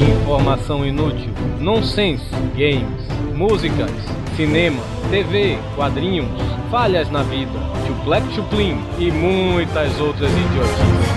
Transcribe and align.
Informação 0.00 0.84
inútil, 0.84 1.32
nonsense, 1.60 2.24
games, 2.56 3.06
músicas, 3.34 3.90
cinema, 4.36 4.82
TV, 5.10 5.58
quadrinhos, 5.74 6.28
falhas 6.70 7.10
na 7.10 7.22
vida, 7.22 7.58
chuplec 7.86 8.24
chuplin 8.34 8.78
e 8.98 9.10
muitas 9.10 9.98
outras 10.00 10.30
idiotices. 10.30 11.08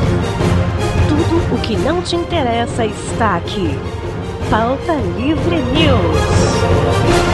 Tudo 1.07 1.55
o 1.55 1.61
que 1.61 1.75
não 1.77 2.01
te 2.01 2.15
interessa 2.15 2.85
está 2.85 3.37
aqui. 3.37 3.69
Pauta 4.49 4.93
Livre 5.17 5.57
News. 5.57 7.30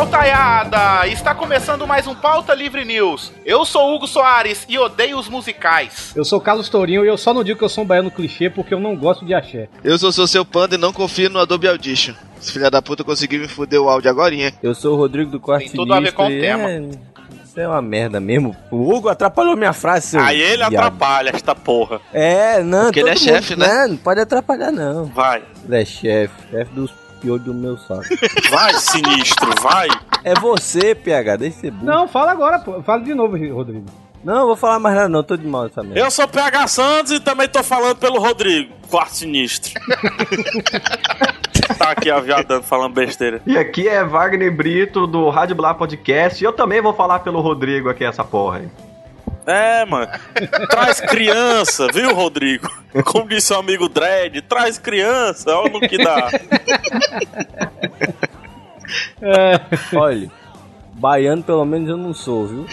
Pautaiada! 0.00 1.06
Está 1.08 1.34
começando 1.34 1.86
mais 1.86 2.06
um 2.06 2.14
Pauta 2.14 2.54
Livre 2.54 2.86
News. 2.86 3.30
Eu 3.44 3.66
sou 3.66 3.94
Hugo 3.94 4.06
Soares 4.06 4.64
e 4.66 4.78
odeio 4.78 5.18
os 5.18 5.28
musicais. 5.28 6.12
Eu 6.16 6.24
sou 6.24 6.40
Carlos 6.40 6.70
Tourinho 6.70 7.04
e 7.04 7.08
eu 7.08 7.18
só 7.18 7.34
não 7.34 7.44
digo 7.44 7.58
que 7.58 7.64
eu 7.66 7.68
sou 7.68 7.84
um 7.84 7.86
baiano 7.86 8.10
clichê 8.10 8.48
porque 8.48 8.72
eu 8.72 8.80
não 8.80 8.96
gosto 8.96 9.26
de 9.26 9.34
axé. 9.34 9.68
Eu 9.84 9.98
sou, 9.98 10.10
sou 10.10 10.26
seu 10.26 10.42
panda 10.42 10.74
e 10.76 10.78
não 10.78 10.90
confio 10.90 11.28
no 11.28 11.38
Adobe 11.38 11.68
Audition. 11.68 12.14
Esse 12.40 12.50
filho 12.50 12.70
da 12.70 12.80
puta 12.80 13.04
conseguiu 13.04 13.40
me 13.40 13.48
fuder 13.48 13.78
o 13.78 13.90
áudio 13.90 14.10
agora. 14.10 14.34
Eu 14.62 14.74
sou 14.74 14.94
o 14.94 14.96
Rodrigo 14.96 15.30
do 15.30 15.38
Corte 15.38 15.66
Tem 15.66 15.74
tudo 15.74 15.92
a 15.92 16.00
ver 16.00 16.12
com 16.12 16.24
o 16.24 16.28
tema. 16.28 16.70
é- 16.70 16.80
Isso 17.44 17.60
é 17.60 17.68
uma 17.68 17.82
merda 17.82 18.18
mesmo. 18.18 18.56
O 18.70 18.90
Hugo 18.94 19.10
atrapalhou 19.10 19.54
minha 19.54 19.74
frase, 19.74 20.06
seu 20.06 20.20
Aí 20.20 20.40
ele 20.40 20.56
viado. 20.66 20.76
atrapalha 20.76 21.28
esta 21.34 21.54
porra. 21.54 22.00
É, 22.10 22.62
não, 22.62 22.84
Porque 22.84 23.00
ele 23.00 23.10
é 23.10 23.16
chefe, 23.16 23.54
né? 23.54 23.66
Não, 23.82 23.88
não 23.88 23.96
pode 23.98 24.18
atrapalhar, 24.18 24.72
não. 24.72 25.04
Vai. 25.04 25.42
Ele 25.66 25.82
é 25.82 25.84
chefe, 25.84 26.32
chefe 26.50 26.72
dos 26.72 26.90
piolhos 27.20 27.44
do 27.44 27.54
meu 27.54 27.76
saco. 27.78 28.04
Vai, 28.50 28.74
sinistro, 28.74 29.50
vai. 29.60 29.88
é 30.24 30.34
você, 30.34 30.94
PH, 30.94 31.36
deixa 31.36 31.54
de 31.56 31.60
ser 31.60 31.70
burro. 31.70 31.86
Não, 31.86 32.08
fala 32.08 32.32
agora, 32.32 32.58
pô. 32.58 32.82
Fala 32.82 33.02
de 33.02 33.14
novo, 33.14 33.36
Rodrigo. 33.52 33.86
Não, 34.22 34.46
vou 34.46 34.56
falar 34.56 34.78
mais 34.78 34.94
nada 34.94 35.08
não, 35.08 35.22
tô 35.22 35.36
de 35.36 35.46
mal 35.46 35.66
essa 35.66 35.82
merda. 35.82 35.98
Eu 35.98 36.10
sou 36.10 36.28
PH 36.28 36.66
Santos 36.66 37.12
e 37.12 37.20
também 37.20 37.48
tô 37.48 37.62
falando 37.62 37.96
pelo 37.96 38.18
Rodrigo, 38.18 38.74
quarto 38.90 39.14
sinistro. 39.14 39.72
tá 41.78 41.90
aqui 41.90 42.10
aviadando, 42.10 42.62
falando 42.62 42.92
besteira. 42.92 43.40
E 43.46 43.56
aqui 43.56 43.88
é 43.88 44.04
Wagner 44.04 44.54
Brito 44.54 45.06
do 45.06 45.30
Rádio 45.30 45.56
Blá 45.56 45.72
Podcast. 45.72 46.42
E 46.42 46.46
eu 46.46 46.52
também 46.52 46.82
vou 46.82 46.92
falar 46.92 47.20
pelo 47.20 47.40
Rodrigo 47.40 47.88
aqui 47.88 48.04
essa 48.04 48.22
porra 48.22 48.58
aí. 48.58 48.68
É, 49.50 49.84
mano. 49.84 50.10
Traz 50.70 51.00
criança, 51.00 51.88
viu, 51.92 52.14
Rodrigo? 52.14 52.70
Como 53.04 53.28
disse 53.28 53.52
o 53.52 53.56
amigo 53.58 53.88
Dredd, 53.88 54.40
traz 54.42 54.78
criança, 54.78 55.56
olha 55.56 55.72
no 55.72 55.80
que 55.80 55.98
dá. 55.98 56.28
Olha, 59.94 60.30
baiano 60.94 61.42
pelo 61.42 61.64
menos 61.64 61.88
eu 61.88 61.96
não 61.96 62.12
sou, 62.14 62.46
viu? 62.46 62.66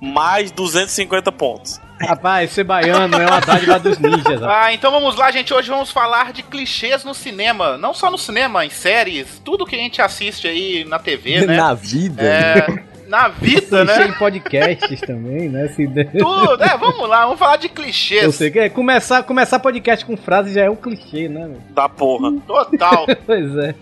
Mais 0.00 0.50
250 0.50 1.32
pontos. 1.32 1.80
Rapaz, 2.00 2.50
ser 2.52 2.64
baiano 2.64 3.16
é 3.16 3.26
uma 3.26 3.40
dádiva 3.40 3.78
dos 3.78 3.98
ninjas. 3.98 4.40
rapaz. 4.40 4.66
Ah, 4.66 4.72
então 4.72 4.90
vamos 4.90 5.16
lá, 5.16 5.30
gente. 5.30 5.54
Hoje 5.54 5.70
vamos 5.70 5.90
falar 5.90 6.32
de 6.32 6.42
clichês 6.42 7.04
no 7.04 7.14
cinema. 7.14 7.78
Não 7.78 7.94
só 7.94 8.10
no 8.10 8.18
cinema, 8.18 8.66
em 8.66 8.70
séries, 8.70 9.40
tudo 9.42 9.64
que 9.64 9.74
a 9.74 9.78
gente 9.78 10.02
assiste 10.02 10.46
aí 10.46 10.84
na 10.84 10.98
TV, 10.98 11.40
né? 11.46 11.56
Na 11.56 11.72
vida. 11.72 12.22
É, 12.22 12.66
na 13.08 13.28
vida, 13.28 13.84
Clichê 13.84 13.98
né? 14.00 14.06
em 14.08 14.12
podcasts 14.12 15.00
também, 15.00 15.48
né? 15.48 15.68
Se... 15.68 15.86
Tudo, 15.86 16.62
é, 16.62 16.76
vamos 16.76 17.08
lá, 17.08 17.24
vamos 17.24 17.38
falar 17.38 17.56
de 17.56 17.66
Eu 17.66 17.72
clichês. 17.72 18.34
sei 18.34 18.50
que 18.50 18.58
é, 18.58 18.68
começar, 18.68 19.22
começar 19.22 19.58
podcast 19.58 20.04
com 20.04 20.16
frase 20.16 20.52
já 20.52 20.62
é 20.62 20.70
um 20.70 20.76
clichê, 20.76 21.28
né? 21.28 21.46
meu? 21.46 21.60
Da 21.70 21.88
porra. 21.88 22.32
Total. 22.46 23.06
Pois 23.26 23.56
é. 23.56 23.74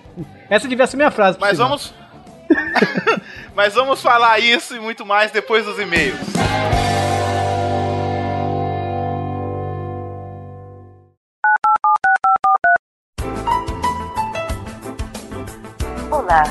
Essa 0.48 0.68
devia 0.68 0.86
ser 0.86 0.96
minha 0.96 1.10
frase. 1.10 1.38
Mas 1.40 1.58
vamos. 1.58 1.92
Mas 3.54 3.74
vamos 3.74 4.00
falar 4.00 4.38
isso 4.38 4.74
e 4.76 4.80
muito 4.80 5.04
mais 5.04 5.30
depois 5.30 5.64
dos 5.64 5.78
e-mails. 5.78 6.18
Olá. 16.10 16.42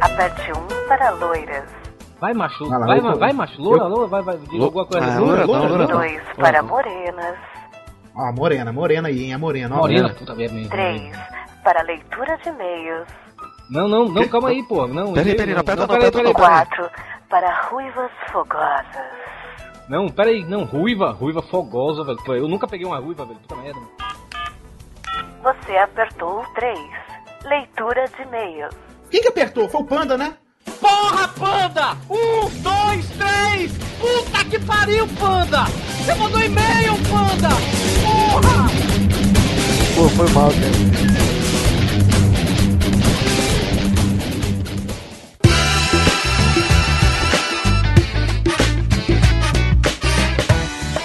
Aperte 0.00 0.52
1 0.52 0.88
para 0.88 1.10
loiras. 1.10 1.87
Vai, 2.20 2.34
macho. 2.34 2.68
Vai 2.68 2.78
lá, 2.78 2.86
Vai, 2.86 2.98
eu 2.98 3.02
vai, 3.02 3.14
vai, 3.16 3.32
macho. 3.32 3.60
Loura, 3.62 3.84
loura, 3.84 4.06
vai, 4.08 4.22
vai. 4.22 4.36
Diga 4.38 4.64
alguma 4.64 4.84
coisa. 4.86 5.06
Ah, 5.06 5.18
Loura, 5.18 5.44
loura, 5.44 5.68
loura. 5.68 5.86
2 5.86 6.22
para 6.36 6.62
morenas. 6.62 7.36
Ó, 8.16 8.32
morena, 8.32 8.72
morena 8.72 9.08
aí, 9.08 9.24
hein? 9.24 9.34
A 9.34 9.38
morena, 9.38 9.74
ó. 9.76 9.78
Morena, 9.78 10.08
puta 10.14 10.34
merda. 10.34 10.68
3 10.68 11.18
para 11.62 11.82
leitura 11.82 12.36
de 12.38 12.48
e-mails. 12.48 13.06
Não, 13.70 13.86
não, 13.86 14.06
não, 14.08 14.26
calma 14.28 14.48
aí, 14.48 14.62
pô. 14.62 14.86
Não, 14.88 15.12
Peraí, 15.12 15.28
não, 15.30 15.36
peraí, 15.36 15.54
não 15.54 15.60
aperta 15.60 15.80
não, 15.82 15.88
peraí, 15.88 16.08
aperta 16.08 16.22
não. 16.22 16.34
peraí. 16.34 16.66
4 16.66 16.90
para 17.28 17.62
ruivas 17.68 18.10
fogosas. 18.32 19.06
Não, 19.88 20.08
peraí, 20.08 20.44
não, 20.44 20.64
ruiva, 20.64 21.10
ruiva 21.12 21.42
fogosa, 21.42 22.02
velho. 22.04 22.18
Eu 22.34 22.48
nunca 22.48 22.66
peguei 22.66 22.86
uma 22.86 22.98
ruiva, 22.98 23.24
velho. 23.24 23.38
Puta 23.40 23.56
merda. 23.56 23.78
mano. 23.78 23.92
Você 25.42 25.76
apertou 25.76 26.40
o 26.40 26.54
3. 26.54 26.78
Leitura 27.44 28.06
de 28.08 28.22
e-mails. 28.22 28.74
Quem 29.10 29.20
que 29.22 29.28
apertou? 29.28 29.68
Foi 29.68 29.82
o 29.82 29.84
Panda, 29.86 30.16
né? 30.18 30.34
Porra, 30.80 31.28
panda! 31.28 31.96
Um, 32.08 32.48
dois, 32.62 33.06
três! 33.18 33.72
Puta 33.98 34.44
que 34.44 34.58
pariu, 34.60 35.06
panda! 35.18 35.64
Você 35.64 36.14
mandou 36.14 36.40
e-mail, 36.40 36.94
panda! 37.10 37.48
Porra! 38.02 38.68
Pô, 39.94 40.08
foi 40.10 40.28
mal, 40.30 40.50
cara. 40.50 41.28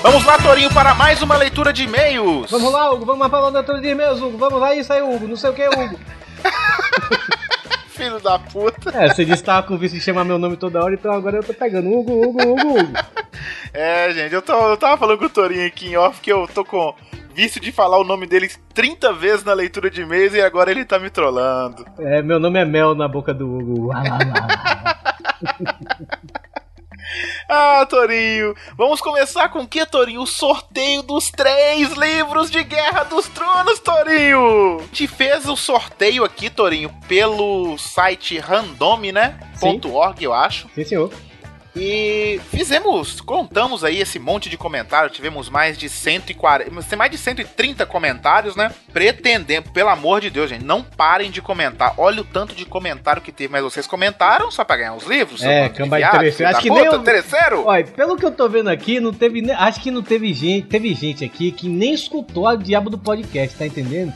Vamos 0.04 0.26
lá, 0.26 0.38
Torinho, 0.38 0.70
para 0.72 0.94
mais 0.94 1.22
uma 1.22 1.36
leitura 1.36 1.74
de 1.74 1.84
e-mails. 1.84 2.52
Vamos 2.52 2.72
lá, 2.72 2.92
Hugo, 2.92 3.06
vamos 3.06 3.22
lá 3.22 3.30
falando 3.30 3.56
outro 3.56 3.82
de 3.82 3.88
e-mails, 3.88 4.22
Hugo. 4.22 4.38
Vamos 4.38 4.60
lá, 4.60 4.76
isso 4.76 4.94
aí, 4.94 5.02
Hugo. 5.02 5.28
Não 5.28 5.36
sei 5.36 5.50
o 5.50 5.54
que, 5.54 5.68
Hugo. 5.68 6.00
Filho 7.94 8.20
da 8.20 8.40
puta. 8.40 8.90
É, 8.98 9.10
você 9.10 9.24
disse 9.24 9.44
que 9.44 9.46
tava 9.46 9.68
com 9.68 9.78
vício 9.78 9.98
de 9.98 10.04
chamar 10.04 10.24
meu 10.24 10.40
nome 10.40 10.58
toda 10.58 10.84
hora, 10.84 10.96
então 10.96 11.12
agora 11.12 11.38
eu 11.38 11.44
tô 11.44 11.54
pegando 11.54 11.90
Hugo, 11.90 12.12
Hugo, 12.12 12.42
Hugo, 12.42 12.80
Hugo. 12.80 12.94
É, 13.74 14.14
gente, 14.14 14.32
eu, 14.32 14.42
tô, 14.42 14.54
eu 14.70 14.78
tava 14.78 14.98
falando 14.98 15.18
com 15.18 15.26
o 15.26 15.30
Torinho 15.30 15.66
aqui 15.66 15.88
em 15.88 15.98
off 15.98 16.22
que 16.22 16.32
eu 16.32 16.48
tô 16.48 16.64
com 16.64 16.94
vício 17.34 17.60
de 17.60 17.72
falar 17.72 17.98
o 17.98 18.04
nome 18.04 18.28
dele 18.28 18.48
30 18.74 19.12
vezes 19.14 19.44
na 19.44 19.54
leitura 19.54 19.90
de 19.90 20.02
e-mails 20.02 20.36
e 20.36 20.42
agora 20.42 20.70
ele 20.70 20.86
tá 20.86 21.00
me 21.00 21.10
trollando. 21.10 21.84
É, 21.98 22.22
meu 22.22 22.40
nome 22.40 22.60
é 22.60 22.66
Mel 22.66 22.94
na 22.94 23.08
boca 23.08 23.34
do 23.34 23.50
Hugo. 23.50 23.88
Lá, 23.88 24.04
lá, 24.04 24.20
lá. 24.20 25.14
Ah, 27.48 27.86
Torinho, 27.90 28.56
vamos 28.78 29.02
começar 29.02 29.50
com 29.50 29.60
o 29.60 29.68
que, 29.68 29.86
Torinho? 29.86 30.22
O 30.22 30.28
sorteio 30.28 31.02
dos 31.04 31.30
três 31.30 31.92
livros 31.94 32.50
de 32.50 32.64
Guerra 32.64 33.04
dos 33.04 33.28
Tronos, 33.28 33.80
Torinho! 33.80 34.82
Te 34.92 35.08
fez 35.08 35.48
o 35.48 35.56
sorteio 35.56 36.24
aqui, 36.24 36.50
Torinho, 36.50 36.90
pelo 37.08 37.78
site 37.78 38.38
random, 38.40 39.12
né? 39.14 39.40
Sim. 39.56 39.80
.org, 39.86 40.24
eu 40.24 40.34
acho. 40.34 40.70
Sim, 40.76 40.84
senhor. 40.84 41.12
E 41.76 42.40
fizemos, 42.52 43.20
contamos 43.20 43.84
aí 43.84 44.00
esse 44.00 44.20
monte 44.20 44.48
de 44.48 44.56
comentários, 44.58 45.12
tivemos 45.16 45.50
mais 45.50 45.76
de 45.76 45.90
140, 45.90 46.70
tem 46.88 46.98
mais 46.98 47.10
de 47.10 47.18
130 47.18 47.84
comentários, 47.88 48.56
né? 48.56 48.72
Pretendendo, 48.94 49.72
pelo 49.72 49.90
amor 49.90 50.22
de 50.22 50.30
Deus, 50.30 50.52
gente, 50.52 50.64
não 50.64 50.84
parem 50.84 51.32
de 51.32 51.42
comentar. 51.42 51.96
Olha 51.98 52.22
o 52.22 52.24
tanto 52.26 52.54
de 52.54 52.64
comentário 52.64 53.24
que 53.24 53.32
teve, 53.32 53.52
mas 53.52 53.64
vocês 53.64 53.88
comentaram 53.88 54.52
só 54.52 54.64
pra 54.64 54.78
ganhar 54.78 54.94
os 54.94 55.06
livros? 55.08 55.42
É, 55.44 55.68
camba 55.70 56.00
de 56.00 56.12
terceiro. 56.12 56.52
Acho 56.52 56.62
que 56.62 56.70
puta, 56.70 56.82
nem 56.82 56.90
o- 56.90 57.00
terceiro? 57.00 57.64
Olha, 57.66 57.84
pelo 57.86 58.18
que 58.18 58.26
eu 58.26 58.32
tô 58.32 58.48
vendo 58.48 58.70
aqui, 58.70 59.00
não 59.00 59.12
teve, 59.12 59.52
acho 59.52 59.82
que 59.82 59.90
não 59.90 60.04
teve 60.04 60.32
gente, 60.32 60.68
teve 60.68 60.94
gente 60.94 61.26
aqui 61.26 61.52
que 61.52 61.68
nem 61.68 61.92
escutou 61.94 62.48
a 62.48 62.56
diabo 62.56 62.90
do 62.92 63.00
podcast, 63.00 63.58
tá 63.58 63.66
entendendo? 63.66 64.14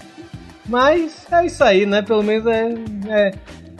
Mas 0.66 1.26
é 1.32 1.46
isso 1.46 1.64
aí, 1.64 1.86
né? 1.88 2.02
Pelo 2.04 2.22
menos 2.22 2.46
é. 2.46 2.70
é- 3.10 3.34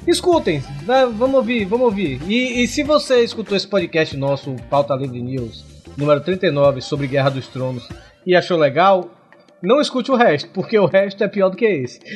Escutem, 0.08 0.64
né? 0.84 1.06
vamos 1.06 1.36
ouvir, 1.36 1.66
vamos 1.66 1.86
ouvir. 1.86 2.22
E, 2.30 2.64
e 2.64 2.68
se 2.68 2.82
você 2.82 3.26
escutou 3.26 3.58
esse 3.58 3.68
podcast 3.68 4.16
nosso, 4.16 4.56
Pauta 4.70 4.96
Livre 4.96 5.22
News, 5.22 5.66
número 5.98 6.22
39, 6.22 6.80
sobre 6.80 7.08
Guerra 7.08 7.30
dos 7.30 7.48
Tronos, 7.50 7.90
e 8.26 8.34
achou 8.34 8.58
legal, 8.58 9.12
não 9.62 9.82
escute 9.82 10.10
o 10.10 10.16
resto, 10.16 10.50
porque 10.52 10.80
o 10.80 10.86
resto 10.86 11.22
é 11.26 11.28
pior 11.28 11.50
do 11.50 11.58
que 11.58 11.66
esse. 11.66 12.00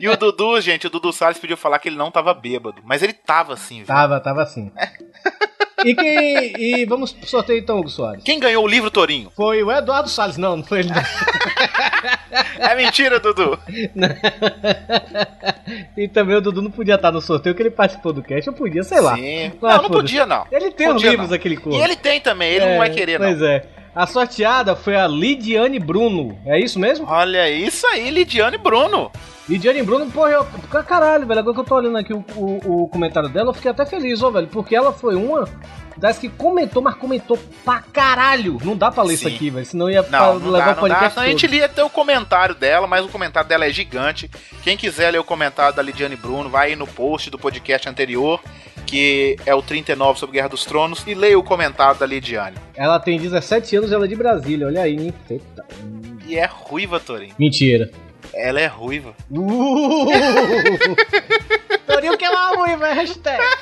E 0.00 0.08
o 0.08 0.16
Dudu, 0.16 0.60
gente, 0.60 0.86
o 0.86 0.90
Dudu 0.90 1.12
Salles 1.12 1.38
pediu 1.38 1.56
falar 1.56 1.78
que 1.78 1.88
ele 1.88 1.96
não 1.96 2.10
tava 2.10 2.34
bêbado, 2.34 2.82
mas 2.84 3.02
ele 3.02 3.12
tava 3.12 3.54
assim, 3.54 3.78
viu? 3.78 3.86
Tava, 3.86 4.20
tava 4.20 4.42
assim. 4.42 4.72
E, 5.84 5.94
quem, 5.94 6.52
e 6.56 6.84
vamos 6.86 7.12
pro 7.12 7.26
sorteio 7.26 7.58
então, 7.58 7.78
Hugo 7.80 7.88
Soares. 7.88 8.22
Quem 8.22 8.38
ganhou 8.38 8.64
o 8.64 8.68
livro, 8.68 8.90
Torinho? 8.90 9.32
Foi 9.34 9.62
o 9.62 9.72
Eduardo 9.72 10.08
Salles, 10.08 10.36
não, 10.36 10.56
não 10.58 10.64
foi 10.64 10.80
ele. 10.80 10.90
não. 10.90 11.02
É 12.58 12.74
mentira, 12.74 13.18
Dudu. 13.20 13.58
e 15.96 16.08
também 16.08 16.36
o 16.36 16.40
Dudu 16.40 16.62
não 16.62 16.70
podia 16.70 16.94
estar 16.94 17.10
no 17.12 17.20
sorteio, 17.20 17.54
que 17.54 17.62
ele 17.62 17.70
participou 17.70 18.12
do 18.12 18.22
cast. 18.22 18.46
Eu 18.46 18.52
podia, 18.52 18.82
sei 18.82 19.00
lá. 19.00 19.16
Sim. 19.16 19.52
Não, 19.60 19.82
não 19.82 19.90
podia, 19.90 20.26
não. 20.26 20.46
Ele 20.50 20.70
tem 20.70 20.86
Podia, 20.88 20.96
os 20.96 21.02
livros, 21.02 21.28
não. 21.30 21.36
aquele 21.36 21.56
corpo. 21.56 21.78
E 21.78 21.82
ele 21.82 21.96
tem 21.96 22.20
também, 22.20 22.52
ele 22.52 22.66
não 22.66 22.78
vai 22.78 22.90
querer, 22.90 23.18
não. 23.18 23.26
Pois 23.26 23.42
é. 23.42 23.64
A 23.94 24.06
sorteada 24.06 24.74
foi 24.74 24.96
a 24.96 25.06
Lidiane 25.06 25.78
Bruno. 25.78 26.36
É 26.44 26.58
isso 26.58 26.78
mesmo? 26.80 27.06
Olha 27.08 27.48
isso 27.48 27.86
aí, 27.86 28.10
Lidiane 28.10 28.58
Bruno. 28.58 29.10
Lidiane 29.48 29.82
Bruno, 29.82 30.10
porra, 30.10 30.30
eu, 30.30 30.44
caralho, 30.84 31.26
velho. 31.26 31.40
Agora 31.40 31.54
que 31.54 31.60
eu 31.60 31.64
tô 31.64 31.74
olhando 31.76 31.98
aqui 31.98 32.12
o, 32.12 32.24
o, 32.34 32.82
o 32.84 32.88
comentário 32.88 33.28
dela, 33.28 33.50
eu 33.50 33.54
fiquei 33.54 33.70
até 33.70 33.84
feliz, 33.86 34.22
ó, 34.22 34.30
velho. 34.30 34.48
Porque 34.48 34.74
ela 34.74 34.92
foi 34.92 35.14
uma 35.14 35.46
das 35.96 36.18
que 36.18 36.28
comentou, 36.28 36.82
mas 36.82 36.94
comentou 36.96 37.38
pra 37.64 37.80
caralho. 37.92 38.58
Não 38.64 38.76
dá 38.76 38.90
pra 38.90 39.04
ler 39.04 39.14
isso 39.14 39.28
Sim. 39.28 39.34
aqui, 39.36 39.50
velho. 39.50 39.66
Senão 39.66 39.88
ia 39.90 40.02
Não, 40.02 40.08
pra- 40.08 40.32
não 40.34 40.50
levar 40.50 40.64
dá, 40.74 40.80
o 40.80 40.82
não 40.82 40.88
dá. 40.88 40.94
podcast. 40.94 41.20
A 41.20 41.26
gente 41.26 41.46
lia 41.46 41.66
até 41.66 41.84
o 41.84 41.90
comentário 41.90 42.54
dela, 42.54 42.86
mas 42.88 43.04
o 43.04 43.08
comentário 43.08 43.48
dela 43.48 43.66
é 43.66 43.70
gigante. 43.70 44.28
Quem 44.62 44.76
quiser 44.76 45.10
ler 45.12 45.18
o 45.18 45.24
comentário 45.24 45.76
da 45.76 45.82
Lidiane 45.82 46.16
Bruno, 46.16 46.48
vai 46.48 46.70
aí 46.70 46.76
no 46.76 46.86
post 46.86 47.30
do 47.30 47.38
podcast 47.38 47.86
anterior, 47.88 48.40
que 48.94 49.36
é 49.44 49.52
o 49.52 49.60
39 49.60 50.20
sobre 50.20 50.34
Guerra 50.34 50.50
dos 50.50 50.64
Tronos, 50.64 51.02
e 51.04 51.14
leia 51.14 51.36
o 51.36 51.42
comentário 51.42 51.98
da 51.98 52.06
Lidiane. 52.06 52.56
Ela 52.76 53.00
tem 53.00 53.18
17 53.18 53.74
anos, 53.78 53.90
ela 53.90 54.04
é 54.04 54.08
de 54.08 54.14
Brasília. 54.14 54.68
Olha 54.68 54.82
aí, 54.82 54.96
hein? 54.96 55.14
Eita. 55.28 55.64
E 56.24 56.36
é 56.36 56.46
ruiva, 56.46 57.00
Torinho. 57.00 57.34
Mentira. 57.36 57.90
Ela 58.32 58.60
é 58.60 58.66
ruiva. 58.68 59.12
Uh! 59.32 60.06
Torinho 61.84 62.16
que 62.16 62.24
é 62.24 62.30
uma 62.30 62.56
ruiva, 62.56 62.86
é 62.88 62.92
hashtag. 62.92 63.42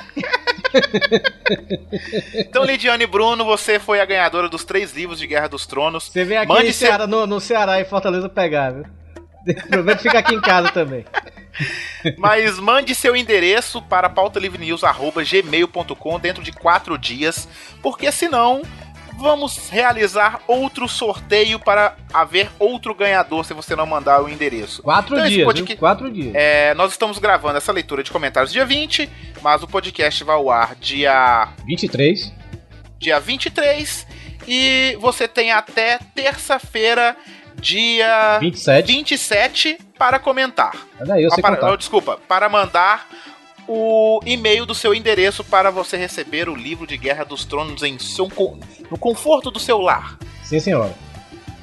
Então, 2.35 2.63
Lidiane 2.63 3.05
Bruno, 3.05 3.43
você 3.45 3.79
foi 3.79 3.99
a 3.99 4.05
ganhadora 4.05 4.47
dos 4.49 4.63
três 4.63 4.93
livros 4.93 5.19
de 5.19 5.27
Guerra 5.27 5.47
dos 5.47 5.65
Tronos. 5.67 6.09
Você 6.11 6.23
vem 6.23 6.37
aqui 6.37 6.47
Mande 6.47 6.69
em 6.69 6.71
seu- 6.71 6.87
Ceará, 6.87 7.05
no, 7.07 7.25
no 7.27 7.39
Ceará 7.39 7.79
e 7.79 7.85
Fortaleza 7.85 8.27
pegar, 8.29 8.71
viu? 8.71 8.85
Aproveita 9.65 10.01
e 10.01 10.03
fica 10.03 10.19
aqui 10.19 10.35
em 10.35 10.41
casa 10.41 10.69
também. 10.71 11.03
Mas 12.17 12.59
mande 12.59 12.93
seu 12.95 13.15
endereço 13.15 13.81
para 13.81 14.09
pautalivrenews.gmail.com 14.09 16.19
dentro 16.19 16.43
de 16.43 16.51
quatro 16.51 16.97
dias, 16.97 17.47
porque 17.81 18.11
senão 18.11 18.61
vamos 19.17 19.69
realizar 19.69 20.41
outro 20.47 20.87
sorteio 20.87 21.59
para 21.59 21.95
haver 22.11 22.49
outro 22.57 22.95
ganhador 22.95 23.45
se 23.45 23.53
você 23.53 23.75
não 23.75 23.85
mandar 23.85 24.23
o 24.23 24.29
endereço. 24.29 24.81
Quatro 24.81 25.15
Então, 25.15 25.27
dias, 25.27 25.45
podcast-? 25.45 25.79
Quatro 25.79 26.11
dias. 26.11 26.33
É, 26.33 26.73
nós 26.73 26.91
estamos 26.91 27.19
gravando 27.19 27.57
essa 27.57 27.71
leitura 27.71 28.03
de 28.03 28.11
comentários 28.11 28.51
dia 28.51 28.65
20, 28.65 29.07
mas 29.41 29.61
o 29.63 29.67
podcast 29.67 30.23
vai 30.23 30.35
ao 30.35 30.49
ar 30.49 30.75
dia, 30.75 31.49
23. 31.65 32.33
dia 32.99 33.19
23 33.19 34.07
e 34.47 34.97
você 34.99 35.27
tem 35.27 35.51
até 35.51 35.99
terça-feira, 36.13 37.15
dia 37.63 38.37
27. 38.39 38.85
27, 38.87 39.77
para 39.97 40.19
comentar. 40.19 40.75
Olha 40.99 41.13
aí, 41.15 41.23
eu 41.23 41.29
Ah, 41.31 41.35
sei 41.35 41.41
para, 41.41 41.55
contar. 41.55 41.71
oh, 41.71 41.77
desculpa, 41.77 42.19
para 42.27 42.49
mandar 42.49 43.07
o 43.67 44.19
e-mail 44.25 44.65
do 44.65 44.75
seu 44.75 44.93
endereço 44.93 45.43
para 45.43 45.71
você 45.71 45.95
receber 45.95 46.49
o 46.49 46.55
livro 46.55 46.85
de 46.85 46.97
Guerra 46.97 47.23
dos 47.23 47.45
Tronos 47.45 47.81
em 47.81 47.97
seu, 47.97 48.29
no 48.91 48.97
conforto 48.97 49.49
do 49.49 49.59
seu 49.59 49.79
lar. 49.79 50.17
Sim, 50.43 50.59
senhora. 50.59 50.93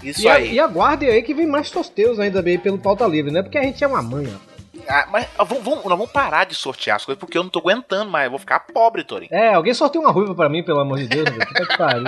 Isso 0.02 0.23
E, 0.23 0.29
a- 0.29 0.35
aí. 0.37 0.55
e 0.55 0.58
aguardem 0.58 1.11
aí 1.11 1.23
que 1.23 1.35
vem 1.35 1.47
mais 1.47 1.69
sorteios 1.69 2.19
ainda 2.19 2.41
bem 2.41 2.58
pelo 2.58 2.79
pauta 2.79 3.06
livre, 3.06 3.31
né? 3.31 3.43
Porque 3.43 3.58
a 3.58 3.62
gente 3.62 3.85
é 3.85 3.87
uma 3.87 4.00
mãe, 4.00 4.26
ó. 4.35 4.50
Ah, 4.91 5.07
mas 5.11 5.27
ah, 5.39 5.45
vamos, 5.45 5.65
vamos- 5.65 5.85
nós 5.85 5.99
vamos 5.99 6.11
parar 6.13 6.45
de 6.47 6.55
sortear 6.55 6.97
as 6.97 7.05
coisas 7.05 7.21
porque 7.21 7.39
eu 7.39 7.43
não 7.43 7.51
tô 7.51 7.59
aguentando 7.61 8.11
mais. 8.11 8.25
Eu 8.25 8.31
vou 8.31 8.39
ficar 8.41 8.61
pobre, 8.61 9.05
Torin. 9.05 9.29
É, 9.31 9.55
alguém 9.55 9.73
sorteia 9.73 10.05
uma 10.05 10.11
ruiva 10.13 10.35
pra 10.35 10.49
mim, 10.49 10.63
pelo 10.65 10.81
amor 10.81 10.99
de 10.99 11.07
Deus. 11.07 11.29
Puta 11.31 11.67
que 11.67 11.77
pariu. 11.77 12.05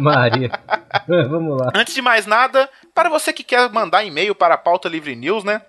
Maria. 0.00 0.50
Vamos 1.28 1.60
lá. 1.60 1.70
Antes 1.74 1.94
de 1.94 2.00
mais 2.02 2.24
nada, 2.26 2.68
para 2.94 3.08
você 3.10 3.32
que 3.32 3.44
quer 3.44 3.68
mandar 3.70 4.04
e-mail 4.04 4.34
para 4.34 4.54
a 4.54 4.58
Pauta 4.58 4.88
Livre 4.88 5.14
News, 5.14 5.44
né? 5.44 5.60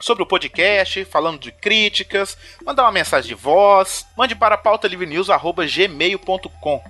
Sobre 0.00 0.22
o 0.22 0.26
podcast, 0.26 1.04
falando 1.04 1.38
de 1.38 1.52
críticas, 1.52 2.36
mandar 2.64 2.82
uma 2.84 2.92
mensagem 2.92 3.28
de 3.28 3.34
voz, 3.34 4.06
mande 4.16 4.34
para 4.34 4.56
pautalivenews.gmail.com. 4.56 6.82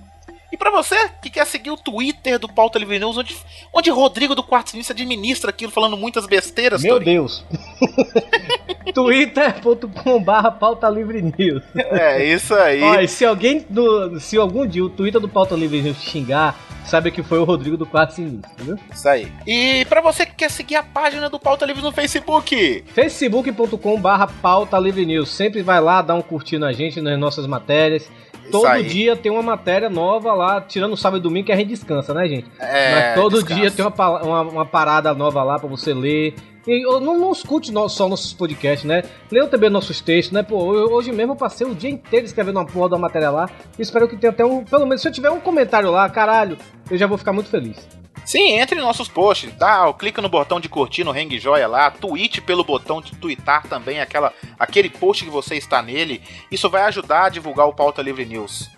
E 0.51 0.57
para 0.57 0.69
você 0.71 0.95
que 1.21 1.29
quer 1.29 1.45
seguir 1.45 1.71
o 1.71 1.77
Twitter 1.77 2.37
do 2.37 2.47
Pauta 2.47 2.77
Livre 2.77 2.99
News, 2.99 3.17
onde, 3.17 3.35
onde 3.73 3.89
Rodrigo 3.89 4.35
do 4.35 4.43
Quarto 4.43 4.71
Sinistro 4.71 4.93
administra 4.93 5.49
aquilo, 5.49 5.71
falando 5.71 5.95
muitas 5.95 6.25
besteiras, 6.25 6.81
Meu. 6.83 6.99
Deus. 6.99 7.45
twitter.com.br 8.93 10.51
pauta 10.59 10.89
livre 10.89 11.21
news. 11.21 11.63
É, 11.75 12.23
isso 12.23 12.53
aí. 12.53 12.81
E 13.03 13.07
se 13.07 13.25
alguém 13.25 13.65
do. 13.69 14.19
Se 14.19 14.37
algum 14.37 14.65
dia 14.65 14.83
o 14.83 14.89
Twitter 14.89 15.21
do 15.21 15.29
Pauta 15.29 15.55
Livre 15.55 15.81
News 15.81 16.01
xingar, 16.01 16.59
sabe 16.85 17.11
que 17.11 17.23
foi 17.23 17.39
o 17.39 17.43
Rodrigo 17.43 17.77
do 17.77 17.85
Quarto 17.85 18.15
Sinistro, 18.15 18.49
viu? 18.59 18.79
Isso 18.91 19.07
aí. 19.07 19.31
E 19.47 19.85
para 19.85 20.01
você 20.01 20.25
que 20.25 20.33
quer 20.33 20.51
seguir 20.51 20.75
a 20.75 20.83
página 20.83 21.29
do 21.29 21.39
Pauta 21.39 21.65
Livre 21.65 21.81
no 21.81 21.91
Facebook, 21.91 22.83
facebook.com 22.93 24.01
barra 24.01 24.27
pauta 24.27 24.77
livre 24.77 25.05
news. 25.05 25.29
Sempre 25.29 25.61
vai 25.61 25.79
lá 25.79 26.01
dar 26.01 26.15
um 26.15 26.21
curtir 26.21 26.57
na 26.57 26.73
gente 26.73 27.01
nas 27.01 27.17
nossas 27.19 27.47
matérias. 27.47 28.09
Todo 28.49 28.65
aí. 28.67 28.83
dia 28.83 29.15
tem 29.15 29.31
uma 29.31 29.41
matéria 29.41 29.89
nova 29.89 30.33
lá, 30.33 30.61
tirando 30.61 30.95
sábado 30.97 31.19
e 31.19 31.23
domingo 31.23 31.45
que 31.45 31.51
a 31.51 31.55
gente 31.55 31.67
descansa, 31.69 32.13
né, 32.13 32.27
gente? 32.27 32.47
é, 32.59 32.91
Mas 32.91 33.15
todo 33.15 33.33
descansa. 33.35 33.59
dia 33.59 33.71
tem 33.71 33.85
uma, 33.85 34.21
uma, 34.23 34.41
uma 34.41 34.65
parada 34.65 35.13
nova 35.13 35.43
lá 35.43 35.59
pra 35.59 35.67
você 35.69 35.93
ler. 35.93 36.33
E 36.67 36.83
não, 36.83 37.17
não 37.17 37.31
escute 37.31 37.71
só 37.89 38.07
nossos 38.07 38.33
podcasts, 38.33 38.83
né? 38.87 39.01
Leiam 39.31 39.47
também 39.47 39.67
nossos 39.69 39.99
textos, 39.99 40.31
né? 40.31 40.43
Pô, 40.43 40.75
eu- 40.75 40.91
hoje 40.93 41.11
mesmo 41.11 41.31
eu 41.33 41.35
passei 41.35 41.65
o 41.65 41.73
dia 41.73 41.89
inteiro 41.89 42.23
escrevendo 42.25 42.57
uma 42.57 42.65
porra 42.67 42.89
da 42.89 42.97
matéria 42.99 43.31
lá. 43.31 43.49
Espero 43.79 44.07
que 44.07 44.15
tenha 44.15 44.29
até 44.31 44.45
um. 44.45 44.63
Pelo 44.63 44.85
menos 44.85 45.01
se 45.01 45.07
eu 45.07 45.11
tiver 45.11 45.31
um 45.31 45.39
comentário 45.39 45.89
lá, 45.89 46.07
caralho, 46.07 46.57
eu 46.89 46.97
já 46.97 47.07
vou 47.07 47.17
ficar 47.17 47.33
muito 47.33 47.49
feliz. 47.49 47.87
Sim, 48.25 48.59
entre 48.59 48.79
em 48.79 48.83
nossos 48.83 49.07
posts, 49.07 49.51
dá, 49.57 49.91
clica 49.93 50.21
no 50.21 50.29
botão 50.29 50.59
de 50.59 50.69
curtir 50.69 51.03
no 51.03 51.11
Hang 51.11 51.39
Joia 51.39 51.67
lá, 51.67 51.89
tweet 51.89 52.39
pelo 52.41 52.63
botão 52.63 53.01
de 53.01 53.15
twittar 53.15 53.67
também 53.67 53.99
aquela, 53.99 54.31
aquele 54.59 54.89
post 54.89 55.23
que 55.23 55.29
você 55.29 55.55
está 55.55 55.81
nele. 55.81 56.21
Isso 56.51 56.69
vai 56.69 56.83
ajudar 56.83 57.25
a 57.25 57.29
divulgar 57.29 57.67
o 57.67 57.73
Pauta 57.73 58.01
Livre 58.01 58.25
News. 58.25 58.69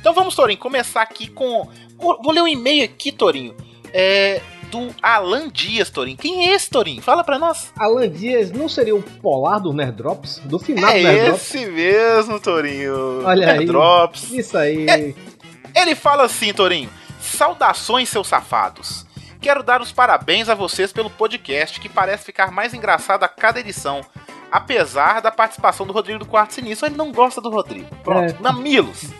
Então 0.00 0.14
vamos, 0.14 0.34
Torinho, 0.34 0.58
começar 0.58 1.02
aqui 1.02 1.28
com. 1.28 1.68
Vou 1.98 2.32
ler 2.32 2.42
um 2.42 2.48
e-mail 2.48 2.84
aqui, 2.84 3.12
Torinho. 3.12 3.54
É. 3.92 4.40
Do 4.70 4.88
Alan 5.02 5.50
Dias, 5.50 5.90
Torinho. 5.90 6.16
Quem 6.16 6.48
é 6.48 6.54
esse, 6.54 6.70
Torinho? 6.70 7.02
Fala 7.02 7.22
pra 7.22 7.38
nós. 7.38 7.70
Alan 7.78 8.08
Dias 8.08 8.50
não 8.50 8.70
seria 8.70 8.96
o 8.96 9.02
polar 9.02 9.60
do 9.60 9.70
Nerd 9.70 9.96
Drops? 9.96 10.40
Do 10.46 10.58
final 10.58 10.90
do 10.90 10.96
É 10.96 11.02
Nerd 11.02 11.24
Drops? 11.26 11.54
esse 11.54 11.66
mesmo, 11.66 12.40
Torinho. 12.40 13.22
Olha 13.22 13.52
aí. 13.52 13.66
Drops. 13.66 14.32
Isso 14.32 14.56
aí. 14.56 14.86
É. 14.88 15.14
Ele 15.78 15.94
fala 15.94 16.24
assim, 16.24 16.54
Torinho: 16.54 16.88
Saudações, 17.22 18.08
seus 18.08 18.26
safados. 18.26 19.06
Quero 19.40 19.62
dar 19.62 19.80
os 19.80 19.90
parabéns 19.92 20.48
a 20.48 20.54
vocês 20.54 20.92
pelo 20.92 21.08
podcast, 21.10 21.80
que 21.80 21.88
parece 21.88 22.24
ficar 22.24 22.50
mais 22.50 22.74
engraçado 22.74 23.24
a 23.24 23.28
cada 23.28 23.58
edição. 23.60 24.00
Apesar 24.50 25.20
da 25.22 25.30
participação 25.30 25.86
do 25.86 25.92
Rodrigo 25.92 26.18
do 26.18 26.26
Quarto 26.26 26.52
Sinistro, 26.54 26.86
ele 26.86 26.96
não 26.96 27.10
gosta 27.10 27.40
do 27.40 27.48
Rodrigo. 27.50 27.86
Pronto, 28.04 28.34
É. 28.38 28.42
mamilos. 28.42 29.04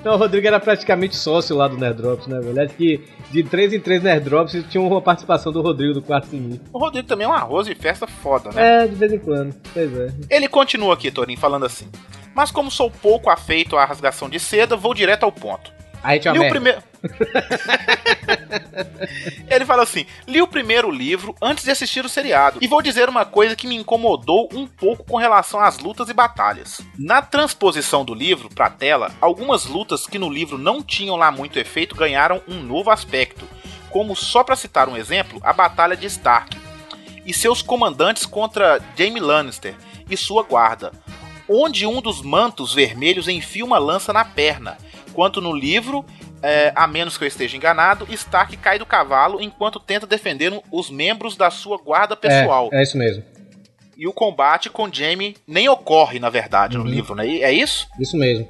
Então 0.00 0.14
o 0.14 0.18
Rodrigo 0.18 0.46
era 0.46 0.60
praticamente 0.60 1.16
sócio 1.16 1.56
lá 1.56 1.66
do 1.66 1.76
Nerd 1.76 1.96
Drops, 2.00 2.28
né, 2.28 2.38
velho? 2.38 2.62
Acho 2.62 2.74
que 2.74 3.04
de 3.32 3.42
3 3.42 3.72
em 3.72 3.80
3 3.80 4.00
Nerd 4.04 4.22
Drops 4.24 4.52
tinha 4.70 4.80
uma 4.80 5.02
participação 5.02 5.50
do 5.52 5.60
Rodrigo 5.60 5.94
do 5.94 6.00
Quarto 6.02 6.28
Sinistro. 6.28 6.64
O 6.72 6.78
Rodrigo 6.78 7.08
também 7.08 7.24
é 7.26 7.28
um 7.28 7.32
arroz 7.32 7.66
de 7.66 7.74
festa 7.74 8.06
foda, 8.06 8.50
né? 8.52 8.84
É, 8.84 8.86
de 8.86 8.94
vez 8.94 9.12
em 9.12 9.18
quando. 9.18 9.52
Pois 9.74 9.92
é. 9.98 10.12
Ele 10.30 10.46
continua 10.46 10.94
aqui, 10.94 11.10
Torinho, 11.10 11.38
falando 11.40 11.66
assim. 11.66 11.88
Mas 12.36 12.50
como 12.50 12.70
sou 12.70 12.90
pouco 12.90 13.30
afeito 13.30 13.78
à 13.78 13.86
rasgação 13.86 14.28
de 14.28 14.38
seda, 14.38 14.76
vou 14.76 14.92
direto 14.92 15.24
ao 15.24 15.32
ponto. 15.32 15.72
A 16.02 16.12
gente 16.12 16.28
é 16.28 16.32
Li 16.32 16.38
o 16.38 16.50
primeiro. 16.50 16.82
Ele 19.48 19.64
fala 19.64 19.84
assim: 19.84 20.04
li 20.28 20.42
o 20.42 20.46
primeiro 20.46 20.90
livro 20.90 21.34
antes 21.40 21.64
de 21.64 21.70
assistir 21.70 22.04
o 22.04 22.10
seriado. 22.10 22.58
E 22.60 22.68
vou 22.68 22.82
dizer 22.82 23.08
uma 23.08 23.24
coisa 23.24 23.56
que 23.56 23.66
me 23.66 23.74
incomodou 23.74 24.50
um 24.52 24.66
pouco 24.66 25.02
com 25.02 25.16
relação 25.16 25.60
às 25.60 25.78
lutas 25.78 26.10
e 26.10 26.12
batalhas. 26.12 26.82
Na 26.98 27.22
transposição 27.22 28.04
do 28.04 28.12
livro 28.12 28.50
pra 28.50 28.68
tela, 28.68 29.10
algumas 29.18 29.64
lutas 29.64 30.06
que 30.06 30.18
no 30.18 30.28
livro 30.28 30.58
não 30.58 30.82
tinham 30.82 31.16
lá 31.16 31.32
muito 31.32 31.58
efeito 31.58 31.96
ganharam 31.96 32.42
um 32.46 32.60
novo 32.60 32.90
aspecto. 32.90 33.48
Como, 33.88 34.14
só 34.14 34.44
pra 34.44 34.56
citar 34.56 34.90
um 34.90 34.96
exemplo, 34.96 35.40
a 35.42 35.54
Batalha 35.54 35.96
de 35.96 36.04
Stark 36.04 36.54
e 37.24 37.32
seus 37.32 37.62
comandantes 37.62 38.26
contra 38.26 38.78
Jaime 38.94 39.20
Lannister 39.20 39.74
e 40.10 40.18
sua 40.18 40.42
guarda, 40.42 40.92
onde 41.48 41.86
um 41.86 42.00
dos 42.00 42.22
mantos 42.22 42.72
vermelhos 42.74 43.28
enfia 43.28 43.64
uma 43.64 43.78
lança 43.78 44.12
na 44.12 44.24
perna, 44.24 44.76
enquanto 45.08 45.40
no 45.40 45.52
livro, 45.52 46.04
é, 46.42 46.72
a 46.74 46.86
menos 46.86 47.16
que 47.16 47.24
eu 47.24 47.28
esteja 47.28 47.56
enganado, 47.56 48.06
Stark 48.10 48.56
cai 48.58 48.78
do 48.78 48.86
cavalo 48.86 49.40
enquanto 49.40 49.80
tenta 49.80 50.06
defender 50.06 50.52
os 50.70 50.90
membros 50.90 51.36
da 51.36 51.50
sua 51.50 51.78
guarda 51.78 52.16
pessoal. 52.16 52.68
É, 52.72 52.78
é 52.78 52.82
isso 52.82 52.96
mesmo. 52.98 53.24
E 53.96 54.06
o 54.06 54.12
combate 54.12 54.68
com 54.68 54.92
Jaime 54.92 55.36
nem 55.46 55.68
ocorre, 55.68 56.18
na 56.18 56.28
verdade, 56.28 56.76
no 56.76 56.84
Uhum. 56.84 56.90
livro, 56.90 57.14
né? 57.14 57.26
É 57.38 57.50
isso? 57.50 57.88
Isso 57.98 58.16
mesmo. 58.16 58.46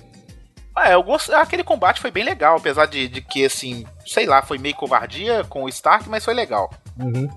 É, 0.76 0.92
eu 0.94 1.02
gost... 1.02 1.30
aquele 1.30 1.62
combate 1.64 2.00
foi 2.00 2.10
bem 2.10 2.24
legal, 2.24 2.56
apesar 2.56 2.86
de, 2.86 3.08
de 3.08 3.22
que, 3.22 3.44
assim, 3.46 3.86
sei 4.04 4.26
lá, 4.26 4.42
foi 4.42 4.58
meio 4.58 4.74
covardia 4.74 5.44
com 5.44 5.62
o 5.62 5.68
Stark, 5.68 6.08
mas 6.08 6.24
foi 6.24 6.34
legal. 6.34 6.70
Uhum. 7.00 7.30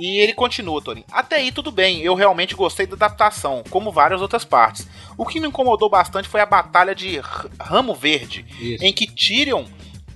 E 0.00 0.18
ele 0.18 0.32
continua, 0.32 0.80
Torin. 0.80 1.04
Até 1.12 1.36
aí 1.36 1.52
tudo 1.52 1.70
bem, 1.70 2.00
eu 2.00 2.14
realmente 2.14 2.54
gostei 2.54 2.86
da 2.86 2.94
adaptação, 2.94 3.62
como 3.68 3.92
várias 3.92 4.22
outras 4.22 4.44
partes. 4.46 4.88
O 5.16 5.26
que 5.26 5.38
me 5.38 5.46
incomodou 5.48 5.90
bastante 5.90 6.26
foi 6.26 6.40
a 6.40 6.46
batalha 6.46 6.94
de 6.94 7.20
Ramo 7.60 7.94
Verde, 7.94 8.46
Isso. 8.58 8.82
em 8.82 8.92
que 8.94 9.06
Tyrion 9.06 9.64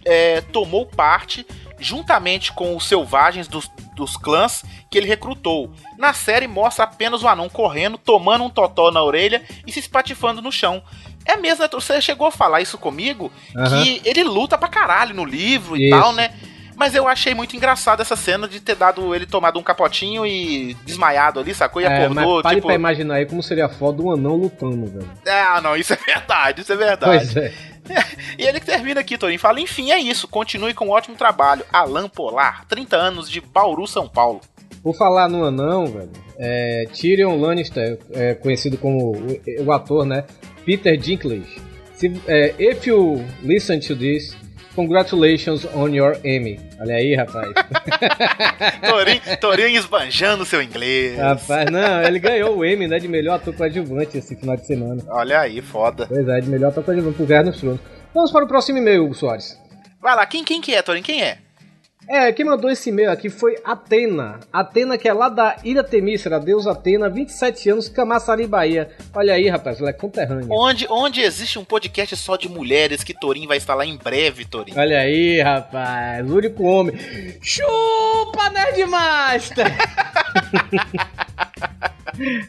é, 0.04 0.40
tomou 0.40 0.86
parte 0.86 1.46
juntamente 1.78 2.50
com 2.52 2.74
os 2.74 2.86
selvagens 2.86 3.46
dos, 3.46 3.70
dos 3.94 4.16
clãs 4.16 4.64
que 4.90 4.96
ele 4.96 5.06
recrutou. 5.06 5.70
Na 5.98 6.14
série 6.14 6.46
mostra 6.46 6.84
apenas 6.84 7.22
o 7.22 7.28
anão 7.28 7.50
correndo, 7.50 7.98
tomando 7.98 8.44
um 8.44 8.48
totó 8.50 8.90
na 8.90 9.02
orelha 9.02 9.42
e 9.66 9.72
se 9.72 9.80
espatifando 9.80 10.40
no 10.40 10.50
chão. 10.50 10.82
É 11.26 11.36
mesmo, 11.36 11.62
né? 11.62 11.68
Você 11.72 12.00
chegou 12.00 12.26
a 12.26 12.30
falar 12.32 12.60
isso 12.60 12.78
comigo, 12.78 13.30
Aham. 13.56 13.82
que 13.82 14.00
ele 14.04 14.22
luta 14.22 14.56
pra 14.56 14.68
caralho 14.68 15.14
no 15.14 15.24
livro 15.24 15.76
e 15.76 15.88
Isso. 15.88 15.98
tal, 15.98 16.12
né? 16.12 16.32
Mas 16.76 16.94
eu 16.94 17.06
achei 17.06 17.34
muito 17.34 17.56
engraçado 17.56 18.00
essa 18.00 18.16
cena 18.16 18.48
de 18.48 18.60
ter 18.60 18.74
dado 18.74 19.14
ele 19.14 19.26
tomado 19.26 19.58
um 19.58 19.62
capotinho 19.62 20.26
e 20.26 20.74
desmaiado 20.84 21.40
ali, 21.40 21.54
sacou? 21.54 21.80
E 21.80 21.84
É, 21.84 21.88
acordou, 21.88 22.14
mas 22.14 22.42
pare 22.42 22.56
tipo. 22.56 22.66
pra 22.66 22.74
imaginar 22.74 23.14
aí 23.16 23.26
como 23.26 23.42
seria 23.42 23.68
foda 23.68 24.02
um 24.02 24.12
anão 24.12 24.34
lutando, 24.36 24.86
velho. 24.86 25.10
Ah, 25.26 25.60
não, 25.60 25.76
isso 25.76 25.92
é 25.92 25.96
verdade, 25.96 26.62
isso 26.62 26.72
é 26.72 26.76
verdade. 26.76 27.26
Pois 27.32 27.36
é. 27.36 27.52
E 28.38 28.42
ele 28.42 28.60
termina 28.60 29.00
aqui, 29.00 29.18
Torinho, 29.18 29.38
fala: 29.38 29.60
enfim, 29.60 29.90
é 29.92 29.98
isso, 29.98 30.26
continue 30.26 30.72
com 30.72 30.86
um 30.86 30.90
ótimo 30.90 31.16
trabalho. 31.16 31.64
Alan 31.70 32.08
Polar, 32.08 32.64
30 32.66 32.96
anos 32.96 33.30
de 33.30 33.40
Bauru, 33.42 33.86
São 33.86 34.08
Paulo. 34.08 34.40
Por 34.82 34.96
falar 34.96 35.28
no 35.28 35.44
anão, 35.44 35.86
velho, 35.86 36.10
é, 36.38 36.86
Tyrion 36.92 37.38
Lannister, 37.38 37.98
é, 38.12 38.34
conhecido 38.34 38.76
como 38.78 39.12
o, 39.16 39.64
o 39.64 39.72
ator, 39.72 40.04
né? 40.06 40.24
Peter 40.64 40.96
Dinklage. 40.96 41.60
Se, 41.94 42.10
é, 42.26 42.54
if 42.58 42.86
you 42.86 43.24
listen 43.42 43.78
to 43.80 43.94
this, 43.94 44.34
congratulations 44.74 45.66
on 45.74 45.88
your 45.94 46.16
Emmy. 46.24 46.60
Olha 46.80 46.96
aí, 46.96 47.14
rapaz. 47.14 47.52
Torinho, 48.88 49.20
Torinho 49.40 49.68
esbanjando 49.78 50.44
seu 50.44 50.62
inglês. 50.62 51.18
rapaz, 51.18 51.70
não, 51.70 52.02
ele 52.02 52.18
ganhou 52.18 52.56
o 52.56 52.64
Emmy, 52.64 52.86
né? 52.86 52.98
De 52.98 53.08
melhor 53.08 53.36
ator 53.36 53.54
coadjuvante 53.54 54.18
esse 54.18 54.36
final 54.36 54.56
de 54.56 54.66
semana. 54.66 55.02
Olha 55.08 55.40
aí, 55.40 55.60
foda. 55.62 56.06
Pois 56.06 56.26
é, 56.28 56.40
de 56.40 56.48
melhor 56.48 56.68
ator 56.68 56.84
coadjuvante 56.84 57.22
Guerra 57.24 57.44
nos 57.44 57.58
Tronos. 57.58 57.80
Vamos 58.12 58.30
para 58.30 58.44
o 58.44 58.48
próximo 58.48 58.78
e-mail, 58.78 59.04
Hugo 59.04 59.14
Soares. 59.14 59.58
Vai 60.00 60.14
lá, 60.14 60.26
quem, 60.26 60.44
quem 60.44 60.60
que 60.60 60.74
é, 60.74 60.82
Torinho? 60.82 61.04
Quem 61.04 61.22
é? 61.22 61.38
É, 62.08 62.30
quem 62.32 62.44
mandou 62.44 62.70
esse 62.70 62.90
e-mail 62.90 63.10
aqui 63.10 63.30
foi 63.30 63.56
Atena. 63.64 64.40
Atena, 64.52 64.98
que 64.98 65.08
é 65.08 65.12
lá 65.12 65.28
da 65.28 65.56
Ilha 65.64 65.82
Temícera, 65.82 66.38
Deus 66.38 66.66
Atena, 66.66 67.08
27 67.08 67.70
anos, 67.70 67.88
Camaçari, 67.88 68.46
Bahia. 68.46 68.90
Olha 69.14 69.34
aí, 69.34 69.48
rapaz, 69.48 69.80
ela 69.80 69.90
é 69.90 69.92
conterrânea. 69.92 70.46
Onde, 70.50 70.86
onde 70.90 71.22
existe 71.22 71.58
um 71.58 71.64
podcast 71.64 72.14
só 72.16 72.36
de 72.36 72.48
mulheres 72.48 73.02
que 73.02 73.14
Torinho 73.14 73.48
vai 73.48 73.56
estar 73.56 73.74
lá 73.74 73.86
em 73.86 73.96
breve, 73.96 74.44
Torinho? 74.44 74.78
Olha 74.78 74.98
aí, 74.98 75.40
rapaz, 75.40 76.30
o 76.30 76.36
único 76.36 76.62
homem. 76.64 76.94
Chupa, 77.40 78.50
Nerdmaster! 78.50 79.66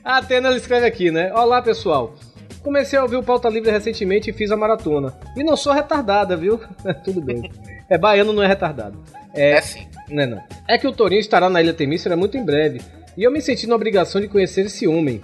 a 0.03 0.17
Atena 0.17 0.49
ela 0.49 0.57
escreve 0.57 0.85
aqui, 0.85 1.11
né? 1.11 1.33
Olá, 1.33 1.61
pessoal. 1.61 2.13
Comecei 2.61 2.97
a 2.97 3.03
ouvir 3.03 3.15
o 3.15 3.23
Pauta 3.23 3.47
Livre 3.47 3.69
recentemente 3.71 4.31
e 4.31 4.33
fiz 4.33 4.51
a 4.51 4.57
maratona. 4.57 5.13
E 5.37 5.43
não 5.43 5.55
sou 5.55 5.71
retardada, 5.71 6.35
viu? 6.35 6.59
Tudo 7.05 7.21
bem. 7.21 7.49
É, 7.87 7.97
baiano 7.97 8.33
não 8.33 8.41
é 8.41 8.47
retardado. 8.47 8.97
É, 9.35 9.61
sim. 9.61 9.87
Não 10.09 10.23
é 10.23 10.25
não. 10.25 10.43
É 10.67 10.77
que 10.77 10.87
o 10.87 10.91
Torinho 10.91 11.19
estará 11.19 11.49
na 11.49 11.61
Ilha 11.61 11.73
Temícera 11.73 12.15
muito 12.15 12.37
em 12.37 12.43
breve. 12.43 12.81
E 13.17 13.23
eu 13.23 13.31
me 13.31 13.41
senti 13.41 13.65
na 13.65 13.75
obrigação 13.75 14.19
de 14.19 14.27
conhecer 14.27 14.65
esse 14.65 14.87
homem. 14.87 15.21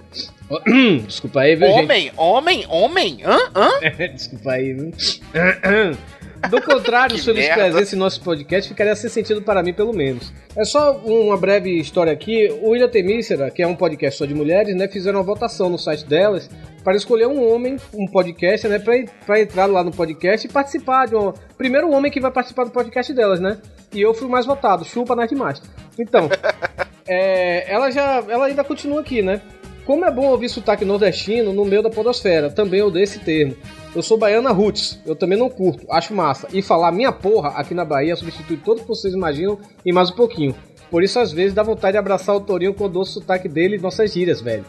Desculpa 1.06 1.40
aí, 1.40 1.56
viu, 1.56 1.68
gente? 1.68 1.82
Homem, 1.82 2.12
homem, 2.16 2.66
homem? 2.68 3.18
Hã? 3.24 3.38
Hã? 3.54 3.70
Desculpa 4.14 4.52
aí, 4.52 4.72
viu? 4.72 4.92
Do 6.48 6.60
contrário, 6.62 7.16
merda. 7.34 7.54
presença 7.54 7.94
em 7.94 7.98
nosso 7.98 8.20
podcast 8.22 8.68
ficaria 8.68 8.94
sem 8.96 9.08
sentido 9.08 9.42
para 9.42 9.62
mim, 9.62 9.72
pelo 9.72 9.92
menos. 9.92 10.32
É 10.56 10.64
só 10.64 10.96
uma 10.98 11.36
breve 11.36 11.70
história 11.78 12.12
aqui. 12.12 12.48
O 12.62 12.74
Ilha 12.74 12.88
Temícera, 12.88 13.50
que 13.50 13.62
é 13.62 13.66
um 13.66 13.74
podcast 13.74 14.18
só 14.18 14.26
de 14.26 14.34
mulheres, 14.34 14.74
né, 14.76 14.88
fizeram 14.88 15.18
uma 15.18 15.24
votação 15.24 15.68
no 15.68 15.78
site 15.78 16.04
delas 16.04 16.50
para 16.82 16.96
escolher 16.96 17.26
um 17.26 17.52
homem, 17.52 17.76
um 17.94 18.06
podcast, 18.06 18.66
né, 18.66 18.78
pra 18.78 19.40
entrar 19.40 19.66
lá 19.66 19.84
no 19.84 19.92
podcast 19.92 20.46
e 20.46 20.50
participar 20.50 21.06
de 21.06 21.14
um... 21.14 21.32
Primeiro 21.56 21.90
homem 21.90 22.10
que 22.10 22.20
vai 22.20 22.30
participar 22.30 22.64
do 22.64 22.70
podcast 22.70 23.12
delas, 23.12 23.38
né? 23.38 23.58
E 23.92 24.00
eu 24.00 24.12
fui 24.12 24.26
o 24.26 24.30
mais 24.30 24.44
votado, 24.44 24.84
chupa 24.84 25.14
Nerdmaster. 25.14 25.70
Então, 25.98 26.28
é, 27.06 27.72
ela 27.72 27.90
já... 27.90 28.24
Ela 28.28 28.46
ainda 28.46 28.64
continua 28.64 29.00
aqui, 29.00 29.22
né? 29.22 29.40
Como 29.84 30.04
é 30.04 30.10
bom 30.10 30.26
ouvir 30.28 30.48
sotaque 30.48 30.84
nordestino 30.84 31.52
no 31.52 31.64
meio 31.64 31.82
da 31.82 31.90
podosfera, 31.90 32.48
também 32.48 32.88
dei 32.90 33.02
esse 33.02 33.18
termo. 33.18 33.56
Eu 33.94 34.02
sou 34.02 34.16
baiana 34.16 34.52
roots, 34.52 35.00
eu 35.04 35.16
também 35.16 35.36
não 35.36 35.50
curto, 35.50 35.86
acho 35.90 36.14
massa. 36.14 36.46
E 36.52 36.62
falar 36.62 36.92
minha 36.92 37.10
porra 37.10 37.50
aqui 37.50 37.74
na 37.74 37.84
Bahia 37.84 38.14
substitui 38.14 38.56
tudo 38.56 38.82
que 38.82 38.88
vocês 38.88 39.12
imaginam 39.12 39.58
e 39.84 39.92
mais 39.92 40.10
um 40.10 40.14
pouquinho. 40.14 40.54
Por 40.90 41.02
isso, 41.02 41.18
às 41.18 41.32
vezes, 41.32 41.52
dá 41.52 41.62
vontade 41.62 41.92
de 41.92 41.98
abraçar 41.98 42.36
o 42.36 42.40
Torinho 42.40 42.74
ouço 42.78 43.18
o 43.18 43.22
sotaque 43.22 43.48
dele 43.48 43.76
e 43.76 43.80
nossas 43.80 44.12
gírias, 44.12 44.40
velho. 44.40 44.64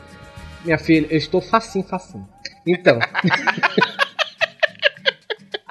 Minha 0.64 0.78
filha, 0.78 1.08
eu 1.10 1.18
estou 1.18 1.42
facinho, 1.42 1.84
facinho. 1.84 2.28
Então. 2.66 2.98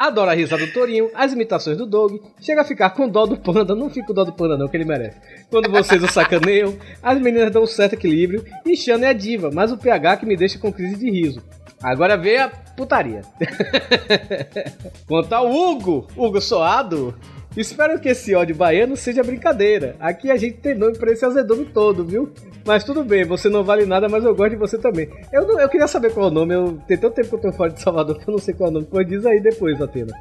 Adoro 0.03 0.33
a 0.33 0.35
risada 0.35 0.67
do 0.67 0.73
Torinho, 0.73 1.11
as 1.15 1.33
imitações 1.33 1.79
do 1.79 1.87
Dog, 1.87 2.21
chega 2.41 2.63
a 2.63 2.65
ficar 2.65 2.91
com 2.91 3.09
dó 3.09 3.25
do 3.25 3.37
panda, 3.37 3.73
não 3.73 3.89
fica 3.89 4.09
com 4.09 4.13
dó 4.13 4.25
do 4.25 4.33
panda 4.33 4.59
não, 4.59 4.67
que 4.67 4.77
ele 4.77 4.85
merece. 4.85 5.17
Quando 5.49 5.71
vocês 5.71 6.03
o 6.03 6.09
sacaneiam, 6.09 6.77
as 7.01 7.21
meninas 7.21 7.53
dão 7.53 7.63
um 7.63 7.69
certo 7.69 7.93
equilíbrio 7.93 8.45
e 8.67 8.77
Xana 8.77 9.07
é 9.07 9.09
a 9.11 9.13
diva, 9.13 9.53
mas 9.55 9.71
o 9.71 9.79
PH 9.79 10.17
que 10.17 10.27
me 10.27 10.37
deixa 10.37 10.59
com 10.59 10.73
crise 10.73 10.97
de 10.97 11.09
riso. 11.09 11.41
Agora 11.81 12.17
vê 12.17 12.39
a 12.39 12.49
putaria. 12.49 13.23
Quanto 15.07 15.33
ao 15.35 15.49
Hugo, 15.49 16.09
Hugo 16.17 16.41
Soado, 16.41 17.15
espero 17.57 17.99
que 18.01 18.09
esse 18.09 18.35
ódio 18.35 18.55
baiano 18.55 18.97
seja 18.97 19.23
brincadeira. 19.23 19.97
Aqui 20.01 20.31
a 20.31 20.37
gente 20.37 20.57
tem 20.59 20.75
nome 20.75 20.97
pra 20.97 21.13
esse 21.13 21.25
azedume 21.25 21.67
todo, 21.67 22.05
viu? 22.05 22.33
Mas 22.65 22.85
tudo 22.85 23.03
bem, 23.05 23.25
você 23.25 23.49
não 23.49 23.63
vale 23.65 23.85
nada, 23.87 24.09
mas 24.09 24.25
eu 24.25 24.35
gosto 24.35 24.51
de 24.51 24.57
você 24.57 24.79
também. 24.79 25.11
Eu, 25.33 25.47
não- 25.47 25.59
eu 25.61 25.69
queria 25.69 25.89
saber 25.89 26.13
qual 26.13 26.27
é 26.27 26.31
o 26.31 26.33
nome, 26.33 26.55
eu, 26.55 26.79
tem 26.87 26.97
tanto 26.97 27.15
tempo 27.15 27.29
que 27.29 27.35
eu 27.35 27.41
tô 27.51 27.53
fora 27.57 27.71
de 27.73 27.81
Salvador 27.83 28.19
que 28.19 28.29
eu 28.29 28.33
não 28.33 28.39
sei 28.39 28.55
qual 28.55 28.69
é 28.69 28.71
o 28.71 28.75
nome. 28.75 28.87
Pois 28.91 29.07
diz 29.07 29.27
aí 29.27 29.41
depois, 29.41 29.81
Atena. 29.83 30.13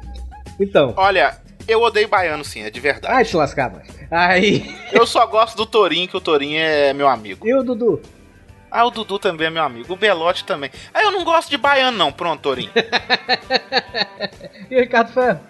Então, 0.60 0.92
Olha, 0.96 1.36
eu 1.68 1.80
odeio 1.80 2.08
baiano 2.08 2.44
sim, 2.44 2.62
é 2.62 2.70
de 2.70 2.80
verdade. 2.80 3.14
ai 3.14 3.24
te 3.24 3.36
lascar, 3.36 3.72
mas. 3.72 3.88
Aí, 4.10 4.64
Eu 4.92 5.06
só 5.06 5.24
gosto 5.26 5.56
do 5.56 5.64
Torinho, 5.64 6.08
que 6.08 6.16
o 6.16 6.20
Torinho 6.20 6.58
é 6.60 6.92
meu 6.92 7.08
amigo. 7.08 7.46
e 7.46 7.54
o 7.54 7.62
Dudu? 7.62 8.00
Ah, 8.70 8.84
o 8.86 8.90
Dudu 8.90 9.18
também 9.18 9.46
é 9.46 9.50
meu 9.50 9.62
amigo. 9.62 9.92
O 9.92 9.96
Belote 9.96 10.44
também. 10.44 10.70
Ah, 10.94 11.02
eu 11.02 11.10
não 11.12 11.24
gosto 11.24 11.50
de 11.50 11.58
baiano, 11.58 11.96
não. 11.96 12.10
Pronto, 12.10 12.40
Torinho. 12.40 12.70
E 14.70 14.76
o 14.76 14.80
Ricardo 14.80 15.12
Ferro? 15.12 15.40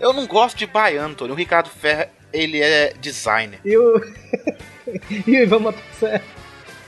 Eu 0.00 0.12
não 0.12 0.26
gosto 0.26 0.56
de 0.56 0.66
baiano, 0.66 1.14
Torinho. 1.14 1.34
O 1.34 1.38
Ricardo 1.38 1.68
Ferro, 1.68 2.10
ele 2.32 2.60
é 2.60 2.94
designer. 3.00 3.60
E 3.64 3.76
o. 3.76 4.00
e 5.26 5.36
o 5.36 5.42
Ivan 5.42 5.58
Motosserra? 5.58 6.22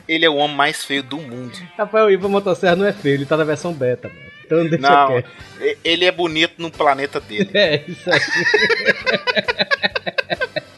Ele 0.09 0.25
é 0.25 0.31
o 0.31 0.37
homem 0.37 0.57
mais 0.57 0.85
feio 0.85 1.03
do 1.03 1.19
mundo. 1.19 1.53
Rafael, 1.77 2.07
o 2.07 2.11
Ivan 2.11 2.29
Motosserra 2.29 2.75
não 2.75 2.87
é 2.87 2.93
feio, 2.93 3.17
ele 3.17 3.27
tá 3.27 3.37
na 3.37 3.45
versão 3.45 3.73
beta, 3.73 4.09
mano. 4.09 4.33
Então 4.45 4.69
deixa 4.69 4.79
Não, 4.79 5.07
quieto. 5.09 5.31
ele 5.85 6.05
é 6.05 6.11
bonito 6.13 6.55
no 6.59 6.71
planeta 6.71 7.21
dele. 7.21 7.51
É, 7.55 7.85
isso 7.87 8.11
aí. 8.11 8.21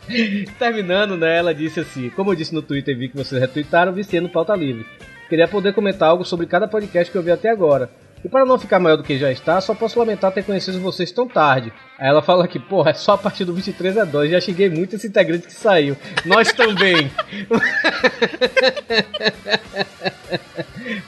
Terminando, 0.59 1.17
né, 1.17 1.39
ela 1.39 1.55
disse 1.55 1.81
assim: 1.81 2.11
Como 2.11 2.31
eu 2.31 2.37
disse 2.37 2.55
no 2.55 2.63
Twitter 2.63 2.95
e 2.95 2.99
vi 2.99 3.09
que 3.09 3.17
vocês 3.17 3.41
retweetaram, 3.41 3.93
viciei 3.93 4.21
no 4.21 4.29
pauta 4.29 4.55
livre. 4.55 4.87
Queria 5.29 5.49
poder 5.49 5.73
comentar 5.73 6.11
algo 6.11 6.25
sobre 6.25 6.47
cada 6.47 6.69
podcast 6.69 7.11
que 7.11 7.17
eu 7.17 7.23
vi 7.23 7.31
até 7.31 7.49
agora. 7.49 7.91
E 8.25 8.29
para 8.29 8.47
não 8.47 8.59
ficar 8.59 8.81
maior 8.81 8.97
do 8.97 9.03
que 9.03 9.19
já 9.19 9.31
está, 9.31 9.61
só 9.61 9.75
posso 9.75 9.99
lamentar 9.99 10.33
ter 10.33 10.43
conhecido 10.43 10.81
vocês 10.81 11.13
tão 11.13 11.29
tarde. 11.29 11.71
Aí 11.99 12.09
ela 12.09 12.23
fala 12.23 12.49
que, 12.49 12.59
porra, 12.59 12.91
é 12.91 12.95
só 12.95 13.13
a 13.13 13.19
partir 13.19 13.45
do 13.45 13.53
23 13.53 13.99
a 13.99 14.05
2. 14.05 14.31
Já 14.31 14.41
xinguei 14.41 14.71
muito 14.71 14.97
esse 14.97 15.07
integrante 15.07 15.47
que 15.47 15.53
saiu. 15.53 15.95
Nós 16.25 16.51
também. 16.51 17.11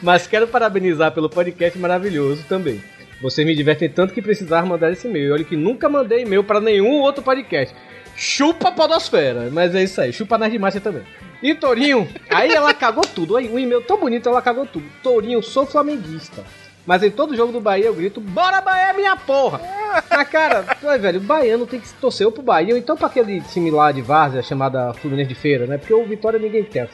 Mas 0.03 0.27
quero 0.27 0.47
parabenizar 0.47 1.13
pelo 1.13 1.31
podcast 1.31 1.79
maravilhoso 1.79 2.45
também. 2.47 2.83
Vocês 3.23 3.47
me 3.47 3.57
divertem 3.57 3.89
tanto 3.89 4.13
que 4.13 4.21
precisar 4.21 4.67
mandar 4.67 4.93
esse 4.93 5.09
e-mail. 5.09 5.33
Olha 5.33 5.45
que 5.45 5.57
nunca 5.57 5.89
mandei 5.89 6.23
e-mail 6.23 6.45
para 6.45 6.61
nenhum 6.61 7.01
outro 7.01 7.25
podcast. 7.25 7.75
Chupa 8.15 8.69
a 8.69 8.73
podosfera. 8.73 9.49
Mas 9.51 9.75
é 9.75 9.83
isso 9.83 10.03
aí. 10.03 10.13
Chupa 10.13 10.37
na 10.37 10.51
Marcha 10.59 10.81
também. 10.81 11.03
E 11.43 11.55
Torinho, 11.55 12.07
aí 12.29 12.53
ela 12.53 12.75
cagou 12.75 13.07
tudo. 13.07 13.37
Aí, 13.37 13.49
um 13.49 13.59
e-mail 13.59 13.81
tão 13.81 13.99
bonito, 13.99 14.29
ela 14.29 14.43
cagou 14.43 14.67
tudo. 14.67 14.85
Torinho, 15.03 15.43
sou 15.43 15.65
flamenguista. 15.65 16.45
Mas 16.87 17.03
em 17.03 17.11
todo 17.11 17.35
jogo 17.37 17.53
do 17.53 17.61
Bahia 17.61 17.87
eu 17.87 17.95
grito, 17.95 18.21
bora 18.21 18.61
Bahia, 18.61 18.93
minha 18.95 19.17
porra! 19.17 19.61
Mas 20.09 20.29
cara, 20.29 20.65
ué, 20.85 20.97
velho, 20.99 21.19
o 21.19 21.23
baiano 21.23 21.67
tem 21.67 21.81
que 21.81 21.93
torcer 21.95 22.25
ou 22.27 22.33
pro 22.33 22.43
Bahia, 22.43 22.75
ou 22.75 22.79
então 22.79 22.97
pra 22.97 23.09
aquele 23.09 23.41
time 23.41 23.71
lá 23.71 23.91
de 23.91 24.03
Várzea, 24.03 24.43
chamada 24.43 24.93
Fluminense 24.95 25.29
de 25.31 25.35
Feira, 25.35 25.67
né? 25.67 25.79
Porque 25.79 25.93
o 25.93 26.07
Vitória 26.07 26.39
ninguém 26.39 26.63
quer. 26.65 26.89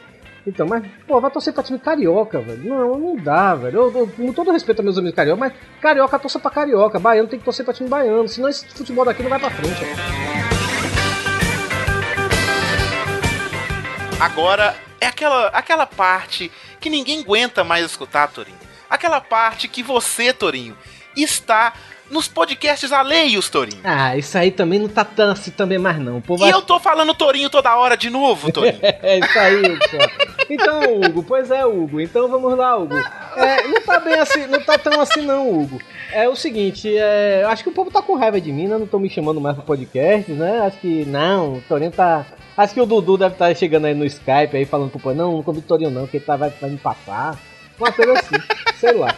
Então, 0.46 0.66
mas, 0.66 0.82
pô, 1.06 1.20
vai 1.20 1.30
torcer 1.30 1.52
pra 1.52 1.62
time 1.62 1.78
carioca, 1.78 2.40
velho. 2.40 2.64
Não, 2.64 2.98
não 2.98 3.16
dá, 3.16 3.54
velho. 3.54 3.76
Eu, 3.80 3.96
eu- 4.00 4.06
com 4.08 4.32
todo 4.32 4.50
respeito 4.50 4.78
aos 4.80 4.84
meus 4.84 4.98
amigos 4.98 5.14
carioca, 5.14 5.38
mas 5.38 5.52
carioca 5.80 6.18
torça 6.18 6.38
pra 6.40 6.50
carioca. 6.50 6.98
Baiano 6.98 7.28
tem 7.28 7.38
que 7.38 7.44
torcer 7.44 7.64
pra 7.64 7.72
time 7.74 7.88
baiano. 7.88 8.26
Senão 8.28 8.48
esse 8.48 8.66
futebol 8.68 9.04
daqui 9.04 9.22
não 9.22 9.30
vai 9.30 9.38
pra 9.38 9.50
frente. 9.50 9.76
ó. 14.18 14.24
Agora, 14.24 14.74
é 15.00 15.06
aquela, 15.06 15.46
aquela 15.48 15.86
parte 15.86 16.50
que 16.80 16.88
ninguém 16.90 17.20
aguenta 17.20 17.62
mais 17.62 17.84
escutar, 17.84 18.28
Torinho. 18.28 18.61
Aquela 18.92 19.22
parte 19.22 19.68
que 19.68 19.82
você, 19.82 20.34
Torinho, 20.34 20.76
está 21.16 21.72
nos 22.10 22.28
podcasts 22.28 22.92
alheios, 22.92 23.48
Torinho. 23.48 23.80
Ah, 23.82 24.14
isso 24.18 24.36
aí 24.36 24.50
também 24.50 24.78
não 24.78 24.86
tá 24.88 25.02
tão 25.02 25.30
assim 25.30 25.50
também 25.50 25.78
mais 25.78 25.98
não. 25.98 26.18
O 26.18 26.20
povo 26.20 26.44
E 26.44 26.48
acha- 26.50 26.58
eu 26.58 26.60
tô 26.60 26.78
falando 26.78 27.14
Torinho 27.14 27.48
toda 27.48 27.74
hora 27.74 27.96
de 27.96 28.10
novo, 28.10 28.52
Torinho. 28.52 28.78
É 28.82 29.18
isso 29.18 29.38
aí, 29.38 29.62
só. 29.90 30.44
Então, 30.50 31.00
Hugo, 31.00 31.22
pois 31.22 31.50
é, 31.50 31.64
Hugo. 31.64 32.02
Então 32.02 32.28
vamos 32.28 32.54
lá, 32.54 32.76
Hugo. 32.76 32.98
É, 33.34 33.66
não 33.66 33.80
tá 33.80 33.98
bem 33.98 34.12
assim, 34.18 34.46
não 34.46 34.60
tá 34.60 34.76
tão 34.76 35.00
assim 35.00 35.22
não, 35.22 35.48
Hugo. 35.50 35.80
É 36.12 36.28
o 36.28 36.36
seguinte, 36.36 36.94
é, 36.94 37.44
acho 37.48 37.62
que 37.62 37.70
o 37.70 37.72
povo 37.72 37.90
tá 37.90 38.02
com 38.02 38.14
raiva 38.14 38.38
de 38.38 38.52
mim, 38.52 38.68
né? 38.68 38.76
Não 38.76 38.84
estão 38.84 39.00
me 39.00 39.08
chamando 39.08 39.40
mais 39.40 39.56
pro 39.56 39.64
podcast, 39.64 40.30
né? 40.32 40.60
Acho 40.66 40.76
que 40.80 41.06
não, 41.06 41.54
o 41.54 41.60
Torinho 41.66 41.90
tá. 41.92 42.26
Acho 42.54 42.74
que 42.74 42.80
o 42.82 42.84
Dudu 42.84 43.16
deve 43.16 43.32
estar 43.32 43.56
chegando 43.56 43.86
aí 43.86 43.94
no 43.94 44.04
Skype 44.04 44.54
aí 44.54 44.66
falando 44.66 44.90
pro 44.90 45.00
povo, 45.00 45.14
não, 45.14 45.32
não 45.32 45.42
convido 45.42 45.64
o 45.64 45.68
Torinho 45.68 45.90
não, 45.90 46.06
que 46.06 46.18
ele 46.18 46.24
tá, 46.26 46.36
vai, 46.36 46.50
vai 46.60 46.68
me 46.68 46.76
passar. 46.76 47.38
Uma 47.78 47.92
coisa 47.92 48.12
assim, 48.12 48.36
sei 48.76 48.92
lá. 48.92 49.16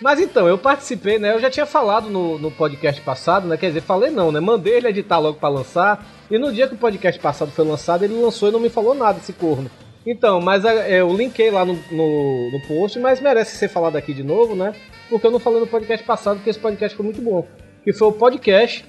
Mas 0.00 0.18
então, 0.18 0.48
eu 0.48 0.58
participei, 0.58 1.18
né? 1.18 1.32
Eu 1.32 1.40
já 1.40 1.48
tinha 1.48 1.64
falado 1.64 2.10
no, 2.10 2.36
no 2.38 2.50
podcast 2.50 3.00
passado, 3.02 3.46
né? 3.46 3.56
Quer 3.56 3.68
dizer, 3.68 3.82
falei 3.82 4.10
não, 4.10 4.32
né? 4.32 4.40
Mandei 4.40 4.74
ele 4.74 4.88
editar 4.88 5.18
logo 5.18 5.38
pra 5.38 5.48
lançar. 5.48 6.04
E 6.28 6.38
no 6.38 6.52
dia 6.52 6.66
que 6.66 6.74
o 6.74 6.78
podcast 6.78 7.20
passado 7.20 7.52
foi 7.52 7.64
lançado, 7.64 8.04
ele 8.04 8.20
lançou 8.20 8.48
e 8.48 8.52
não 8.52 8.58
me 8.58 8.68
falou 8.68 8.94
nada, 8.94 9.18
esse 9.18 9.32
corno. 9.32 9.70
Então, 10.04 10.40
mas 10.40 10.64
é, 10.64 11.00
eu 11.00 11.14
linkei 11.14 11.50
lá 11.50 11.64
no, 11.64 11.74
no, 11.92 12.50
no 12.50 12.60
post, 12.66 12.98
mas 12.98 13.20
merece 13.20 13.56
ser 13.56 13.68
falado 13.68 13.94
aqui 13.94 14.12
de 14.12 14.24
novo, 14.24 14.56
né? 14.56 14.74
Porque 15.08 15.26
eu 15.26 15.30
não 15.30 15.38
falei 15.38 15.60
no 15.60 15.66
podcast 15.66 16.04
passado, 16.04 16.36
porque 16.36 16.50
esse 16.50 16.58
podcast 16.58 16.96
foi 16.96 17.04
muito 17.04 17.22
bom. 17.22 17.46
Que 17.84 17.92
foi 17.92 18.08
o 18.08 18.12
podcast 18.12 18.84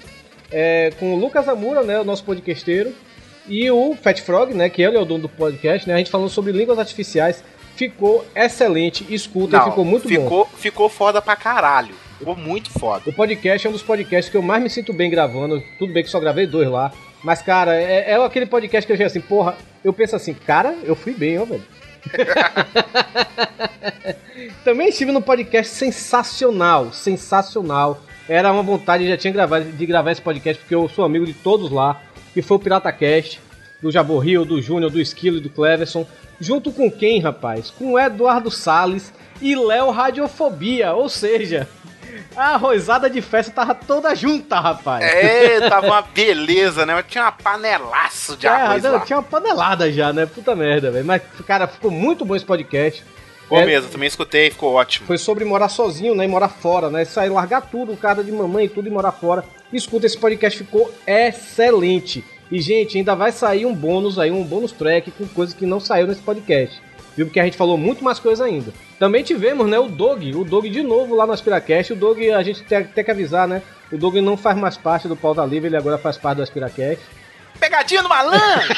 é, 0.50 0.92
com 0.98 1.14
o 1.14 1.18
Lucas 1.18 1.48
Amura, 1.48 1.82
né? 1.82 2.00
O 2.00 2.04
nosso 2.04 2.24
podcasteiro. 2.24 2.92
E 3.46 3.70
o 3.70 3.94
Fat 3.94 4.20
Frog, 4.20 4.54
né? 4.54 4.68
Que 4.68 4.82
ele 4.82 4.96
é 4.96 5.00
o 5.00 5.04
dono 5.04 5.22
do 5.22 5.28
podcast, 5.28 5.86
né? 5.86 5.94
A 5.94 5.98
gente 5.98 6.10
falando 6.10 6.30
sobre 6.30 6.50
línguas 6.50 6.78
artificiais. 6.78 7.44
Ficou 7.76 8.24
excelente. 8.34 9.06
Escuta, 9.12 9.58
Não, 9.58 9.64
ficou 9.66 9.84
muito 9.84 10.08
bom. 10.08 10.14
ficou, 10.14 10.46
ficou 10.56 10.88
foda 10.88 11.20
pra 11.20 11.36
caralho. 11.36 11.94
Ficou 12.18 12.36
muito 12.36 12.70
foda. 12.70 13.02
O 13.06 13.12
podcast 13.12 13.66
é 13.66 13.70
um 13.70 13.72
dos 13.72 13.82
podcasts 13.82 14.30
que 14.30 14.36
eu 14.36 14.42
mais 14.42 14.62
me 14.62 14.70
sinto 14.70 14.92
bem 14.92 15.10
gravando. 15.10 15.62
Tudo 15.78 15.92
bem 15.92 16.02
que 16.02 16.10
só 16.10 16.20
gravei 16.20 16.46
dois 16.46 16.68
lá. 16.68 16.92
Mas, 17.22 17.42
cara, 17.42 17.74
é, 17.74 18.10
é 18.10 18.24
aquele 18.24 18.46
podcast 18.46 18.86
que 18.86 18.92
eu 18.92 18.96
já 18.96 19.06
assim, 19.06 19.20
porra, 19.20 19.56
eu 19.82 19.92
penso 19.92 20.14
assim, 20.14 20.34
cara, 20.34 20.76
eu 20.84 20.94
fui 20.94 21.14
bem, 21.14 21.38
ó, 21.38 21.44
velho. 21.44 21.62
Também 24.62 24.88
estive 24.88 25.10
num 25.10 25.22
podcast 25.22 25.74
sensacional, 25.74 26.92
sensacional. 26.92 28.00
Era 28.28 28.52
uma 28.52 28.62
vontade, 28.62 29.08
já 29.08 29.16
tinha 29.16 29.32
gravado, 29.32 29.64
de 29.72 29.86
gravar 29.86 30.12
esse 30.12 30.22
podcast, 30.22 30.60
porque 30.60 30.74
eu 30.74 30.88
sou 30.88 31.04
amigo 31.04 31.26
de 31.26 31.34
todos 31.34 31.70
lá. 31.70 32.00
Que 32.32 32.42
foi 32.42 32.56
o 32.56 32.60
Pirata 32.60 32.90
Cast, 32.90 33.40
do 33.84 33.90
Jaborrio, 33.92 34.46
do 34.46 34.62
Júnior, 34.62 34.90
do 34.90 34.98
Esquilo 34.98 35.36
e 35.36 35.40
do 35.40 35.50
Cleverson. 35.50 36.06
Junto 36.40 36.72
com 36.72 36.90
quem, 36.90 37.20
rapaz? 37.20 37.68
Com 37.70 37.92
o 37.92 37.98
Eduardo 37.98 38.50
Salles 38.50 39.12
e 39.42 39.54
Léo 39.54 39.90
Radiofobia, 39.90 40.94
ou 40.94 41.06
seja, 41.10 41.68
a 42.34 42.56
rosada 42.56 43.10
de 43.10 43.20
festa 43.20 43.52
tava 43.52 43.74
toda 43.74 44.14
junta, 44.14 44.58
rapaz. 44.58 45.04
É, 45.04 45.68
tava 45.68 45.88
uma 45.88 46.00
beleza, 46.00 46.86
né? 46.86 46.94
Mas 46.94 47.04
tinha 47.08 47.24
uma 47.24 47.32
panelaço 47.32 48.38
de 48.38 48.46
É, 48.46 48.50
arroz 48.50 48.82
não, 48.82 48.92
lá. 48.92 49.00
tinha 49.00 49.18
uma 49.18 49.22
panelada 49.22 49.92
já, 49.92 50.14
né? 50.14 50.24
Puta 50.24 50.56
merda, 50.56 50.90
velho. 50.90 51.04
Mas, 51.04 51.20
cara, 51.46 51.66
ficou 51.66 51.90
muito 51.90 52.24
bom 52.24 52.34
esse 52.34 52.44
podcast. 52.44 53.04
Ficou 53.42 53.58
É, 53.58 53.66
mesmo, 53.66 53.90
também 53.90 54.08
escutei, 54.08 54.50
ficou 54.50 54.72
ótimo. 54.72 55.06
Foi 55.06 55.18
sobre 55.18 55.44
morar 55.44 55.68
sozinho, 55.68 56.14
né? 56.14 56.24
E 56.24 56.28
morar 56.28 56.48
fora, 56.48 56.88
né? 56.88 57.04
Sair, 57.04 57.28
largar 57.28 57.60
tudo, 57.60 57.94
casa 57.98 58.24
de 58.24 58.32
mamãe 58.32 58.64
e 58.64 58.68
tudo 58.70 58.88
e 58.88 58.90
morar 58.90 59.12
fora. 59.12 59.44
Escuta, 59.70 60.06
esse 60.06 60.16
podcast 60.16 60.58
ficou 60.58 60.90
excelente. 61.06 62.24
E, 62.50 62.60
gente, 62.60 62.98
ainda 62.98 63.14
vai 63.14 63.32
sair 63.32 63.66
um 63.66 63.74
bônus 63.74 64.18
aí, 64.18 64.30
um 64.30 64.44
bônus 64.44 64.72
track 64.72 65.10
com 65.10 65.26
coisas 65.26 65.54
que 65.54 65.66
não 65.66 65.80
saiu 65.80 66.06
nesse 66.06 66.20
podcast. 66.20 66.80
Viu? 67.16 67.26
Porque 67.26 67.40
a 67.40 67.44
gente 67.44 67.56
falou 67.56 67.78
muito 67.78 68.02
mais 68.02 68.18
coisa 68.18 68.44
ainda. 68.44 68.72
Também 68.98 69.22
tivemos, 69.22 69.68
né, 69.68 69.78
o 69.78 69.88
Dog, 69.88 70.34
o 70.34 70.44
Dog 70.44 70.68
de 70.68 70.82
novo 70.82 71.14
lá 71.14 71.26
no 71.26 71.32
Aspiracast. 71.32 71.92
O 71.92 71.96
Dog, 71.96 72.30
a 72.32 72.42
gente 72.42 72.62
tem, 72.64 72.84
tem 72.84 73.04
que 73.04 73.10
avisar, 73.10 73.46
né? 73.46 73.62
O 73.90 73.96
Dog 73.96 74.20
não 74.20 74.36
faz 74.36 74.56
mais 74.56 74.76
parte 74.76 75.06
do 75.06 75.16
Pauta 75.16 75.44
Livre, 75.44 75.68
ele 75.68 75.76
agora 75.76 75.96
faz 75.96 76.16
parte 76.16 76.38
do 76.38 76.42
Aspiracast. 76.42 77.00
Pegadinha 77.60 78.02
no 78.02 78.08
malandro! 78.08 78.40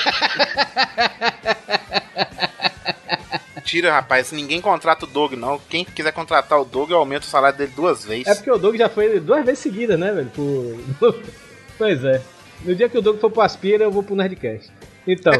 Tira, 3.64 3.92
rapaz, 3.92 4.30
ninguém 4.30 4.60
contrata 4.60 5.04
o 5.04 5.08
Doug, 5.08 5.32
não. 5.32 5.60
Quem 5.68 5.84
quiser 5.84 6.12
contratar 6.12 6.60
o 6.60 6.64
Doug, 6.64 6.90
eu 6.90 6.98
aumento 6.98 7.24
o 7.24 7.26
salário 7.26 7.58
dele 7.58 7.72
duas 7.74 8.04
vezes. 8.04 8.28
É 8.28 8.34
porque 8.34 8.50
o 8.50 8.58
Doug 8.58 8.76
já 8.76 8.88
foi 8.88 9.18
duas 9.18 9.44
vezes 9.44 9.58
seguidas, 9.58 9.98
né, 9.98 10.12
velho? 10.12 10.30
Por... 10.30 11.14
pois 11.76 12.04
é. 12.04 12.22
No 12.64 12.74
dia 12.74 12.88
que 12.88 12.98
o 12.98 13.02
Doug 13.02 13.18
for 13.18 13.30
pro 13.30 13.42
Aspira, 13.42 13.84
eu 13.84 13.90
vou 13.90 14.02
pro 14.02 14.16
Nerdcast. 14.16 14.72
Então. 15.06 15.32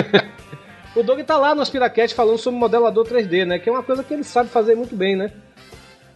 o 0.94 1.02
Doug 1.02 1.20
tá 1.20 1.36
lá 1.36 1.54
no 1.54 1.62
Aspiracast 1.62 2.14
falando 2.14 2.38
sobre 2.38 2.58
modelador 2.60 3.06
3D, 3.06 3.44
né? 3.46 3.58
Que 3.58 3.68
é 3.68 3.72
uma 3.72 3.82
coisa 3.82 4.04
que 4.04 4.12
ele 4.12 4.24
sabe 4.24 4.50
fazer 4.50 4.74
muito 4.74 4.94
bem, 4.94 5.16
né? 5.16 5.32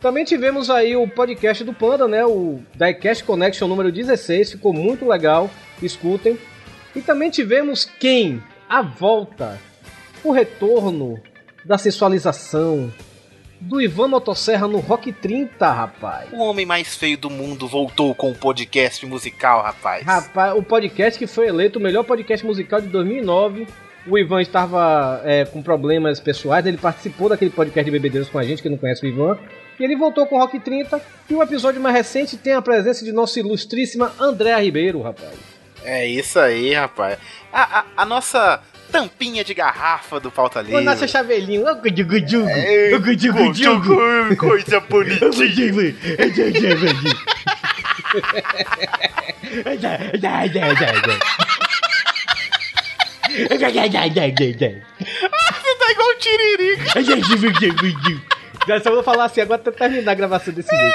Também 0.01 0.25
tivemos 0.25 0.71
aí 0.71 0.95
o 0.97 1.09
podcast 1.09 1.65
do 1.65 1.73
Panda, 1.73 2.07
né? 2.07 2.25
O 2.25 2.61
Diecast 2.75 3.25
Connection 3.25 3.67
número 3.67 3.91
16, 3.91 4.53
ficou 4.53 4.73
muito 4.73 5.07
legal. 5.07 5.51
Escutem. 5.83 6.39
E 6.95 7.01
também 7.01 7.31
tivemos 7.31 7.85
quem? 7.85 8.43
A 8.69 8.83
volta, 8.83 9.59
o 10.23 10.31
retorno 10.31 11.21
da 11.65 11.79
sensualização 11.79 12.93
do 13.61 13.81
Ivan 13.81 14.09
Motosserra 14.09 14.69
no 14.69 14.79
Rock 14.79 15.13
30, 15.13 15.71
rapaz. 15.71 16.29
O 16.33 16.39
homem 16.39 16.65
mais 16.65 16.95
feio 16.95 17.19
do 17.19 17.29
mundo 17.29 17.67
voltou 17.67 18.15
com 18.15 18.31
o 18.31 18.35
podcast 18.35 19.05
musical, 19.05 19.63
rapaz. 19.63 20.05
Rapaz, 20.05 20.57
o 20.57 20.63
podcast 20.63 21.19
que 21.19 21.27
foi 21.27 21.49
eleito 21.49 21.79
o 21.79 21.83
melhor 21.83 22.05
podcast 22.05 22.45
musical 22.47 22.81
de 22.81 22.89
2009. 22.89 23.67
O 24.07 24.17
Ivan 24.17 24.41
estava 24.41 25.21
é, 25.25 25.45
com 25.45 25.63
problemas 25.63 26.21
pessoais, 26.21 26.65
ele 26.65 26.79
participou 26.79 27.29
daquele 27.29 27.51
podcast 27.51 27.85
de 27.85 27.91
Bebedeiros 27.91 28.31
com 28.31 28.39
a 28.39 28.43
gente, 28.43 28.63
que 28.63 28.69
não 28.69 28.79
conhece 28.79 29.05
o 29.05 29.09
Ivan. 29.09 29.39
E 29.79 29.85
ele 29.85 29.97
voltou 29.97 30.27
com 30.27 30.37
o 30.37 30.39
Rock 30.39 30.59
30. 30.59 31.01
E 31.29 31.35
o 31.35 31.43
episódio 31.43 31.81
mais 31.81 31.95
recente 31.95 32.37
tem 32.37 32.55
a 32.55 32.63
presença 32.63 33.05
de 33.05 33.13
nossa 33.13 33.39
ilustríssima 33.39 34.13
Andréa 34.19 34.61
Ribeiro, 34.61 35.03
rapaz. 35.03 35.35
É 35.85 36.07
isso 36.07 36.39
aí, 36.39 36.75
rapaz. 36.75 37.19
A, 37.53 37.81
a, 37.81 37.85
a 37.99 38.05
nossa 38.05 38.61
tampinha 38.91 39.45
de 39.45 39.55
garrafa 39.55 40.19
do 40.21 40.31
Pauta 40.31 40.61
Livre. 40.61 40.77
O 40.77 40.81
nosso 40.85 41.07
chavelinho. 41.09 41.67
Ô, 41.67 41.75
gudigo-gudigo. 41.77 42.49
É, 42.49 42.95
Ô, 42.95 43.01
gudigo-gudigo. 43.01 44.37
Coisa 44.37 44.81
bonitinha. 44.81 45.95
Você 54.99 55.75
tá 55.75 55.93
igual 55.93 56.09
o 56.09 56.15
Tiririca. 56.19 56.91
Já 58.67 58.81
só 58.81 58.91
vou 58.91 59.03
falar 59.03 59.27
assim 59.27 59.41
agora 59.41 59.61
até 59.61 59.71
terminar 59.71 60.13
a 60.13 60.15
gravação 60.15 60.53
desse 60.53 60.69
jeito. 60.75 60.95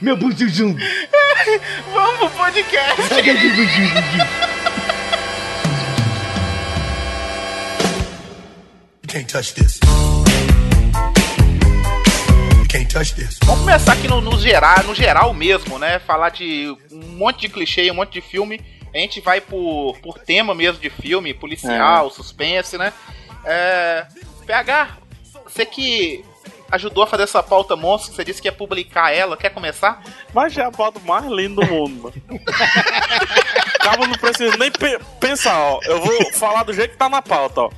Meu 0.00 0.16
buzuzum. 0.16 0.76
Vamos 1.92 2.18
pro 2.18 2.30
podcast. 2.30 3.02
You 9.02 9.08
can't 9.08 9.28
touch 9.28 9.54
this. 9.54 9.80
You 12.58 12.66
can't 12.68 12.88
touch 12.88 13.14
this. 13.14 13.38
Vamos 13.44 13.60
começar 13.60 13.92
aqui 13.92 14.06
no, 14.08 14.20
no 14.20 14.38
geral, 14.38 14.84
no 14.84 14.94
geral 14.94 15.34
mesmo, 15.34 15.78
né? 15.78 15.98
Falar 15.98 16.30
de 16.30 16.74
um 16.90 17.16
monte 17.16 17.42
de 17.42 17.48
clichê, 17.48 17.90
um 17.90 17.94
monte 17.94 18.12
de 18.12 18.20
filme. 18.20 18.60
A 18.94 18.98
gente 18.98 19.20
vai 19.20 19.40
por, 19.40 19.98
por 20.02 20.18
tema 20.18 20.54
mesmo 20.54 20.80
de 20.80 20.90
filme, 20.90 21.34
policial, 21.34 22.10
suspense, 22.10 22.78
né? 22.78 22.92
É, 23.44 24.06
PH, 24.46 24.98
você 25.44 25.66
que 25.66 26.24
ajudou 26.72 27.04
a 27.04 27.06
fazer 27.06 27.22
essa 27.24 27.42
pauta 27.42 27.76
monstro, 27.76 28.10
que 28.10 28.16
você 28.16 28.24
disse 28.24 28.42
que 28.42 28.48
ia 28.48 28.52
publicar 28.52 29.12
ela, 29.14 29.36
quer 29.36 29.50
começar? 29.50 30.02
Mas 30.34 30.52
já 30.52 30.64
é 30.64 30.66
a 30.66 30.72
foto 30.72 31.00
mais 31.02 31.24
linda 31.26 31.60
do 31.64 31.66
mundo, 31.66 32.02
mano. 32.02 32.40
Calma, 33.80 34.06
não 34.06 34.14
preciso 34.14 34.56
nem 34.58 34.70
pe- 34.70 34.98
pensar, 35.20 35.56
ó. 35.58 35.80
Eu 35.84 36.00
vou 36.00 36.32
falar 36.32 36.62
do 36.64 36.72
jeito 36.72 36.92
que 36.92 36.96
tá 36.96 37.08
na 37.08 37.22
pauta, 37.22 37.60
ó. 37.62 37.70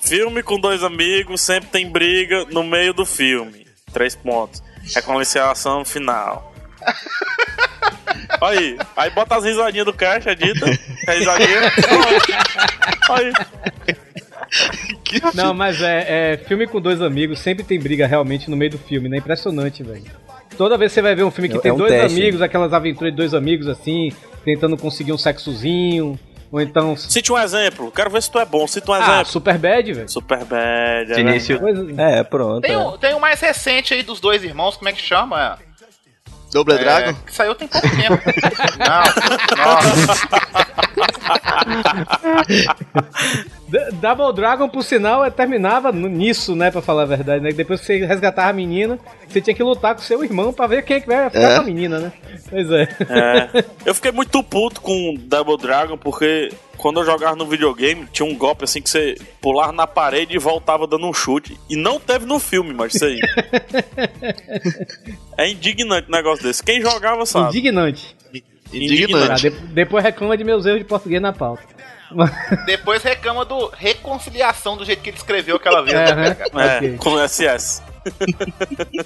Filme 0.00 0.42
com 0.42 0.58
dois 0.58 0.82
amigos, 0.82 1.40
sempre 1.40 1.68
tem 1.70 1.90
briga 1.90 2.46
no 2.50 2.62
meio 2.62 2.94
do 2.94 3.04
filme. 3.04 3.66
Três 3.92 4.14
pontos. 4.14 4.62
Reconciliação 4.94 5.84
final. 5.84 6.54
Aí, 8.40 8.78
aí 8.96 9.10
bota 9.10 9.36
as 9.36 9.44
risadinhas 9.44 9.84
do 9.86 9.92
caixa, 9.92 10.34
dita. 10.36 10.64
A 11.08 11.12
risadinha. 11.12 11.60
Aí. 13.10 13.32
Não, 15.34 15.52
mas 15.54 15.80
é, 15.82 16.32
é, 16.32 16.36
filme 16.36 16.66
com 16.66 16.80
dois 16.80 17.00
amigos 17.02 17.38
sempre 17.38 17.64
tem 17.64 17.78
briga 17.78 18.06
realmente 18.06 18.48
no 18.50 18.56
meio 18.56 18.72
do 18.72 18.78
filme, 18.78 19.08
né? 19.08 19.18
Impressionante, 19.18 19.82
velho. 19.82 20.04
Toda 20.56 20.76
vez 20.76 20.90
que 20.90 20.94
você 20.94 21.02
vai 21.02 21.14
ver 21.14 21.22
um 21.24 21.30
filme 21.30 21.48
que 21.48 21.56
É- 21.56 21.60
tem 21.60 21.70
é 21.70 21.74
um 21.74 21.78
dois 21.78 21.90
teste, 21.90 22.18
amigos, 22.20 22.42
aquelas 22.42 22.72
aventuras 22.72 23.12
de 23.12 23.16
dois 23.16 23.34
amigos 23.34 23.68
assim, 23.68 24.12
tentando 24.44 24.76
conseguir 24.76 25.12
um 25.12 25.18
sexozinho, 25.18 26.18
ou 26.50 26.60
então. 26.60 26.96
Cite 26.96 27.32
um 27.32 27.38
exemplo. 27.38 27.92
Quero 27.92 28.10
ver 28.10 28.22
se 28.22 28.30
tu 28.30 28.38
é 28.38 28.44
bom. 28.44 28.66
Cite 28.66 28.90
um 28.90 28.94
Ah, 28.94 28.98
exemplo. 29.00 29.26
Super 29.26 29.58
Bad, 29.58 29.92
velho. 29.92 30.08
Super 30.08 30.44
bad. 30.44 31.12
é 31.12 31.20
Início. 31.20 31.60
É, 31.98 32.24
pronto. 32.24 32.62
Tem 32.62 32.72
é. 32.72 32.78
o, 32.78 32.98
tem 32.98 33.14
o 33.14 33.20
mais 33.20 33.40
recente 33.40 33.94
aí 33.94 34.02
dos 34.02 34.18
dois 34.20 34.42
irmãos, 34.42 34.76
como 34.76 34.88
é 34.88 34.92
que 34.92 35.00
chama? 35.00 35.58
Double 36.52 36.74
É, 36.74 36.78
Dragon? 36.78 37.14
que 37.26 37.34
saiu 37.34 37.54
tem 37.54 37.68
pouco 37.68 37.88
tempo. 37.90 38.18
Não, 38.78 39.02
Double 44.00 44.32
Dragon, 44.34 44.68
por 44.68 44.82
sinal, 44.82 45.24
é- 45.24 45.30
terminava 45.30 45.92
nisso, 45.92 46.54
né? 46.56 46.70
Pra 46.70 46.80
falar 46.80 47.02
a 47.02 47.06
verdade, 47.06 47.42
né? 47.44 47.52
Depois 47.52 47.80
que 47.80 47.86
você 47.86 48.04
resgatava 48.06 48.48
a 48.48 48.52
menina, 48.52 48.98
você 49.28 49.40
tinha 49.40 49.54
que 49.54 49.62
lutar 49.62 49.94
com 49.94 50.00
seu 50.00 50.24
irmão 50.24 50.52
pra 50.52 50.66
ver 50.66 50.82
quem 50.82 50.96
é 50.96 51.00
que 51.00 51.06
vai 51.06 51.28
ficar 51.28 51.40
É. 51.50 51.54
com 51.56 51.60
a 51.60 51.64
menina, 51.64 51.98
né? 51.98 52.12
Pois 52.48 52.70
é. 52.70 52.82
É. 53.10 53.64
Eu 53.84 53.94
fiquei 53.94 54.10
muito 54.12 54.42
puto 54.42 54.80
com 54.80 55.14
Double 55.18 55.58
Dragon 55.58 55.98
porque 55.98 56.50
quando 56.78 57.00
eu 57.00 57.04
jogava 57.04 57.36
no 57.36 57.46
videogame 57.46 58.06
tinha 58.12 58.26
um 58.26 58.34
golpe 58.36 58.64
assim 58.64 58.80
que 58.80 58.88
você 58.88 59.16
pulava 59.42 59.72
na 59.72 59.86
parede 59.86 60.34
e 60.34 60.38
voltava 60.38 60.86
dando 60.86 61.06
um 61.06 61.12
chute. 61.12 61.58
E 61.68 61.76
não 61.76 61.98
teve 62.00 62.24
no 62.24 62.38
filme, 62.38 62.72
mas 62.72 62.94
isso 62.94 63.04
aí. 63.04 63.20
é 65.36 65.50
indignante 65.50 66.08
um 66.08 66.12
negócio 66.12 66.44
desse. 66.44 66.62
Quem 66.62 66.80
jogava 66.80 67.26
sabe. 67.26 67.48
Indignante. 67.48 68.16
Indignante. 68.72 69.48
Ah, 69.48 69.50
de- 69.50 69.66
depois 69.72 70.04
reclama 70.04 70.36
de 70.36 70.44
meus 70.44 70.64
erros 70.66 70.78
de 70.78 70.84
português 70.84 71.20
na 71.20 71.32
pauta. 71.32 71.62
Depois 72.64 73.02
reclama 73.02 73.44
do 73.44 73.68
reconciliação 73.68 74.78
do 74.78 74.84
jeito 74.84 75.02
que 75.02 75.10
ele 75.10 75.18
escreveu 75.18 75.56
aquela 75.56 75.82
vez. 75.82 75.94
É, 75.94 76.14
né? 76.14 76.36
É, 76.56 76.76
Ok. 76.78 76.96
com 76.96 77.18
SS. 77.28 77.82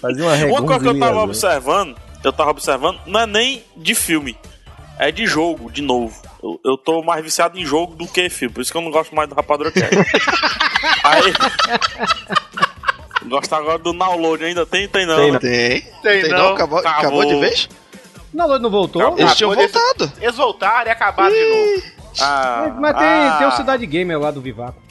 Fazia 0.00 0.22
uma 0.24 0.36
Uma 0.46 0.62
coisa 0.62 0.80
que 0.80 0.88
eu 0.88 0.98
tava 1.00 1.20
observando, 1.22 1.96
eu 2.22 2.32
tava 2.32 2.50
observando, 2.50 3.00
não 3.04 3.18
é 3.20 3.26
nem 3.26 3.64
de 3.76 3.92
filme, 3.96 4.36
é 5.00 5.10
de 5.10 5.26
jogo, 5.26 5.68
de 5.68 5.82
novo. 5.82 6.14
Eu, 6.42 6.60
eu 6.64 6.76
tô 6.76 7.02
mais 7.02 7.22
viciado 7.22 7.58
em 7.58 7.64
jogo 7.64 7.94
do 7.94 8.06
que 8.06 8.28
filme, 8.28 8.52
por 8.52 8.60
isso 8.60 8.72
que 8.72 8.76
eu 8.76 8.82
não 8.82 8.90
gosto 8.90 9.14
mais 9.14 9.28
do 9.28 9.34
Rapadura 9.34 9.70
Cast. 9.70 9.94
Aí. 11.04 11.32
Gosto 13.28 13.54
agora 13.54 13.78
do 13.78 13.92
download, 13.92 14.44
ainda 14.44 14.66
tem? 14.66 14.88
Tem 14.88 15.06
não. 15.06 15.16
Tem, 15.16 15.32
né? 15.32 15.38
Tem. 15.38 15.80
Tem 16.02 16.22
Tem 16.22 16.30
não. 16.30 16.38
não? 16.38 16.54
Acabou, 16.54 16.78
Acabou. 16.80 16.98
acabou 16.98 17.24
de 17.26 17.40
vez? 17.40 17.68
Não, 18.34 18.58
não 18.58 18.70
voltou? 18.70 19.02
Acabou. 19.02 19.20
Eles 19.20 19.34
tinham 19.36 19.54
voltado. 19.54 20.12
Eles 20.20 20.36
voltaram 20.36 20.88
e 20.88 20.90
acabaram 20.90 21.32
de 21.34 21.44
novo. 21.48 21.82
Ah, 22.20 22.74
Mas 22.78 22.96
tem, 22.96 23.06
ah, 23.06 23.36
tem 23.38 23.46
o 23.46 23.52
Cidade 23.52 23.86
Gamer 23.86 24.18
lá 24.18 24.30
do 24.30 24.40
Vivaco. 24.40 24.82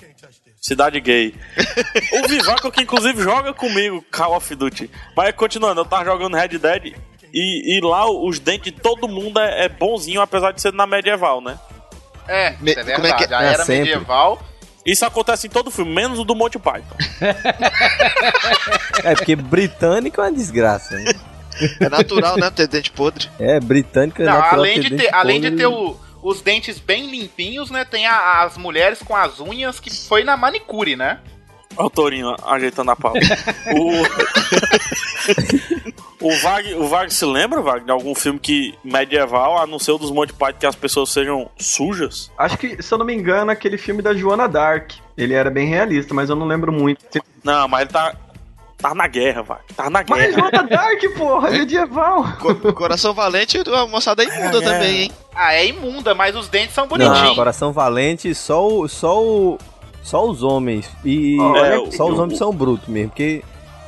Cidade 0.62 1.00
Gay. 1.00 1.34
o 2.24 2.28
Vivaco 2.28 2.72
que 2.72 2.84
inclusive 2.84 3.22
joga 3.22 3.52
comigo 3.52 4.06
Call 4.12 4.38
of 4.38 4.56
Duty. 4.56 4.90
Mas 5.18 5.34
continuando, 5.36 5.82
eu 5.82 5.86
tava 5.86 6.06
jogando 6.06 6.38
Red 6.38 6.50
Dead 6.60 6.96
e, 7.34 7.78
e 7.78 7.82
lá 7.82 8.10
os 8.10 8.39
dentes 8.39 8.74
de 8.74 8.80
todo 8.80 9.08
mundo 9.08 9.39
é, 9.39 9.65
é 9.65 9.70
bonzinho, 9.70 10.22
apesar 10.22 10.52
de 10.52 10.62
ser 10.62 10.74
na 10.74 10.86
medieval, 10.88 11.41
né? 11.41 11.58
É, 12.28 12.52
Me- 12.60 12.72
isso 12.72 12.80
é 12.80 12.84
como 12.84 13.08
é 13.08 13.10
verdade. 13.10 13.28
que- 13.28 13.34
A 13.34 13.44
É 13.44 13.54
era 13.54 13.63
sempre. 13.65 13.89
medieval. 13.91 14.41
Isso 14.86 15.06
acontece 15.06 15.46
em 15.46 15.50
todo 15.50 15.70
filme, 15.70 15.94
menos 15.94 16.17
o 16.17 16.24
do 16.24 16.34
Monty 16.36 16.58
Python. 16.58 16.96
É, 19.04 19.15
porque 19.15 19.36
britânico 19.36 20.22
é 20.22 20.26
uma 20.26 20.32
desgraça. 20.32 20.96
Né? 20.96 21.13
É 21.80 21.89
natural, 21.89 22.38
né? 22.38 22.50
Ter 22.52 22.67
dente 22.67 22.91
podre. 22.91 23.30
É, 23.39 23.60
britânico 23.60 24.22
é 24.22 24.26
Não, 24.26 24.34
natural 24.34 24.54
além 24.60 24.80
de 24.80 24.89
dente 24.89 25.04
ter, 25.04 25.13
além 25.13 25.41
de 25.41 25.52
ter 25.52 25.65
o- 25.65 25.98
os 26.24 26.41
dentes 26.41 26.80
bem 26.80 27.10
limpinhos, 27.10 27.70
né? 27.72 27.84
Tem 27.86 28.06
a- 28.08 28.41
as 28.44 28.58
mulheres 28.58 29.00
com 29.04 29.15
as 29.15 29.39
unhas 29.39 29.80
que 29.80 29.89
foi 29.89 30.24
na 30.24 30.38
manicure, 30.38 30.96
né? 30.96 31.20
Olha 31.78 31.88
o 31.88 31.90
Torinho 31.90 32.36
ajeitando 32.46 32.92
a 32.92 32.96
pau. 32.96 33.14
o... 36.22 36.28
o 36.28 36.36
Vag, 36.38 36.74
o 36.76 36.88
Vag 36.88 37.14
se 37.14 37.26
lembra, 37.26 37.62
Vag, 37.62 37.86
de 37.86 37.92
algum 37.92 38.14
filme 38.14 38.40
que 38.40 38.76
medieval 38.84 39.58
anunciou 39.58 39.98
dos 39.98 40.12
Monty 40.12 40.34
Python 40.34 40.60
que 40.60 40.66
as 40.66 40.76
pessoas 40.76 41.10
sejam 41.10 41.50
sujas? 41.58 42.32
Acho 42.38 42.58
que, 42.58 42.82
se 42.82 42.94
eu 42.94 42.98
não 42.98 43.06
me 43.06 43.14
engano, 43.16 43.52
aquele 43.52 43.78
filme 43.78 44.02
da 44.02 44.14
Joana 44.14 44.48
Dark. 44.48 44.92
Ele 45.18 45.34
era 45.34 45.50
bem 45.50 45.68
realista, 45.68 46.14
mas 46.14 46.30
eu 46.30 46.36
não 46.36 46.46
lembro 46.48 46.72
muito. 46.72 47.02
Não, 47.44 47.68
mas 47.68 47.82
ele 47.82 47.90
tá. 47.92 48.16
Tá 48.78 48.96
na 48.96 49.06
guerra, 49.08 49.44
Vag. 49.44 49.62
Tá 49.76 49.92
na 49.92 50.04
Mas 50.10 50.20
guerra. 50.36 50.50
Joana 50.50 50.64
Dark, 50.68 51.02
porra, 51.16 51.50
é 51.50 51.52
medieval. 51.60 52.24
Co- 52.40 52.74
Coração 52.74 53.14
Valente, 53.14 53.62
a 53.68 53.86
moçada 53.86 54.24
é 54.24 54.26
imunda 54.26 54.58
É, 54.58 54.62
também, 54.62 55.02
hein? 55.04 55.12
Ah, 55.36 55.54
é 55.54 55.68
imunda, 55.68 56.16
mas 56.16 56.36
os 56.36 56.50
dentes 56.50 56.74
são 56.74 56.86
Não, 56.86 56.90
bonitinhos. 56.90 57.36
coração 57.36 57.72
valente, 57.72 58.34
só 58.34 58.68
o, 58.68 58.88
só 58.88 59.22
o, 59.24 59.58
só 60.04 60.26
os 60.28 60.44
homens 60.44 60.90
e 61.06 61.38
É, 61.58 61.92
só 61.92 62.08
os 62.08 62.18
o- 62.18 62.22
homens 62.24 62.38
são 62.38 62.52
brutos 62.54 62.88
mesmo, 62.88 63.10
porque 63.10 63.44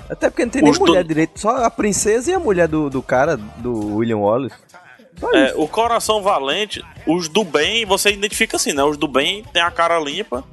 até 0.10 0.30
porque 0.30 0.43
não 0.45 0.52
tem 0.52 0.62
nem 0.62 0.73
mulher 0.73 1.04
do- 1.04 1.08
direito, 1.08 1.39
só 1.39 1.63
a 1.63 1.69
princesa 1.71 2.32
e 2.32 2.34
a 2.34 2.39
mulher 2.39 2.67
do, 2.67 2.89
do 2.89 3.02
cara 3.02 3.36
do 3.38 3.95
William 3.97 4.17
Wallace. 4.17 4.56
É, 5.34 5.54
o 5.56 5.67
Coração 5.67 6.21
Valente, 6.21 6.84
os 7.08 7.28
do 7.30 7.43
bem, 7.43 7.86
você 7.86 8.12
identifica 8.12 8.58
assim, 8.58 8.73
né? 8.73 8.84
Os 8.84 8.97
do 8.97 9.08
bem 9.08 9.43
tem 9.54 9.62
a 9.62 9.71
cara 9.71 9.99
limpa 9.99 10.43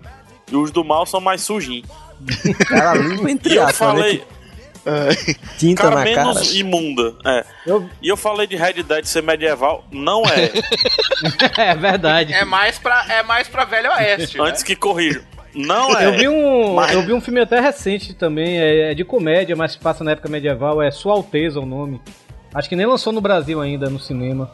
e 0.51 0.57
os 0.57 0.71
do 0.71 0.85
mal 0.85 1.05
são 1.07 1.21
mais 1.21 1.43
sujinhos. 1.43 1.89
Cara 2.69 2.95
limpa 2.95 3.29
E 3.29 3.33
entre 3.33 3.57
eu 3.57 3.63
aspas, 3.67 3.95
né? 3.95 3.95
falei, 3.95 4.19
Tipo, 4.19 5.57
tinta 5.59 5.83
cara 5.83 5.95
na 5.97 6.05
cara. 6.05 6.27
menos 6.27 6.55
imunda. 6.55 7.15
É. 7.25 7.45
Eu- 7.67 7.89
E 8.03 8.09
eu 8.09 8.17
falei 8.17 8.47
de 8.47 8.57
Red 8.57 8.83
Dead 8.83 9.05
ser 9.05 9.23
medieval, 9.23 9.85
não 9.91 10.23
é. 10.25 10.51
É 11.59 11.75
verdade. 11.75 12.33
É 12.33 12.45
mais 12.45 12.79
pra, 12.79 13.05
é 13.09 13.23
mais 13.23 13.49
pra 13.49 13.65
Velho 13.65 13.91
Oeste, 13.91 14.39
né? 14.39 14.45
Antes 14.49 14.63
que 14.63 14.77
corrijam. 14.77 15.23
Não 15.55 15.97
é. 15.99 16.07
Eu 16.07 16.13
vi, 16.13 16.29
um, 16.29 16.75
Mas- 16.75 16.93
eu 16.95 17.03
vi 17.03 17.13
um 17.13 17.21
filme 17.21 17.41
até 17.41 17.59
recente 17.61 18.15
também, 18.15 18.59
é, 18.59 18.93
é 18.93 18.95
de 18.95 19.05
comédia, 19.05 19.57
mas 19.57 19.77
passa 19.77 20.05
na 20.05 20.13
época 20.13 20.29
medieval, 20.29 20.81
é 20.81 20.91
Sua 20.91 21.13
Alteza 21.15 21.61
o 21.61 21.67
nome. 21.67 22.01
Acho 22.55 22.69
que 22.69 22.77
nem 22.77 22.87
lançou 22.87 23.13
no 23.13 23.21
Brasil 23.21 23.61
ainda, 23.61 23.89
no 23.91 23.99
cinema. 23.99 24.51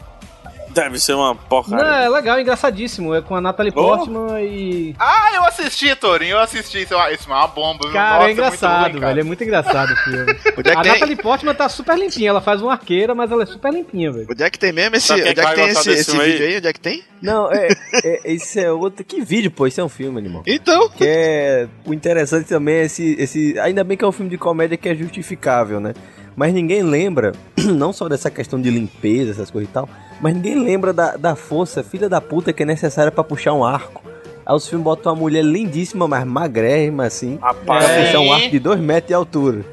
Deve 0.76 1.00
ser 1.00 1.14
uma 1.14 1.28
Não, 1.28 1.36
porcaria. 1.36 2.04
é 2.04 2.08
legal, 2.08 2.38
engraçadíssimo. 2.38 3.14
É 3.14 3.22
com 3.22 3.34
a 3.34 3.40
Natalie 3.40 3.72
Oh. 3.74 3.80
Portman 3.82 4.40
e. 4.42 4.94
Ah, 4.98 5.30
eu 5.34 5.44
assisti, 5.44 5.94
Torinho, 5.96 6.32
eu 6.32 6.38
assisti. 6.40 6.82
Isso 6.82 6.92
é 6.92 6.96
uma, 6.98 7.10
é 7.10 7.16
uma 7.26 7.46
bomba, 7.46 7.84
viu? 7.84 7.92
Cara, 7.94 8.16
Nossa, 8.18 8.28
é 8.28 8.32
engraçado, 8.32 8.82
ruim, 8.90 9.00
cara. 9.00 9.06
velho. 9.14 9.20
É 9.20 9.24
muito 9.24 9.42
engraçado 9.42 9.92
o 9.92 9.96
filme. 9.96 10.32
Onde 10.58 10.68
é 10.70 10.72
a 10.74 10.82
tem? 10.82 10.92
Natalie 10.92 11.16
Portman 11.16 11.54
tá 11.54 11.68
super 11.68 11.98
limpinha. 11.98 12.28
Ela 12.28 12.40
faz 12.42 12.60
uma 12.60 12.72
arqueira, 12.72 13.14
mas 13.14 13.32
ela 13.32 13.42
é 13.42 13.46
super 13.46 13.72
limpinha, 13.72 14.12
velho. 14.12 14.26
Onde 14.30 14.42
é 14.42 14.50
que 14.50 14.58
tem 14.58 14.70
mesmo 14.72 14.96
esse. 14.96 15.06
Quem 15.14 15.22
Onde 15.30 15.40
é 15.40 15.44
que 15.46 15.54
tem 15.54 15.68
esse, 15.68 15.90
esse 15.90 16.20
aí? 16.20 16.30
vídeo 16.32 16.46
aí? 16.46 16.56
Onde 16.58 16.68
é 16.68 16.72
que 16.74 16.80
tem? 16.80 17.04
Não, 17.22 17.50
é, 17.50 17.68
é, 18.04 18.32
isso 18.32 18.60
é 18.60 18.70
outro. 18.70 19.02
Que 19.02 19.22
vídeo, 19.22 19.50
pô? 19.50 19.66
Isso 19.66 19.80
é 19.80 19.84
um 19.84 19.88
filme, 19.88 20.18
animal. 20.18 20.42
Então. 20.46 20.90
Que 20.90 21.04
é. 21.06 21.68
O 21.86 21.94
interessante 21.94 22.46
também 22.48 22.74
é 22.76 22.84
esse, 22.84 23.16
esse. 23.18 23.58
Ainda 23.60 23.82
bem 23.82 23.96
que 23.96 24.04
é 24.04 24.06
um 24.06 24.12
filme 24.12 24.30
de 24.30 24.36
comédia 24.36 24.76
que 24.76 24.88
é 24.90 24.94
justificável, 24.94 25.80
né? 25.80 25.94
Mas 26.36 26.52
ninguém 26.52 26.82
lembra, 26.82 27.32
não 27.56 27.94
só 27.94 28.10
dessa 28.10 28.30
questão 28.30 28.60
de 28.60 28.68
limpeza, 28.68 29.30
essas 29.30 29.50
coisas 29.50 29.70
e 29.70 29.72
tal, 29.72 29.88
mas 30.20 30.34
ninguém 30.34 30.54
lembra 30.62 30.92
da, 30.92 31.16
da 31.16 31.36
força, 31.36 31.82
filha 31.82 32.08
da 32.08 32.20
puta, 32.20 32.52
que 32.52 32.62
é 32.62 32.66
necessária 32.66 33.10
pra 33.12 33.22
puxar 33.24 33.52
um 33.52 33.64
arco. 33.64 34.02
Aí 34.44 34.54
os 34.54 34.68
filmes 34.68 34.84
botam 34.84 35.12
uma 35.12 35.18
mulher 35.20 35.42
lindíssima, 35.44 36.06
mas 36.06 36.24
magrérrima, 36.24 37.04
assim. 37.04 37.36
Rapaz, 37.40 37.84
Pra 37.84 37.92
É. 37.94 38.06
puxar 38.06 38.20
um 38.20 38.32
arco 38.32 38.48
de 38.50 38.58
2 38.60 38.80
metros 38.80 39.08
de 39.08 39.14
altura. 39.14 39.64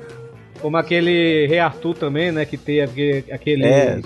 Como 0.62 0.78
aquele 0.78 1.46
Rei 1.48 1.60
Arthur 1.60 1.94
também, 1.96 2.32
né? 2.32 2.46
Que 2.46 2.58
tem 2.58 2.82
aquele. 2.82 3.32
aquele 3.32 3.66
É. 3.66 4.02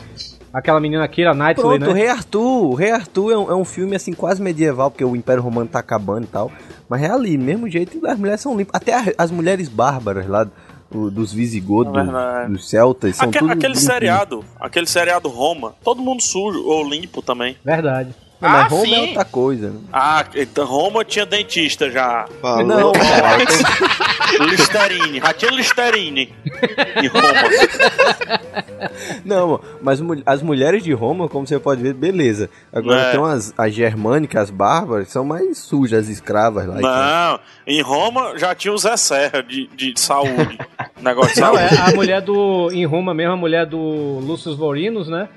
Aquela 0.52 0.80
menina 0.80 1.08
Kira 1.08 1.34
Knightley, 1.34 1.78
Pronto, 1.78 1.92
o 1.92 1.94
né? 1.94 2.00
Rei 2.00 2.10
Arthur. 2.10 2.64
O 2.72 2.74
Rei 2.74 2.90
Arthur 2.92 3.32
é 3.32 3.38
um, 3.38 3.52
é 3.52 3.56
um 3.56 3.66
filme 3.66 3.96
assim 3.96 4.12
quase 4.14 4.42
medieval, 4.42 4.90
porque 4.90 5.06
o 5.06 5.16
Império 5.16 5.44
Romano 5.44 5.70
tá 5.70 5.78
acabando 5.80 6.24
e 6.24 6.28
tal. 6.28 6.52
Mas 6.90 7.04
é 7.04 7.12
ali, 7.12 7.38
mesmo 7.38 7.70
jeito, 7.70 8.04
as 8.08 8.18
mulheres 8.18 8.42
são 8.42 8.58
limpas. 8.58 8.74
Até 8.82 9.14
as 9.18 9.30
mulheres 9.30 9.70
bárbaras 9.70 10.28
lá 10.28 10.48
dos 10.92 11.34
visigodos, 11.34 11.94
É 11.98 12.48
dos 12.48 12.70
celtas, 12.70 13.16
são 13.16 13.30
Aque- 13.30 13.40
tudo 13.40 13.52
aquele 13.52 13.76
seriado, 13.76 14.44
aquele 14.60 14.88
seriado 14.88 15.28
Roma, 15.30 15.74
todo 15.84 16.02
mundo 16.02 16.22
sujo 16.22 16.64
ou 16.66 16.88
limpo 16.88 17.22
também. 17.22 17.56
Verdade. 17.64 18.14
Não, 18.40 18.50
mas 18.50 18.66
Ah, 18.66 18.68
Roma 18.68 18.84
é 18.86 18.90
sim. 18.90 19.08
outra 19.08 19.26
coisa. 19.26 19.70
né? 19.72 19.80
Ah, 19.92 20.26
então 20.36 20.66
Roma 20.66 21.04
tinha 21.04 21.26
dentista 21.26 21.90
já. 21.90 22.26
Falou. 22.42 22.66
Não, 22.66 22.92
cara, 22.92 23.38
Listerine, 24.46 25.20
já 25.20 25.34
tinha 25.34 25.52
Listerine 25.52 26.34
em 27.02 27.08
Roma. 27.08 27.28
não, 29.26 29.60
mas 29.82 30.00
as 30.26 30.42
mulheres 30.42 30.84
de 30.84 30.94
Roma, 30.94 31.28
como 31.28 31.48
você 31.48 31.60
pode 31.60 31.82
ver, 31.82 31.94
beleza. 31.94 32.50
Agora 32.72 33.02
É. 33.02 33.12
tem 33.12 33.20
umas 33.20 33.54
as 33.58 33.74
germânicas, 33.74 34.44
as 34.44 34.50
bárbaras, 34.50 35.10
são 35.10 35.26
mais 35.26 35.58
sujas, 35.58 36.04
as 36.06 36.10
escravas 36.10 36.68
lá. 36.68 36.76
Não, 36.80 37.40
em 37.66 37.82
Roma 37.82 38.38
já 38.38 38.54
tinha 38.54 38.74
o 38.74 38.78
Zé 38.78 38.96
Serra 38.98 39.42
de, 39.42 39.68
de 39.76 39.94
saúde. 40.00 40.58
Negócio 41.02 41.34
de 41.36 41.42
Não, 41.42 41.56
saúde. 41.56 41.76
é 41.76 41.82
a 41.92 41.96
mulher 41.96 42.22
do. 42.22 42.70
Em 42.72 42.86
Roma 42.86 43.14
mesmo, 43.14 43.34
a 43.34 43.38
mulher 43.38 43.66
do 43.66 43.78
Lúcio 44.22 44.56
Vorinos, 44.56 45.08
né? 45.08 45.28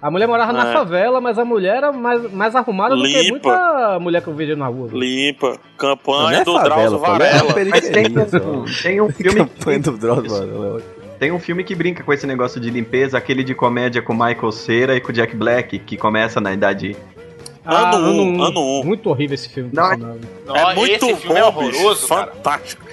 A 0.00 0.10
mulher 0.10 0.28
morava 0.28 0.52
na 0.52 0.70
É. 0.70 0.72
favela, 0.72 1.20
mas 1.20 1.38
a 1.38 1.44
mulher 1.44 1.78
era 1.78 1.92
mais, 1.92 2.32
mais 2.32 2.54
arrumada 2.54 2.94
do 2.94 3.02
que 3.02 3.08
Limpa. 3.20 3.30
muita 3.48 3.98
mulher 4.00 4.22
que 4.22 4.28
eu 4.28 4.34
vejo 4.34 4.54
na 4.56 4.68
rua. 4.68 4.88
Limpa, 4.92 5.58
campanha 5.76 6.38
é 6.38 6.44
do 6.44 6.52
favela, 6.52 6.74
Drauzio 6.76 6.96
é 6.96 7.00
Varela. 7.00 7.54
Mas 7.70 7.88
tem, 7.88 8.12
periferia 8.12 8.28
só. 8.28 8.82
tem 8.82 9.00
um 9.00 9.10
filme. 9.10 9.38
Campanha 9.38 9.78
do 9.80 9.98
Drauzio 9.98 10.30
Varela. 10.30 10.82
Tem 11.18 11.32
um 11.32 11.40
filme 11.40 11.64
que 11.64 11.74
brinca 11.74 12.04
com 12.04 12.12
esse 12.12 12.26
negócio 12.28 12.60
de 12.60 12.70
limpeza, 12.70 13.18
aquele 13.18 13.42
de 13.42 13.52
comédia 13.52 14.00
com 14.00 14.12
Michael 14.12 14.52
Cera 14.52 14.94
e 14.94 15.00
com 15.00 15.10
Jack 15.10 15.34
Black, 15.34 15.76
que 15.80 15.96
começa 15.96 16.40
na 16.40 16.52
idade. 16.52 16.94
Ano 17.70 17.96
Ah, 17.96 17.98
um, 17.98 18.42
ano 18.42 18.60
um. 18.80 18.84
Muito 18.84 19.10
horrível 19.10 19.34
esse 19.34 19.48
filme. 19.50 19.70
Não, 19.72 19.92
é- 19.92 19.96
sinal. 19.96 20.16
Nossa, 20.46 20.60
é 20.60 20.74
muito 20.74 21.04
esse 21.06 21.16
filme 21.16 21.34
bom, 21.34 21.36
é 21.36 21.44
horroroso, 21.44 21.94
bicho, 21.94 22.06
fantástico. 22.06 22.84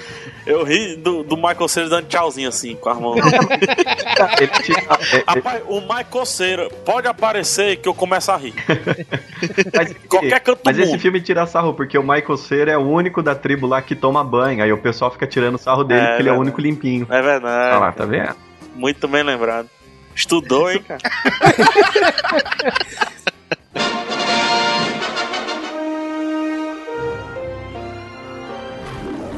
Eu 0.46 0.64
ri 0.64 0.96
do, 0.98 1.24
do 1.24 1.36
Michael 1.38 1.68
Cera 1.68 1.90
dando 1.90 2.08
tchauzinho 2.08 2.50
assim, 2.50 2.76
com 2.76 2.90
a 2.90 2.94
mão. 2.94 3.16
Tira- 3.16 4.32
é- 4.42 5.18
é- 5.18 5.24
Rapaz, 5.26 5.64
o 5.68 5.82
Michael 5.82 6.26
Cera 6.26 6.70
pode 6.86 7.08
aparecer 7.08 7.78
que 7.78 7.88
eu 7.88 7.94
começo 7.96 8.32
a 8.32 8.38
rir. 8.38 8.54
mas, 9.74 9.96
Qualquer 10.10 10.40
canto 10.42 10.58
do 10.60 10.66
mas 10.66 10.78
esse 10.78 10.92
mundo. 10.92 11.00
filme 11.02 11.22
tira 11.22 11.48
sarro, 11.48 11.74
porque 11.74 11.98
o 11.98 12.04
Michael 12.04 12.38
Cera 12.38 12.72
é 12.74 12.78
o 12.78 12.82
único 12.88 13.24
da 13.24 13.34
tribo 13.34 13.66
lá 13.66 13.82
que 13.82 13.96
toma 13.96 14.24
banho. 14.24 14.62
Aí 14.62 14.72
o 14.72 14.78
pessoal 14.78 15.10
fica 15.10 15.26
tirando 15.26 15.58
sarro 15.58 15.84
dele, 15.86 16.02
É, 16.02 16.08
porque 16.10 16.22
ele 16.24 16.30
é 16.30 16.34
o 16.34 16.40
único 16.40 16.62
limpinho. 16.62 17.08
É 17.10 17.22
verdade. 17.22 17.72
Olha 17.76 17.80
lá, 17.80 17.92
tá 17.92 18.06
vendo? 18.06 18.36
Muito 18.76 19.08
bem 19.08 19.24
lembrado. 19.24 19.68
Estudou, 20.14 20.70
hein, 20.70 20.84
cara? 20.88 21.02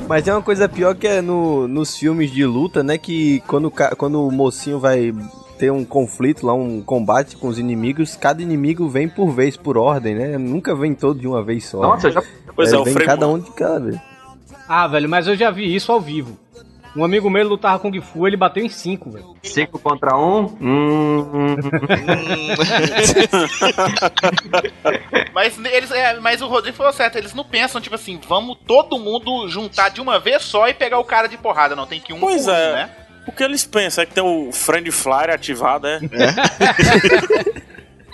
Mas 0.08 0.26
é 0.26 0.34
uma 0.34 0.42
coisa 0.42 0.70
pior 0.70 0.96
que 0.96 1.06
é 1.06 1.22
no, 1.22 1.68
nos 1.68 1.98
filmes 1.98 2.32
de 2.32 2.46
luta, 2.46 2.82
né? 2.82 2.98
Que 2.98 3.42
quando, 3.42 3.70
quando 3.98 4.26
o 4.26 4.32
mocinho 4.32 4.80
vai 4.80 5.14
ter 5.60 5.70
um 5.72 5.84
conflito 5.84 6.46
lá, 6.46 6.54
um 6.54 6.82
combate 6.82 7.36
com 7.36 7.48
os 7.48 7.60
inimigos, 7.60 8.16
cada 8.16 8.42
inimigo 8.42 8.88
vem 8.88 9.10
por 9.10 9.32
vez, 9.32 9.58
por 9.58 9.78
ordem, 9.78 10.16
né? 10.16 10.38
Nunca 10.38 10.74
vem 10.74 10.94
todo 10.94 11.20
de 11.20 11.28
uma 11.28 11.44
vez 11.44 11.66
só. 11.66 11.82
Nossa, 11.82 12.10
já. 12.10 12.24
Pois 12.56 12.72
é, 12.72 12.78
o 12.78 12.84
vem 12.84 12.94
Frei 12.94 13.06
cada 13.06 13.28
um 13.28 13.38
de 13.38 13.52
cada 13.52 13.80
vez. 13.80 14.00
Ah, 14.68 14.88
velho, 14.88 15.10
mas 15.10 15.28
eu 15.28 15.36
já 15.36 15.52
vi 15.52 15.76
isso 15.76 15.92
ao 15.92 16.00
vivo. 16.00 16.38
Um 16.96 17.04
amigo 17.04 17.30
meu 17.30 17.48
lutava 17.48 17.80
Kung 17.80 18.00
Fu, 18.02 18.28
ele 18.28 18.38
bateu 18.38 18.64
em 18.64 18.70
5, 18.70 19.12
velho. 19.12 19.36
5 19.44 19.80
contra 19.80 20.18
1? 20.18 20.20
Um? 20.20 20.58
Hum, 20.60 21.56
Mas 25.34 25.58
eles, 25.66 25.92
é, 25.92 26.20
mas 26.20 26.42
o 26.42 26.48
Rodrigo 26.48 26.76
falou 26.76 26.92
certo, 26.92 27.18
eles 27.18 27.34
não 27.34 27.44
pensam, 27.44 27.80
tipo 27.80 27.96
assim, 27.96 28.20
vamos 28.28 28.58
todo 28.66 28.98
mundo 28.98 29.48
juntar 29.48 29.90
de 29.90 30.02
uma 30.02 30.20
vez 30.20 30.44
só 30.44 30.68
e 30.68 30.74
pegar 30.74 31.00
o 31.00 31.04
cara 31.04 31.28
de 31.28 31.38
porrada, 31.38 31.76
não. 31.76 31.86
Tem 31.86 32.00
que 32.00 32.12
um 32.12 32.20
Pois 32.20 32.46
por 32.46 32.52
um, 32.52 32.56
é. 32.56 32.74
né? 32.74 32.90
O 33.28 33.32
que 33.32 33.44
eles 33.44 33.66
pensam 33.66 34.04
é 34.04 34.08
que 34.08 34.14
tem 34.14 34.24
o 34.24 34.52
Friend 34.52 34.90
Flyer 34.90 35.32
ativado, 35.32 35.86
é? 35.86 36.00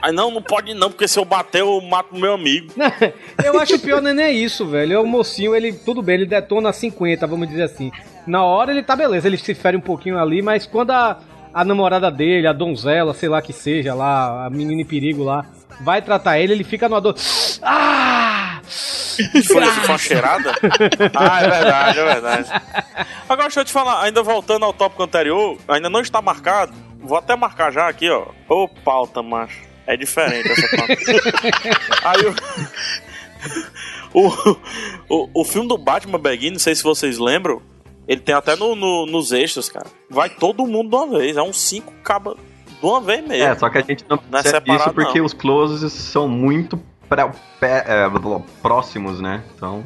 Aí 0.03 0.11
não, 0.11 0.29
não 0.29 0.41
pode 0.41 0.73
não, 0.73 0.89
porque 0.89 1.07
se 1.07 1.17
eu 1.17 1.23
bater 1.23 1.61
eu 1.61 1.79
mato 1.79 2.13
meu 2.13 2.33
amigo. 2.33 2.73
Eu 3.41 3.57
acho 3.57 3.79
pior 3.79 4.01
não 4.01 4.09
é 4.09 4.13
nem 4.13 4.43
isso, 4.43 4.67
velho. 4.67 4.95
É 4.95 4.99
o 4.99 5.05
mocinho, 5.05 5.55
ele, 5.55 5.71
tudo 5.71 6.01
bem, 6.01 6.15
ele 6.15 6.25
detona 6.25 6.73
50, 6.73 7.25
vamos 7.25 7.47
dizer 7.47 7.63
assim. 7.63 7.89
Na 8.27 8.43
hora 8.43 8.71
ele 8.71 8.83
tá 8.83 8.97
beleza, 8.97 9.27
ele 9.27 9.37
se 9.37 9.55
fere 9.55 9.77
um 9.77 9.81
pouquinho 9.81 10.19
ali, 10.19 10.41
mas 10.41 10.65
quando 10.65 10.91
a, 10.91 11.19
a 11.53 11.63
namorada 11.63 12.11
dele, 12.11 12.47
a 12.47 12.51
donzela, 12.51 13.13
sei 13.13 13.29
lá 13.29 13.41
que 13.41 13.53
seja, 13.53 13.93
lá, 13.93 14.45
a 14.45 14.49
menina 14.49 14.81
em 14.81 14.85
perigo 14.85 15.23
lá, 15.23 15.45
vai 15.79 16.01
tratar 16.01 16.37
ele, 16.37 16.51
ele 16.51 16.65
fica 16.65 16.89
no 16.89 16.97
ador. 16.97 17.15
Ah! 17.65 18.59
Foi, 18.65 19.41
foi 19.43 19.85
uma 19.87 19.97
cheirada? 19.97 20.51
Ah, 21.15 21.43
é 21.43 21.49
verdade, 21.49 21.99
é 21.99 22.03
verdade. 22.03 22.49
Agora 23.29 23.43
deixa 23.43 23.61
eu 23.61 23.65
te 23.65 23.71
falar, 23.71 24.03
ainda 24.03 24.21
voltando 24.21 24.65
ao 24.65 24.73
tópico 24.73 25.01
anterior, 25.01 25.57
ainda 25.65 25.89
não 25.89 26.01
está 26.01 26.21
marcado. 26.21 26.73
Vou 26.99 27.17
até 27.17 27.37
marcar 27.37 27.71
já 27.71 27.87
aqui, 27.87 28.09
ó. 28.09 28.25
Ô 28.49 28.67
pauta, 28.67 29.23
macho. 29.23 29.72
É 29.85 29.97
diferente 29.97 30.49
essa 30.51 30.67
pauta. 30.77 30.93
Aí 32.03 32.25
o, 32.25 32.35
o, 34.27 34.57
o, 35.09 35.41
o 35.41 35.45
filme 35.45 35.67
do 35.67 35.77
Batman 35.77 36.19
Begins, 36.19 36.51
não 36.53 36.59
sei 36.59 36.75
se 36.75 36.83
vocês 36.83 37.17
lembram, 37.17 37.61
ele 38.07 38.21
tem 38.21 38.33
até 38.35 38.55
no, 38.55 38.75
no- 38.75 39.05
nos 39.05 39.31
extras, 39.31 39.69
cara. 39.69 39.87
Vai 40.09 40.29
todo 40.29 40.65
mundo 40.65 40.89
de 40.89 40.95
uma 40.95 41.19
vez, 41.19 41.37
é 41.37 41.41
uns 41.41 41.59
cinco 41.59 41.91
caba 42.03 42.35
de 42.67 42.85
uma 42.85 43.01
vez 43.01 43.25
mesmo. 43.27 43.43
É, 43.43 43.55
só 43.55 43.69
que 43.69 43.77
a 43.77 43.81
gente 43.81 44.05
não 44.09 44.19
Não 44.29 44.39
é 44.39 44.43
separado, 44.43 44.83
isso 44.85 44.93
porque 44.93 45.19
não. 45.19 45.25
os 45.25 45.33
closes 45.33 45.91
são 45.93 46.27
muito 46.27 46.79
pra- 47.09 47.31
pé- 47.59 47.83
é, 47.87 48.05
próximos, 48.61 49.19
né? 49.19 49.43
São 49.59 49.83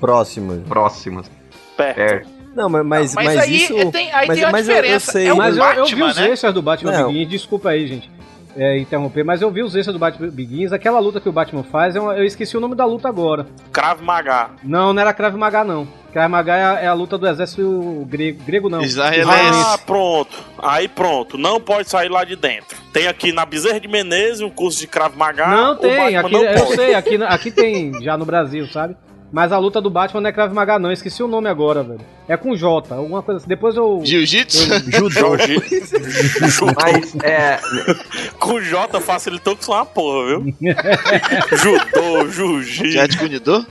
Próximo. 0.00 0.62
próximos. 0.68 1.30
Perto. 1.76 1.96
Perto. 1.96 2.36
Não, 2.54 2.68
mas, 2.70 2.86
mas, 2.86 3.14
Mas, 3.14 3.26
mas 3.26 3.38
aí, 3.38 3.56
isso. 3.56 3.90
tem, 3.92 4.10
aí 4.12 4.26
mas- 4.28 4.36
tem 4.38 4.46
uma 4.46 4.52
mas 4.52 4.68
eu- 4.68 4.74
eu 4.76 4.80
diferença. 4.82 5.12
sei, 5.12 5.26
é 5.28 5.32
o 5.32 5.36
Mas 5.36 5.56
eu, 5.58 5.62
eu 5.62 5.84
vi 5.84 5.90
Batman, 5.94 6.06
os 6.08 6.16
né? 6.16 6.28
extras 6.30 6.54
do 6.54 6.62
Batman 6.62 6.92
Não. 6.92 7.08
Begins, 7.12 7.28
desculpa 7.28 7.68
aí, 7.70 7.86
gente. 7.86 8.10
É, 8.56 8.78
interromper, 8.78 9.24
mas 9.24 9.42
eu 9.42 9.50
vi 9.50 9.62
os 9.62 9.74
extras 9.74 9.92
do 9.94 9.98
Batman 9.98 10.28
Begins, 10.28 10.72
aquela 10.72 10.98
luta 10.98 11.20
que 11.20 11.28
o 11.28 11.32
Batman 11.32 11.62
faz, 11.62 11.94
é 11.96 12.00
uma- 12.00 12.16
eu 12.16 12.24
esqueci 12.24 12.56
o 12.56 12.60
nome 12.60 12.74
da 12.74 12.84
luta 12.84 13.08
agora. 13.08 13.46
Krav 13.72 14.00
Maga. 14.02 14.50
Não, 14.62 14.92
não 14.92 15.00
era 15.00 15.12
Krav 15.12 15.36
Maga, 15.36 15.62
não. 15.64 15.86
Krav 16.12 16.30
Maga 16.30 16.56
é 16.56 16.64
a, 16.64 16.80
é 16.80 16.86
a 16.86 16.94
luta 16.94 17.18
do 17.18 17.28
exército 17.28 18.06
grego, 18.08 18.42
grego 18.44 18.68
não. 18.70 18.80
Israelense. 18.80 19.62
Ah, 19.66 19.78
pronto. 19.84 20.34
Aí 20.58 20.88
pronto. 20.88 21.36
Não 21.36 21.60
pode 21.60 21.90
sair 21.90 22.08
lá 22.08 22.24
de 22.24 22.34
dentro. 22.36 22.76
Tem 22.92 23.06
aqui 23.06 23.32
na 23.32 23.44
Bezerra 23.44 23.78
de 23.78 23.86
Menezes 23.86 24.40
um 24.40 24.48
curso 24.48 24.80
de 24.80 24.86
Krav 24.86 25.14
Maga. 25.14 25.46
Não 25.48 25.76
tem, 25.76 26.16
aqui, 26.16 26.32
não 26.32 26.42
eu 26.42 26.60
pode. 26.64 26.74
sei, 26.76 26.94
aqui, 26.94 27.22
aqui 27.22 27.50
tem 27.50 27.92
já 28.02 28.16
no 28.16 28.24
Brasil, 28.24 28.66
sabe? 28.68 28.96
Mas 29.32 29.50
a 29.52 29.58
luta 29.58 29.80
do 29.80 29.90
Batman 29.90 30.20
não 30.20 30.30
é 30.30 30.32
Krav 30.32 30.52
Maga, 30.54 30.78
não. 30.78 30.88
Eu 30.88 30.92
esqueci 30.94 31.22
o 31.22 31.28
nome 31.28 31.48
agora, 31.48 31.82
velho. 31.82 32.00
É 32.28 32.36
com 32.36 32.54
J, 32.56 32.94
alguma 32.94 33.22
coisa 33.22 33.38
assim. 33.38 33.48
Depois 33.48 33.76
eu. 33.76 34.00
Jiu-jitsu? 34.04 34.66
Judô. 34.90 35.30
Mas 36.82 37.14
é. 37.22 37.58
Com 38.38 38.60
J 38.60 39.00
facilitou 39.00 39.56
que 39.56 39.64
só 39.64 39.74
uma 39.74 39.86
porra, 39.86 40.26
viu? 40.40 40.54
Judô, 41.56 42.28
Jiu-Jitsu, 42.30 42.92
Já 42.92 43.08
te 43.08 43.18
conidou? 43.18 43.64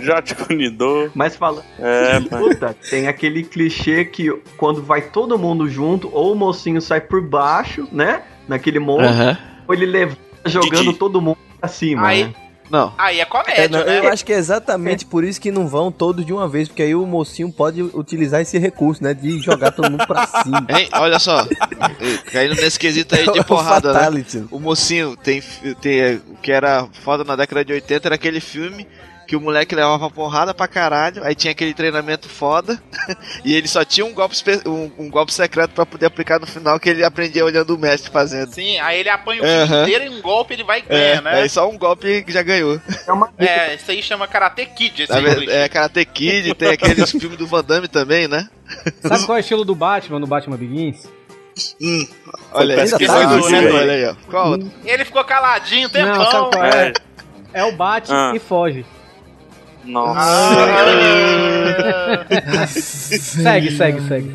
já 0.00 0.20
te 0.20 0.34
conidou. 0.34 1.10
Mas 1.14 1.34
falando 1.36 1.64
É, 1.78 2.18
luta, 2.36 2.76
tem 2.90 3.08
aquele 3.08 3.42
clichê 3.42 4.04
que 4.04 4.30
quando 4.56 4.82
vai 4.82 5.00
todo 5.02 5.38
mundo 5.38 5.68
junto, 5.68 6.10
ou 6.12 6.32
o 6.32 6.36
mocinho 6.36 6.80
sai 6.80 7.00
por 7.00 7.22
baixo, 7.22 7.88
né? 7.90 8.22
Naquele 8.46 8.78
monte, 8.78 9.04
Aham. 9.06 9.38
ou 9.66 9.74
ele 9.74 9.86
levanta 9.86 10.18
jogando 10.46 10.84
Didi. 10.84 10.98
todo 10.98 11.20
mundo 11.20 11.38
pra 11.60 11.68
cima, 11.68 12.06
Aí- 12.08 12.24
né? 12.24 12.34
Não. 12.70 12.92
Aí 12.98 13.18
é 13.18 13.22
É, 13.22 13.24
comédia, 13.24 13.68
não, 13.68 13.84
né? 13.84 13.98
eu 13.98 14.08
acho 14.08 14.24
que 14.24 14.32
é 14.32 14.36
exatamente 14.36 15.04
por 15.06 15.24
isso 15.24 15.40
que 15.40 15.50
não 15.50 15.66
vão 15.66 15.90
todos 15.90 16.24
de 16.24 16.32
uma 16.32 16.48
vez, 16.48 16.68
porque 16.68 16.82
aí 16.82 16.94
o 16.94 17.06
mocinho 17.06 17.50
pode 17.50 17.82
utilizar 17.82 18.40
esse 18.40 18.58
recurso, 18.58 19.02
né? 19.02 19.14
De 19.14 19.38
jogar 19.40 19.72
todo 19.72 19.90
mundo 19.90 20.06
pra 20.06 20.26
cima. 20.26 20.66
Hein? 20.68 20.88
Olha 20.94 21.18
só. 21.18 21.46
Caindo 22.32 22.54
nesse 22.56 22.78
quesito 22.78 23.14
aí 23.14 23.30
de 23.30 23.42
porrada, 23.44 23.92
né? 23.92 24.24
O 24.50 24.58
mocinho 24.58 25.16
tem, 25.16 25.42
tem. 25.80 26.16
O 26.16 26.36
que 26.42 26.52
era 26.52 26.86
foda 27.04 27.24
na 27.24 27.36
década 27.36 27.64
de 27.64 27.72
80 27.72 28.08
era 28.08 28.14
aquele 28.14 28.40
filme 28.40 28.86
que 29.28 29.36
o 29.36 29.40
moleque 29.42 29.74
levava 29.74 30.08
porrada 30.10 30.54
pra 30.54 30.66
caralho, 30.66 31.22
aí 31.22 31.34
tinha 31.34 31.50
aquele 31.50 31.74
treinamento 31.74 32.30
foda, 32.30 32.82
e 33.44 33.54
ele 33.54 33.68
só 33.68 33.84
tinha 33.84 34.06
um 34.06 34.14
golpe, 34.14 34.34
um, 34.66 34.90
um 34.98 35.10
golpe 35.10 35.34
secreto 35.34 35.72
pra 35.74 35.84
poder 35.84 36.06
aplicar 36.06 36.40
no 36.40 36.46
final 36.46 36.80
que 36.80 36.88
ele 36.88 37.04
aprendia 37.04 37.44
olhando 37.44 37.74
o 37.74 37.78
mestre 37.78 38.10
fazendo. 38.10 38.54
Sim, 38.54 38.78
aí 38.80 39.00
ele 39.00 39.10
apanha 39.10 39.42
o 39.42 39.44
filme 39.44 39.62
Aham. 39.62 39.82
inteiro 39.82 40.04
e 40.06 40.08
um 40.08 40.22
golpe 40.22 40.54
ele 40.54 40.64
vai 40.64 40.80
e 40.80 40.84
É, 40.88 41.20
né? 41.20 41.42
aí 41.42 41.48
só 41.50 41.68
um 41.68 41.76
golpe 41.76 42.22
que 42.22 42.32
já 42.32 42.42
ganhou. 42.42 42.80
É 43.06 43.12
uma 43.12 43.30
É, 43.36 43.74
isso 43.74 43.90
aí 43.90 44.02
chama 44.02 44.26
Karate 44.26 44.64
Kid, 44.64 45.02
esse 45.02 45.12
verdade, 45.20 45.50
é 45.50 45.68
Karate 45.68 46.04
Kid, 46.06 46.54
tem 46.54 46.70
aqueles 46.70 47.10
filmes 47.10 47.36
do 47.36 47.46
Van 47.46 47.62
Damme 47.62 47.86
também, 47.86 48.26
né? 48.26 48.48
Sabe 49.02 49.26
qual 49.26 49.36
é 49.36 49.40
o 49.40 49.42
estilo 49.42 49.62
do 49.62 49.74
Batman 49.74 50.18
no 50.20 50.26
Batman 50.26 50.56
Begins? 50.56 51.06
Olha 52.52 52.74
aí, 52.76 52.80
pesquisar 52.80 53.16
olha 53.28 53.28
aí, 53.44 53.50
velho. 53.50 53.74
olha 53.76 53.92
aí, 53.92 54.04
ó. 54.06 54.14
Qual 54.30 54.50
outro? 54.52 54.72
Ele 54.84 55.04
ficou 55.04 55.22
caladinho 55.24 55.88
tempão. 55.90 56.50
Não, 56.50 56.62
é? 56.64 56.88
É. 56.88 56.92
É 57.60 57.64
o 57.64 57.72
bate 57.72 58.10
Ah. 58.12 58.32
e 58.34 58.38
foge. 58.38 58.84
Nossa. 59.88 60.20
Ah, 60.20 61.78
Segue, 62.68 63.76
segue, 63.76 64.00
segue, 64.02 64.06
segue. 64.06 64.34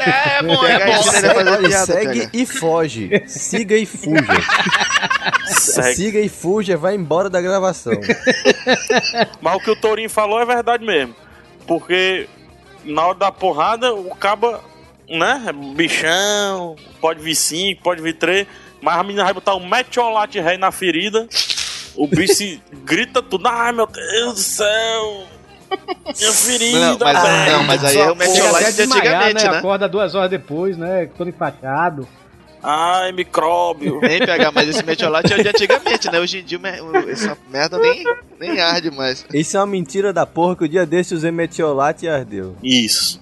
é 0.00 0.42
bom, 0.42 0.66
é 0.66 0.86
bom. 0.86 1.02
piada, 1.68 1.86
segue 1.86 2.20
pega. 2.20 2.30
e 2.32 2.46
foge. 2.46 3.22
Siga 3.26 3.76
e 3.76 3.86
fuja. 3.86 4.22
Segue. 5.46 5.94
Siga 5.94 6.20
e 6.20 6.28
fuja, 6.28 6.76
vai 6.76 6.94
embora 6.94 7.30
da 7.30 7.40
gravação. 7.40 7.92
Mas 9.40 9.56
o 9.56 9.60
que 9.60 9.70
o 9.70 9.76
Tourinho 9.76 10.10
falou 10.10 10.40
é 10.40 10.44
verdade 10.44 10.84
mesmo. 10.84 11.14
Porque 11.66 12.28
na 12.84 13.06
hora 13.06 13.18
da 13.18 13.32
porrada, 13.32 13.94
o 13.94 14.14
caba, 14.16 14.60
né? 15.08 15.44
é 15.46 15.52
Bichão, 15.52 16.74
pode 17.00 17.22
vir 17.22 17.34
5, 17.36 17.82
pode 17.82 18.02
vir 18.02 18.14
3. 18.14 18.46
Mas 18.82 18.98
a 18.98 19.02
menina 19.02 19.24
vai 19.24 19.32
botar 19.32 19.54
um 19.54 19.66
metiolate 19.66 20.38
rei 20.40 20.58
na 20.58 20.70
ferida. 20.72 21.26
O 21.96 22.06
bicho 22.06 22.60
grita 22.84 23.22
tudo. 23.22 23.46
Ai 23.46 23.72
meu 23.72 23.86
Deus 23.86 24.34
do 24.34 24.40
céu! 24.40 25.24
Minha 26.18 26.32
ferida! 26.32 26.78
Não, 26.80 26.98
mas- 26.98 27.22
velho." 27.22 27.52
não, 27.52 27.64
mas 27.64 27.84
aí 27.84 27.98
é 27.98 28.10
o 28.10 28.56
até 28.56 28.72
de 28.72 28.82
antigamente, 28.82 29.48
né? 29.48 29.58
Acorda 29.58 29.88
duas 29.88 30.14
horas 30.14 30.30
depois, 30.30 30.76
né? 30.76 31.08
Todo 31.16 31.28
empachado. 31.28 32.06
Ai, 32.62 33.12
micróbio! 33.12 34.00
Nem 34.00 34.20
pegar, 34.20 34.50
mas 34.50 34.68
esse 34.68 34.82
metiolate 34.82 35.32
é 35.32 35.36
o 35.36 35.42
de 35.42 35.48
antigamente, 35.48 36.10
né? 36.10 36.18
Hoje 36.18 36.38
em 36.38 36.44
dia 36.44 36.58
essa 37.10 37.36
merda 37.50 37.78
nem, 37.78 38.02
nem 38.40 38.60
arde 38.60 38.90
mais. 38.90 39.24
Isso 39.34 39.56
é 39.56 39.60
uma 39.60 39.66
mentira 39.66 40.12
da 40.14 40.24
porra 40.24 40.56
que 40.56 40.64
o 40.64 40.68
dia 40.68 40.86
desse 40.86 41.14
usei 41.14 41.30
metiolate 41.30 42.06
e 42.06 42.08
ardeu. 42.08 42.56
Isso. 42.62 43.20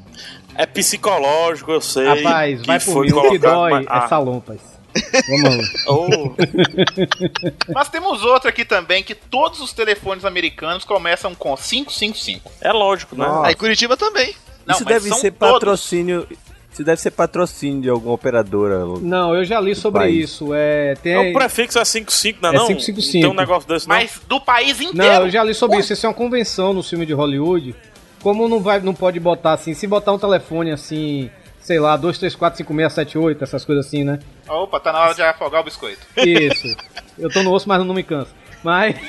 É 0.55 0.65
psicológico, 0.65 1.73
eu 1.73 1.81
sei. 1.81 2.07
Rapaz, 2.07 2.61
que 2.61 2.67
vai 2.67 2.79
por 2.79 2.93
foi 2.93 3.07
mim. 3.09 3.13
O 3.15 3.31
que 3.31 3.39
dói 3.39 3.71
mas- 3.71 3.87
é 3.87 3.89
ah, 3.89 4.09
salompas. 4.09 4.72
Vamos 5.29 5.59
lá. 5.59 5.65
oh, 5.89 7.73
Mas 7.75 7.89
temos 7.89 8.23
outro 8.25 8.49
aqui 8.49 8.65
também, 8.65 9.03
que 9.03 9.15
todos 9.15 9.61
os 9.61 9.73
telefones 9.73 10.25
americanos 10.25 10.85
começam 10.85 11.35
com 11.35 11.57
555. 11.57 12.51
é 12.61 12.73
lógico, 12.73 13.17
né? 13.17 13.27
Nossa. 13.27 13.49
Aí 13.49 13.55
Curitiba 13.55 13.97
também. 13.97 14.35
Não, 14.67 14.75
Isso 14.75 14.85
deve 14.85 15.09
ser 15.15 15.33
todos. 15.33 15.53
patrocínio. 15.55 16.27
Isso 16.73 16.83
deve 16.83 17.01
ser 17.01 17.11
patrocínio 17.11 17.83
de 17.83 17.89
alguma 17.91 18.15
operadora. 18.15 18.79
Não, 19.01 19.35
eu 19.35 19.45
já 19.45 19.61
li 19.61 19.75
sobre 19.75 20.01
país. 20.01 20.31
isso. 20.31 20.55
É, 20.55 20.95
tem... 21.03 21.13
É, 21.13 21.31
O 21.31 21.33
prefixo 21.35 21.79
é 21.79 21.85
55, 21.85 22.39
né? 22.43 22.49
É 22.49 22.53
não? 22.53 22.67
555. 22.69 23.13
Tem 23.23 23.31
um 23.31 23.35
negócio 23.35 23.69
desse, 23.69 23.87
não? 23.89 23.95
Mas 23.97 24.21
do 24.27 24.41
país 24.41 24.79
Não, 24.79 24.87
inteiro. 24.87 25.25
eu 25.27 25.31
já 25.31 25.45
li 25.45 25.53
sobre 25.55 25.79
isso. 25.79 25.93
Isso 25.93 26.07
é 26.07 26.09
uma 26.09 26.15
convenção 26.15 26.73
no 26.73 26.83
filme 26.83 27.05
de 27.05 27.13
Hollywood. 27.13 27.75
Como 28.23 28.49
não 28.49 28.61
vai, 28.61 28.81
não 28.81 28.95
pode 28.95 29.19
botar 29.21 29.53
assim, 29.55 29.75
se 29.75 29.87
botar 29.87 30.13
um 30.13 30.19
telefone 30.19 30.71
assim, 30.71 31.29
sei 31.63 31.79
lá, 31.79 31.97
2, 31.97 32.19
3, 32.19 32.35
4, 32.35 32.59
5, 32.59 32.75
6, 32.75 32.93
7, 32.93 33.19
8, 33.19 33.45
essas 33.45 33.65
coisas 33.65 33.87
assim, 33.87 34.05
né? 34.05 34.19
Opa, 34.49 34.81
tá 34.81 34.93
na 34.93 35.01
hora 35.01 35.15
de 35.15 35.23
afogar 35.23 35.61
o 35.61 35.65
biscoito. 35.65 36.01
Isso. 36.17 36.77
Eu 37.19 37.31
tô 37.31 37.43
no 37.43 37.53
osso, 37.53 37.69
mas 37.69 37.85
não 37.85 37.95
me 37.95 38.03
canso. 38.03 38.31
Mas, 38.63 38.95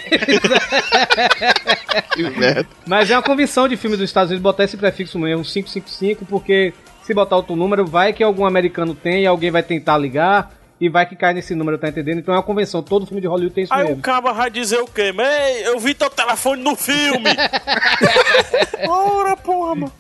Que 2.14 2.24
merda. 2.30 2.68
mas 2.88 3.12
é 3.12 3.16
uma 3.16 3.22
convenção 3.22 3.68
de 3.68 3.78
filme 3.78 3.96
dos 3.96 4.10
Estados 4.10 4.32
Unidos 4.32 4.42
botar 4.42 4.64
esse 4.64 4.78
prefixo 4.78 5.20
mesmo, 5.20 5.44
555, 5.44 6.26
porque 6.26 6.74
se 7.04 7.14
botar 7.14 7.36
outro 7.36 7.56
número, 7.56 7.86
vai 7.86 8.14
que 8.14 8.24
algum 8.24 8.46
americano 8.46 8.96
tem 8.96 9.24
e 9.24 9.28
alguém 9.28 9.52
vai 9.52 9.62
tentar 9.62 9.98
ligar 9.98 10.52
e 10.80 10.90
vai 10.90 11.06
que 11.06 11.16
cai 11.16 11.34
nesse 11.34 11.56
número, 11.56 11.78
tá 11.78 11.88
entendendo? 11.88 12.20
Então 12.20 12.34
é 12.34 12.38
uma 12.38 12.44
convenção, 12.44 12.84
todo 12.84 13.06
filme 13.06 13.22
de 13.22 13.28
Hollywood 13.28 13.54
tem 13.56 13.64
isso 13.64 13.74
Aí 13.74 13.84
o 13.86 13.88
mesmo. 13.90 14.02
caba 14.02 14.34
vai 14.34 14.50
dizer 14.50 14.80
o 14.80 14.86
quê? 14.88 15.14
Ei, 15.18 15.68
eu 15.68 15.80
vi 15.80 15.94
teu 15.94 16.10
telefone 16.10 16.62
no 16.62 16.76
filme! 16.76 17.30
Ora, 18.88 19.38
porra, 19.38 19.76
mano. 19.76 19.92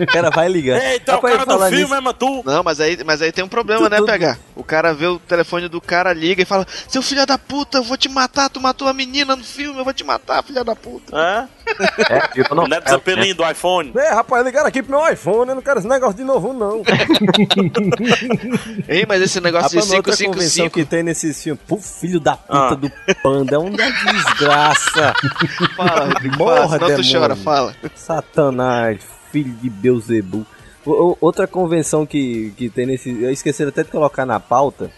O 0.00 0.06
cara 0.06 0.30
vai 0.30 0.48
ligar. 0.48 0.80
Ei, 0.80 1.00
é 1.04 1.14
o 1.14 1.20
cara 1.20 1.44
do 1.44 1.58
filme, 1.66 1.76
nisso- 1.82 1.94
é, 1.94 2.00
mas 2.00 2.14
tu. 2.18 2.42
Não, 2.44 2.62
mas 2.62 2.80
aí, 2.80 2.98
mas 3.04 3.20
aí 3.22 3.32
tem 3.32 3.44
um 3.44 3.48
problema, 3.48 3.82
Tu- 3.86 3.90
né, 3.90 3.96
tu- 3.96 4.06
pegar? 4.06 4.38
O 4.54 4.62
cara 4.62 4.92
vê 4.94 5.06
o 5.06 5.18
telefone 5.18 5.68
do 5.68 5.80
cara, 5.80 6.12
liga 6.12 6.42
e 6.42 6.44
fala: 6.44 6.66
Seu 6.88 7.02
filho 7.02 7.26
da 7.26 7.36
puta, 7.38 7.78
eu 7.78 7.82
vou 7.82 7.96
te 7.96 8.08
matar, 8.08 8.48
tu 8.48 8.60
matou 8.60 8.86
a 8.88 8.92
menina 8.92 9.34
no 9.34 9.42
filme, 9.44 9.78
eu 9.80 9.84
vou 9.84 9.92
te 9.92 10.04
matar, 10.04 10.42
filha 10.44 10.62
da 10.62 10.76
puta. 10.76 11.16
É? 11.16 11.48
É, 12.08 12.28
virou 12.34 12.52
O 12.52 12.54
novela, 12.56 12.68
Neto 12.80 12.90
Zeppelin 12.90 13.34
do 13.34 13.48
iPhone. 13.48 13.92
É, 13.96 14.10
rapaz, 14.12 14.44
ligaram 14.44 14.66
aqui 14.66 14.82
pro 14.82 14.98
meu 15.00 15.12
iPhone, 15.12 15.48
eu 15.50 15.54
não 15.54 15.62
quero 15.62 15.78
esse 15.78 15.88
negócio 15.88 16.16
de 16.16 16.24
novo, 16.24 16.52
não. 16.52 16.82
Ei, 18.88 19.04
mas 19.06 19.22
esse 19.22 19.40
negócio 19.40 19.68
Rapaz, 19.68 19.86
de 19.88 19.94
uma 19.94 20.02
outra 20.10 20.26
convenção 20.26 20.68
555. 20.68 20.70
que 20.74 20.84
tem 20.84 21.02
nesse 21.02 21.32
filme. 21.34 21.60
Pô, 21.66 21.76
filho 21.78 22.20
da 22.20 22.36
puta 22.36 22.52
Ah. 22.58 22.74
do 22.74 22.90
panda, 23.22 23.54
é 23.54 23.58
uma 23.58 23.70
desgraça. 23.70 25.14
Fala, 25.76 26.04
Rodrigo, 26.06 26.36
Morra, 26.38 26.54
fala, 26.56 26.68
senão 26.68 26.88
tu 26.88 27.02
demônio. 27.02 27.20
chora, 27.20 27.36
fala. 27.36 27.76
Satanás, 27.94 29.00
filho 29.32 29.52
de 29.54 29.70
Beuzebu. 29.70 30.46
Outra 30.84 31.46
convenção 31.46 32.06
que, 32.06 32.52
que 32.56 32.68
tem 32.70 32.86
nesse. 32.86 33.10
Eu 33.10 33.30
esqueci 33.30 33.62
até 33.62 33.82
de 33.82 33.90
colocar 33.90 34.24
na 34.26 34.40
pauta. 34.40 34.90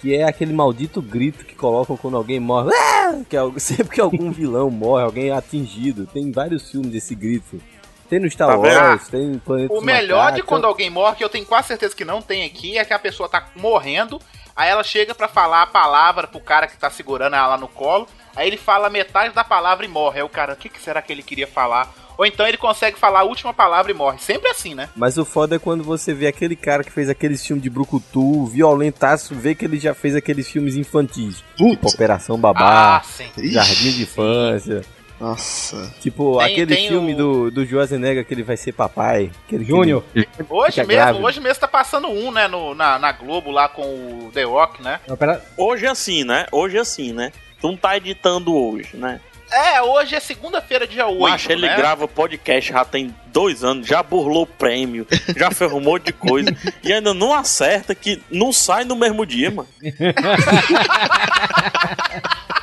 Que 0.00 0.16
é 0.16 0.24
aquele 0.24 0.52
maldito 0.54 1.02
grito 1.02 1.44
que 1.44 1.54
colocam 1.54 1.94
quando 1.94 2.16
alguém 2.16 2.40
morre. 2.40 2.70
Ah! 2.74 3.18
Que 3.28 3.36
é, 3.36 3.40
sempre 3.58 3.94
que 3.96 4.00
algum 4.00 4.32
vilão 4.32 4.70
morre, 4.70 5.04
alguém 5.04 5.28
é 5.28 5.32
atingido. 5.32 6.06
Tem 6.06 6.32
vários 6.32 6.70
filmes 6.70 6.90
desse 6.90 7.14
grito. 7.14 7.60
Tem 8.08 8.18
no 8.18 8.28
Star 8.30 8.48
Tá? 8.48 8.56
Wars, 8.56 9.08
tem 9.08 9.28
no 9.28 9.38
Planeta 9.38 9.72
O 9.74 9.80
melhor 9.82 10.32
de 10.32 10.42
quando 10.42 10.64
alguém 10.64 10.90
morre, 10.90 11.16
que 11.16 11.22
eu 11.24 11.28
tenho 11.28 11.44
quase 11.46 11.68
certeza 11.68 11.94
que 11.94 12.04
não 12.04 12.20
tem 12.22 12.44
aqui, 12.44 12.76
é 12.76 12.84
que 12.84 12.92
a 12.92 12.98
pessoa 12.98 13.28
tá 13.28 13.46
morrendo, 13.54 14.18
aí 14.60 14.68
ela 14.70 14.84
chega 14.84 15.14
pra 15.14 15.26
falar 15.28 15.62
a 15.62 15.66
palavra 15.66 16.26
pro 16.26 16.40
cara 16.40 16.66
que 16.66 16.76
tá 16.76 16.90
segurando 16.90 17.34
ela 17.36 17.48
lá 17.48 17.56
no 17.56 17.68
colo, 17.68 18.06
aí 18.36 18.46
ele 18.46 18.56
fala 18.56 18.90
metade 18.90 19.34
da 19.34 19.42
palavra 19.42 19.84
e 19.84 19.88
morre. 19.88 20.18
Aí 20.18 20.24
o 20.24 20.28
cara, 20.28 20.52
o 20.52 20.56
que, 20.56 20.68
que 20.68 20.80
será 20.80 21.00
que 21.00 21.12
ele 21.12 21.22
queria 21.22 21.46
falar? 21.46 21.92
Ou 22.18 22.26
então 22.26 22.46
ele 22.46 22.58
consegue 22.58 22.98
falar 22.98 23.20
a 23.20 23.24
última 23.24 23.54
palavra 23.54 23.90
e 23.90 23.94
morre. 23.94 24.18
Sempre 24.18 24.50
assim, 24.50 24.74
né? 24.74 24.90
Mas 24.94 25.16
o 25.16 25.24
foda 25.24 25.56
é 25.56 25.58
quando 25.58 25.82
você 25.82 26.12
vê 26.12 26.26
aquele 26.26 26.54
cara 26.54 26.84
que 26.84 26.92
fez 26.92 27.08
aqueles 27.08 27.44
filmes 27.44 27.62
de 27.62 27.70
brucutu, 27.70 28.44
violentaço, 28.44 29.34
vê 29.34 29.54
que 29.54 29.64
ele 29.64 29.78
já 29.80 29.94
fez 29.94 30.14
aqueles 30.14 30.46
filmes 30.50 30.76
infantis. 30.76 31.42
Tipo 31.56 31.88
Operação 31.88 32.38
Babá, 32.38 32.98
Ah, 32.98 33.02
sim. 33.02 33.30
Jardim 33.38 33.92
de 33.92 34.02
Infância. 34.02 34.82
Nossa. 35.20 35.92
Tipo, 36.00 36.38
Tem- 36.38 36.52
aquele 36.52 36.74
tem 36.74 36.88
filme 36.88 37.12
o- 37.12 37.16
do, 37.16 37.50
do 37.50 37.66
Schwarzenegger 37.66 38.24
que 38.24 38.32
ele 38.32 38.42
vai 38.42 38.56
ser 38.56 38.72
papai. 38.72 39.30
Aquele 39.46 39.64
Júnior. 39.64 40.02
Hoje 40.48 40.78
mesmo, 40.78 40.86
grávido. 40.92 41.24
hoje 41.24 41.40
mesmo 41.40 41.60
tá 41.60 41.68
passando 41.68 42.08
um, 42.08 42.32
né, 42.32 42.48
no, 42.48 42.74
na, 42.74 42.98
na 42.98 43.12
Globo 43.12 43.50
lá 43.50 43.68
com 43.68 43.82
o 43.82 44.30
The 44.32 44.44
Rock, 44.44 44.82
né? 44.82 44.98
Opera- 45.08 45.44
Hoje 45.58 45.84
é 45.84 45.90
assim, 45.90 46.24
né? 46.24 46.46
Hoje 46.50 46.78
é 46.78 46.80
assim, 46.80 47.12
né? 47.12 47.32
Tu 47.60 47.66
não 47.68 47.76
tá 47.76 47.94
editando 47.98 48.54
hoje, 48.56 48.96
né? 48.96 49.20
É, 49.52 49.82
hoje 49.82 50.14
é 50.14 50.20
segunda-feira, 50.20 50.86
dia 50.86 51.08
8, 51.08 51.20
Macho, 51.20 51.50
ele 51.52 51.66
né? 51.66 51.76
grava 51.76 52.06
podcast 52.06 52.72
já 52.72 52.84
tem 52.84 53.12
dois 53.26 53.64
anos, 53.64 53.84
já 53.84 54.00
burlou 54.00 54.46
prêmio, 54.46 55.04
já 55.36 55.50
fez 55.50 55.72
um 55.72 55.80
monte 55.80 56.04
de 56.04 56.12
coisa 56.12 56.56
e 56.84 56.92
ainda 56.92 57.12
não 57.12 57.34
acerta 57.34 57.92
que 57.94 58.22
não 58.30 58.52
sai 58.52 58.84
no 58.84 58.94
mesmo 58.94 59.26
dia, 59.26 59.50
mano. 59.50 59.68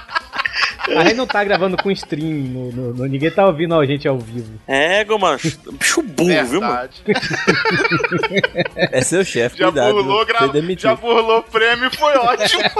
A 0.95 1.03
gente 1.03 1.15
não 1.15 1.27
tá 1.27 1.43
gravando 1.43 1.75
com 1.77 1.91
stream, 1.91 2.29
no, 2.29 2.71
no- 2.71 2.93
no- 2.93 3.05
ninguém 3.07 3.29
tá 3.29 3.45
ouvindo 3.45 3.75
a 3.77 3.85
gente 3.85 4.07
ao 4.07 4.17
vivo. 4.17 4.59
É, 4.67 5.03
mano, 5.05 5.37
bicho 5.73 6.01
burro, 6.01 6.45
viu, 6.45 6.61
mano? 6.61 6.89
Verdade. 7.05 8.41
É 8.75 9.01
seu 9.01 9.23
chefe, 9.25 9.57
Já 9.57 9.65
cuidado. 9.65 9.93
burlou, 9.93 10.25
gra... 10.25 10.39
Já 10.77 10.95
burlou 10.95 11.43
prêmio, 11.43 11.91
foi 11.95 12.13
ótimo. 12.15 12.63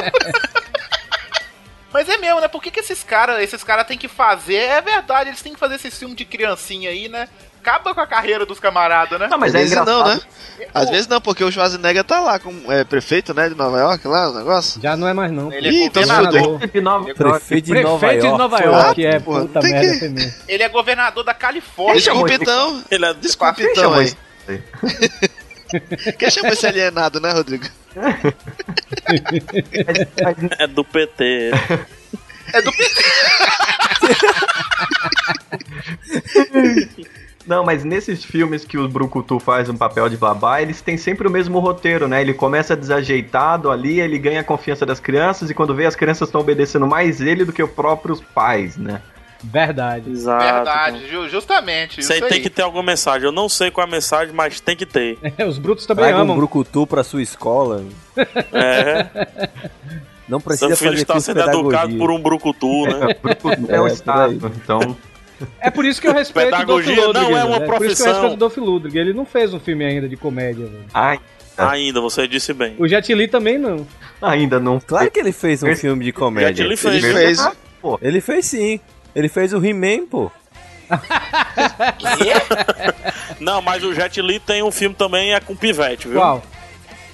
Mas 1.93 2.09
é 2.09 2.17
mesmo, 2.17 2.41
né? 2.41 2.47
Por 2.47 2.61
que, 2.61 2.69
que 2.69 2.79
esses 2.81 3.01
caras 3.03 3.41
esses 3.41 3.63
cara 3.63 3.83
têm 3.83 3.97
que 3.97 4.07
fazer? 4.07 4.55
É 4.55 4.81
verdade, 4.81 5.29
eles 5.29 5.41
têm 5.41 5.53
que 5.53 5.59
fazer 5.59 5.75
esse 5.75 5.89
filme 5.89 6.15
de 6.15 6.25
criancinha 6.25 6.89
aí, 6.89 7.07
né? 7.07 7.27
Acaba 7.67 7.93
com 7.93 7.99
a 7.99 8.07
carreira 8.07 8.45
dos 8.45 8.61
camaradas, 8.61 9.19
né? 9.19 9.27
Não, 9.29 9.37
mas 9.37 9.49
Às 9.53 9.55
é 9.55 9.57
vezes 9.63 9.73
engraçado. 9.73 10.07
não, 10.07 10.15
né? 10.15 10.21
Às 10.73 10.89
vezes 10.89 11.07
não, 11.07 11.19
porque 11.19 11.43
o 11.43 11.51
Schwarzenegger 11.51 12.01
tá 12.05 12.21
lá 12.21 12.39
como 12.39 12.71
é, 12.71 12.85
prefeito, 12.85 13.33
né, 13.33 13.49
de 13.49 13.55
Nova 13.55 13.77
York, 13.77 14.07
lá, 14.07 14.29
o 14.29 14.33
negócio. 14.37 14.81
Já 14.81 14.95
não 14.95 15.05
é 15.05 15.13
mais 15.13 15.29
não. 15.33 15.51
Ele 15.51 15.67
é 15.67 15.71
Ih, 15.71 15.83
então 15.83 16.01
se 16.01 16.07
governador. 16.09 16.59
De 16.67 16.79
Nova 16.81 17.13
Prefeito 17.13 17.65
de 17.65 17.73
Nova 17.81 17.99
Prefeito 17.99 18.25
York. 18.25 18.31
de 18.31 18.37
Nova 18.37 18.63
York, 18.63 19.05
é 19.05 19.19
porra, 19.19 19.41
puta 19.41 19.61
merda, 19.61 19.99
que- 19.99 20.07
mesmo. 20.07 20.33
Ele 20.47 20.63
é 20.63 20.69
governador 20.69 21.23
da 21.25 21.33
Califórnia. 21.33 21.95
Desculpa 21.95 22.29
chamou 22.29 22.41
então. 22.41 22.83
Ele 22.89 23.05
é 23.05 23.13
Desculpa 23.15 23.61
então 23.61 23.93
aí. 23.93 24.13
Quem 26.17 26.29
chamou 26.31 26.53
esse 26.53 26.65
alienado, 26.65 27.19
né, 27.19 27.33
Rodrigo? 27.33 27.65
é 30.57 30.67
do 30.67 30.85
PT. 30.85 31.51
É 32.53 32.61
do 32.61 32.71
Não, 37.47 37.63
mas 37.63 37.83
nesses 37.85 38.23
filmes 38.25 38.65
que 38.65 38.77
o 38.77 38.87
Brucutu 38.89 39.39
faz 39.39 39.69
um 39.69 39.77
papel 39.77 40.09
de 40.09 40.17
babá, 40.17 40.61
eles 40.61 40.81
têm 40.81 40.97
sempre 40.97 41.27
o 41.27 41.31
mesmo 41.31 41.59
roteiro, 41.59 42.07
né? 42.07 42.21
Ele 42.21 42.33
começa 42.33 42.75
desajeitado 42.75 43.71
ali, 43.71 43.99
ele 44.01 44.19
ganha 44.19 44.41
a 44.41 44.43
confiança 44.43 44.85
das 44.85 44.99
crianças 44.99 45.49
e 45.49 45.53
quando 45.53 45.73
vê 45.73 45.85
as 45.85 45.95
crianças 45.95 46.27
estão 46.27 46.41
obedecendo 46.41 46.85
mais 46.85 47.21
ele 47.21 47.45
do 47.45 47.53
que 47.53 47.63
os 47.63 47.71
próprios 47.71 48.19
pais, 48.21 48.75
né? 48.77 49.01
Verdade. 49.43 50.09
Exato. 50.09 50.43
Verdade, 50.43 51.07
ju- 51.09 51.29
justamente. 51.29 51.99
Isso 52.01 52.11
aí 52.11 52.21
tem 52.21 52.41
que 52.41 52.49
ter 52.49 52.63
alguma 52.63 52.81
mensagem. 52.83 53.25
Eu 53.27 53.31
não 53.31 53.47
sei 53.47 53.69
qual 53.69 53.85
é 53.85 53.87
a 53.87 53.91
mensagem, 53.91 54.33
mas 54.33 54.59
tem 54.59 54.75
que 54.75 54.85
ter. 54.85 55.17
Os 55.47 55.57
brutos 55.59 55.85
também 55.85 56.05
Traga 56.05 56.17
um 56.17 56.21
amam. 56.21 56.35
brucutu 56.37 56.87
pra 56.87 57.03
sua 57.03 57.21
escola. 57.21 57.83
É. 58.51 59.05
Não 60.27 60.41
precisa 60.41 60.67
Seu 60.69 60.77
filho 60.77 60.91
fazer 60.91 61.01
está 61.03 61.19
sendo 61.19 61.39
educado 61.39 61.63
pedagogia. 61.69 61.97
por 61.99 62.11
um 62.11 62.19
brucutu, 62.21 62.83
né? 62.87 63.15
Brucutu 63.21 63.71
é, 63.71 63.75
É, 63.75 63.79
o 63.79 63.83
por 63.83 63.91
Estado, 63.91 64.51
então... 64.61 64.97
É 65.59 65.69
por 65.69 65.85
isso 65.85 66.01
que 66.01 66.07
eu 66.07 66.13
respeito 66.13 66.51
Pedagogia 66.51 66.93
o 67.09 67.13
Dolph 67.13 67.15
Lundgren. 67.15 67.31
não 67.31 67.37
é 67.37 67.43
uma 67.43 67.59
velho. 67.59 67.77
Por 67.77 67.85
isso 67.85 68.03
que 68.03 68.09
eu 68.09 68.13
profissão. 68.13 68.13
respeito 68.13 68.33
o 68.33 68.37
Dolph 68.37 68.57
Lundgren. 68.57 69.01
Ele 69.01 69.13
não 69.13 69.25
fez 69.25 69.53
um 69.53 69.59
filme 69.59 69.85
ainda 69.85 70.07
de 70.07 70.17
comédia, 70.17 70.65
velho. 70.65 70.85
Ai, 70.93 71.19
Ainda, 71.57 71.99
você 71.99 72.27
disse 72.27 72.53
bem. 72.53 72.75
O 72.77 72.87
Jet 72.87 73.11
Li 73.13 73.27
também 73.27 73.57
não. 73.57 73.85
ainda 74.21 74.59
não... 74.59 74.79
Claro 74.79 75.09
que 75.09 75.19
ele 75.19 75.31
fez 75.31 75.63
um 75.63 75.75
filme 75.75 76.05
de 76.05 76.11
Jet 76.11 76.19
comédia. 76.19 76.63
Li 76.63 76.77
fez. 76.77 77.03
Ele 77.03 77.13
fez. 77.13 77.39
Ah, 77.39 77.53
pô. 77.81 77.97
Ele 77.99 78.21
fez 78.21 78.45
sim. 78.45 78.79
Ele 79.15 79.27
fez 79.27 79.53
o 79.53 79.65
He-Man, 79.65 80.05
pô. 80.05 80.31
Não, 83.39 83.61
mas 83.61 83.83
o 83.83 83.93
Jet 83.93 84.21
Li 84.21 84.39
tem 84.39 84.63
um 84.63 84.71
filme 84.71 84.95
também, 84.95 85.33
é 85.33 85.39
com 85.39 85.55
pivete, 85.55 86.07
viu? 86.07 86.19
Qual? 86.19 86.43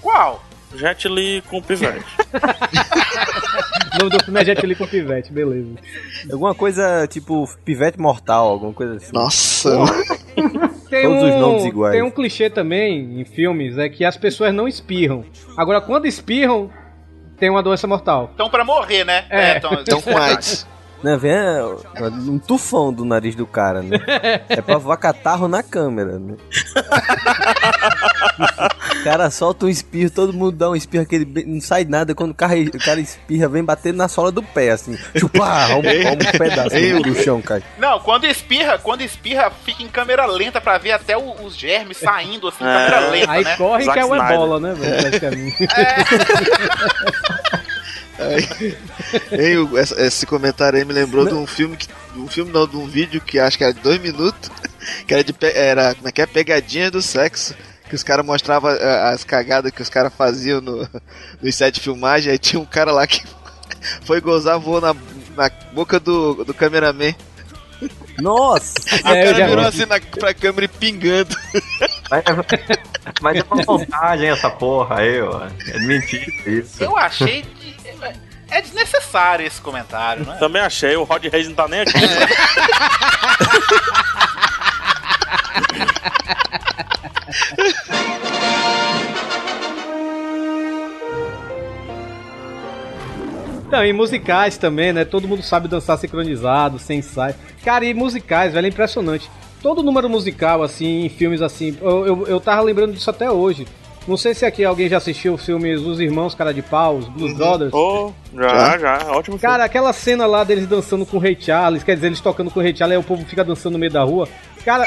Qual? 0.01 0.43
Jet 0.75 1.07
Li 1.07 1.41
com 1.49 1.61
pivete. 1.61 2.05
O 3.93 3.97
nome 3.99 4.09
do 4.09 4.23
filme 4.23 4.41
é 4.41 4.45
Jet 4.45 4.65
Li 4.65 4.75
com 4.75 4.87
Pivete, 4.87 5.31
beleza. 5.31 5.75
Alguma 6.31 6.55
coisa 6.55 7.05
tipo 7.07 7.47
Pivete 7.63 7.99
Mortal, 7.99 8.49
alguma 8.49 8.73
coisa 8.73 8.95
assim. 8.95 9.11
Nossa. 9.13 9.69
Tem 10.89 11.03
Todos 11.03 11.23
um, 11.23 11.29
os 11.29 11.35
nomes 11.35 11.65
iguais. 11.65 11.93
Tem 11.93 12.03
um 12.03 12.09
clichê 12.09 12.49
também 12.49 13.21
em 13.21 13.25
filmes, 13.25 13.77
é 13.77 13.87
que 13.89 14.03
as 14.03 14.17
pessoas 14.17 14.53
não 14.53 14.67
espirram. 14.67 15.23
Agora, 15.55 15.79
quando 15.79 16.05
espirram, 16.05 16.71
tem 17.37 17.49
uma 17.49 17.63
doença 17.63 17.87
mortal. 17.87 18.31
Então 18.33 18.49
pra 18.49 18.63
morrer, 18.63 19.03
né? 19.03 19.25
É. 19.29 19.57
então, 19.57 20.01
com 20.01 20.17
AIDS. 20.17 20.67
Né, 21.03 21.17
vem 21.17 21.31
é, 21.31 21.61
um 22.01 22.39
tufão 22.39 22.93
do 22.93 23.03
nariz 23.03 23.35
do 23.35 23.45
cara, 23.45 23.81
né? 23.81 23.97
É 24.47 24.61
pra 24.61 24.77
voar 24.77 24.95
catarro 24.95 25.49
na 25.49 25.61
câmera, 25.61 26.17
né? 26.17 26.37
O 28.39 29.03
cara 29.03 29.29
solta 29.29 29.65
um 29.65 29.69
espirro, 29.69 30.09
todo 30.09 30.33
mundo 30.33 30.53
dá 30.57 30.69
um 30.69 30.75
espirro, 30.75 31.03
aquele 31.03 31.25
não 31.45 31.59
sai 31.61 31.83
nada. 31.83 32.15
Quando 32.15 32.31
o 32.31 32.33
cara, 32.33 32.53
o 32.59 32.79
cara 32.79 32.99
espirra, 32.99 33.47
vem 33.49 33.63
bater 33.63 33.93
na 33.93 34.07
sola 34.07 34.31
do 34.31 34.41
pé, 34.41 34.71
assim. 34.71 34.97
Chupar, 35.15 35.71
um, 35.75 35.79
um 35.79 36.37
pedaço 36.37 36.75
Ei, 36.75 37.01
do 37.01 37.13
chão, 37.15 37.41
cara. 37.41 37.61
Não, 37.77 37.99
quando 37.99 38.25
espirra, 38.25 38.77
quando 38.79 39.01
espirra, 39.01 39.51
fica 39.65 39.83
em 39.83 39.87
câmera 39.87 40.25
lenta 40.25 40.59
pra 40.61 40.77
ver 40.77 40.91
até 40.91 41.17
o- 41.17 41.43
os 41.43 41.55
germes 41.55 41.97
saindo 41.97 42.47
assim, 42.47 42.63
É. 42.63 42.67
câmera 42.89 43.09
lenta, 43.09 43.31
Aí 43.31 43.43
né? 43.43 43.55
corre 43.57 43.83
Zack 43.83 43.93
que 43.97 43.99
é 43.99 44.07
Snyder. 44.07 44.31
ebola, 44.31 44.59
né, 44.59 44.73
velho? 44.73 45.01
praticamente. 45.01 45.67
Ei, 49.31 49.55
esse 50.05 50.25
comentário 50.25 50.77
aí 50.79 50.85
me 50.85 50.93
lembrou 50.93 51.25
de 51.25 51.33
um 51.33 51.45
filme 51.47 51.75
que. 51.75 51.87
de 51.87 52.19
Um 52.19 52.27
filme 52.27 52.51
não, 52.51 52.67
de 52.67 52.77
um 52.77 52.87
vídeo 52.87 53.19
que 53.21 53.39
acho 53.39 53.57
que 53.57 53.63
era 53.63 53.73
de 53.73 53.79
dois 53.81 53.99
minutos. 54.01 54.49
Que 55.07 55.13
era 55.13 55.23
de. 55.23 55.33
Era. 55.41 55.95
Como 55.95 56.07
é 56.07 56.11
que 56.11 56.21
é? 56.21 56.25
Pegadinha 56.25 56.91
do 56.91 57.01
sexo. 57.01 57.55
Que 57.93 57.95
os 57.95 58.01
caras 58.01 58.25
mostravam 58.25 58.71
ah, 58.71 59.09
as 59.11 59.23
cagadas 59.23 59.71
que 59.71 59.79
os 59.79 59.87
caras 59.87 60.11
faziam 60.17 60.59
no, 60.59 60.77
no 61.39 61.51
set 61.51 61.75
de 61.75 61.79
filmagem. 61.79 62.31
Aí 62.31 62.39
tinha 62.39 62.59
um 62.59 62.65
cara 62.65 62.91
lá 62.91 63.05
que 63.05 63.21
foi 64.03 64.19
gozar, 64.19 64.57
voou 64.57 64.81
na, 64.81 64.95
na 65.37 65.47
boca 65.73 65.99
do, 65.99 66.43
do 66.43 66.55
cameraman. 66.55 67.13
Nossa! 68.17 68.73
É, 69.05 69.25
o 69.25 69.27
eu 69.27 69.33
cara 69.35 69.45
virou 69.47 69.61
vi. 69.61 69.69
assim 69.69 69.85
na, 69.85 69.99
pra 69.99 70.33
câmera 70.33 70.65
e 70.65 70.67
pingando. 70.67 71.35
Mas 72.09 72.23
é, 72.25 72.77
mas 73.21 73.37
é 73.37 73.43
uma 73.51 73.63
montagem 73.63 74.29
essa 74.31 74.49
porra 74.49 75.01
aí, 75.01 75.21
ó. 75.21 75.45
É 75.67 75.77
mentira 75.77 76.25
isso. 76.47 76.83
Eu 76.83 76.97
achei. 76.97 77.43
de- 77.43 77.75
É 78.49 78.59
desnecessário 78.59 79.45
esse 79.45 79.61
comentário, 79.61 80.25
né? 80.25 80.35
Também 80.39 80.63
achei, 80.63 80.95
o 80.95 81.03
Rod 81.03 81.23
Reis 81.25 81.47
não 81.47 81.53
tá 81.53 81.67
nem 81.67 81.81
aqui. 81.81 81.91
Não, 93.73 93.83
e 93.83 93.91
musicais 93.91 94.55
também, 94.55 94.93
né? 94.93 95.03
Todo 95.03 95.27
mundo 95.27 95.41
sabe 95.41 95.67
dançar 95.67 95.97
sincronizado, 95.97 96.77
sem 96.77 96.99
ensaio. 96.99 97.33
Cara, 97.65 97.83
e 97.83 97.91
musicais, 97.91 98.53
velho, 98.53 98.67
é 98.67 98.69
impressionante. 98.69 99.31
Todo 99.63 99.81
número 99.81 100.07
musical, 100.07 100.61
assim, 100.61 101.05
em 101.05 101.09
filmes 101.09 101.41
assim. 101.41 101.75
Eu, 101.81 102.05
eu, 102.05 102.27
eu 102.27 102.39
tava 102.39 102.61
lembrando 102.61 102.93
disso 102.93 103.09
até 103.09 103.31
hoje. 103.31 103.65
Não 104.07 104.15
sei 104.15 104.35
se 104.35 104.45
aqui 104.45 104.63
alguém 104.63 104.87
já 104.87 104.97
assistiu 104.97 105.33
o 105.33 105.37
filme 105.37 105.73
Os 105.73 105.99
Irmãos 105.99 106.35
Cara 106.35 106.53
de 106.53 106.61
Pau, 106.61 106.97
os 106.97 107.07
Blues 107.07 107.35
Brothers. 107.35 107.73
Oh, 107.73 108.11
já, 108.35 108.77
já, 108.77 108.97
ótimo 109.07 109.39
filme. 109.39 109.39
Cara, 109.39 109.63
aquela 109.63 109.91
cena 109.91 110.27
lá 110.27 110.43
deles 110.43 110.67
dançando 110.67 111.03
com 111.03 111.17
o 111.17 111.19
Ray 111.19 111.35
Charles, 111.39 111.81
quer 111.81 111.95
dizer, 111.95 112.07
eles 112.07 112.19
tocando 112.19 112.51
com 112.51 112.59
o 112.59 112.63
Ray 112.63 112.75
Charles, 112.75 112.95
aí 112.95 113.03
o 113.03 113.03
povo 113.03 113.25
fica 113.25 113.43
dançando 113.43 113.73
no 113.73 113.79
meio 113.79 113.91
da 113.91 114.03
rua. 114.03 114.27
Cara, 114.63 114.85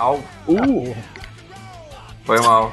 Au, 0.00 0.18
uh, 0.48 0.96
foi 2.24 2.40
mal. 2.40 2.72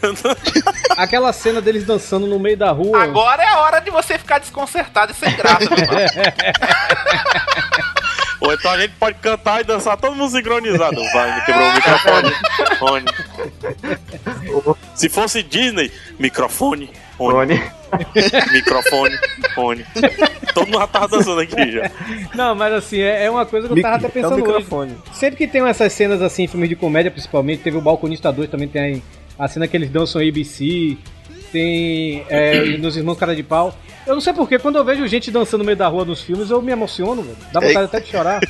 aquela 0.98 1.32
cena 1.32 1.62
deles 1.62 1.84
dançando 1.84 2.26
no 2.26 2.38
meio 2.38 2.58
da 2.58 2.70
rua. 2.72 3.02
Agora 3.02 3.42
é 3.42 3.48
a 3.48 3.60
hora 3.60 3.80
de 3.80 3.90
você 3.90 4.18
ficar 4.18 4.38
desconcertado 4.38 5.12
e 5.12 5.14
sem 5.14 5.34
graça. 5.34 5.64
Ou 8.38 8.52
então 8.52 8.70
a 8.70 8.78
gente 8.78 8.92
pode 8.96 9.18
cantar 9.18 9.62
e 9.62 9.64
dançar 9.64 9.96
todo 9.96 10.14
mundo 10.14 10.30
sincronizado. 10.30 11.02
Vai, 11.14 11.36
me 11.36 11.40
quebrou 11.46 11.70
o 11.70 11.72
microfone. 11.72 12.34
Fone. 12.78 13.06
Se 14.94 15.08
fosse 15.08 15.42
Disney, 15.42 15.90
microfone, 16.18 16.90
fone, 17.16 17.32
Tony. 17.32 17.72
microfone, 18.52 19.16
fone. 19.54 19.84
Todo 20.54 20.66
mundo 20.66 20.78
já 20.78 20.86
tava 20.86 21.08
dançando 21.08 21.40
aqui 21.40 21.72
já. 21.72 21.90
Não, 22.34 22.54
mas 22.54 22.72
assim, 22.72 23.00
é, 23.00 23.24
é 23.24 23.30
uma 23.30 23.46
coisa 23.46 23.68
que 23.68 23.78
eu 23.78 23.82
tava 23.82 23.96
até 23.96 24.06
é 24.06 24.10
pensando 24.10 24.34
hoje. 24.34 24.42
microfone. 24.42 24.96
Sempre 25.12 25.36
que 25.36 25.46
tem 25.46 25.66
essas 25.66 25.92
cenas 25.92 26.22
assim, 26.22 26.46
filmes 26.46 26.68
de 26.68 26.76
comédia 26.76 27.10
principalmente, 27.10 27.62
teve 27.62 27.76
o 27.76 27.80
Balconista 27.80 28.32
2, 28.32 28.50
também 28.50 28.68
tem 28.68 29.02
a 29.38 29.48
cena 29.48 29.68
que 29.68 29.76
eles 29.76 29.90
dançam 29.90 30.20
ABC, 30.20 30.96
tem 31.52 32.24
é, 32.28 32.60
nos 32.78 32.96
Irmãos 32.96 33.16
Cara 33.18 33.34
de 33.34 33.42
Pau. 33.42 33.74
Eu 34.06 34.14
não 34.14 34.20
sei 34.20 34.32
porquê, 34.32 34.56
quando 34.58 34.76
eu 34.76 34.84
vejo 34.84 35.04
gente 35.08 35.32
dançando 35.32 35.58
no 35.60 35.64
meio 35.64 35.76
da 35.76 35.88
rua 35.88 36.04
nos 36.04 36.20
filmes, 36.22 36.48
eu 36.50 36.62
me 36.62 36.70
emociono, 36.70 37.22
velho. 37.22 37.36
Dá 37.52 37.58
vontade 37.58 37.84
até 37.86 38.00
de 38.00 38.08
chorar. 38.10 38.40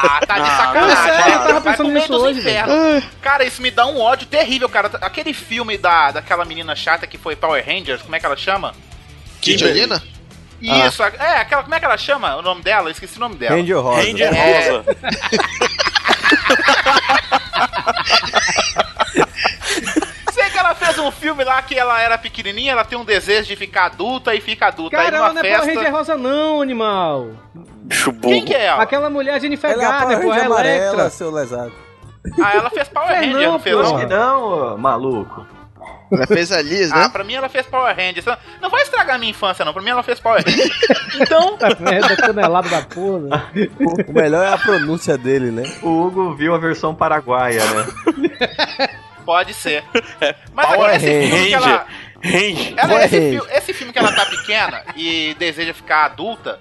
Ah, 0.00 0.20
tá 0.24 0.38
de 0.38 0.48
Ah, 0.48 0.56
sacanagem. 0.56 0.96
sério, 0.96 1.22
cara. 1.24 1.34
eu 1.40 1.48
tava 1.48 1.60
pensando 1.60 1.90
nisso 1.90 2.14
hoje, 2.14 2.38
infernos. 2.38 3.04
Cara, 3.20 3.44
isso 3.44 3.60
me 3.60 3.68
dá 3.70 3.84
um 3.86 4.00
ódio 4.00 4.26
terrível, 4.28 4.68
cara. 4.68 4.88
Aquele 5.00 5.32
filme 5.34 5.76
da, 5.76 6.12
daquela 6.12 6.44
menina 6.44 6.76
chata 6.76 7.04
que 7.06 7.18
foi 7.18 7.34
Power 7.34 7.64
Rangers, 7.66 8.00
como 8.02 8.14
é 8.14 8.20
que 8.20 8.26
ela 8.26 8.36
chama? 8.36 8.72
Angelina? 9.44 10.00
Isso, 10.62 11.02
é, 11.02 11.40
aquela, 11.40 11.62
como 11.64 11.74
é 11.74 11.80
que 11.80 11.84
ela 11.84 11.98
chama? 11.98 12.36
O 12.36 12.42
nome 12.42 12.62
dela? 12.62 12.88
Eu 12.88 12.92
esqueci 12.92 13.16
o 13.16 13.20
nome 13.20 13.34
dela. 13.36 13.56
Ranger 13.56 13.80
Rosa. 13.80 14.02
Ranger 14.02 14.34
É. 14.34 14.70
Rosa. 14.70 14.84
Ela 14.88 15.08
fez 20.98 21.06
um 21.06 21.10
filme 21.10 21.44
lá 21.44 21.62
que 21.62 21.78
ela 21.78 22.00
era 22.00 22.18
pequenininha, 22.18 22.72
ela 22.72 22.84
tem 22.84 22.98
um 22.98 23.04
desejo 23.04 23.48
de 23.48 23.56
ficar 23.56 23.86
adulta 23.86 24.34
e 24.34 24.40
fica 24.40 24.66
adulta. 24.66 24.96
Aí 24.98 25.04
Caramba, 25.06 25.28
numa 25.28 25.34
não 25.34 25.40
é 25.40 25.52
Power 25.52 25.64
festa. 25.64 25.80
Ranger 25.80 25.92
Rosa 25.94 26.16
não, 26.16 26.60
animal. 26.60 27.28
Bicho 27.54 28.12
burro. 28.12 28.34
Quem 28.34 28.44
que 28.44 28.54
é 28.54 28.66
ela? 28.66 28.82
Aquela 28.82 29.08
mulher 29.08 29.40
Jennifer 29.40 29.70
Ela 29.70 29.82
é 29.82 29.86
Garner, 29.86 30.20
Power 30.20 30.66
é 30.66 30.76
Electra. 30.78 31.10
seu 31.10 31.30
lesado. 31.30 31.72
Ah, 32.42 32.56
ela 32.56 32.70
fez 32.70 32.88
Power 32.88 33.10
É, 33.10 33.20
Ranger, 33.20 33.32
não, 33.32 33.52
não 33.52 33.58
fez? 33.58 33.76
não? 33.76 33.98
Que 33.98 34.06
não, 34.06 34.78
maluco. 34.78 35.46
Ela 36.10 36.26
fez 36.26 36.50
a 36.50 36.60
Liz, 36.62 36.90
Ah, 36.90 37.00
né? 37.00 37.08
pra 37.10 37.22
mim 37.22 37.34
ela 37.34 37.48
fez 37.50 37.66
Power 37.66 37.94
Rangers. 37.94 38.24
Não 38.60 38.70
vai 38.70 38.82
estragar 38.82 39.18
minha 39.18 39.30
infância, 39.30 39.62
não. 39.64 39.72
Pra 39.74 39.82
mim 39.82 39.90
ela 39.90 40.02
fez 40.02 40.18
Power 40.18 40.42
Rangers. 40.44 40.68
Então, 41.20 41.58
merda, 41.80 42.16
tonelada 42.16 42.68
da 42.68 42.82
porra. 42.82 43.50
O 44.06 44.12
melhor 44.12 44.44
é 44.46 44.52
a 44.52 44.58
pronúncia 44.58 45.18
dele, 45.18 45.50
né? 45.50 45.64
O 45.82 45.88
Hugo 46.06 46.34
viu 46.34 46.54
a 46.54 46.58
versão 46.58 46.94
paraguaia, 46.94 47.60
né? 47.64 47.86
pode 49.28 49.52
ser. 49.52 49.84
Mas 50.54 50.64
Power 50.66 50.78
agora 50.80 50.96
esse 50.96 51.06
filme 51.28 51.46
que 51.48 51.52
ela. 51.54 51.86
Ranger. 52.24 52.74
ela 52.78 52.88
Power 52.88 53.04
esse, 53.04 53.18
Ranger. 53.18 53.42
fi- 53.44 53.56
esse 53.58 53.72
filme 53.74 53.92
que 53.92 53.98
ela 53.98 54.10
tá 54.12 54.24
pequena 54.24 54.82
e 54.96 55.36
deseja 55.38 55.74
ficar 55.74 56.06
adulta. 56.06 56.58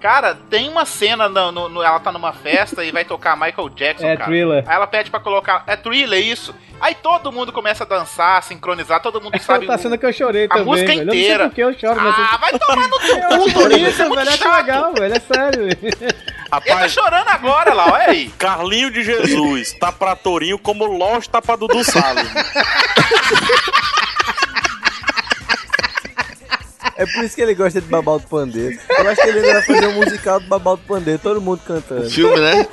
Cara, 0.00 0.34
tem 0.50 0.68
uma 0.68 0.84
cena, 0.84 1.28
no, 1.28 1.52
no- 1.52 1.68
no- 1.68 1.82
ela 1.82 2.00
tá 2.00 2.10
numa 2.10 2.32
festa 2.32 2.84
e 2.84 2.90
vai 2.90 3.04
tocar 3.04 3.36
Michael 3.36 3.68
Jackson, 3.70 4.06
É, 4.06 4.16
cara. 4.16 4.28
Thriller. 4.30 4.64
Aí 4.66 4.74
ela 4.74 4.86
pede 4.88 5.10
pra 5.12 5.20
colocar. 5.20 5.62
É 5.68 5.76
thriller, 5.76 6.18
isso. 6.24 6.52
Aí 6.80 6.94
todo 6.96 7.30
mundo 7.32 7.52
começa 7.52 7.84
a 7.84 7.86
dançar, 7.86 8.42
sincronizar, 8.42 9.00
todo 9.00 9.20
mundo 9.20 9.38
sabe. 9.40 9.66
tá 9.66 9.78
sendo 9.78 9.96
que 9.96 10.06
eu 10.06 10.12
chorei 10.12 10.44
a 10.46 10.48
também, 10.48 10.64
música 10.64 10.88
velho. 10.88 11.02
inteira. 11.04 11.44
Eu 11.44 11.48
não 11.48 11.54
sei 11.54 11.64
porque 11.64 11.84
eu 11.86 11.94
choro 11.94 12.00
Ah, 12.00 12.36
vai 12.40 12.58
tomar 12.58 12.88
no 12.88 12.98
teu 12.98 13.16
Eu 13.18 13.28
cu, 13.28 13.48
é 13.48 13.52
bonito, 13.52 13.98
muito 13.98 14.14
velho. 14.16 14.32
Chato. 14.32 14.56
legal, 14.56 14.92
velho. 14.94 15.14
É 15.14 15.20
sério. 15.20 15.68
Ele 16.50 16.60
tá 16.64 16.72
Rapaz, 16.74 16.92
chorando 16.92 17.28
agora 17.28 17.74
lá, 17.74 17.92
olha 17.92 18.08
aí. 18.10 18.28
Carlinho 18.38 18.90
de 18.90 19.02
Jesus 19.04 19.72
tá 19.74 19.92
pra 19.92 20.16
Torinho 20.16 20.58
como 20.58 20.86
Lost 20.86 21.28
tá 21.28 21.42
pra 21.42 21.56
Dudu 21.56 21.84
Salles. 21.84 22.26
É 26.96 27.06
por 27.06 27.22
isso 27.22 27.36
que 27.36 27.42
ele 27.42 27.54
gosta 27.54 27.80
de 27.80 27.86
Babal 27.86 28.18
do 28.18 28.26
Pandeiro. 28.26 28.76
Eu 28.88 29.08
acho 29.08 29.22
que 29.22 29.28
ele 29.28 29.40
vai 29.52 29.62
fazer 29.62 29.86
um 29.86 29.92
musical 29.94 30.40
do 30.40 30.46
Babal 30.48 30.76
do 30.76 30.82
Pandeiro, 30.82 31.20
todo 31.20 31.40
mundo 31.40 31.60
cantando. 31.64 32.10
Filme, 32.10 32.40
né? 32.40 32.66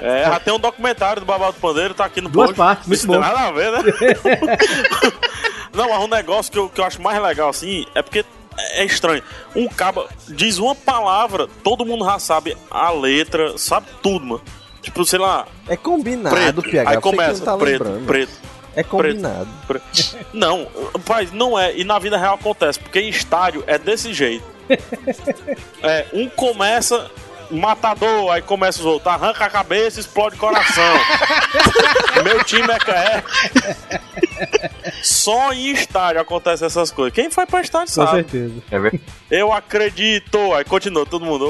É, 0.00 0.24
já 0.26 0.38
tem 0.38 0.54
um 0.54 0.58
documentário 0.58 1.20
do 1.20 1.26
Babal 1.26 1.52
do 1.52 1.58
Pandeiro, 1.58 1.94
tá 1.94 2.04
aqui 2.04 2.20
no 2.20 2.28
Duas 2.28 2.48
post. 2.50 2.58
partes, 2.58 2.86
muito 2.86 2.98
Isso 2.98 3.08
tem 3.08 3.16
bom. 3.16 3.22
nada 3.22 3.40
a 3.40 3.50
ver, 3.50 3.72
né? 3.72 3.78
Não, 5.74 5.88
mas 5.88 5.98
um 6.00 6.06
negócio 6.08 6.52
que 6.52 6.58
eu, 6.58 6.68
que 6.68 6.80
eu 6.80 6.84
acho 6.84 7.00
mais 7.02 7.20
legal 7.20 7.48
assim 7.48 7.86
é 7.94 8.02
porque 8.02 8.24
é 8.56 8.84
estranho. 8.84 9.22
Um 9.54 9.68
caba 9.68 10.08
diz 10.28 10.58
uma 10.58 10.74
palavra, 10.74 11.48
todo 11.64 11.84
mundo 11.86 12.04
já 12.04 12.18
sabe 12.18 12.56
a 12.70 12.90
letra, 12.90 13.56
sabe 13.58 13.86
tudo, 14.02 14.24
mano. 14.26 14.42
Tipo, 14.82 15.04
sei 15.04 15.18
lá, 15.18 15.46
É 15.68 15.76
combinado, 15.76 16.34
preto. 16.34 16.62
PH. 16.62 16.90
Aí 16.90 16.96
começa, 17.00 17.44
tá 17.44 17.56
preto, 17.56 17.84
lembrando. 17.84 18.06
preto. 18.06 18.32
É 18.74 18.82
combinado. 18.82 19.48
Pre- 19.66 19.80
Não, 20.32 20.66
rapaz, 20.94 21.30
não 21.30 21.58
é. 21.58 21.76
E 21.76 21.84
na 21.84 21.98
vida 21.98 22.16
real 22.16 22.34
acontece, 22.34 22.78
porque 22.80 23.00
em 23.00 23.08
estádio 23.10 23.62
é 23.66 23.78
desse 23.78 24.12
jeito. 24.12 24.44
É, 25.82 26.06
um 26.12 26.28
começa 26.28 27.10
matador, 27.50 28.30
aí 28.32 28.40
começa 28.40 28.78
os 28.78 28.86
outros, 28.86 29.12
arranca 29.12 29.44
a 29.44 29.50
cabeça, 29.50 30.00
explode 30.00 30.36
o 30.36 30.38
coração. 30.38 30.94
Meu 32.24 32.42
time 32.44 32.68
é 32.72 32.90
é. 32.92 33.22
Só 35.02 35.52
em 35.52 35.72
estádio 35.72 36.20
acontece 36.20 36.64
essas 36.64 36.90
coisas. 36.90 37.12
Quem 37.14 37.30
foi 37.30 37.46
pra 37.46 37.60
estádio 37.60 37.94
Com 37.94 38.04
sabe. 38.06 38.10
certeza. 38.22 38.54
É 38.70 38.78
verdade. 38.78 39.02
Eu 39.30 39.52
acredito. 39.52 40.38
Aí 40.54 40.64
continua 40.64 41.04
todo 41.06 41.24
mundo. 41.24 41.44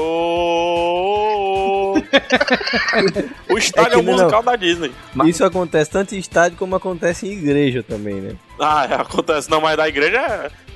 O 3.49 3.57
estádio 3.57 3.89
é, 3.89 3.93
É 3.93 3.95
que 3.95 3.99
o 3.99 4.03
não- 4.03 4.13
musical 4.13 4.43
da 4.43 4.55
Disney. 4.55 4.91
Isso 5.25 5.43
acontece 5.45 5.89
tanto 5.91 6.15
em 6.15 6.19
estádio 6.19 6.57
como 6.57 6.75
acontece 6.75 7.27
em 7.27 7.31
igreja 7.31 7.83
também, 7.83 8.15
né? 8.15 8.35
Ah, 8.59 8.87
é, 8.89 8.93
acontece. 8.95 9.49
Não, 9.49 9.61
mas 9.61 9.75
da 9.77 9.87
igreja 9.87 10.17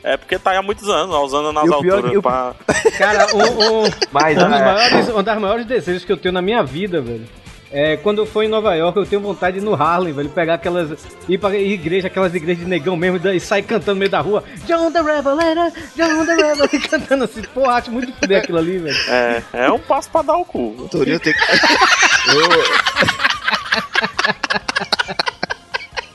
é, 0.03 0.13
é 0.13 0.17
porque 0.17 0.37
tá 0.39 0.51
aí 0.51 0.57
há 0.57 0.61
muitos 0.61 0.87
anos, 0.89 1.13
ó, 1.15 1.23
usando 1.23 1.51
nas 1.53 1.65
o 1.69 1.79
pior 1.81 1.95
alturas. 1.95 2.11
que 2.11 2.17
o- 2.17 2.21
pra- 2.21 2.55
Cara, 2.97 3.27
um, 3.35 3.39
um, 3.85 3.89
Mas 4.11 4.37
um, 4.37 4.49
dos 4.49 4.59
é, 4.59 4.63
maiores, 4.65 5.09
um 5.09 5.23
das 5.23 5.39
maiores 5.39 5.65
desejos 5.65 6.03
que 6.05 6.11
eu 6.11 6.17
tenho 6.17 6.33
na 6.33 6.41
minha 6.41 6.63
vida, 6.63 7.01
velho. 7.01 7.27
É, 7.71 7.97
quando 7.97 8.19
eu 8.19 8.25
for 8.25 8.43
em 8.43 8.47
Nova 8.47 8.73
York, 8.75 8.97
eu 8.97 9.05
tenho 9.05 9.21
vontade 9.21 9.59
de 9.59 9.63
ir 9.63 9.65
no 9.65 9.73
Harlem, 9.73 10.13
velho. 10.13 10.29
Pegar 10.29 10.53
aquelas. 10.55 11.05
ir 11.27 11.37
pra 11.37 11.55
igreja, 11.55 12.07
aquelas 12.07 12.33
igrejas 12.33 12.63
de 12.63 12.69
negão 12.69 12.95
mesmo, 12.95 13.19
e 13.29 13.39
sair 13.39 13.63
cantando 13.63 13.95
no 13.95 13.99
meio 13.99 14.11
da 14.11 14.21
rua. 14.21 14.43
John 14.65 14.91
the 14.91 15.01
Revelator, 15.01 15.71
John 15.95 16.25
the 16.25 16.35
Revelator, 16.35 16.81
cantando 16.89 17.23
assim. 17.25 17.41
Porra, 17.53 17.73
acho 17.73 17.91
muito 17.91 18.13
foder 18.13 18.41
aquilo 18.41 18.57
ali, 18.57 18.77
velho. 18.77 18.97
É, 19.09 19.43
é 19.53 19.71
um 19.71 19.79
passo 19.79 20.09
pra 20.09 20.21
dar 20.21 20.37
o 20.37 20.45
cu. 20.45 20.75
O 20.79 20.87
Torinho 20.89 21.19
tem 21.19 21.33
que. 21.33 21.39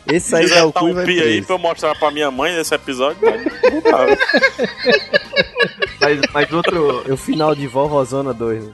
Esse 0.07 0.29
Se 0.31 0.37
aí 0.37 0.49
dá 0.49 0.67
o 0.67 0.73
cu 0.73 0.87
um 0.87 0.95
vai 0.95 1.05
pi 1.05 1.21
aí 1.21 1.43
pra 1.43 1.55
eu 1.55 1.59
mostrar 1.59 1.95
pra 1.95 2.11
minha 2.11 2.31
mãe 2.31 2.55
nesse 2.55 2.75
episódio, 2.75 3.19
vai 3.21 3.39
botar. 3.71 4.07
mas, 6.03 6.21
mas 6.33 6.53
outro, 6.53 7.03
É 7.09 7.13
o 7.13 7.17
final 7.17 7.55
de 7.55 7.67
Vovozona 7.67 8.35
2. 8.35 8.65
Né? 8.65 8.73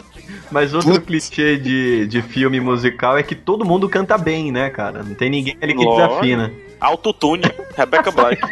mas 0.51 0.75
outro 0.75 1.01
clichê 1.01 1.57
de, 1.57 2.07
de 2.07 2.23
filme 2.23 2.61
musical 2.61 3.17
é 3.17 3.23
que 3.23 3.35
todo 3.35 3.65
mundo 3.65 3.89
canta 3.89 4.19
bem, 4.19 4.51
né, 4.51 4.71
cara? 4.71 5.03
Não 5.03 5.15
tem 5.15 5.31
ninguém 5.31 5.57
ali 5.61 5.75
que 5.75 5.85
Lógico. 5.85 6.09
desafina. 6.09 6.53
Autotune, 6.81 7.43
Rebecca 7.77 8.11
Black. 8.11 8.41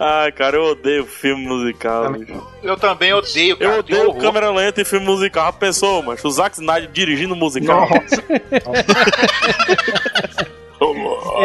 Ai, 0.00 0.30
cara, 0.30 0.56
eu 0.56 0.62
odeio 0.62 1.04
filme 1.04 1.44
musical. 1.44 2.12
bicho. 2.12 2.40
Eu 2.62 2.76
também 2.76 3.12
odeio, 3.12 3.56
cara. 3.56 3.72
Eu 3.72 3.80
odeio 3.80 4.14
câmera 4.14 4.48
lenta 4.50 4.80
e 4.80 4.84
filme 4.84 5.04
musical. 5.04 5.46
Já 5.46 5.52
pensou, 5.52 6.02
mas 6.04 6.24
o 6.24 6.30
Zack 6.30 6.54
Snyder 6.54 6.88
dirigindo 6.92 7.34
musical. 7.34 7.88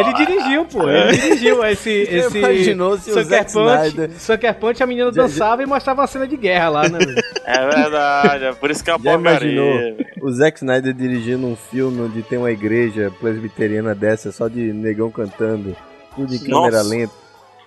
Ele 0.00 0.12
dirigiu, 0.14 0.64
pô. 0.64 0.88
Ele 0.88 1.16
dirigiu 1.16 1.64
esse. 1.64 1.90
esse 2.10 2.38
imaginou 2.38 2.96
se 2.98 3.10
o 3.10 3.14
Sucker 3.14 3.24
Zack 3.26 3.52
Punch, 3.52 3.86
Snyder- 3.88 4.10
Sucker 4.18 4.54
Punch, 4.54 4.82
a 4.82 4.86
menina 4.86 5.12
Já- 5.12 5.22
dançava 5.22 5.62
e 5.62 5.66
mostrava 5.66 6.00
uma 6.02 6.06
cena 6.06 6.26
de 6.26 6.36
guerra 6.36 6.68
lá, 6.68 6.88
né? 6.88 6.98
É 7.46 7.68
verdade, 7.68 8.44
é 8.44 8.52
por 8.54 8.70
isso 8.70 8.82
que 8.82 8.90
é 8.90 8.94
uma 8.96 9.04
Já 9.04 9.14
imaginou 9.14 9.96
o 10.22 10.30
Zack 10.30 10.56
Snyder 10.58 10.94
dirigindo 10.94 11.46
um 11.46 11.54
filme 11.54 12.00
onde 12.00 12.22
tem 12.22 12.38
uma 12.38 12.50
igreja 12.50 13.12
presbiteriana 13.20 13.94
dessa, 13.94 14.32
só 14.32 14.48
de 14.48 14.72
negão 14.72 15.10
cantando, 15.10 15.76
tudo 16.16 16.34
em 16.34 16.38
câmera 16.38 16.78
Nossa. 16.78 16.88
lenta. 16.88 17.12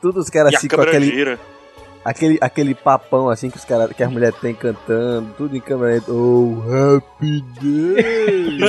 Tudo 0.02 0.20
os 0.20 0.30
caras 0.32 0.56
assim 0.56 0.68
com 0.68 0.82
aquele, 0.82 1.06
gira. 1.06 1.40
Aquele, 2.08 2.38
aquele 2.40 2.74
papão 2.74 3.30
assim 3.30 3.50
que, 3.50 3.58
os 3.58 3.66
cara, 3.66 3.90
que 3.90 4.02
as 4.02 4.10
mulheres 4.10 4.40
têm 4.40 4.56
cantando, 4.56 5.34
tudo 5.38 5.58
em 5.58 5.60
câmera 5.60 5.96
lenta. 5.96 6.10
Oh, 6.10 6.64
happy 6.96 7.42
day! 7.60 8.60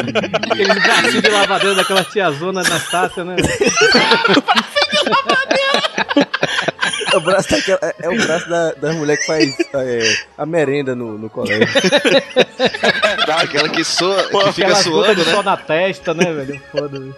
Aqueles 0.51 0.83
bracinhos 0.83 1.23
de 1.23 1.31
lavadeira 1.31 1.77
daquela 1.77 2.03
tiazona 2.03 2.63
Anastácia, 2.63 3.23
né? 3.25 3.37
velho? 6.19 6.78
O 7.19 7.21
braço 7.21 7.51
daquela, 7.51 7.79
é, 7.83 7.95
é 8.03 8.09
o 8.09 8.17
braço 8.17 8.49
da, 8.49 8.73
da 8.73 8.93
mulher 8.93 9.17
que 9.19 9.27
faz 9.27 9.55
é, 9.75 10.17
a 10.37 10.47
merenda 10.47 10.95
no, 10.95 11.19
no 11.19 11.29
colégio. 11.29 11.67
Aquela 13.41 13.69
que 13.69 13.85
soa, 13.85 14.25
que 14.25 14.53
fica 14.53 14.75
suando, 14.77 15.25
né? 15.25 15.33
sol 15.33 15.43
na 15.43 15.57
testa, 15.57 16.15
né, 16.15 16.33
velho? 16.33 16.61
Foda-se. 16.73 17.15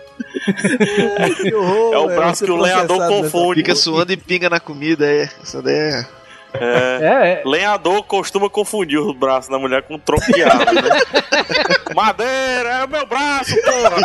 Que 1.42 1.54
horror, 1.54 1.94
É 1.94 1.98
o 1.98 2.06
velho, 2.08 2.20
braço 2.20 2.44
que 2.44 2.50
o 2.50 2.56
lenhador 2.56 2.86
processado 2.96 3.22
nessa- 3.22 3.22
confunde. 3.30 3.60
Fica 3.60 3.74
suando 3.76 4.12
e 4.12 4.16
pinga 4.16 4.50
na 4.50 4.60
comida, 4.60 5.06
é. 5.06 5.28
Isso 5.42 5.62
daí 5.62 5.74
é. 5.74 6.06
É. 6.52 6.64
É, 7.00 7.28
é. 7.28 7.42
Lenhador 7.44 8.02
costuma 8.02 8.50
confundir 8.50 8.98
os 8.98 9.16
braços 9.16 9.48
da 9.48 9.56
mulher 9.58 9.82
com 9.82 9.94
um 9.94 9.98
tronco 10.00 10.32
de 10.32 10.42
árvore, 10.42 10.82
né? 10.82 10.88
Madeira, 11.94 12.70
é 12.70 12.84
o 12.84 12.88
meu 12.88 13.06
braço, 13.06 13.54
porra! 13.62 13.96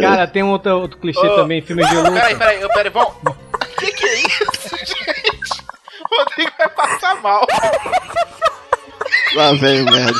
Cara, 0.00 0.26
tem 0.26 0.42
um 0.42 0.50
outro, 0.50 0.70
outro 0.78 0.98
clichê 0.98 1.26
Ô, 1.26 1.36
também, 1.36 1.60
filme 1.60 1.84
de 1.86 1.94
luta. 1.94 2.12
Peraí, 2.12 2.36
peraí, 2.36 2.68
peraí, 2.68 2.90
vamos. 2.90 3.12
O 3.26 3.76
que, 3.76 3.92
que 3.92 4.06
é 4.06 4.14
isso, 4.20 4.76
gente? 4.78 5.62
O 6.10 6.16
Rodrigo 6.16 6.52
vai 7.20 7.40
passar 7.40 7.46
mal. 7.46 7.46
Lá 9.36 9.52
vem 9.54 9.82
o 9.82 9.84
merda. 9.84 10.18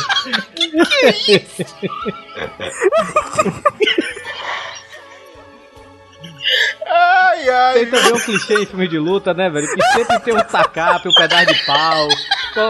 Ai, 6.86 7.48
ai. 7.48 7.74
Tem 7.74 7.86
também 7.90 8.12
um 8.12 8.18
clichê 8.20 8.54
em 8.54 8.66
filme 8.66 8.88
de 8.88 8.98
luta, 8.98 9.32
né, 9.32 9.48
velho? 9.48 9.66
Que 9.72 9.82
sempre 9.92 10.18
tem 10.20 10.34
um 10.34 10.40
tacape, 10.42 11.08
um 11.08 11.12
pedaço 11.14 11.46
de 11.46 11.64
pau, 11.64 12.08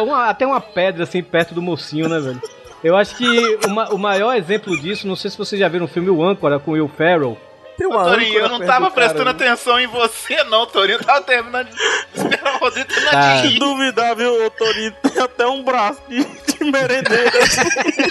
uma- 0.05 0.29
até 0.29 0.47
uma 0.47 0.61
pedra 0.61 1.05
assim 1.05 1.23
perto 1.23 1.55
do 1.55 1.63
mocinho, 1.63 2.09
né, 2.09 2.19
velho? 2.21 2.41
Eu 2.83 2.97
acho 2.97 3.15
que 3.17 3.59
o 3.67 3.71
ma- 3.71 3.89
o 3.91 3.99
maior 3.99 4.35
exemplo 4.35 4.79
disso, 4.81 5.07
não 5.07 5.17
sei 5.17 5.31
se 5.31 5.39
vocês 5.39 5.59
já 5.61 5.69
viram 5.69 5.85
o 5.85 5.89
filme 5.89 6.11
O 6.11 6.23
Âncora 6.25 6.59
com 6.59 6.73
Will 6.73 6.89
Ferrell. 6.89 7.37
Tem 7.81 7.89
uma 7.89 8.05
Torinho, 8.05 8.41
eu 8.41 8.49
não 8.51 8.61
tava 8.61 8.91
do 8.91 8.93
cara, 8.93 9.09
prestando 9.09 9.25
né? 9.25 9.31
atenção 9.31 9.81
em 9.81 9.87
você, 9.87 10.45
não, 10.45 10.67
Torinho. 10.67 10.99
Eu 10.99 11.03
tava 11.03 11.23
terminando 11.23 11.67
de 11.71 11.81
esperar 12.15 12.57
o 12.57 12.59
Rodrigo 12.59 12.87
terminar 12.87 13.11
Tá. 13.11 13.41
de 13.41 13.59
duvidar, 13.59 14.15
viu, 14.15 14.45
o 14.45 14.51
Torinho 14.51 14.93
tem 15.03 15.23
até 15.23 15.47
um 15.47 15.63
braço 15.65 15.99
de, 16.07 16.23
de 16.23 16.65
merendeira. 16.71 17.33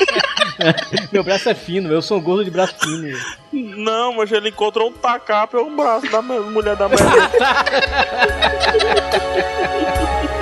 Meu 1.13 1.23
braço 1.23 1.49
é 1.49 1.53
fino, 1.53 1.93
eu 1.93 2.01
sou 2.01 2.17
um 2.17 2.21
gordo 2.21 2.45
de 2.45 2.49
braço 2.49 2.73
fino. 2.79 3.15
Não, 3.53 4.15
mas 4.15 4.31
ele 4.31 4.49
encontrou 4.49 4.89
um 4.89 4.93
tacape, 4.93 5.55
é 5.55 5.59
um 5.59 5.75
braço 5.75 6.09
da 6.09 6.19
mulher 6.19 6.75
da 6.75 6.89
merda. 6.89 7.05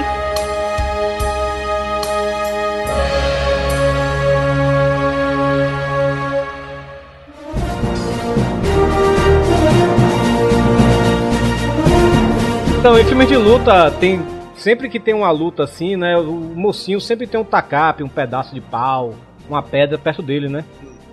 Então, 12.88 12.98
em 12.98 13.04
filme 13.04 13.26
de 13.26 13.36
luta, 13.36 13.92
tem. 13.92 14.26
Sempre 14.56 14.88
que 14.88 14.98
tem 14.98 15.14
uma 15.14 15.30
luta 15.30 15.62
assim, 15.62 15.98
né? 15.98 16.18
O 16.18 16.32
mocinho 16.32 17.02
sempre 17.02 17.28
tem 17.28 17.38
um 17.38 17.44
tacape, 17.44 18.02
um 18.02 18.08
pedaço 18.08 18.56
de 18.56 18.62
pau, 18.62 19.14
uma 19.50 19.62
pedra 19.62 19.98
perto 19.98 20.22
dele, 20.22 20.48
né? 20.48 20.64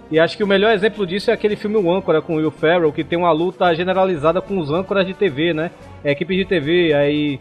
E 0.09 0.21
acho 0.21 0.37
que 0.37 0.45
o 0.45 0.47
melhor 0.47 0.73
exemplo 0.73 1.05
disso 1.05 1.33
é 1.33 1.35
aquele 1.35 1.57
filme 1.57 1.77
O 1.77 1.93
Âncora 1.93 2.23
com 2.23 2.35
o 2.35 2.37
Will 2.37 2.53
Ferrell, 2.53 2.93
que 2.93 3.03
tem 3.03 3.19
uma 3.19 3.33
luta 3.33 3.75
generalizada 3.75 4.41
com 4.41 4.57
os 4.57 4.71
âncoras 4.71 5.05
de 5.05 5.15
TV, 5.15 5.53
né? 5.53 5.73
É, 6.05 6.13
equipe 6.13 6.37
de 6.37 6.45
TV, 6.45 6.95
aí 6.95 7.41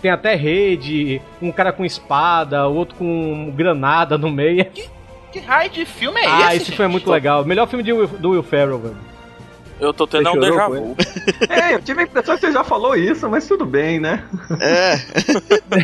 tem 0.00 0.10
até 0.10 0.34
rede, 0.34 1.20
um 1.42 1.52
cara 1.52 1.70
com 1.70 1.84
espada, 1.84 2.66
outro 2.66 2.96
com 2.96 3.52
granada 3.54 4.16
no 4.16 4.30
meio. 4.30 4.64
Que 5.30 5.38
raio 5.38 5.68
de 5.68 5.84
filme 5.84 6.18
é 6.18 6.26
ah, 6.26 6.38
esse? 6.38 6.56
esse 6.56 6.64
gente? 6.68 6.76
foi 6.78 6.86
muito 6.86 7.10
legal. 7.10 7.44
Melhor 7.44 7.68
filme 7.68 7.82
de 7.82 7.92
do 7.92 8.30
Will 8.30 8.42
Ferrell, 8.42 8.78
velho. 8.78 9.15
Eu 9.78 9.92
tô 9.92 10.06
tendo 10.06 10.30
um 10.30 10.40
déjà 10.40 10.68
vu. 10.68 10.96
É, 11.48 11.74
eu 11.74 11.82
tive 11.82 12.00
a 12.00 12.04
impressão 12.04 12.34
que 12.34 12.40
você 12.46 12.52
já 12.52 12.64
falou 12.64 12.96
isso, 12.96 13.28
mas 13.28 13.46
tudo 13.46 13.66
bem, 13.66 14.00
né? 14.00 14.24
É. 14.60 14.96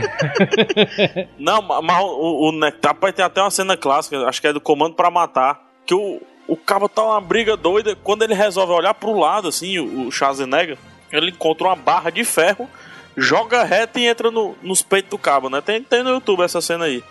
Não, 1.39 1.61
ma- 1.61 1.83
mas 1.83 2.01
o, 2.03 2.49
o 2.51 2.61
rapaz, 2.85 3.15
tem 3.15 3.25
até 3.25 3.41
uma 3.43 3.51
cena 3.51 3.77
clássica, 3.77 4.27
acho 4.27 4.41
que 4.41 4.47
é 4.47 4.53
do 4.53 4.61
Comando 4.61 4.95
pra 4.95 5.11
Matar, 5.11 5.61
que 5.85 5.95
o, 5.95 6.21
o 6.49 6.57
cabo 6.57 6.89
tá 6.89 7.03
uma 7.03 7.21
briga 7.21 7.57
doida, 7.57 7.95
quando 8.03 8.23
ele 8.23 8.35
resolve 8.35 8.73
olhar 8.73 8.95
pro 8.95 9.19
lado, 9.19 9.49
assim, 9.49 9.79
o, 9.79 10.07
o 10.09 10.11
Schwarzenegger, 10.13 10.79
ele 11.13 11.31
encontra 11.31 11.69
uma 11.69 11.77
barra 11.77 12.11
de 12.11 12.25
ferro, 12.25 12.69
joga 13.17 13.63
reto 13.63 13.99
e 13.99 14.07
entra 14.07 14.31
no, 14.31 14.57
nos 14.63 14.81
peitos 14.81 15.11
do 15.11 15.19
cabo, 15.19 15.51
né? 15.51 15.61
Tem, 15.61 15.83
tem 15.83 16.03
no 16.03 16.11
YouTube 16.11 16.43
essa 16.43 16.61
cena 16.63 16.87
aí. 16.87 17.05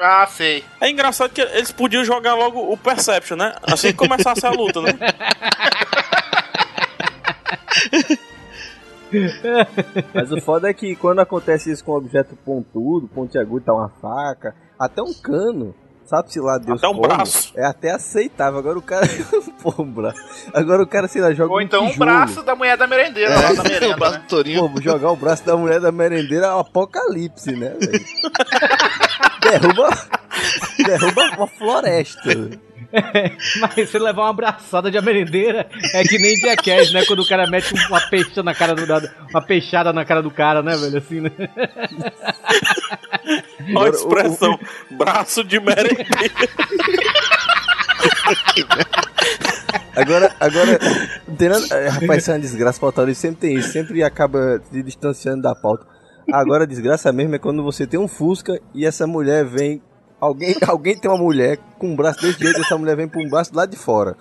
Ah, 0.00 0.26
sei. 0.26 0.64
É 0.80 0.88
engraçado 0.90 1.30
que 1.30 1.40
eles 1.42 1.70
podiam 1.70 2.02
jogar 2.04 2.34
logo 2.34 2.72
o 2.72 2.76
Perception, 2.76 3.36
né? 3.36 3.54
Assim 3.62 3.88
que 3.88 3.94
começasse 3.98 4.44
a 4.46 4.50
luta, 4.50 4.80
né? 4.80 4.92
Mas 10.14 10.32
o 10.32 10.40
foda 10.40 10.70
é 10.70 10.74
que 10.74 10.96
quando 10.96 11.20
acontece 11.20 11.70
isso 11.70 11.84
com 11.84 11.92
um 11.92 11.96
objeto 11.96 12.36
pontudo, 12.44 13.08
pontiagudo, 13.08 13.64
tá 13.66 13.74
uma 13.74 13.90
faca, 14.00 14.54
até 14.78 15.02
um 15.02 15.12
cano, 15.12 15.74
sabe-se 16.06 16.40
lá 16.40 16.58
Deus 16.58 16.78
Até 16.78 16.88
um 16.88 16.94
como, 16.94 17.02
braço. 17.08 17.52
É 17.56 17.66
até 17.66 17.90
aceitável. 17.90 18.58
Agora 18.58 18.78
o 18.78 18.82
cara. 18.82 19.06
Pô, 19.62 19.82
um 19.82 19.90
braço. 19.92 20.18
Agora 20.54 20.82
o 20.82 20.86
cara, 20.86 21.06
sei 21.08 21.20
lá, 21.20 21.32
joga 21.32 21.52
Ou 21.52 21.58
um 21.58 21.62
então 21.62 21.84
o 21.84 21.90
tijolo. 21.90 22.10
braço 22.10 22.42
da 22.42 22.56
mulher 22.56 22.76
da 22.76 22.86
merendeira 22.86 23.34
lá 23.38 23.52
da 23.52 23.62
merenda, 23.62 23.94
o 23.94 23.98
braço 24.00 24.14
né? 24.14 24.20
do 24.20 24.28
Torinho. 24.28 24.70
Pô, 24.70 24.80
jogar 24.80 25.10
o 25.10 25.16
braço 25.16 25.44
da 25.44 25.56
mulher 25.56 25.80
da 25.80 25.92
merendeira 25.92 26.46
é 26.46 26.54
um 26.54 26.60
apocalipse, 26.60 27.52
né, 27.52 27.76
velho? 27.78 28.04
derruba. 29.42 29.90
Derruba 30.86 31.22
uma 31.36 31.46
floresta. 31.46 32.50
Mas 33.60 33.74
você 33.90 33.98
levar 33.98 34.22
uma 34.22 34.30
abraçada 34.30 34.90
de 34.90 35.00
merendeira 35.00 35.66
é 35.94 36.02
que 36.02 36.18
nem 36.18 36.36
Jackass, 36.36 36.92
né? 36.92 37.04
Quando 37.06 37.20
o 37.20 37.28
cara 37.28 37.46
mete 37.46 37.72
uma 37.88 38.00
peixa 38.08 38.42
na 38.42 38.54
cara 38.54 38.74
do 38.74 38.86
da- 38.86 39.02
uma 39.30 39.40
peixada 39.42 39.92
na 39.92 40.04
cara 40.04 40.22
do 40.22 40.30
cara, 40.30 40.62
né, 40.62 40.76
velho? 40.76 40.98
Assim, 40.98 41.20
né? 41.20 41.30
Olha 43.74 43.90
a 43.92 43.94
expressão, 43.94 44.58
braço 44.90 45.42
de 45.44 45.58
merendeira. 45.60 46.06
Agora, 49.94 50.34
agora, 50.40 50.78
não 51.28 51.36
tem 51.36 51.48
nada, 51.48 51.66
é, 51.76 51.88
rapaz, 51.88 52.22
isso 52.22 52.30
é 52.30 52.34
uma 52.34 52.40
desgraça, 52.40 52.80
pautarista 52.80 53.22
sempre 53.22 53.40
tem 53.40 53.56
isso, 53.56 53.72
sempre 53.72 54.02
acaba 54.02 54.60
se 54.70 54.82
distanciando 54.82 55.42
da 55.42 55.54
pauta. 55.54 55.86
Agora, 56.32 56.64
a 56.64 56.66
desgraça 56.66 57.12
mesmo 57.12 57.34
é 57.34 57.38
quando 57.38 57.62
você 57.62 57.86
tem 57.86 58.00
um 58.00 58.08
Fusca 58.08 58.58
e 58.74 58.86
essa 58.86 59.06
mulher 59.06 59.44
vem, 59.44 59.82
alguém, 60.22 60.54
alguém 60.68 60.96
tem 60.96 61.10
uma 61.10 61.18
mulher 61.18 61.58
com 61.78 61.88
um 61.88 61.96
braço 61.96 62.20
desse 62.22 62.38
jeito, 62.38 62.60
essa 62.60 62.78
mulher 62.78 62.96
vem 62.96 63.08
com 63.08 63.22
um 63.24 63.28
braço 63.28 63.50
lá 63.54 63.66
de 63.66 63.76
fora. 63.76 64.16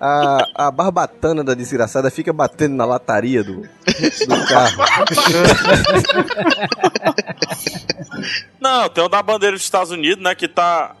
A, 0.00 0.66
a 0.66 0.70
barbatana 0.70 1.44
da 1.44 1.54
desgraçada 1.54 2.10
fica 2.10 2.32
batendo 2.32 2.74
na 2.74 2.84
lataria 2.84 3.44
do, 3.44 3.60
do 3.60 4.46
carro. 4.48 4.82
Não, 8.60 8.88
tem 8.88 9.04
o 9.04 9.08
da 9.08 9.22
bandeira 9.22 9.54
dos 9.54 9.62
Estados 9.62 9.92
Unidos, 9.92 10.24
né? 10.24 10.34
Que 10.34 10.48
tá 10.48 10.96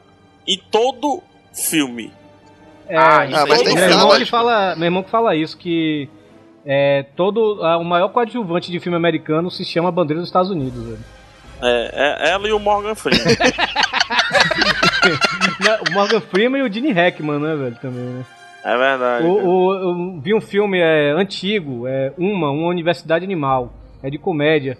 em 0.46 0.56
todo 0.70 1.20
filme. 1.52 2.12
É, 2.88 2.96
Ah, 2.96 3.26
isso 3.26 3.46
mas 3.48 3.62
tem 3.62 3.74
meu, 3.74 3.82
é 3.84 3.88
irmão 3.90 4.06
lógico. 4.06 4.24
que 4.24 4.30
fala, 4.30 4.76
meu 4.76 4.84
irmão 4.84 5.02
que 5.02 5.10
fala 5.10 5.34
isso, 5.34 5.56
que 5.56 6.08
é, 6.64 7.04
todo, 7.16 7.58
ah, 7.64 7.78
o 7.78 7.84
maior 7.84 8.08
coadjuvante 8.10 8.70
de 8.70 8.78
filme 8.78 8.96
americano 8.96 9.50
se 9.50 9.64
chama 9.64 9.90
Bandeira 9.90 10.20
dos 10.20 10.28
Estados 10.28 10.50
Unidos, 10.50 10.84
velho. 10.84 10.98
É, 11.62 12.24
é 12.26 12.30
ela 12.30 12.48
e 12.48 12.52
o 12.52 12.58
Morgan 12.58 12.94
Freeman. 12.94 13.22
O 15.88 15.92
Morgan 15.92 16.20
Freeman 16.20 16.60
e 16.60 16.68
o 16.68 16.72
Gene 16.72 16.92
Hackman, 16.92 17.38
né, 17.38 17.56
velho, 17.56 17.76
também, 17.80 18.02
né? 18.04 18.24
É 18.64 18.76
verdade. 18.78 19.26
O, 19.26 19.32
o- 19.66 19.74
eu 19.74 20.20
vi 20.20 20.34
um 20.34 20.40
filme 20.40 20.78
é, 20.78 21.10
antigo, 21.12 21.86
é 21.88 22.12
Uma, 22.16 22.50
Uma 22.50 22.68
Universidade 22.68 23.24
Animal. 23.24 23.72
É 24.02 24.08
de 24.10 24.18
comédia. 24.18 24.78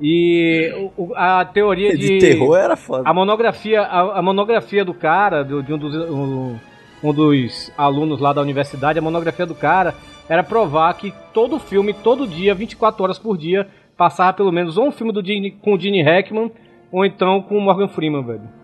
E 0.00 0.70
o- 0.96 1.12
a 1.14 1.44
teoria 1.44 1.96
de. 1.96 2.08
De 2.08 2.18
terror 2.18 2.56
era 2.56 2.76
foda. 2.76 3.08
A 3.08 3.14
monografia, 3.14 3.80
a, 3.82 4.18
a 4.18 4.22
monografia 4.22 4.84
do 4.84 4.92
cara, 4.92 5.42
do- 5.42 5.62
de 5.62 5.72
um 5.72 5.78
dos, 5.78 5.94
um, 6.10 6.56
um 7.02 7.12
dos 7.14 7.72
alunos 7.78 8.20
lá 8.20 8.32
da 8.34 8.42
universidade, 8.42 8.98
a 8.98 9.02
monografia 9.02 9.46
do 9.46 9.54
cara 9.54 9.94
era 10.28 10.42
provar 10.42 10.92
que 10.94 11.12
todo 11.32 11.58
filme, 11.58 11.94
todo 11.94 12.26
dia, 12.28 12.54
24 12.54 13.02
horas 13.02 13.18
por 13.18 13.38
dia, 13.38 13.66
passava 13.96 14.32
pelo 14.32 14.52
menos 14.52 14.76
ou 14.76 14.88
um 14.88 14.92
filme 14.92 15.12
do 15.12 15.24
Gene, 15.24 15.50
com 15.50 15.74
o 15.74 15.80
Gene 15.80 16.02
Hackman 16.02 16.50
ou 16.92 17.04
então 17.04 17.40
com 17.42 17.56
o 17.56 17.60
Morgan 17.60 17.88
Freeman, 17.88 18.24
velho. 18.24 18.56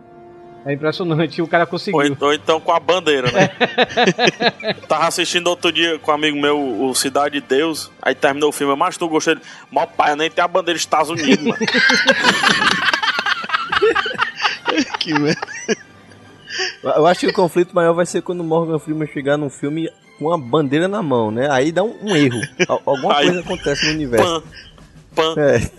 É 0.65 0.73
impressionante, 0.73 1.43
o 1.43 1.49
cara 1.49 1.65
Ou, 1.65 1.71
conseguiu. 1.71 2.03
en- 2.07 2.17
ou 2.21 2.33
então 2.33 2.61
com 2.61 2.71
a 2.71 2.79
bandeira, 2.79 3.33
né? 3.33 3.51
Tava 4.87 5.09
assistindo 5.09 5.49
outro 5.49 5.73
dia 5.73 5.99
com 5.99 6.13
um 6.13 6.15
amigo 6.15 6.41
meu, 6.41 6.85
o 6.85 6.95
Cidade 6.95 7.41
de 7.41 7.47
Deus. 7.47 7.91
Aí 8.01 8.15
terminou 8.15 8.51
o 8.51 8.53
filme, 8.53 8.77
mas 8.77 8.97
tu 8.97 9.09
gostei. 9.09 9.37
Mal 9.73 9.89
pai, 9.89 10.15
nem 10.15 10.31
tem 10.31 10.45
a 10.45 10.47
bandeira 10.47 10.75
dos 10.77 10.83
Estados 10.83 11.11
Unidos, 11.11 11.45
mano. 11.45 11.59
Que 14.99 15.13
merda. 15.19 15.41
Eu 16.85 17.07
acho 17.07 17.21
que 17.21 17.27
o 17.27 17.33
conflito 17.33 17.75
maior 17.75 17.93
vai 17.93 18.07
ser 18.07 18.23
quando 18.23 18.41
o 18.41 18.45
Morgan 18.45 18.79
Freeman 18.79 19.09
chegar 19.09 19.37
num 19.37 19.51
filme 19.51 19.91
com 20.19 20.27
uma 20.27 20.39
bandeira 20.39 20.87
na 20.87 21.03
mão, 21.03 21.31
né? 21.31 21.49
Aí 21.51 21.73
dá 21.73 21.83
um, 21.83 21.97
um 22.03 22.15
erro. 22.17 22.41
Al- 22.69 22.83
Alguma 22.87 23.17
Aí- 23.17 23.27
coisa 23.27 23.41
acontece 23.41 23.87
no 23.87 23.93
universo. 23.95 24.25
Pan, 24.41 24.43
pan. 25.15 25.35
É. 25.39 25.71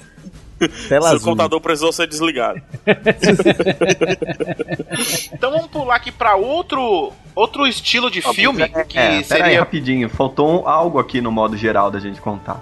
Tela 0.87 1.07
Seu 1.09 1.15
azul. 1.17 1.31
computador 1.31 1.59
precisou 1.59 1.91
ser 1.91 2.07
desligado. 2.07 2.61
Então 5.33 5.51
vamos 5.51 5.67
pular 5.67 5.95
aqui 5.95 6.11
pra 6.11 6.35
outro, 6.35 7.11
outro 7.35 7.65
estilo 7.67 8.09
de 8.09 8.21
filme 8.21 8.67
que 8.87 8.97
É, 8.97 9.01
pera 9.03 9.13
aí, 9.17 9.23
seria. 9.23 9.59
rapidinho. 9.59 10.09
Faltou 10.09 10.63
um- 10.63 10.67
algo 10.67 10.99
aqui 10.99 11.21
no 11.21 11.31
modo 11.31 11.57
geral 11.57 11.91
da 11.91 11.99
gente 11.99 12.21
contar. 12.21 12.61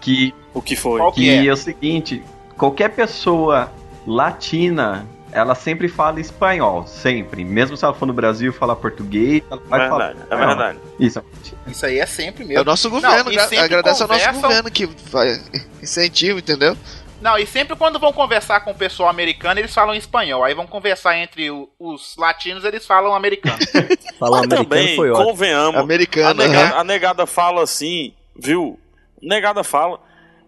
Que 0.00 0.34
O 0.54 0.62
que 0.62 0.76
foi? 0.76 1.00
Que 1.12 1.20
Que 1.22 1.30
é? 1.30 1.46
é 1.46 1.52
o 1.52 1.56
seguinte, 1.56 2.22
qualquer 2.56 2.90
pessoa 2.90 3.70
latina, 4.06 5.06
ela 5.32 5.54
sempre 5.54 5.88
fala 5.88 6.20
espanhol, 6.20 6.86
sempre. 6.86 7.44
Mesmo 7.44 7.76
se 7.76 7.84
ela 7.84 7.92
for 7.94 8.06
no 8.06 8.12
Brasil 8.12 8.52
falar 8.52 8.76
português, 8.76 9.42
ela 9.50 9.60
vai 9.66 9.84
É 9.84 9.88
falar 9.88 10.06
verdade, 10.06 10.20
é 10.20 10.34
espanhol. 10.34 10.46
verdade. 10.56 10.78
Isso. 10.98 11.22
Isso 11.66 11.86
aí 11.86 11.98
é 11.98 12.06
sempre 12.06 12.44
É 12.44 12.46
mesmo. 12.46 12.62
o 12.62 12.64
nosso 12.64 12.88
Não, 12.88 13.00
governo, 13.00 13.30
e 13.32 13.34
gra- 13.34 13.64
agradece 13.64 14.02
ao 14.02 14.08
nosso 14.08 14.32
governo 14.32 14.70
que 14.70 14.86
vai 15.10 15.40
incentivo, 15.82 16.38
entendeu? 16.38 16.76
Não, 17.20 17.38
e 17.38 17.46
sempre 17.46 17.74
quando 17.74 17.98
vão 17.98 18.12
conversar 18.12 18.60
com 18.60 18.70
o 18.72 18.74
pessoal 18.74 19.08
americano, 19.08 19.58
eles 19.58 19.72
falam 19.74 19.94
espanhol. 19.94 20.44
Aí 20.44 20.54
vão 20.54 20.66
conversar 20.66 21.16
entre 21.16 21.50
o- 21.50 21.68
os 21.78 22.14
latinos, 22.16 22.62
eles 22.64 22.86
falam 22.86 23.14
americano. 23.14 23.56
Falar 24.18 24.38
Mas 24.42 24.52
americano 24.52 24.64
também, 24.68 24.96
foi 24.96 25.10
ótimo. 25.10 25.26
convenhamos, 25.26 25.76
a 25.76 25.80
Americano, 25.80 26.34
negada, 26.42 26.68
né? 26.68 26.74
a 26.80 26.84
negada 26.84 27.26
fala 27.26 27.62
assim, 27.62 28.12
viu? 28.38 28.78
Negada 29.20 29.64
fala, 29.64 29.98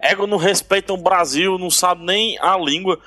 ego 0.00 0.26
não 0.26 0.36
respeitam 0.36 0.94
o 0.96 1.02
Brasil, 1.02 1.58
não 1.58 1.70
sabe 1.70 2.04
nem 2.04 2.38
a 2.38 2.56
língua. 2.56 2.98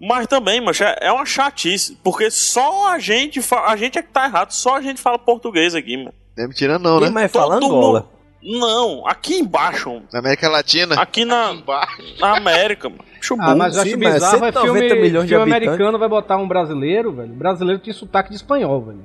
Mas 0.00 0.26
também, 0.26 0.60
mas 0.60 0.80
é 0.80 0.96
é 1.02 1.12
uma 1.12 1.26
chatice, 1.26 1.96
porque 2.02 2.30
só 2.30 2.88
a 2.92 2.98
gente 2.98 3.40
a 3.66 3.76
gente 3.76 3.98
é 3.98 4.02
que 4.02 4.08
tá 4.08 4.24
errado, 4.24 4.50
só 4.52 4.76
a 4.76 4.80
gente 4.80 5.00
fala 5.00 5.18
português 5.18 5.74
aqui, 5.74 5.96
mano. 5.98 6.14
Não 6.36 6.44
é 6.44 6.48
mentira 6.48 6.78
não, 6.78 7.00
né? 7.00 7.10
mais 7.10 7.30
fala 7.30 7.60
Todo 7.60 7.66
Angola? 7.74 8.00
mundo- 8.00 8.20
Não, 8.60 9.06
aqui 9.06 9.34
embaixo, 9.38 10.00
Na 10.10 10.20
América 10.20 10.48
Latina. 10.48 10.94
aqui 10.94 11.26
na, 11.26 11.52
Embaixo. 11.52 12.02
na 12.18 12.36
América, 12.38 12.88
mano. 12.88 13.04
Acho 13.20 13.34
Ah, 13.38 13.54
mas 13.54 13.74
eu 13.76 13.82
acho 13.82 13.90
sim, 13.90 13.96
mas 13.98 14.14
bizarro 14.14 14.36
é 14.36 14.52
190 14.52 14.62
filme, 14.88 15.02
milhões 15.02 15.24
de 15.26 15.28
filme 15.34 15.42
habitantes. 15.42 15.68
americano 15.68 15.98
vai 15.98 16.08
botar 16.08 16.38
um 16.38 16.48
brasileiro, 16.48 17.12
velho. 17.12 17.28
Brasileiro 17.34 17.78
tem 17.82 17.92
sotaque 17.92 18.30
de 18.30 18.36
espanhol, 18.36 18.80
velho. 18.80 19.04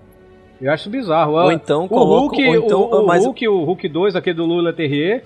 Eu 0.62 0.72
acho 0.72 0.90
bizarro. 0.90 1.34
Ou 1.34 1.52
então 1.52 1.84
o 1.84 1.90
coloca- 1.90 2.38
Hulk, 2.38 2.48
ou 2.48 2.56
então- 2.56 2.80
o, 2.84 3.04
o 3.04 3.06
mas- 3.06 3.26
Hulk, 3.26 3.46
o 3.50 3.64
Hulk 3.66 3.90
2, 3.90 4.16
aquele 4.16 4.38
do 4.38 4.46
Lula 4.46 4.72
Terrier, 4.72 5.26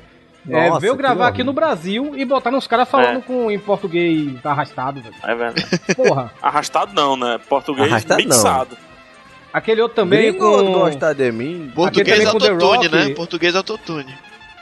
é, 0.49 0.69
Nossa, 0.69 0.79
veio 0.79 0.93
que 0.93 1.01
gravar 1.01 1.27
aqui 1.27 1.43
no 1.43 1.53
Brasil 1.53 2.13
e 2.15 2.25
botar 2.25 2.49
uns 2.51 2.67
caras 2.67 2.89
falando 2.89 3.19
É. 3.19 3.21
com, 3.21 3.49
em 3.51 3.59
português 3.59 4.43
arrastado, 4.45 5.01
velho. 5.01 5.15
É 5.23 5.35
verdade. 5.35 5.67
Porra. 5.95 6.31
Arrastado 6.41 6.93
não, 6.93 7.15
né? 7.15 7.39
Português 7.49 7.87
Arrastado 7.91 8.21
não. 8.23 8.29
mixado. 8.29 8.77
Aquele 9.51 9.81
outro 9.81 9.95
também 9.95 10.31
Gringo 10.31 10.63
com... 10.63 10.71
gosta 10.73 11.13
de 11.13 11.31
mim. 11.31 11.71
Português 11.73 12.17
também 12.17 12.31
com 12.31 12.37
The 12.39 12.49
autotune, 12.49 12.87
Rock. 12.87 12.95
né? 13.09 13.13
Português 13.15 13.55
autotune. 13.55 14.15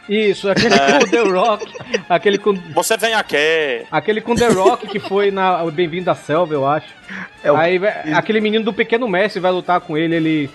Isso, 0.09 0.49
aquele 0.49 0.69
com 0.79 1.05
The 1.11 1.19
Rock, 1.19 1.73
aquele 2.07 2.37
com... 2.37 2.53
Você 2.73 2.95
vem 2.95 3.13
aqui. 3.13 3.83
Aquele 3.91 4.21
com 4.21 4.35
The 4.35 4.47
Rock 4.47 4.87
que 4.87 4.99
foi 5.01 5.31
na 5.31 5.65
Bem-vindo 5.69 6.09
à 6.09 6.15
Selva, 6.15 6.53
eu 6.53 6.65
acho. 6.65 6.87
É 7.43 7.51
o- 7.51 7.57
Aí 7.57 7.77
aquele 8.15 8.39
menino 8.39 8.63
do 8.63 8.71
Pequeno 8.71 9.05
Mestre 9.09 9.41
vai 9.41 9.51
lutar 9.51 9.81
com 9.81 9.97
ele, 9.97 10.15
ele. 10.15 10.49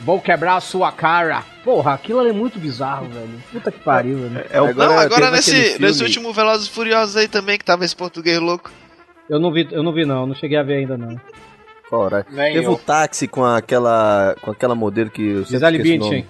Vou 0.00 0.20
quebrar 0.20 0.56
a 0.56 0.60
sua 0.60 0.90
cara. 0.90 1.44
Porra, 1.62 1.94
aquilo 1.94 2.26
é 2.26 2.32
muito 2.32 2.58
bizarro, 2.58 3.06
velho. 3.08 3.42
Puta 3.52 3.70
que 3.70 3.80
pariu, 3.80 4.18
velho. 4.18 4.46
É 4.50 4.60
o 4.60 4.66
Agora 4.66 4.88
não, 4.88 4.98
agora 4.98 5.30
nesse, 5.30 5.78
nesse 5.78 6.02
último 6.02 6.32
Velozes 6.32 6.66
e 6.66 6.70
Furiosos 6.70 7.16
aí 7.16 7.28
também, 7.28 7.58
que 7.58 7.64
tava 7.64 7.84
esse 7.84 7.94
português 7.94 8.38
louco. 8.38 8.70
Eu 9.28 9.38
não 9.38 9.52
vi, 9.52 9.68
eu 9.70 9.82
não 9.82 9.92
vi 9.92 10.04
não, 10.04 10.26
não 10.26 10.34
cheguei 10.34 10.58
a 10.58 10.62
ver 10.62 10.78
ainda 10.78 10.96
não. 10.96 11.20
Nem 12.30 12.54
Teve 12.54 12.68
o 12.68 12.78
táxi 12.78 13.26
com 13.26 13.44
aquela 13.44 14.36
com 14.40 14.50
aquela 14.50 14.74
modelo 14.74 15.10
que 15.10 15.22
eu 15.22 15.44
Gisele 15.44 15.78
Bündchen. 15.78 16.26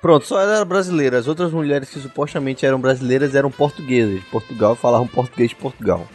Pronto, 0.00 0.26
só 0.26 0.40
ela 0.40 0.56
era 0.56 0.64
brasileira. 0.64 1.18
As 1.18 1.26
outras 1.26 1.52
mulheres 1.52 1.90
que 1.90 1.98
supostamente 1.98 2.64
eram 2.64 2.80
brasileiras 2.80 3.34
eram 3.34 3.50
portuguesas 3.50 4.20
de 4.20 4.26
Portugal, 4.26 4.76
falavam 4.76 5.06
português 5.06 5.50
de 5.50 5.56
Portugal. 5.56 6.06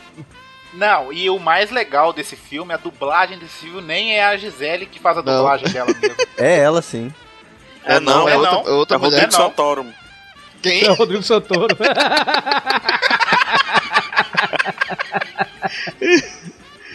Não, 0.74 1.14
e 1.14 1.30
o 1.30 1.38
mais 1.40 1.70
legal 1.70 2.12
desse 2.12 2.36
filme, 2.36 2.74
a 2.74 2.78
dublagem 2.78 3.38
desse 3.38 3.66
filme, 3.66 3.82
nem 3.82 4.16
é 4.16 4.26
a 4.26 4.36
Gisele 4.38 4.86
que 4.88 5.00
faz 5.00 5.18
a 5.18 5.22
Não. 5.24 5.36
dublagem 5.38 5.70
dela 5.70 5.94
mesmo. 6.02 6.16
É 6.38 6.58
ela 6.60 6.82
sim. 6.82 7.14
É 7.86 8.00
não, 8.00 8.28
é 8.28 8.36
outra, 8.36 8.52
não. 8.52 8.68
é 8.68 8.72
outra 8.72 8.96
É 8.96 9.00
mulher. 9.00 9.12
Rodrigo. 9.22 9.34
Santoro. 9.34 9.86
Quem? 10.62 10.84
É 10.86 10.92
o 10.92 10.96
Rodrigo 10.96 11.24
Santoro. 11.24 11.76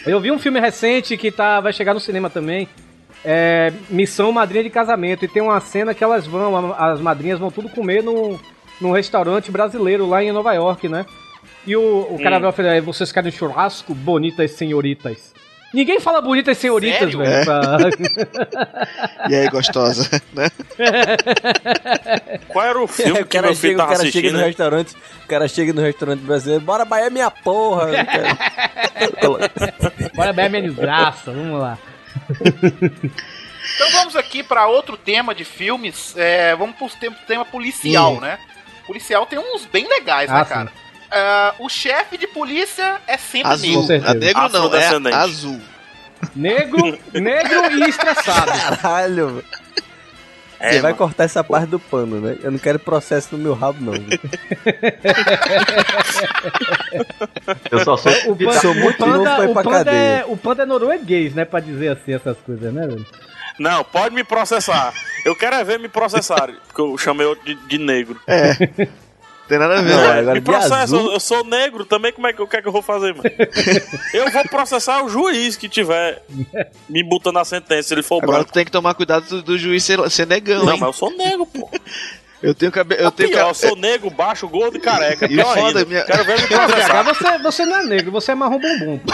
eu 0.05 0.19
vi 0.19 0.31
um 0.31 0.39
filme 0.39 0.59
recente 0.59 1.17
que 1.17 1.31
tá, 1.31 1.59
vai 1.59 1.73
chegar 1.73 1.93
no 1.93 1.99
cinema 1.99 2.29
também. 2.29 2.67
É 3.23 3.73
Missão 3.89 4.31
Madrinha 4.31 4.63
de 4.63 4.69
Casamento. 4.69 5.25
E 5.25 5.27
tem 5.27 5.41
uma 5.41 5.59
cena 5.59 5.93
que 5.93 6.03
elas 6.03 6.25
vão, 6.25 6.73
as 6.77 6.99
madrinhas 6.99 7.39
vão 7.39 7.51
tudo 7.51 7.69
comer 7.69 8.03
num, 8.03 8.39
num 8.79 8.91
restaurante 8.91 9.51
brasileiro 9.51 10.07
lá 10.07 10.23
em 10.23 10.31
Nova 10.31 10.53
York, 10.53 10.87
né? 10.87 11.05
E 11.67 11.75
o, 11.75 12.07
o 12.11 12.19
cara 12.23 12.37
Hum. 12.37 12.41
vai 12.41 12.49
oferecer, 12.49 12.81
vocês 12.81 13.11
querem 13.11 13.31
churrasco? 13.31 13.93
Bonitas 13.93 14.51
senhoritas. 14.51 15.33
Ninguém 15.71 15.99
fala 15.99 16.19
bonitas 16.19 16.57
senhoritas, 16.57 16.97
Sério? 16.99 17.19
velho. 17.19 17.31
É. 17.31 17.45
pra- 17.45 17.77
E 19.29 19.35
aí, 19.35 19.47
gostosa, 19.49 20.09
né? 20.33 20.47
Qual 22.47 22.65
era 22.65 22.81
o 22.81 22.87
filme 22.87 23.21
o 23.21 23.25
que 23.27 23.39
meu 23.39 23.55
filho 23.55 23.55
chega, 23.55 23.75
o 23.75 23.77
tava 23.85 23.97
cara 23.97 24.11
chega 24.11 24.31
no 24.31 24.37
né? 24.39 24.45
restaurante, 24.45 24.95
o 25.23 25.27
cara 25.27 25.47
chega 25.47 25.71
no 25.73 25.81
restaurante 25.81 26.21
brasileiro, 26.21 26.63
bora 26.65 26.85
Bahia 26.85 27.05
é 27.05 27.09
minha 27.11 27.29
porra. 27.29 27.89
Bora 30.15 30.33
bem 30.33 30.49
minha 30.49 30.61
desgraça, 30.63 31.31
vamos 31.31 31.59
lá. 31.59 31.77
Então 33.75 33.91
vamos 33.91 34.15
aqui 34.15 34.41
pra 34.43 34.67
outro 34.67 34.97
tema 34.97 35.33
de 35.35 35.45
filmes. 35.45 36.15
é, 36.17 36.55
vamos 36.55 36.75
pro 36.75 36.89
tema, 36.99 37.15
tema 37.27 37.45
policial, 37.45 38.15
Sim. 38.15 38.21
né? 38.21 38.39
Policial 38.87 39.25
tem 39.27 39.37
uns 39.37 39.65
bem 39.65 39.87
legais, 39.87 40.29
Ah, 40.31 40.39
né, 40.39 40.45
cara? 40.45 40.71
Ah, 41.11 41.53
o 41.59 41.69
chefe 41.69 42.17
de 42.17 42.27
polícia 42.27 42.97
é 43.07 43.17
sempre 43.17 43.51
Azul. 43.51 43.69
negro. 43.69 43.87
certeza. 43.87 44.11
A 44.11 44.13
negro 44.13 44.49
não, 44.49 45.09
é 45.09 45.13
azul. 45.13 45.59
Negro, 46.35 46.99
negro 47.13 47.71
e 47.71 47.89
estressado. 47.89 48.51
Caralho, 48.81 49.27
velho. 49.35 49.45
É, 50.59 50.73
Você 50.73 50.81
vai 50.81 50.91
mano. 50.91 50.97
cortar 50.97 51.23
essa 51.23 51.41
parte 51.41 51.67
do 51.69 51.79
pano, 51.79 52.19
né? 52.19 52.37
Eu 52.43 52.51
não 52.51 52.59
quero 52.59 52.77
processo 52.77 53.29
no 53.31 53.37
meu 53.41 53.53
rabo, 53.53 53.79
não. 53.81 53.93
Eu 57.71 57.79
só 57.83 57.95
sou 57.95 58.11
O, 58.27 58.35
pan, 58.35 58.51
Sou 58.59 58.71
o 58.71 58.75
muito 58.75 58.99
novo 59.05 59.23
panda, 59.23 59.35
pra 59.35 59.45
ir 59.45 59.49
o 59.49 59.53
pra 59.53 59.63
panda 59.63 59.77
cadeia. 59.85 59.95
é, 59.95 60.25
o 60.27 60.35
panda 60.37 60.63
é 60.63 60.65
norueguês, 60.65 61.33
né? 61.33 61.45
Pra 61.45 61.59
dizer 61.61 61.87
assim 61.89 62.13
essas 62.13 62.37
coisas, 62.39 62.73
né, 62.73 62.85
velho? 62.87 63.05
Não, 63.57 63.83
pode 63.85 64.13
me 64.13 64.23
processar. 64.23 64.93
Eu 65.25 65.35
quero 65.35 65.55
é 65.55 65.63
ver 65.63 65.79
me 65.79 65.87
processarem, 65.89 66.55
porque 66.67 66.81
eu 66.81 66.97
chamei 66.97 67.25
outro 67.25 67.45
de, 67.45 67.55
de 67.55 67.77
negro. 67.77 68.19
Tem 69.49 69.57
nada 69.57 69.79
a 69.79 69.81
ver. 69.81 69.95
Não, 69.95 70.01
né? 70.01 70.19
agora 70.19 70.35
me 70.35 70.41
processa, 70.41 70.75
azul. 70.77 71.11
eu, 71.11 71.19
sou 71.19 71.43
negro 71.43 71.83
também, 71.83 72.13
como 72.13 72.27
é 72.27 72.33
que, 72.33 72.39
o 72.39 72.47
que 72.47 72.55
é 72.55 72.61
que 72.61 72.67
eu 72.67 72.71
vou 72.71 72.83
fazer, 72.83 73.15
mano? 73.15 73.27
eu 74.13 74.29
vou 74.29 74.43
processar 74.43 75.03
o 75.03 75.09
juiz 75.09 75.55
que 75.55 75.67
tiver 75.67 76.21
me 76.87 77.03
botando 77.03 77.37
a 77.37 77.43
sentença, 77.43 77.87
se 77.87 77.93
ele 77.95 78.03
for 78.03 78.21
Agora 78.21 78.37
branco. 78.37 78.51
tu 78.51 78.53
tem 78.53 78.63
que 78.63 78.71
tomar 78.71 78.93
cuidado 78.93 79.27
do, 79.27 79.41
do 79.41 79.57
juiz 79.57 79.83
ser, 79.83 80.07
ser 80.11 80.27
negão, 80.27 80.63
Não, 80.65 80.73
hein? 80.73 80.79
mas 80.79 80.87
eu 80.89 80.93
sou 80.93 81.09
negro, 81.17 81.47
pô. 81.47 81.67
Eu 82.41 82.55
tenho 82.55 82.71
cabelo. 82.71 83.01
Eu 83.01 83.11
tenho 83.11 83.29
Pior, 83.31 83.49
eu 83.49 83.53
sou 83.53 83.75
negro, 83.75 84.09
baixo, 84.09 84.47
gordo 84.47 84.77
e 84.77 84.79
careca. 84.79 85.25
E 85.25 85.29
Pior 85.29 85.53
foda, 85.57 85.83
minha- 85.85 86.03
Quero 86.05 86.23
ver 86.23 86.39
me 86.41 86.47
processar. 86.47 87.03
você, 87.03 87.37
você 87.39 87.65
não 87.65 87.77
é 87.77 87.83
negro, 87.83 88.11
você 88.11 88.31
é 88.31 88.35
marrom 88.35 88.59
bumbum, 88.59 88.97
pô. 88.99 89.11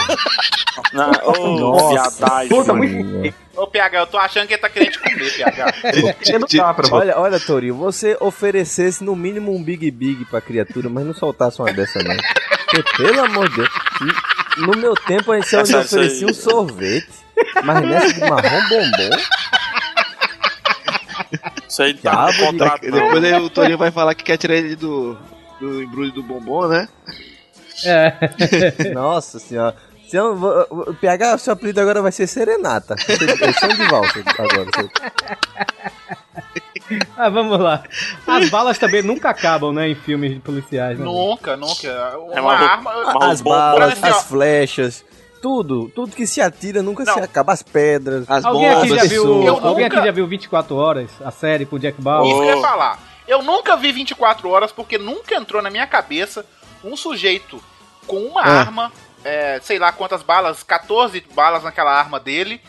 Não, 0.92 1.10
ô, 1.24 1.58
Nossa. 1.58 1.88
viadagem. 2.20 2.48
Puta, 2.48 2.72
muito. 2.72 3.34
Ô, 3.56 3.66
PH, 3.66 3.98
eu 3.98 4.06
tô 4.06 4.18
achando 4.18 4.46
que 4.46 4.52
ele 4.54 4.60
tá 4.60 4.68
querendo 4.68 4.92
te 4.92 4.98
comer, 5.00 5.32
PH. 5.32 5.72
Não 6.38 6.46
dá 6.66 6.74
pra 6.74 6.86
você. 6.86 6.94
Olha, 6.94 7.18
olha, 7.18 7.40
Torinho, 7.40 7.74
você 7.74 8.16
oferecesse 8.20 9.02
no 9.02 9.16
mínimo 9.16 9.52
um 9.54 9.62
Big 9.62 9.90
Big 9.90 10.24
pra 10.26 10.40
criatura, 10.40 10.88
mas 10.90 11.04
não 11.06 11.14
soltasse 11.14 11.58
uma 11.60 11.72
dessa, 11.72 11.98
não. 12.02 12.14
Porque, 12.70 12.82
pelo 13.02 13.24
amor 13.24 13.48
de 13.48 13.56
Deus, 13.56 13.68
no 14.58 14.76
meu 14.76 14.94
tempo 14.94 15.32
a 15.32 15.36
gente 15.40 15.48
só 15.48 15.62
oferecia 15.80 16.26
um 16.26 16.34
sorvete, 16.34 17.08
mas 17.64 17.80
nessa 17.82 18.12
de 18.12 18.20
marrom 18.20 18.68
bombom, 18.68 19.10
Isso 21.76 21.82
aí 21.82 21.92
tá 21.94 22.26
no 22.26 22.32
de- 22.32 22.38
contrato. 22.46 22.80
Depois 22.90 23.22
aí 23.24 23.34
o 23.34 23.50
Torinho 23.50 23.76
vai 23.76 23.90
falar 23.90 24.14
que 24.14 24.24
quer 24.24 24.38
tirar 24.38 24.54
ele 24.54 24.74
do, 24.76 25.14
do 25.60 25.82
embrulho 25.82 26.10
do 26.10 26.22
bombom, 26.22 26.66
né? 26.68 26.88
É. 27.84 28.14
nossa 28.94 29.38
senhora. 29.38 29.76
Se 30.08 30.16
eu, 30.16 30.34
vou- 30.36 30.66
o 30.70 30.94
PH, 30.94 31.34
o 31.34 31.38
seu 31.38 31.52
apelido 31.52 31.80
agora 31.80 32.00
vai 32.00 32.12
ser 32.12 32.26
Serenata. 32.26 32.94
É 32.94 33.52
som 33.52 33.68
de 33.68 33.84
valsa 33.88 34.20
agora. 34.38 34.64
você- 34.74 34.90
Ah, 37.16 37.28
vamos 37.28 37.58
lá. 37.58 37.82
As 38.26 38.48
balas 38.48 38.78
também 38.78 39.02
nunca 39.02 39.28
acabam, 39.30 39.72
né, 39.72 39.88
em 39.88 39.94
filmes 39.96 40.32
de 40.34 40.38
policiais, 40.38 40.96
né? 40.98 41.04
nunca, 41.04 41.56
nunca. 41.56 42.16
Uma 42.16 42.34
É 42.34 42.40
uma- 42.40 42.52
arma. 42.54 42.90
uma- 43.12 43.26
As 43.32 43.40
balas, 43.42 44.02
as 44.02 44.22
flechas, 44.24 45.04
tudo. 45.40 45.90
Tudo 45.94 46.14
que 46.14 46.26
se 46.26 46.40
atira 46.40 46.82
nunca 46.82 47.04
Não. 47.04 47.14
se 47.14 47.20
acaba. 47.20 47.52
As 47.52 47.62
pedras. 47.62 48.24
As 48.28 48.44
Alguém 48.44 48.68
aqui 48.68 48.88
bombas. 48.88 49.02
já 49.02 49.08
viu, 49.08 49.22
pessoas. 49.22 49.46
Eu 49.46 49.54
alguém 49.66 49.84
nunca- 49.84 49.96
aqui 49.98 50.06
já 50.06 50.12
viu 50.12 50.26
24 50.26 50.76
horas, 50.76 51.10
a 51.24 51.30
série 51.30 51.64
com 51.66 51.76
o 51.76 51.78
Jack 51.78 52.00
Bauer? 52.00 52.28
Isso 52.30 52.40
que 52.42 52.48
eu 52.48 52.56
ia 52.56 52.60
falar. 52.62 52.98
Eu 53.28 53.42
nunca 53.42 53.76
vi 53.76 53.92
24 53.92 54.48
horas 54.50 54.70
porque 54.72 54.98
nunca 54.98 55.34
entrou 55.34 55.60
na 55.62 55.70
minha 55.70 55.86
cabeça 55.86 56.44
um 56.84 56.96
sujeito 56.96 57.62
com 58.06 58.18
uma 58.18 58.40
Ah. 58.42 58.60
arma, 58.60 58.92
é, 59.24 59.58
sei 59.62 59.78
lá 59.78 59.90
quantas 59.92 60.22
balas, 60.22 60.62
14 60.62 61.22
balas 61.34 61.62
naquela 61.64 61.92
arma 61.92 62.20
dele, 62.20 62.60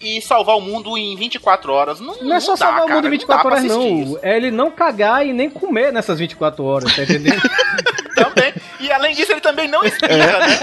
e 0.00 0.20
salvar 0.20 0.56
o 0.56 0.60
mundo 0.60 0.98
em 0.98 1.16
24 1.16 1.72
horas. 1.72 2.00
Não, 2.00 2.16
Não 2.20 2.34
é 2.36 2.40
só 2.40 2.52
dá, 2.52 2.56
salvar 2.58 2.82
o 2.82 2.86
cara, 2.86 2.94
mundo 2.96 3.04
em 3.06 3.10
não 3.10 3.10
24 3.12 3.44
dá 3.44 3.56
pra 3.56 3.60
horas, 3.62 3.70
assistir 3.70 3.94
não. 3.94 4.02
isso. 4.02 4.18
É 4.22 4.36
ele 4.36 4.50
não 4.50 4.70
cagar 4.70 5.24
e 5.26 5.32
nem 5.32 5.48
comer 5.48 5.92
nessas 5.92 6.18
24 6.18 6.64
horas, 6.64 6.94
tá 6.94 7.02
entendendo? 7.04 7.40
Também. 8.14 8.52
E 8.84 8.92
além 8.92 9.14
disso, 9.14 9.32
ele 9.32 9.40
também 9.40 9.66
não 9.66 9.82
espirra, 9.82 10.38
né? 10.38 10.58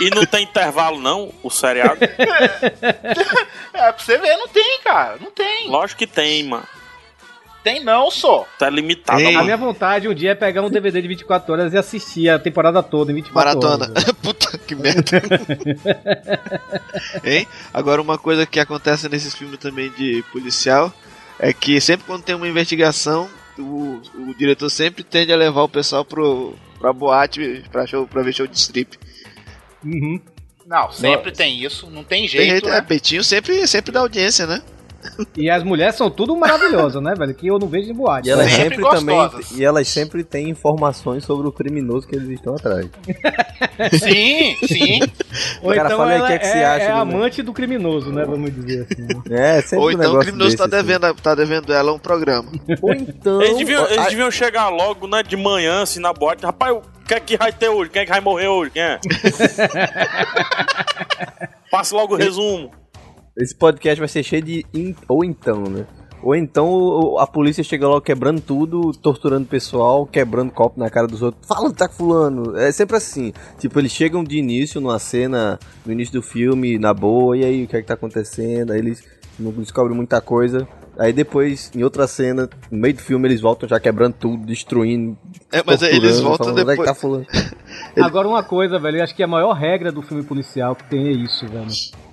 E 0.00 0.08
não 0.08 0.24
tem 0.24 0.44
intervalo, 0.44 0.98
não, 0.98 1.30
o 1.42 1.50
seriado? 1.50 1.98
É, 2.02 3.92
pra 3.92 3.98
você 3.98 4.16
ver, 4.16 4.36
não 4.38 4.48
tem, 4.48 4.80
cara. 4.82 5.18
Não 5.20 5.30
tem. 5.30 5.68
Lógico 5.68 5.98
que 5.98 6.06
tem, 6.06 6.44
mano. 6.44 6.66
Tem 7.62 7.84
não, 7.84 8.10
só. 8.10 8.46
Tá 8.58 8.70
limitado. 8.70 9.20
Ei. 9.20 9.36
A 9.36 9.42
minha 9.42 9.56
vontade 9.56 10.08
um 10.08 10.14
dia 10.14 10.30
é 10.30 10.34
pegar 10.34 10.62
um 10.62 10.70
DVD 10.70 11.02
de 11.02 11.08
24 11.08 11.52
horas 11.52 11.74
e 11.74 11.76
assistir 11.76 12.30
a 12.30 12.38
temporada 12.38 12.82
toda 12.82 13.12
em 13.12 13.16
24 13.16 13.60
Maratona. 13.60 13.90
horas. 13.90 14.04
Puta 14.22 14.56
que 14.56 14.74
merda. 14.74 15.22
hein? 17.22 17.46
Agora, 17.74 18.00
uma 18.00 18.16
coisa 18.16 18.46
que 18.46 18.58
acontece 18.58 19.10
nesses 19.10 19.34
filmes 19.34 19.58
também 19.58 19.90
de 19.90 20.24
policial 20.32 20.90
é 21.38 21.52
que 21.52 21.78
sempre 21.82 22.06
quando 22.06 22.22
tem 22.22 22.34
uma 22.34 22.48
investigação, 22.48 23.28
o, 23.60 24.02
o 24.28 24.34
diretor 24.34 24.70
sempre 24.70 25.02
tende 25.02 25.32
a 25.32 25.36
levar 25.36 25.62
o 25.62 25.68
pessoal 25.68 26.04
pro, 26.04 26.54
pra 26.78 26.92
boate 26.92 27.64
pra, 27.70 27.86
show, 27.86 28.06
pra 28.06 28.22
ver 28.22 28.32
show 28.32 28.46
de 28.46 28.56
strip. 28.56 28.98
Uhum. 29.84 30.20
Não, 30.66 30.90
sempre 30.92 31.32
tem 31.32 31.62
isso. 31.62 31.86
Não 31.90 32.04
tem 32.04 32.20
Tem 32.20 32.28
jeito, 32.28 32.50
jeito, 32.50 32.68
é, 32.68 32.72
né? 32.72 32.80
peitinho 32.80 33.24
sempre, 33.24 33.66
sempre 33.66 33.90
dá 33.92 34.00
audiência, 34.00 34.46
né? 34.46 34.62
E 35.36 35.48
as 35.50 35.62
mulheres 35.62 35.94
são 35.96 36.10
tudo 36.10 36.36
maravilhosas, 36.36 37.02
né, 37.02 37.14
velho? 37.16 37.34
Que 37.34 37.46
eu 37.46 37.58
não 37.58 37.68
vejo 37.68 37.90
em 37.90 37.94
boate. 37.94 38.28
E 38.28 38.32
elas 38.32 38.50
Sempre 38.50 38.76
sempre, 38.82 38.90
também. 38.98 39.30
E 39.56 39.64
elas 39.64 39.88
sempre 39.88 40.24
têm 40.24 40.48
informações 40.50 41.24
sobre 41.24 41.46
o 41.48 41.52
criminoso 41.52 42.06
que 42.06 42.14
eles 42.16 42.28
estão 42.28 42.54
atrás. 42.54 42.86
Sim, 43.98 44.56
sim. 44.66 45.00
Ou 45.62 45.70
O 45.70 45.74
cara 45.74 45.88
então 45.88 45.98
fala 45.98 46.10
aí 46.12 46.20
o 46.20 46.26
que 46.26 46.32
é 46.34 46.38
que 46.38 46.46
é, 46.46 46.52
se 46.52 46.58
acha 46.58 46.84
é 46.84 46.92
do- 46.92 46.98
amante 46.98 47.42
do 47.42 47.50
criminoso, 47.52 48.12
né? 48.12 48.24
Vamos 48.26 48.54
dizer 48.54 48.86
assim. 48.90 49.06
É, 49.30 49.62
sempre 49.62 49.78
Ou 49.78 49.86
um 49.88 49.92
então 49.92 50.16
o 50.16 50.18
criminoso 50.18 50.54
tá 50.56 50.66
desse, 50.66 50.76
assim. 50.76 50.86
devendo, 50.86 51.14
tá 51.14 51.34
devendo 51.34 51.72
ela 51.72 51.90
um 51.92 51.98
programa. 51.98 52.50
Ou 52.82 52.92
então. 52.92 53.40
Eles 53.40 53.56
deviam, 53.56 53.86
eles 53.86 54.06
deviam 54.08 54.30
chegar 54.30 54.68
logo, 54.68 55.06
né, 55.06 55.22
de 55.22 55.36
manhã, 55.36 55.82
assim, 55.82 55.98
na 56.00 56.12
boate. 56.12 56.44
Rapaz, 56.44 56.74
o 56.76 56.82
que 57.06 57.14
é 57.14 57.20
que 57.20 57.36
vai 57.38 57.52
ter 57.52 57.68
hoje? 57.70 57.88
Quem 57.90 58.02
é 58.02 58.04
que 58.04 58.10
vai 58.12 58.20
morrer 58.20 58.48
hoje? 58.48 58.70
Quem 58.72 58.82
é? 58.82 59.00
Passe 61.70 61.94
logo 61.94 62.14
o 62.14 62.18
resumo. 62.18 62.70
Esse 63.36 63.54
podcast 63.54 63.98
vai 63.98 64.08
ser 64.08 64.22
cheio 64.22 64.42
de. 64.42 64.66
in- 64.74 64.94
Ou 65.08 65.24
então, 65.24 65.62
né? 65.64 65.86
Ou 66.22 66.34
então 66.34 67.16
a 67.18 67.26
polícia 67.26 67.64
chega 67.64 67.88
logo 67.88 68.02
quebrando 68.02 68.42
tudo, 68.42 68.92
torturando 68.92 69.44
o 69.46 69.48
pessoal, 69.48 70.04
quebrando 70.06 70.52
copo 70.52 70.78
na 70.78 70.90
cara 70.90 71.06
dos 71.06 71.22
outros. 71.22 71.46
Fala, 71.48 71.72
tá 71.72 71.88
com 71.88 71.94
fulano. 71.94 72.56
É 72.58 72.70
sempre 72.72 72.96
assim. 72.96 73.32
Tipo, 73.58 73.78
eles 73.78 73.90
chegam 73.90 74.22
de 74.22 74.36
início 74.36 74.80
numa 74.82 74.98
cena, 74.98 75.58
no 75.86 75.92
início 75.92 76.12
do 76.12 76.22
filme, 76.22 76.78
na 76.78 76.92
boa, 76.92 77.36
e 77.38 77.44
aí 77.44 77.64
o 77.64 77.66
que 77.66 77.76
é 77.76 77.80
que 77.80 77.86
tá 77.86 77.94
acontecendo? 77.94 78.72
Aí 78.72 78.78
eles 78.80 79.02
não 79.38 79.50
descobrem 79.52 79.96
muita 79.96 80.20
coisa. 80.20 80.68
Aí 80.98 81.10
depois, 81.14 81.70
em 81.74 81.82
outra 81.82 82.06
cena, 82.06 82.50
no 82.70 82.76
meio 82.78 82.92
do 82.92 83.00
filme, 83.00 83.26
eles 83.26 83.40
voltam 83.40 83.66
já 83.66 83.80
quebrando 83.80 84.12
tudo, 84.20 84.44
destruindo. 84.44 85.16
É, 85.50 85.62
mas 85.64 85.82
aí 85.82 85.96
eles 85.96 86.20
voltam 86.20 86.48
falando, 86.48 86.60
"Onde 86.60 86.60
é 86.60 86.64
que 86.64 86.70
depois. 86.82 86.88
tá 86.90 86.94
fulano? 86.94 87.26
Agora, 87.96 88.28
uma 88.28 88.42
coisa, 88.42 88.78
velho, 88.78 88.98
eu 88.98 89.04
acho 89.04 89.14
que 89.16 89.22
a 89.22 89.26
maior 89.26 89.54
regra 89.54 89.90
do 89.90 90.02
filme 90.02 90.22
policial 90.22 90.76
que 90.76 90.84
tem 90.90 91.08
é 91.08 91.12
isso, 91.12 91.46
velho. 91.48 91.66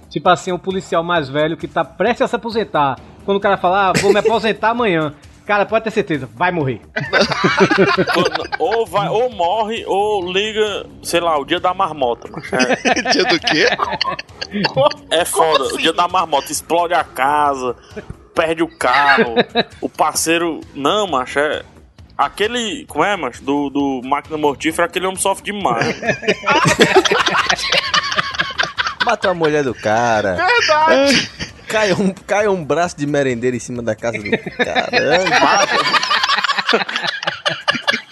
Tipo 0.09 0.29
assim, 0.29 0.51
o 0.51 0.59
policial 0.59 1.03
mais 1.03 1.27
velho 1.29 1.57
que 1.57 1.67
tá 1.67 1.83
prestes 1.83 2.21
a 2.21 2.27
se 2.27 2.35
aposentar. 2.35 2.97
Quando 3.25 3.37
o 3.37 3.41
cara 3.41 3.57
fala, 3.57 3.89
ah, 3.89 3.93
vou 3.99 4.11
me 4.13 4.19
aposentar 4.19 4.69
amanhã. 4.71 5.13
Cara, 5.45 5.65
pode 5.65 5.85
ter 5.85 5.91
certeza, 5.91 6.29
vai 6.35 6.51
morrer. 6.51 6.81
Quando- 8.13 8.49
ou, 8.59 8.85
vai, 8.85 9.07
ou 9.07 9.29
morre, 9.29 9.83
ou 9.85 10.29
liga, 10.31 10.85
sei 11.01 11.21
lá, 11.21 11.37
o 11.39 11.45
dia 11.45 11.59
da 11.59 11.73
marmota. 11.73 12.27
É, 12.51 13.01
Dia 13.11 13.23
do 13.23 13.39
quê? 13.39 13.65
é 15.09 15.23
foda. 15.23 15.63
assim? 15.65 15.75
O 15.75 15.77
dia 15.77 15.93
da 15.93 16.07
marmota 16.07 16.51
explode 16.51 16.93
a 16.93 17.03
casa, 17.03 17.75
perde 18.35 18.61
o 18.61 18.67
carro, 18.67 19.35
o 19.79 19.87
parceiro. 19.87 20.59
Não, 20.75 21.07
macho, 21.07 21.39
é. 21.39 21.63
Aquele. 22.17 22.85
Como 22.87 23.05
é, 23.05 23.15
macho? 23.15 23.41
Do, 23.43 23.69
do 23.69 24.01
máquina 24.03 24.37
mortífera, 24.37 24.87
aquele 24.87 25.05
homem 25.05 25.17
sofre 25.19 25.45
demais. 25.45 25.95
Matou 29.07 29.31
a 29.31 29.33
mulher 29.33 29.63
do 29.63 29.73
cara. 29.73 30.35
Verdade. 30.35 31.31
Cai 31.65 31.93
um, 31.93 32.13
cai 32.13 32.45
um 32.49 32.61
braço 32.61 32.97
de 32.97 33.07
merendeiro 33.07 33.55
em 33.55 33.59
cima 33.59 33.81
da 33.81 33.95
casa 33.95 34.17
do 34.17 34.29
cara. 34.29 34.91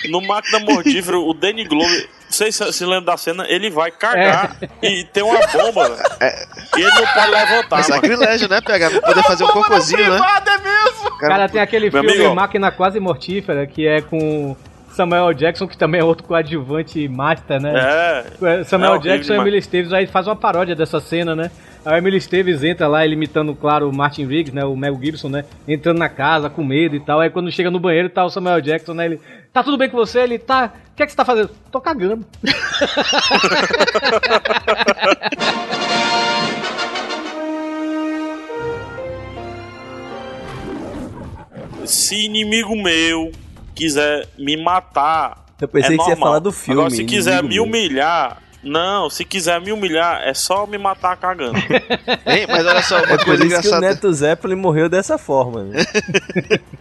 No 0.07 0.21
máquina 0.21 0.59
mortífera, 0.59 1.17
o 1.17 1.33
Danny 1.33 1.65
Glover, 1.65 2.07
vocês 2.29 2.55
se 2.55 2.73
se 2.73 2.85
lembram 2.85 3.05
da 3.05 3.17
cena, 3.17 3.43
ele 3.49 3.71
vai 3.71 3.89
cagar 3.89 4.55
e 4.81 5.03
tem 5.05 5.23
uma 5.23 5.39
bomba, 5.47 5.89
velho. 5.89 6.47
E 6.77 6.81
ele 6.81 6.91
não 6.91 7.07
pode 7.07 7.31
levantar, 7.31 7.79
É 7.79 7.83
sacrilégio, 7.83 8.47
né? 8.47 8.61
Pegar 8.61 8.91
pra 8.91 9.01
poder 9.01 9.23
fazer 9.23 9.43
um 9.45 9.47
cocôzinho, 9.47 10.11
né? 10.11 10.19
É 10.45 10.57
mesmo. 10.59 11.17
Cara, 11.17 11.49
tem 11.49 11.59
aquele 11.59 11.89
Meu 11.89 12.03
filme 12.03 12.17
amigo. 12.19 12.35
Máquina 12.35 12.71
Quase 12.71 12.99
Mortífera, 12.99 13.65
que 13.65 13.87
é 13.87 14.01
com 14.01 14.55
Samuel 14.95 15.33
Jackson, 15.33 15.67
que 15.67 15.77
também 15.77 15.99
é 15.99 16.03
outro 16.03 16.25
coadjuvante 16.25 17.05
master, 17.09 17.61
né? 17.61 18.23
É. 18.41 18.63
Samuel 18.63 18.93
É 18.93 18.95
horrível 18.95 19.11
Jackson 19.11 19.33
e. 19.33 19.37
Emily 19.37 19.57
Esteves 19.57 19.91
aí 19.91 20.07
faz 20.07 20.25
uma 20.25 20.37
paródia 20.37 20.73
dessa 20.73 21.01
cena, 21.01 21.35
né? 21.35 21.51
A 21.85 21.97
Emily 21.97 22.17
Esteves 22.17 22.63
entra 22.63 22.87
lá, 22.87 23.03
ele 23.03 23.13
imitando, 23.13 23.53
claro, 23.53 23.89
o 23.89 23.93
Martin 23.93 24.25
Riggs, 24.25 24.55
né? 24.55 24.63
O 24.63 24.75
Mel 24.75 24.97
Gibson, 24.99 25.27
né? 25.27 25.43
Entrando 25.67 25.99
na 25.99 26.07
casa 26.07 26.49
com 26.49 26.63
medo 26.63 26.95
e 26.95 26.99
tal. 27.01 27.19
Aí 27.19 27.29
quando 27.29 27.51
chega 27.51 27.69
no 27.69 27.79
banheiro, 27.79 28.09
tá 28.09 28.23
o 28.23 28.29
Samuel 28.29 28.61
Jackson, 28.61 28.93
né? 28.93 29.05
Ele, 29.05 29.19
tá 29.51 29.61
tudo 29.61 29.77
bem 29.77 29.89
com 29.89 29.97
você? 29.97 30.21
Ele, 30.21 30.39
tá. 30.39 30.71
O 30.93 30.95
que 30.95 31.03
é 31.03 31.05
que 31.05 31.11
você 31.11 31.17
tá 31.17 31.25
fazendo? 31.25 31.49
Tô 31.69 31.81
cagando. 31.81 32.25
Se 41.85 42.25
inimigo 42.25 42.75
meu 42.81 43.31
quiser 43.75 44.27
me 44.37 44.57
matar. 44.57 45.45
Eu 45.59 45.67
pensei 45.67 45.95
é 45.95 45.97
que 45.97 46.03
você 46.03 46.09
ia 46.09 46.15
normal. 46.15 46.27
falar 46.29 46.39
do 46.39 46.51
filme, 46.51 46.81
Agora, 46.81 46.95
se 46.95 47.03
quiser 47.05 47.43
me 47.43 47.59
humilhar. 47.59 48.41
Não, 48.63 49.11
se 49.11 49.23
quiser 49.23 49.61
me 49.61 49.71
humilhar, 49.71 50.23
é 50.23 50.33
só 50.33 50.65
me 50.65 50.75
matar 50.79 51.15
cagando. 51.17 51.55
Hein? 52.25 52.47
Mas 52.49 52.65
olha 52.65 52.81
só, 52.81 52.97
uma 52.97 53.13
É 53.13 53.17
por 53.17 53.25
coisa 53.25 53.33
isso 53.33 53.37
que 53.37 53.43
o 53.43 53.59
engraçada. 53.59 53.81
Neto 53.87 54.11
Zeppelin 54.11 54.55
morreu 54.55 54.89
dessa 54.89 55.19
forma. 55.19 55.65
Né? 55.65 55.85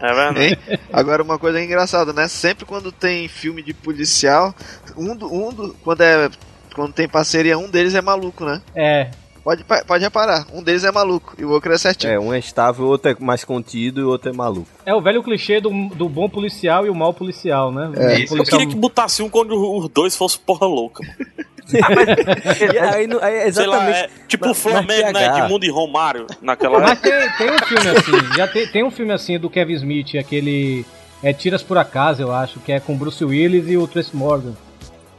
É 0.01 0.15
verdade. 0.15 0.41
Hein? 0.43 0.59
Agora 0.91 1.23
uma 1.23 1.39
coisa 1.39 1.61
engraçada, 1.61 2.15
né? 2.15 2.27
Sempre 2.27 2.65
quando 2.65 2.91
tem 2.91 3.29
filme 3.29 3.63
de 3.63 3.75
policial, 3.75 4.55
um 4.97 5.15
do, 5.15 5.31
um 5.31 5.53
do, 5.53 5.75
quando 5.85 6.01
é 6.01 6.31
quando 6.75 6.93
tem 6.93 7.09
parceria, 7.09 7.57
um 7.57 7.71
deles 7.71 7.95
é 7.95 8.03
maluco, 8.03 8.45
né? 8.45 8.61
É. 8.75 9.11
Pode, 9.45 9.63
pode 9.63 10.03
reparar, 10.03 10.47
um 10.55 10.63
deles 10.63 10.85
é 10.85 10.91
maluco 10.91 11.35
e 11.39 11.45
o 11.45 11.51
outro 11.51 11.71
é 11.71 11.77
certinho. 11.77 12.11
É, 12.15 12.19
um 12.19 12.33
é 12.33 12.39
estável, 12.39 12.87
o 12.87 12.89
outro 12.89 13.11
é 13.11 13.17
mais 13.21 13.45
contido 13.45 14.01
e 14.01 14.05
o 14.05 14.09
outro 14.09 14.31
é 14.31 14.33
maluco. 14.33 14.67
É 14.87 14.95
o 14.95 15.03
velho 15.03 15.23
clichê 15.23 15.61
do, 15.61 15.69
do 15.95 16.09
bom 16.09 16.31
policial 16.31 16.87
e 16.87 16.89
o 16.89 16.95
mau 16.95 17.13
policial, 17.13 17.71
né? 17.71 17.89
O 17.95 18.01
É, 18.01 18.23
Eu 18.23 18.27
policial- 18.29 18.45
queria 18.59 18.67
que 18.67 18.75
botasse 18.75 19.23
um 19.23 19.29
quando 19.29 19.53
os 19.55 19.87
dois 19.91 20.17
fossem 20.17 20.41
porra 20.47 20.67
louca. 20.67 21.05
Aí, 22.95 23.09
aí 23.23 23.35
é 23.49 23.53
Sei 23.53 23.67
lá, 23.67 23.77
exatamente. 23.89 23.99
é 23.99 24.11
tipo 24.29 24.51
o 24.51 24.55
Flamengo, 24.55 25.13
né? 25.13 25.29
PH. 25.29 25.39
Edmundo 25.45 25.65
e 25.65 25.71
Romário 25.71 26.27
naquela 26.43 26.79
Mas 26.79 26.93
época. 26.93 27.11
tem, 27.11 27.49
tem 27.49 27.51
um 27.57 27.59
filme 27.67 27.89
assim, 27.97 28.37
já 28.37 28.47
tem, 28.49 28.67
tem 28.67 28.85
um 28.85 28.91
filme 28.91 29.13
assim 29.13 29.39
do 29.39 29.49
Kevin 29.49 29.73
Smith, 29.75 30.15
aquele 30.17 30.85
é 31.23 31.33
Tiras 31.33 31.63
por 31.63 31.79
Acaso, 31.79 32.21
eu 32.23 32.33
acho, 32.35 32.61
que 32.61 32.71
é 32.73 32.81
com 32.81 32.95
Bruce 32.97 33.25
Willis 33.25 33.67
e 33.69 33.77
o 33.79 33.87
Trace 33.87 34.15
Morgan. 34.15 34.53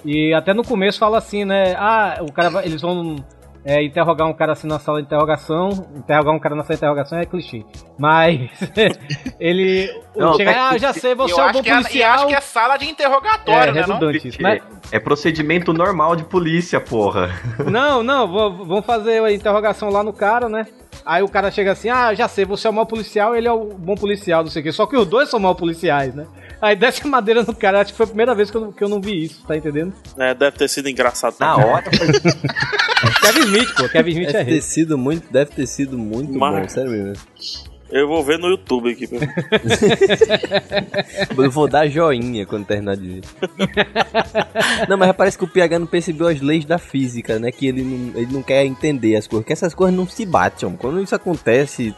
E 0.04 0.34
até 0.36 0.54
no 0.54 0.64
começo 0.64 1.00
fala 1.00 1.18
assim, 1.18 1.46
né? 1.46 1.74
Ah, 1.80 2.20
o 2.22 2.32
cara 2.32 2.50
vai- 2.52 2.66
eles 2.66 2.82
vão 2.82 3.16
é, 3.66 3.84
interrogar 3.84 4.28
um 4.28 4.34
cara 4.34 4.54
assim 4.54 4.68
na 4.68 4.78
sala 4.80 5.00
de 5.02 5.08
interrogação. 5.08 5.70
Interrogar 5.96 6.34
um 6.34 6.40
cara 6.40 6.56
na 6.56 6.64
sala 6.64 6.76
de 6.76 6.80
interrogação 6.80 7.18
é 7.20 7.26
clichê. 7.26 7.66
Mas 7.98 8.50
ele 9.40 9.90
Não, 10.16 10.36
chega, 10.36 10.52
é 10.52 10.56
ah, 10.58 10.78
já 10.78 10.94
sei, 10.94 11.14
você 11.16 11.34
eu 11.34 11.38
é 11.40 11.42
o 11.42 11.46
acho 11.46 11.54
bom 11.58 11.64
que 11.64 11.70
é, 11.70 11.74
e 11.74 11.76
policial. 11.82 12.14
acho 12.14 12.28
que 12.28 12.36
é 12.36 12.42
sala 12.42 12.78
de 12.78 12.90
interrogatório, 12.90 13.72
É, 13.72 13.74
né? 13.74 13.82
Não? 13.82 13.96
redundante 13.96 14.28
isso. 14.28 14.38
Mas, 14.42 14.62
É 14.92 15.00
procedimento 15.00 15.74
normal 15.74 16.16
de 16.16 16.24
polícia, 16.24 16.80
porra. 16.80 17.30
Não, 17.70 18.02
não, 18.04 18.28
vou- 18.28 18.52
vamos 18.66 18.86
fazer 18.86 19.24
a 19.24 19.32
interrogação 19.34 19.90
lá 19.90 20.04
no 20.04 20.14
cara, 20.14 20.48
né? 20.48 20.66
Aí 21.06 21.22
o 21.22 21.28
cara 21.30 21.52
chega 21.52 21.72
assim, 21.72 21.88
ah, 21.90 22.14
já 22.16 22.28
sei, 22.28 22.46
você 22.46 22.66
é 22.66 22.70
o 22.70 22.74
mau 22.74 22.86
policial, 22.86 23.36
ele 23.36 23.48
é 23.48 23.52
o 23.52 23.66
bom 23.66 23.94
policial, 23.96 24.44
não 24.44 24.50
sei 24.50 24.62
o 24.62 24.64
quê. 24.64 24.72
Só 24.72 24.88
que 24.88 24.98
os 24.98 25.06
dois 25.06 25.30
são 25.30 25.40
mau 25.40 25.54
policiais, 25.54 26.16
né? 26.16 26.26
Aí 26.60 26.76
desce 26.76 27.04
a 27.06 27.08
madeira 27.08 27.44
no 27.44 27.54
cara, 27.54 27.82
acho 27.82 27.92
que 27.92 27.98
foi 27.98 28.06
a 28.06 28.08
primeira 28.08 28.34
vez 28.34 28.50
que 28.50 28.58
eu, 28.58 28.62
não- 28.62 28.72
que 28.72 28.84
eu 28.84 28.90
não 28.90 29.00
vi 29.00 29.24
isso, 29.26 29.44
tá 29.48 29.56
entendendo? 29.56 29.94
É, 30.18 30.34
deve 30.34 30.58
ter 30.58 30.68
sido 30.68 30.90
engraçado. 30.90 31.36
Na 31.40 31.58
hora. 31.58 31.84
Kevin 33.22 33.42
Smith, 33.42 33.76
pô, 33.76 33.88
Kevin 33.90 34.12
Smith 34.12 34.30
é 34.30 34.34
Deve 34.34 34.46
ter 34.46 34.52
rei. 34.52 34.62
sido 34.62 34.98
muito, 34.98 35.32
deve 35.32 35.52
ter 35.52 35.68
sido 35.68 35.98
muito 35.98 36.34
Mas- 36.40 36.62
bom, 36.64 36.70
sério 36.70 36.92
mesmo. 36.92 37.24
Eu 37.90 38.08
vou 38.08 38.24
ver 38.24 38.40
no 38.40 38.48
YouTube 38.48 38.92
aqui. 38.92 39.08
Eu 41.38 41.52
vou 41.52 41.68
dar 41.68 41.88
joinha 41.88 42.46
quando 42.46 42.66
terminar 42.66 42.98
de 42.98 43.08
ver. 43.08 43.22
não, 44.90 44.98
mas 44.98 45.16
parece 45.16 45.38
que 45.38 45.44
o 45.44 45.48
PH 45.48 45.80
não 45.80 45.86
percebeu 45.86 46.28
as 46.28 46.42
leis 46.42 46.66
da 46.66 46.80
física, 46.80 47.38
né? 47.38 47.52
Que 47.52 47.68
ele 47.68 47.84
não, 47.84 48.20
ele 48.20 48.34
não 48.34 48.42
quer 48.42 48.66
entender 48.66 49.16
as 49.16 49.28
coisas, 49.28 49.46
que 49.46 49.54
essas 49.54 49.76
coisas 49.76 49.96
não 49.96 50.08
se 50.08 50.26
batem. 50.26 50.76
Quando 50.78 51.02
isso 51.02 51.14
acontece, 51.14 51.94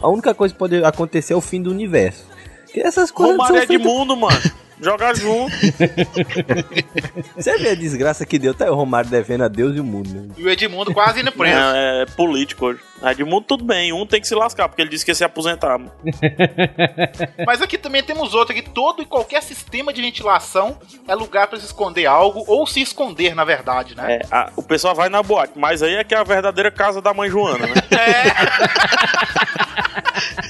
a 0.00 0.08
única 0.08 0.32
coisa 0.32 0.54
que 0.54 0.58
pode 0.58 0.82
acontecer 0.84 1.32
é 1.32 1.36
o 1.36 1.40
fim 1.40 1.60
do 1.60 1.70
universo. 1.70 2.24
Que 2.72 2.80
essas 2.80 3.10
coisas 3.10 3.36
Romário 3.36 3.58
são 3.58 3.66
feitas... 3.66 3.86
Edmundo, 3.86 4.16
mano. 4.16 4.40
Jogar 4.80 5.14
junto. 5.14 5.52
Você 7.36 7.56
vê 7.58 7.70
a 7.70 7.74
desgraça 7.74 8.26
que 8.26 8.38
deu, 8.38 8.52
tá 8.52 8.64
aí 8.64 8.70
o 8.70 8.74
Romário 8.74 9.08
devendo 9.08 9.44
a 9.44 9.48
Deus 9.48 9.76
e 9.76 9.80
o 9.80 9.84
mundo, 9.84 10.10
né? 10.10 10.28
E 10.36 10.44
o 10.44 10.50
Edmundo 10.50 10.92
quase 10.92 11.20
indo 11.20 11.30
preso. 11.30 11.56
É, 11.56 12.02
é 12.02 12.06
político 12.06 12.66
hoje. 12.66 12.80
Edmundo, 13.04 13.42
tudo 13.46 13.64
bem. 13.64 13.92
Um 13.92 14.06
tem 14.06 14.20
que 14.20 14.28
se 14.28 14.34
lascar, 14.34 14.68
porque 14.68 14.80
ele 14.82 14.90
disse 14.90 15.04
que 15.04 15.10
ia 15.10 15.14
se 15.14 15.24
aposentar. 15.24 15.78
Mas 17.46 17.60
aqui 17.60 17.76
também 17.76 18.02
temos 18.02 18.32
outro 18.34 18.54
que 18.54 18.62
todo 18.62 19.02
e 19.02 19.04
qualquer 19.04 19.42
sistema 19.42 19.92
de 19.92 20.00
ventilação 20.00 20.78
é 21.08 21.14
lugar 21.14 21.46
pra 21.48 21.58
se 21.58 21.66
esconder 21.66 22.06
algo 22.06 22.44
ou 22.46 22.66
se 22.66 22.80
esconder, 22.80 23.34
na 23.34 23.44
verdade, 23.44 23.96
né? 23.96 24.14
É, 24.16 24.26
a- 24.30 24.50
o 24.56 24.62
pessoal 24.62 24.94
vai 24.94 25.08
na 25.08 25.22
boate, 25.22 25.52
mas 25.56 25.82
aí 25.82 25.94
é 25.94 26.04
que 26.04 26.14
é 26.14 26.18
a 26.18 26.24
verdadeira 26.24 26.70
casa 26.70 27.00
da 27.00 27.12
mãe 27.12 27.28
Joana, 27.28 27.66
né? 27.66 27.74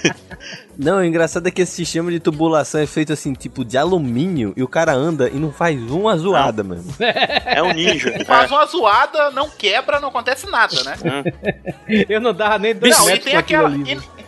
Não, 0.77 0.97
o 0.99 1.05
engraçado 1.05 1.47
é 1.47 1.51
que 1.51 1.63
esse 1.63 1.73
sistema 1.77 2.11
de 2.11 2.19
tubulação 2.19 2.81
é 2.81 2.87
feito 2.87 3.13
assim, 3.13 3.35
tipo 3.35 3.65
de 3.65 3.77
alumínio, 3.77 4.53
e 4.57 4.63
o 4.63 4.69
cara 4.69 4.93
anda 4.93 5.29
e 5.29 5.35
não 5.39 5.53
faz 5.53 5.79
uma 5.91 6.17
zoada, 6.17 6.65
mano. 6.65 6.83
É 7.45 7.63
um 7.63 7.73
ninja. 7.73 8.25
Faz 8.25 8.51
uma 8.51 8.65
zoada, 8.67 9.31
não 9.31 9.49
quebra, 9.51 10.01
não 10.01 10.09
acontece 10.09 10.51
nada, 10.51 10.75
né? 10.83 10.97
Eu 12.09 12.21
não 12.21 12.33
dava 12.43 12.59
nem 12.59 12.75
dois 12.75 12.99
Não, 12.99 13.11
e 13.11 13.19
tem 13.19 13.37
aquela. 13.37 13.69
ali. 13.69 13.93
E, 13.95 14.23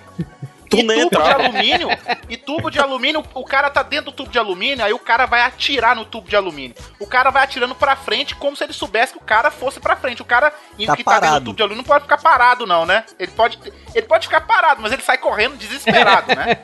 Tu 0.71 0.79
e 0.81 0.87
tubo 1.09 1.23
de 1.23 1.31
alumínio, 1.31 1.89
e 2.29 2.37
tubo 2.37 2.71
de 2.71 2.79
alumínio, 2.81 3.23
o 3.35 3.45
cara 3.45 3.71
tá 3.71 3.83
dentro 3.83 4.07
do 4.07 4.13
tubo 4.13 4.31
de 4.31 4.39
alumínio, 4.41 4.85
aí 4.85 4.93
o 4.93 4.99
cara 4.99 5.25
vai 5.25 5.43
atirar 5.43 5.95
no 5.95 6.05
tubo 6.05 6.29
de 6.29 6.35
alumínio. 6.35 6.75
O 6.99 7.07
cara 7.07 7.31
vai 7.31 7.45
atirando 7.45 7.77
pra 7.77 7.95
frente 7.95 8.35
como 8.35 8.57
se 8.57 8.65
ele 8.65 8.73
soubesse 8.73 9.13
que 9.13 9.19
o 9.19 9.23
cara 9.25 9.53
fosse 9.53 9.79
pra 9.79 9.95
frente. 9.95 10.21
O 10.23 10.25
cara 10.25 10.51
Tá 10.51 10.57
que 10.77 10.87
tá 10.87 10.93
dentro 10.95 11.05
parado. 11.05 11.41
do 11.41 11.45
tubo 11.45 11.57
de 11.57 11.63
alumínio 11.63 11.83
não 11.83 11.89
pode 11.89 12.03
ficar 12.05 12.19
parado, 12.19 12.67
não, 12.67 12.85
né? 12.85 13.05
Ele 13.21 13.31
pode, 13.31 13.59
ele 13.95 14.07
pode 14.07 14.27
ficar 14.27 14.41
parado, 14.41 14.83
mas 14.83 14.91
ele 14.91 15.03
sai 15.03 15.19
correndo 15.19 15.57
desesperado, 15.57 16.35
né? 16.35 16.57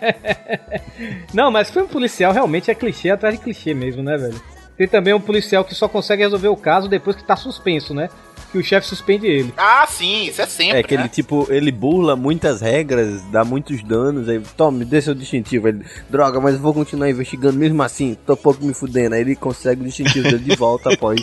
Não, 1.33 1.51
mas 1.51 1.71
filme 1.71 1.89
policial 1.89 2.33
realmente 2.33 2.71
é 2.71 2.75
clichê 2.75 3.11
atrás 3.11 3.37
de 3.37 3.41
clichê 3.45 3.73
mesmo, 3.75 4.03
né, 4.03 4.17
velho? 4.17 4.43
Tem 4.77 4.89
também 4.89 5.13
um 5.15 5.21
policial 5.21 5.63
que 5.65 5.75
só 5.75 5.87
consegue 5.89 6.23
resolver 6.23 6.49
o 6.49 6.57
caso 6.57 6.89
depois 6.89 7.15
que 7.15 7.23
tá 7.23 7.37
suspenso, 7.37 7.95
né? 7.95 8.09
Que 8.53 8.59
o 8.59 8.65
chefe 8.65 8.87
suspende 8.89 9.27
ele. 9.29 9.55
Ah, 9.57 9.87
sim, 9.89 10.25
isso 10.25 10.43
é 10.43 10.47
sempre, 10.47 10.79
É 10.79 10.83
que 10.83 10.95
ele, 10.95 11.05
né? 11.05 11.09
tipo, 11.09 11.47
ele 11.51 11.71
burla 11.71 12.17
muitas 12.17 12.61
regras, 12.61 13.23
dá 13.31 13.45
muitos 13.45 13.81
danos, 13.83 14.29
aí, 14.29 14.41
toma, 14.57 14.79
me 14.79 14.85
dê 14.85 15.01
seu 15.01 15.15
distintivo. 15.15 15.69
Ele, 15.69 15.85
droga, 16.09 16.41
mas 16.41 16.55
eu 16.55 16.61
vou 16.61 16.75
continuar 16.75 17.09
investigando 17.09 17.57
mesmo 17.57 17.81
assim, 17.83 18.17
tô 18.27 18.37
pouco 18.37 18.65
me 18.65 18.75
fudendo. 18.75 19.15
Aí 19.15 19.21
ele 19.21 19.37
consegue 19.37 19.83
o 19.83 19.85
distintivo 19.85 20.25
dele 20.25 20.43
de 20.43 20.57
volta 20.57 20.91
após 20.95 21.21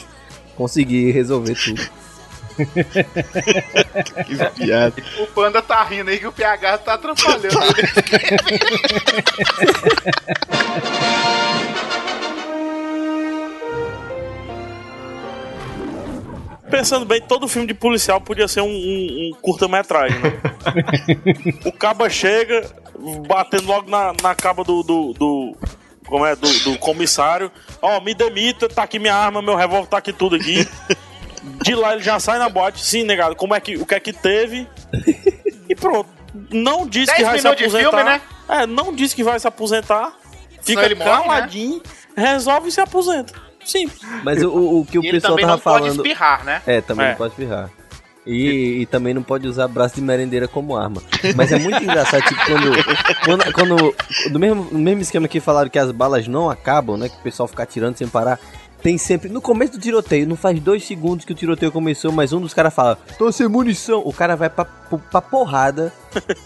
conseguir 0.55 1.11
resolver 1.11 1.55
tudo. 1.55 1.81
Que 4.25 4.35
piada. 4.65 4.95
O 5.19 5.27
panda 5.27 5.61
tá 5.61 5.83
rindo 5.83 6.09
aí 6.09 6.17
que 6.17 6.25
o 6.25 6.31
PH 6.31 6.77
tá 6.79 6.93
atrapalhando. 6.95 7.49
Pensando 16.69 17.05
bem, 17.05 17.21
todo 17.21 17.47
filme 17.47 17.67
de 17.67 17.73
policial 17.73 18.19
podia 18.19 18.47
ser 18.47 18.61
um, 18.61 18.67
um- 18.67 19.31
um 19.31 19.37
curta-metragem, 19.41 20.19
né? 20.19 20.33
o 21.65 21.71
caba 21.71 22.09
chega, 22.09 22.69
batendo 23.27 23.67
logo 23.67 23.89
na, 23.89 24.13
na 24.21 24.35
caba 24.35 24.63
do. 24.63 24.83
do, 24.83 25.13
do- 25.13 25.57
como 26.05 26.25
é? 26.25 26.35
Do, 26.35 26.47
do 26.59 26.77
comissário. 26.79 27.51
Ó, 27.81 27.99
me 27.99 28.13
demita, 28.13 28.69
tá 28.69 28.83
aqui 28.83 28.97
minha 28.99 29.13
arma, 29.15 29.41
meu 29.41 29.55
revólver 29.55 29.87
tá 29.89 29.97
aqui 29.97 30.13
tudo 30.13 30.35
aqui. 30.37 30.67
De 31.63 31.75
lá 31.75 31.93
ele 31.93 32.01
já 32.03 32.19
sai 32.19 32.37
na 32.39 32.47
boate. 32.49 32.83
Sim, 32.83 33.03
negado, 33.03 33.35
como 33.35 33.53
é 33.55 33.59
que, 33.59 33.75
o 33.77 33.85
que 33.85 33.95
é 33.95 33.99
que 33.99 34.13
teve? 34.13 34.67
E 35.69 35.75
pronto. 35.75 36.09
Não 36.51 36.85
disse 36.87 37.11
que 37.13 37.23
Dez 37.23 37.29
vai 37.29 37.39
se 37.39 37.47
aposentar. 37.47 37.89
filme, 37.89 38.03
né? 38.03 38.21
É, 38.49 38.65
não 38.65 38.93
disse 38.93 39.15
que 39.15 39.23
vai 39.23 39.39
se 39.39 39.47
aposentar. 39.47 40.13
Fica 40.61 40.83
ele 40.85 40.95
morre, 40.95 41.09
né? 41.09 41.23
caladinho, 41.23 41.81
resolve 42.15 42.69
e 42.69 42.71
se 42.71 42.79
aposenta. 42.81 43.33
Sim. 43.67 43.89
Mas 44.23 44.41
o, 44.43 44.49
o- 44.79 44.85
que 44.85 44.97
o 44.97 45.03
E 45.03 45.07
ele 45.07 45.17
pessoal 45.19 45.33
também 45.33 45.45
tava 45.45 45.57
não 45.57 45.61
pode 45.63 45.85
falando. 45.85 46.05
espirrar, 46.05 46.43
né? 46.45 46.61
É, 46.65 46.81
também 46.81 47.05
É. 47.05 47.09
não 47.09 47.17
pode 47.17 47.33
espirrar. 47.33 47.69
E, 48.25 48.81
e 48.81 48.85
também 48.87 49.13
não 49.13 49.23
pode 49.23 49.47
usar 49.47 49.67
braço 49.69 49.95
de 49.95 50.01
merendeira 50.01 50.47
como 50.49 50.75
arma. 50.75 51.01
Mas 51.35 51.49
é 51.51 51.57
muito 51.59 51.81
engraçado, 51.81 52.23
tipo, 52.23 52.41
quando. 52.45 52.71
quando, 53.23 53.53
quando 53.53 53.95
do 54.31 54.37
mesmo, 54.39 54.67
no 54.69 54.79
mesmo 54.79 55.01
esquema 55.01 55.27
que 55.29 55.39
falaram 55.39 55.69
que 55.69 55.79
as 55.79 55.91
balas 55.91 56.27
não 56.27 56.49
acabam, 56.49 56.97
né? 56.97 57.07
Que 57.07 57.15
o 57.15 57.21
pessoal 57.21 57.47
fica 57.47 57.63
atirando 57.63 57.97
sem 57.97 58.05
parar. 58.07 58.37
Tem 58.81 58.97
sempre. 58.97 59.29
No 59.29 59.41
começo 59.41 59.73
do 59.73 59.79
tiroteio, 59.79 60.27
não 60.27 60.35
faz 60.35 60.59
dois 60.59 60.85
segundos 60.85 61.25
que 61.25 61.31
o 61.31 61.35
tiroteio 61.35 61.71
começou, 61.71 62.11
mas 62.11 62.31
um 62.31 62.39
dos 62.39 62.53
caras 62.53 62.73
fala: 62.73 62.97
tô 63.17 63.31
sem 63.31 63.47
munição. 63.47 64.01
O 64.05 64.13
cara 64.13 64.35
vai 64.35 64.49
pra, 64.49 64.65
pra 64.65 65.21
porrada, 65.21 65.91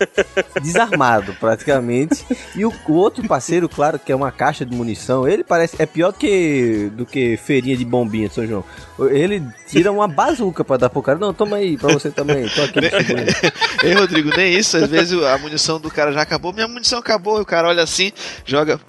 desarmado 0.62 1.34
praticamente. 1.40 2.26
E 2.56 2.66
o, 2.66 2.74
o 2.88 2.94
outro 2.94 3.28
parceiro, 3.28 3.68
claro, 3.68 4.00
que 4.00 4.12
é 4.12 4.16
uma 4.16 4.32
caixa 4.32 4.66
de 4.66 4.76
munição, 4.76 5.28
ele 5.28 5.44
parece. 5.44 5.76
É 5.78 5.86
pior 5.86 6.14
que, 6.14 6.90
do 6.94 7.06
que 7.06 7.36
feirinha 7.38 7.76
de 7.76 7.84
bombinha, 7.84 8.30
São 8.30 8.48
João. 8.48 8.64
Ele 9.10 9.44
tira 9.68 9.92
uma 9.92 10.08
bazuca 10.08 10.64
pra 10.64 10.78
dar 10.78 10.90
pro 10.90 11.02
cara. 11.02 11.20
Não, 11.20 11.34
toma 11.34 11.58
aí, 11.58 11.78
pra 11.78 11.92
você 11.92 12.10
também. 12.10 12.48
Tô 12.50 12.64
aqui. 12.64 12.80
Ei, 13.84 13.94
Rodrigo, 13.94 14.30
nem 14.36 14.54
isso. 14.54 14.78
Às 14.78 14.90
vezes 14.90 15.22
a 15.22 15.38
munição 15.38 15.80
do 15.80 15.92
cara 15.92 16.14
já 16.14 16.22
acabou. 16.22 16.54
Minha 16.54 16.68
munição 16.68 17.00
acabou. 17.00 17.40
E 17.40 17.42
o 17.42 17.46
cara 17.46 17.68
olha 17.68 17.84
assim, 17.84 18.12
joga. 18.46 18.80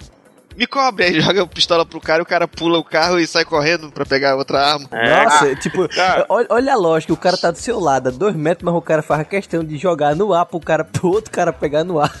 Me 0.55 0.67
cobre, 0.67 1.05
aí 1.05 1.19
joga 1.21 1.41
a 1.43 1.47
pistola 1.47 1.85
pro 1.85 1.99
cara 1.99 2.19
e 2.19 2.23
o 2.23 2.25
cara 2.25 2.47
pula 2.47 2.77
o 2.77 2.83
carro 2.83 3.19
e 3.19 3.25
sai 3.27 3.43
correndo 3.43 3.91
pra 3.91 4.05
pegar 4.05 4.35
outra 4.35 4.59
arma. 4.73 4.87
É, 4.91 5.23
Nossa, 5.23 5.55
tipo, 5.55 5.87
Cara. 5.89 6.25
olha, 6.29 6.47
olha 6.49 6.73
a 6.73 6.77
lógica, 6.77 7.11
o 7.13 7.17
cara 7.17 7.35
tá 7.37 7.49
do 7.51 7.57
seu 7.57 7.79
lado, 7.79 8.09
a 8.09 8.11
dois 8.11 8.35
metros, 8.35 8.63
mas 8.65 8.75
o 8.75 8.81
cara 8.81 9.01
faz 9.01 9.21
a 9.21 9.25
questão 9.25 9.63
de 9.63 9.77
jogar 9.77 10.15
no 10.15 10.33
ar 10.33 10.45
pro 10.45 10.59
cara, 10.59 10.83
pro 10.83 11.07
outro 11.09 11.31
cara 11.31 11.51
pegar 11.51 11.83
no 11.83 11.99
ar, 11.99 12.13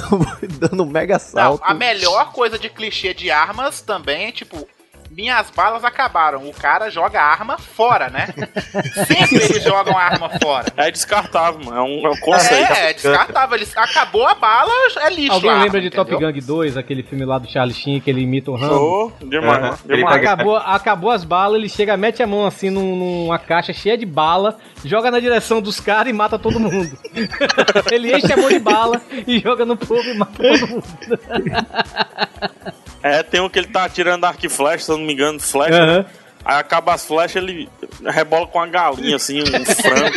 dando 0.60 0.82
um 0.82 0.86
mega 0.86 1.14
Não, 1.14 1.20
salto. 1.20 1.62
a 1.64 1.72
melhor 1.74 2.32
coisa 2.32 2.58
de 2.58 2.68
clichê 2.68 3.14
de 3.14 3.30
armas 3.30 3.80
também 3.80 4.26
é 4.28 4.32
tipo. 4.32 4.66
Minhas 5.10 5.50
balas 5.50 5.84
acabaram. 5.84 6.48
O 6.48 6.52
cara 6.52 6.90
joga 6.90 7.20
a 7.20 7.24
arma 7.24 7.58
fora, 7.58 8.08
né? 8.08 8.28
Sempre 9.06 9.36
eles 9.44 9.62
jogam 9.62 9.96
a 9.96 10.02
arma 10.02 10.30
fora. 10.40 10.66
É 10.76 10.90
descartável, 10.90 11.60
mano. 11.64 11.76
É 11.76 11.82
um, 11.82 12.06
é 12.06 12.10
um 12.10 12.20
conceito. 12.20 12.72
É, 12.72 12.90
é 12.90 12.92
descartável. 12.94 13.56
Eles, 13.56 13.76
acabou 13.76 14.26
a 14.26 14.34
bala, 14.34 14.70
é 15.00 15.10
lixo. 15.10 15.32
Alguém 15.32 15.50
arma, 15.50 15.64
lembra 15.64 15.80
de 15.80 15.90
Top 15.90 16.10
entendeu? 16.10 16.32
Gun 16.32 16.46
2, 16.46 16.76
aquele 16.76 17.02
filme 17.02 17.24
lá 17.24 17.38
do 17.38 17.50
Charlie 17.50 17.74
Sheen 17.74 18.00
que 18.00 18.08
ele 18.10 18.20
imita 18.20 18.50
o 18.50 18.56
Rambo? 18.56 18.74
Show, 18.74 19.12
demais, 19.22 19.64
Aham. 19.64 19.78
demais. 19.86 20.16
Acabou, 20.16 20.56
acabou 20.56 21.10
as 21.10 21.24
balas, 21.24 21.58
ele 21.58 21.68
chega, 21.68 21.96
mete 21.96 22.22
a 22.22 22.26
mão 22.26 22.46
assim 22.46 22.70
num- 22.70 22.96
numa 22.96 23.38
caixa 23.38 23.72
cheia 23.72 23.98
de 23.98 24.06
bala, 24.06 24.56
joga 24.84 25.10
na 25.10 25.18
direção 25.18 25.60
dos 25.60 25.80
caras 25.80 26.10
e 26.10 26.12
mata 26.12 26.38
todo 26.38 26.60
mundo. 26.60 26.96
ele 27.90 28.14
enche 28.14 28.32
a 28.32 28.36
mão 28.36 28.48
de 28.48 28.58
bala 28.58 29.00
e 29.26 29.38
joga 29.40 29.64
no 29.64 29.76
povo 29.76 30.08
e 30.08 30.14
mata 30.14 30.32
todo 30.36 30.68
mundo. 30.68 30.84
É, 33.02 33.22
tem 33.22 33.40
um 33.40 33.48
que 33.48 33.58
ele 33.58 33.68
tá 33.68 33.84
atirando 33.84 34.24
arco 34.26 34.44
e 34.44 34.48
flecha, 34.48 34.84
se 34.84 34.90
eu 34.90 34.98
não 34.98 35.04
me 35.04 35.12
engano, 35.12 35.38
flecha. 35.40 35.82
Aham. 35.82 36.04
Aí 36.44 36.56
acaba 36.58 36.94
as 36.94 37.04
flechas, 37.04 37.36
ele 37.42 37.68
rebola 38.06 38.46
com 38.46 38.58
uma 38.58 38.66
galinha, 38.66 39.16
assim, 39.16 39.40
um 39.42 39.44
frango. 39.66 40.16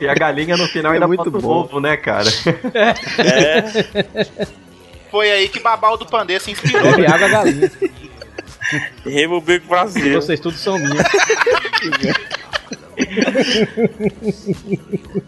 E 0.00 0.08
a 0.08 0.14
galinha 0.14 0.56
no 0.56 0.66
final 0.68 0.92
É 0.92 0.94
ainda 0.96 1.06
muito 1.06 1.30
bota 1.30 1.38
o 1.38 1.40
bom. 1.40 1.48
ovo, 1.60 1.80
né, 1.80 1.96
cara? 1.96 2.28
É, 3.18 4.46
Foi 5.10 5.30
aí 5.30 5.48
que 5.48 5.60
Babal 5.60 5.96
do 5.96 6.06
Pandê 6.06 6.40
se 6.40 6.50
inspirou. 6.50 6.88
Água 6.88 7.26
a 7.26 7.28
galinha. 7.28 7.70
remo 9.04 9.36
o 9.36 9.40
bico 9.40 9.68
brasileiro. 9.68 10.20
Vocês 10.22 10.40
tudo 10.40 10.56
são 10.56 10.76
minhas. 10.78 11.06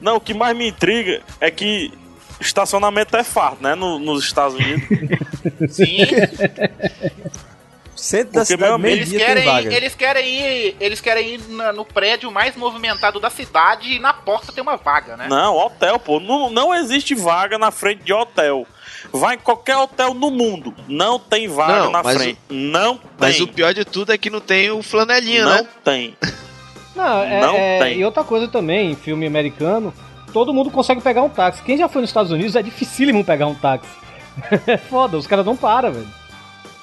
Não, 0.00 0.16
o 0.16 0.20
que 0.20 0.34
mais 0.34 0.56
me 0.56 0.68
intriga 0.68 1.20
é 1.40 1.50
que 1.50 1.92
estacionamento 2.42 3.16
é 3.16 3.24
farto, 3.24 3.62
né, 3.62 3.74
no- 3.74 3.98
nos 3.98 4.24
Estados 4.24 4.54
Unidos. 4.54 4.86
Sim, 5.74 5.98
Centro 7.94 8.32
da 8.32 8.44
cidade, 8.44 8.72
amigo, 8.72 8.96
eles 8.96 9.08
dia 9.10 9.18
tem 9.18 9.26
querem, 9.28 9.44
vaga. 9.44 9.74
eles 9.74 9.94
querem 9.94 10.26
ir. 10.40 10.76
Eles 10.80 11.00
querem 11.00 11.34
ir 11.34 11.40
na- 11.50 11.72
no 11.72 11.84
prédio 11.84 12.32
mais 12.32 12.56
movimentado 12.56 13.20
da 13.20 13.30
cidade 13.30 13.92
e 13.92 13.98
na 14.00 14.12
porta 14.12 14.50
tem 14.52 14.60
uma 14.62 14.76
vaga, 14.76 15.16
né? 15.16 15.26
Não, 15.28 15.56
hotel, 15.56 15.98
pô. 16.00 16.18
Não, 16.18 16.50
não 16.50 16.74
existe 16.74 17.14
vaga 17.14 17.58
na 17.58 17.70
frente 17.70 18.02
de 18.02 18.12
hotel. 18.12 18.66
Vai 19.12 19.36
em 19.36 19.38
qualquer 19.38 19.76
hotel 19.76 20.14
no 20.14 20.30
mundo. 20.30 20.74
Não 20.88 21.18
tem 21.18 21.46
vaga 21.46 21.84
Não, 21.84 21.92
na 21.92 22.02
frente. 22.02 22.38
Não 22.48 22.96
tem. 22.96 23.06
Mas 23.20 23.40
o 23.40 23.46
pior 23.46 23.72
de 23.74 23.84
tudo 23.84 24.12
é 24.12 24.18
que 24.18 24.30
não 24.30 24.40
tem 24.40 24.70
o 24.70 24.82
flanelinha, 24.82 25.44
não 25.44 25.52
né? 25.62 25.68
tem. 25.84 26.16
Não, 26.94 27.22
é, 27.22 27.40
Não 27.40 27.56
é- 27.56 27.78
tem. 27.78 27.98
E 28.00 28.04
outra 28.04 28.22
coisa 28.22 28.46
também, 28.48 28.90
em 28.90 28.94
filme 28.96 29.26
americano, 29.26 29.94
todo 30.32 30.52
mundo 30.54 30.70
consegue 30.70 31.00
pegar 31.00 31.22
um 31.22 31.28
táxi. 31.28 31.62
Quem 31.62 31.76
já 31.78 31.88
foi 31.88 32.02
nos 32.02 32.10
Estados 32.10 32.32
Unidos 32.32 32.56
é 32.56 32.62
dificílimo 32.62 33.24
pegar 33.24 33.46
um 33.46 33.54
táxi. 33.54 33.88
É 34.66 34.76
foda, 34.88 35.16
os 35.16 35.26
caras 35.26 35.44
não 35.46 35.56
param, 35.56 35.92
velho. 35.92 36.08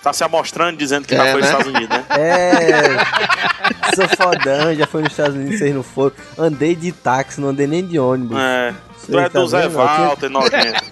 Tá 0.01 0.13
se 0.13 0.23
amostrando 0.23 0.77
dizendo 0.77 1.05
que 1.05 1.13
já 1.15 1.25
É, 1.27 1.31
foi 1.33 1.41
né? 1.41 1.47
nos 1.51 1.59
Estados 1.59 1.73
Unidos, 1.73 1.97
né? 1.97 2.05
É, 3.91 3.95
sou 3.95 4.07
fodão, 4.07 4.73
já 4.73 4.87
foi 4.87 5.01
nos 5.01 5.11
Estados 5.11 5.35
Unidos, 5.35 5.57
vocês 5.59 5.75
não 5.75 5.83
foram. 5.83 6.15
Andei 6.37 6.73
de 6.75 6.91
táxi, 6.93 7.41
não 7.41 7.49
andei 7.49 7.67
nem 7.67 7.85
de 7.85 7.99
ônibus. 7.99 8.37
É. 8.39 8.73
Tu 9.05 9.19
é 9.19 9.27
tá 9.29 9.39
do 9.39 9.47
Zé 9.47 9.61
tinha- 9.67 9.69
Walter, 9.71 10.29
nojento. 10.29 10.83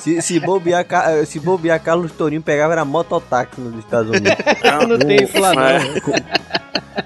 Se, 0.00 0.22
se, 0.22 0.38
bobear, 0.40 0.84
Ca- 0.84 1.24
se 1.26 1.40
bobear 1.40 1.80
Carlos 1.82 2.12
Tourinho 2.12 2.40
pegava 2.40 2.72
era 2.72 2.84
mototáxi 2.84 3.60
nos 3.60 3.76
Estados 3.78 4.10
Unidos. 4.10 4.36
Não 4.88 4.98
tem 4.98 5.24
isso 5.24 5.38
lá, 5.38 5.52
não. 5.54 5.62
É. 5.62 6.00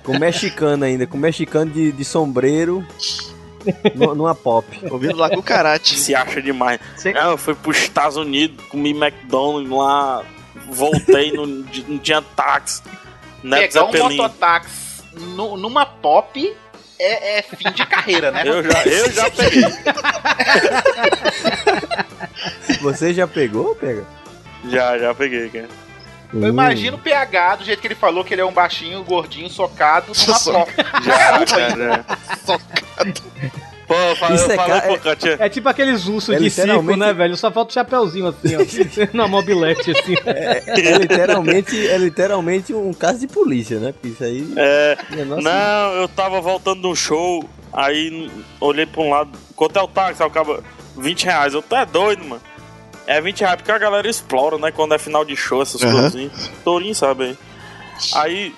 com 0.04 0.18
mexicano 0.18 0.84
ainda, 0.84 1.06
com 1.06 1.16
mexicano 1.16 1.70
de, 1.70 1.90
de 1.92 2.04
sombreiro 2.04 2.84
nu- 3.94 4.14
numa 4.14 4.34
pop. 4.34 4.66
Ouvindo 4.90 5.16
lá 5.16 5.28
com 5.30 5.38
o 5.38 5.42
karate. 5.42 5.98
Se 5.98 6.14
acha 6.14 6.40
demais. 6.40 6.80
Sim. 6.96 7.12
Não, 7.12 7.30
eu 7.32 7.36
fui 7.38 7.54
pros 7.54 7.76
Estados 7.78 8.16
Unidos, 8.16 8.64
comi 8.66 8.90
McDonald's 8.90 9.70
lá, 9.70 10.22
voltei, 10.68 11.32
não, 11.32 11.46
não 11.46 11.98
tinha 11.98 12.22
táxi. 12.22 12.82
Neto 13.42 13.72
Pegar 13.72 13.84
um 14.06 14.10
mototáxi 14.16 15.02
nu- 15.36 15.56
numa 15.56 15.86
pop 15.86 16.56
é, 16.98 17.38
é 17.38 17.42
fim 17.42 17.70
de 17.72 17.86
carreira, 17.86 18.30
né? 18.30 18.42
Eu 18.44 18.62
já, 18.62 18.82
eu 18.84 19.10
já 19.10 19.30
peguei. 19.30 19.62
Você 22.82 23.14
já 23.14 23.26
pegou, 23.26 23.74
pega? 23.74 24.04
Já, 24.68 24.98
já 24.98 25.14
peguei, 25.14 25.48
cara. 25.48 25.68
Eu 26.32 26.48
imagino 26.48 26.96
o 26.96 27.00
PH, 27.00 27.56
do 27.56 27.64
jeito 27.64 27.80
que 27.80 27.86
ele 27.88 27.94
falou 27.94 28.24
que 28.24 28.32
ele 28.34 28.40
é 28.40 28.44
um 28.44 28.52
baixinho, 28.52 29.02
gordinho, 29.02 29.48
socado 29.50 30.12
numa 30.16 30.66
já, 31.02 31.44
já. 31.70 32.04
Pô, 33.86 33.94
eu 33.96 34.14
falei, 34.14 34.36
Isso 34.36 34.44
eu 34.46 34.52
é 34.52 34.56
falei 34.56 34.98
ca-. 34.98 35.44
É 35.44 35.48
tipo 35.48 35.68
aqueles 35.68 36.06
ursos 36.06 36.32
É 36.36 36.38
de 36.38 36.48
circo, 36.48 36.68
literalmente- 36.68 36.98
né, 37.00 37.12
velho? 37.12 37.36
Só 37.36 37.50
falta 37.50 37.70
o 37.70 37.74
chapeuzinho 37.74 38.28
assim, 38.28 38.54
ó. 38.54 38.60
na 39.12 39.26
mobilete, 39.26 39.90
assim. 39.90 40.14
É 40.24 40.98
literalmente, 40.98 41.88
é 41.88 41.98
literalmente 41.98 42.72
um 42.72 42.92
caso 42.92 43.18
de 43.18 43.26
polícia, 43.26 43.80
né? 43.80 43.90
Porque 43.92 44.08
isso 44.08 44.22
aí. 44.22 44.52
É, 44.56 44.96
Negócio- 45.10 45.42
não, 45.42 45.92
eu 45.94 46.06
tava 46.08 46.40
voltando 46.40 46.82
do 46.82 46.94
show, 46.94 47.44
aí 47.72 48.30
olhei 48.60 48.86
pra 48.86 49.00
um 49.02 49.10
lado, 49.10 49.30
quanto 49.56 49.76
é 49.76 49.82
o 49.82 49.88
táxi? 49.88 50.22
Aí 50.22 50.30
cabo, 50.30 50.62
20 50.96 51.24
reais. 51.24 51.54
Eu 51.54 51.62
tô 51.62 51.74
é 51.74 51.84
doido, 51.84 52.24
mano. 52.24 52.42
É 53.12 53.20
20 53.20 53.40
reais, 53.40 53.56
porque 53.56 53.72
a 53.72 53.78
galera 53.78 54.08
explora, 54.08 54.56
né? 54.56 54.70
Quando 54.70 54.94
é 54.94 54.98
final 54.98 55.24
de 55.24 55.34
show, 55.36 55.60
essas 55.62 55.80
coisas 55.82 56.04
assim. 56.06 56.30
Tourinho 56.62 56.94
sabe 56.94 57.24
aí. 57.24 57.38
Aí 58.14 58.54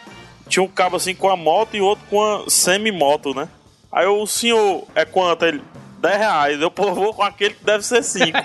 tinha 0.48 0.62
um 0.62 0.68
cabo 0.68 0.96
assim 0.96 1.14
com 1.14 1.30
a 1.30 1.36
moto 1.36 1.74
e 1.74 1.80
outro 1.80 2.04
com 2.10 2.22
a 2.22 2.44
semi-moto, 2.50 3.34
né? 3.34 3.48
Aí 3.90 4.06
o 4.06 4.26
senhor 4.26 4.84
é 4.94 5.04
quanto? 5.06 5.44
Ele, 5.46 5.62
10 6.00 6.16
reais. 6.18 6.60
Eu 6.60 6.70
pô, 6.70 6.92
vou 6.92 7.14
com 7.14 7.22
aquele 7.22 7.54
que 7.54 7.64
deve 7.64 7.82
ser 7.84 8.02
5. 8.02 8.36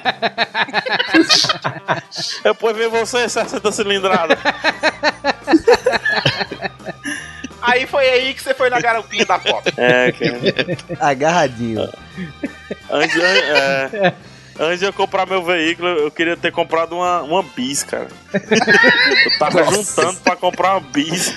Depois 2.43 2.76
vem 2.78 2.88
você, 2.88 3.28
60 3.28 3.72
cilindrada. 3.72 4.38
Aí 7.62 7.86
foi 7.86 8.08
aí 8.08 8.34
que 8.34 8.41
você 8.41 8.53
foi 8.53 8.70
na 8.70 8.80
garapinha 8.80 9.26
da 9.26 9.39
pop. 9.39 9.74
É, 9.78 10.12
cara. 10.14 11.10
Agarradinho. 11.10 11.89
Antes, 12.89 13.16
an- 13.18 13.22
é, 13.24 14.14
antes 14.60 14.80
de 14.80 14.86
eu 14.86 14.93
comprar 14.93 15.26
meu 15.26 15.43
veículo, 15.43 15.88
eu 15.88 16.12
queria 16.12 16.36
ter 16.36 16.51
comprado 16.51 16.95
uma, 16.95 17.22
uma 17.22 17.43
bis, 17.43 17.84
cara. 17.84 18.08
Eu 18.34 19.39
tava 19.39 19.64
juntando 19.66 20.20
pra 20.20 20.36
comprar 20.36 20.78
uma 20.78 20.82
bis. 20.82 21.34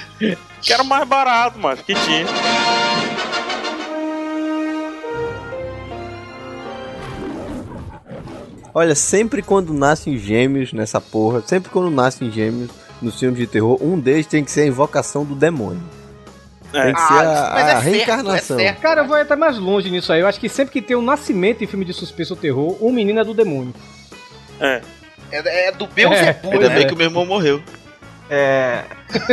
Que 0.60 0.72
era 0.72 0.84
mais 0.84 1.06
barato, 1.06 1.58
mas 1.58 1.80
que 1.80 1.94
tinha. 1.94 2.26
Olha, 8.72 8.94
sempre 8.94 9.42
quando 9.42 9.74
nascem 9.74 10.16
gêmeos 10.16 10.72
nessa 10.72 11.00
porra, 11.00 11.42
sempre 11.44 11.70
quando 11.70 11.90
nascem 11.90 12.30
gêmeos 12.30 12.70
nos 13.02 13.18
filmes 13.18 13.38
de 13.38 13.46
terror, 13.46 13.78
um 13.82 13.98
deles 13.98 14.26
tem 14.26 14.44
que 14.44 14.50
ser 14.50 14.62
a 14.62 14.66
invocação 14.66 15.24
do 15.24 15.34
demônio. 15.34 15.82
É. 16.72 16.84
Tem 16.84 16.94
que 16.94 17.00
ser 17.00 17.12
a, 17.14 17.50
mas 17.54 17.66
é 17.66 17.72
a 17.72 17.80
certo, 17.80 17.84
reencarnação. 17.84 18.60
é 18.60 18.62
certo. 18.64 18.80
Cara, 18.80 19.00
eu 19.00 19.06
vou 19.06 19.16
até 19.16 19.36
mais 19.36 19.58
longe 19.58 19.90
nisso 19.90 20.12
aí. 20.12 20.20
Eu 20.20 20.26
acho 20.26 20.38
que 20.38 20.48
sempre 20.48 20.72
que 20.72 20.82
tem 20.82 20.96
um 20.96 21.02
nascimento 21.02 21.62
em 21.64 21.66
filme 21.66 21.84
de 21.84 21.92
suspense 21.92 22.32
ou 22.32 22.36
terror, 22.36 22.76
um 22.80 22.92
menino 22.92 23.20
é 23.20 23.24
do 23.24 23.34
demônio. 23.34 23.74
É. 24.60 24.80
É, 25.32 25.68
é 25.68 25.72
do 25.72 25.86
Beuzebu, 25.86 26.50
Ainda 26.50 26.68
né? 26.68 26.74
bem 26.74 26.86
que 26.86 26.94
o 26.94 26.96
meu 26.96 27.06
irmão 27.06 27.24
morreu. 27.24 27.62
É. 28.32 28.84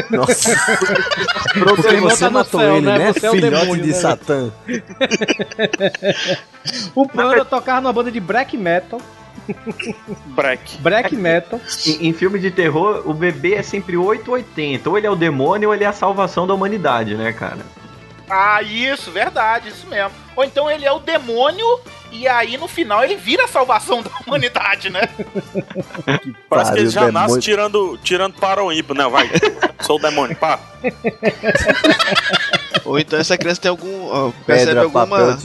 Nossa, 0.09 0.55
porque 1.53 1.87
irmão 1.87 2.09
você 2.09 2.19
tá 2.19 2.29
no 2.31 2.39
matou 2.39 2.59
céu, 2.59 2.77
ele, 2.77 2.85
né? 2.87 2.97
né? 2.97 3.13
Você 3.13 3.27
é 3.27 3.31
o 3.31 3.39
demônio, 3.39 3.83
de 3.83 3.89
né? 3.89 3.93
Satã. 3.93 4.51
O 6.93 7.07
Panda 7.07 7.45
tocava 7.45 7.79
numa 7.79 7.93
banda 7.93 8.11
de 8.11 8.19
black 8.19 8.57
metal. 8.57 8.99
Break. 10.27 10.77
Black 10.79 11.15
metal. 11.15 11.59
Em, 11.85 12.07
em 12.07 12.13
filme 12.13 12.39
de 12.39 12.51
terror, 12.51 13.03
o 13.05 13.13
bebê 13.13 13.55
é 13.55 13.63
sempre 13.63 13.97
880. 13.97 14.89
Ou 14.89 14.97
ele 14.97 15.07
é 15.07 15.11
o 15.11 15.15
demônio 15.15 15.69
ou 15.69 15.75
ele 15.75 15.83
é 15.83 15.87
a 15.87 15.93
salvação 15.93 16.45
da 16.45 16.53
humanidade, 16.53 17.15
né, 17.15 17.31
cara? 17.33 17.59
Ah, 18.29 18.61
isso, 18.61 19.09
verdade, 19.09 19.69
isso 19.69 19.87
mesmo. 19.87 20.11
Ou 20.35 20.43
então 20.43 20.69
ele 20.69 20.85
é 20.85 20.91
o 20.91 20.99
demônio 20.99 21.65
e 22.11 22.27
aí 22.27 22.57
no 22.57 22.67
final 22.67 23.03
ele 23.03 23.15
vira 23.15 23.45
a 23.45 23.47
salvação 23.47 24.01
da 24.01 24.11
humanidade, 24.25 24.89
né? 24.89 25.01
Parece 26.49 26.73
que 26.73 26.79
ele 26.79 26.89
já 26.89 27.05
demônio. 27.05 27.27
nasce 27.27 27.39
tirando, 27.39 27.97
tirando 28.03 28.33
para 28.33 28.61
o 28.63 28.71
ímpar. 28.71 28.97
Não, 28.97 29.09
vai. 29.09 29.29
Sou 29.81 29.97
o 29.97 30.01
demônio, 30.01 30.35
pá. 30.35 30.59
Ou 32.83 32.99
então 32.99 33.17
essa 33.17 33.37
criança 33.37 33.61
tem 33.61 33.69
algum. 33.69 34.07
ó, 34.07 34.31
percebe 34.45 34.73
Pedra, 34.73 34.89
papel, 34.89 35.15
alguma. 35.15 35.37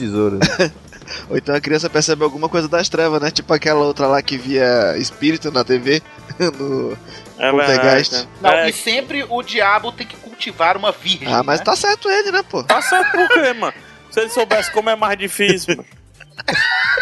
Ou 1.29 1.37
então 1.37 1.55
a 1.55 1.61
criança 1.61 1.89
percebe 1.89 2.23
alguma 2.23 2.49
coisa 2.49 2.67
das 2.67 2.89
trevas, 2.89 3.21
né? 3.21 3.31
Tipo 3.31 3.53
aquela 3.53 3.81
outra 3.81 4.07
lá 4.07 4.21
que 4.21 4.37
via 4.37 4.95
espírito 4.97 5.51
na 5.51 5.63
TV. 5.63 6.01
no... 6.59 6.97
É 7.37 7.51
Poltergeist. 7.51 8.11
verdade. 8.11 8.29
Não, 8.41 8.49
É, 8.51 8.69
e 8.69 8.73
sempre 8.73 9.25
o 9.27 9.41
diabo 9.41 9.91
tem 9.91 10.05
que 10.05 10.15
cultivar 10.15 10.77
uma 10.77 10.91
virgem. 10.91 11.33
Ah, 11.33 11.43
mas 11.43 11.59
né? 11.59 11.65
tá 11.65 11.75
certo 11.75 12.09
ele, 12.09 12.31
né, 12.31 12.43
pô? 12.47 12.63
Tá 12.63 12.81
certo 12.81 13.11
por 13.11 13.27
quê, 13.29 13.53
mano? 13.53 13.73
Se 14.11 14.19
ele 14.19 14.29
soubesse 14.29 14.71
como 14.71 14.89
é 14.89 14.95
mais 14.95 15.17
difícil, 15.17 15.75
mano. 15.75 15.87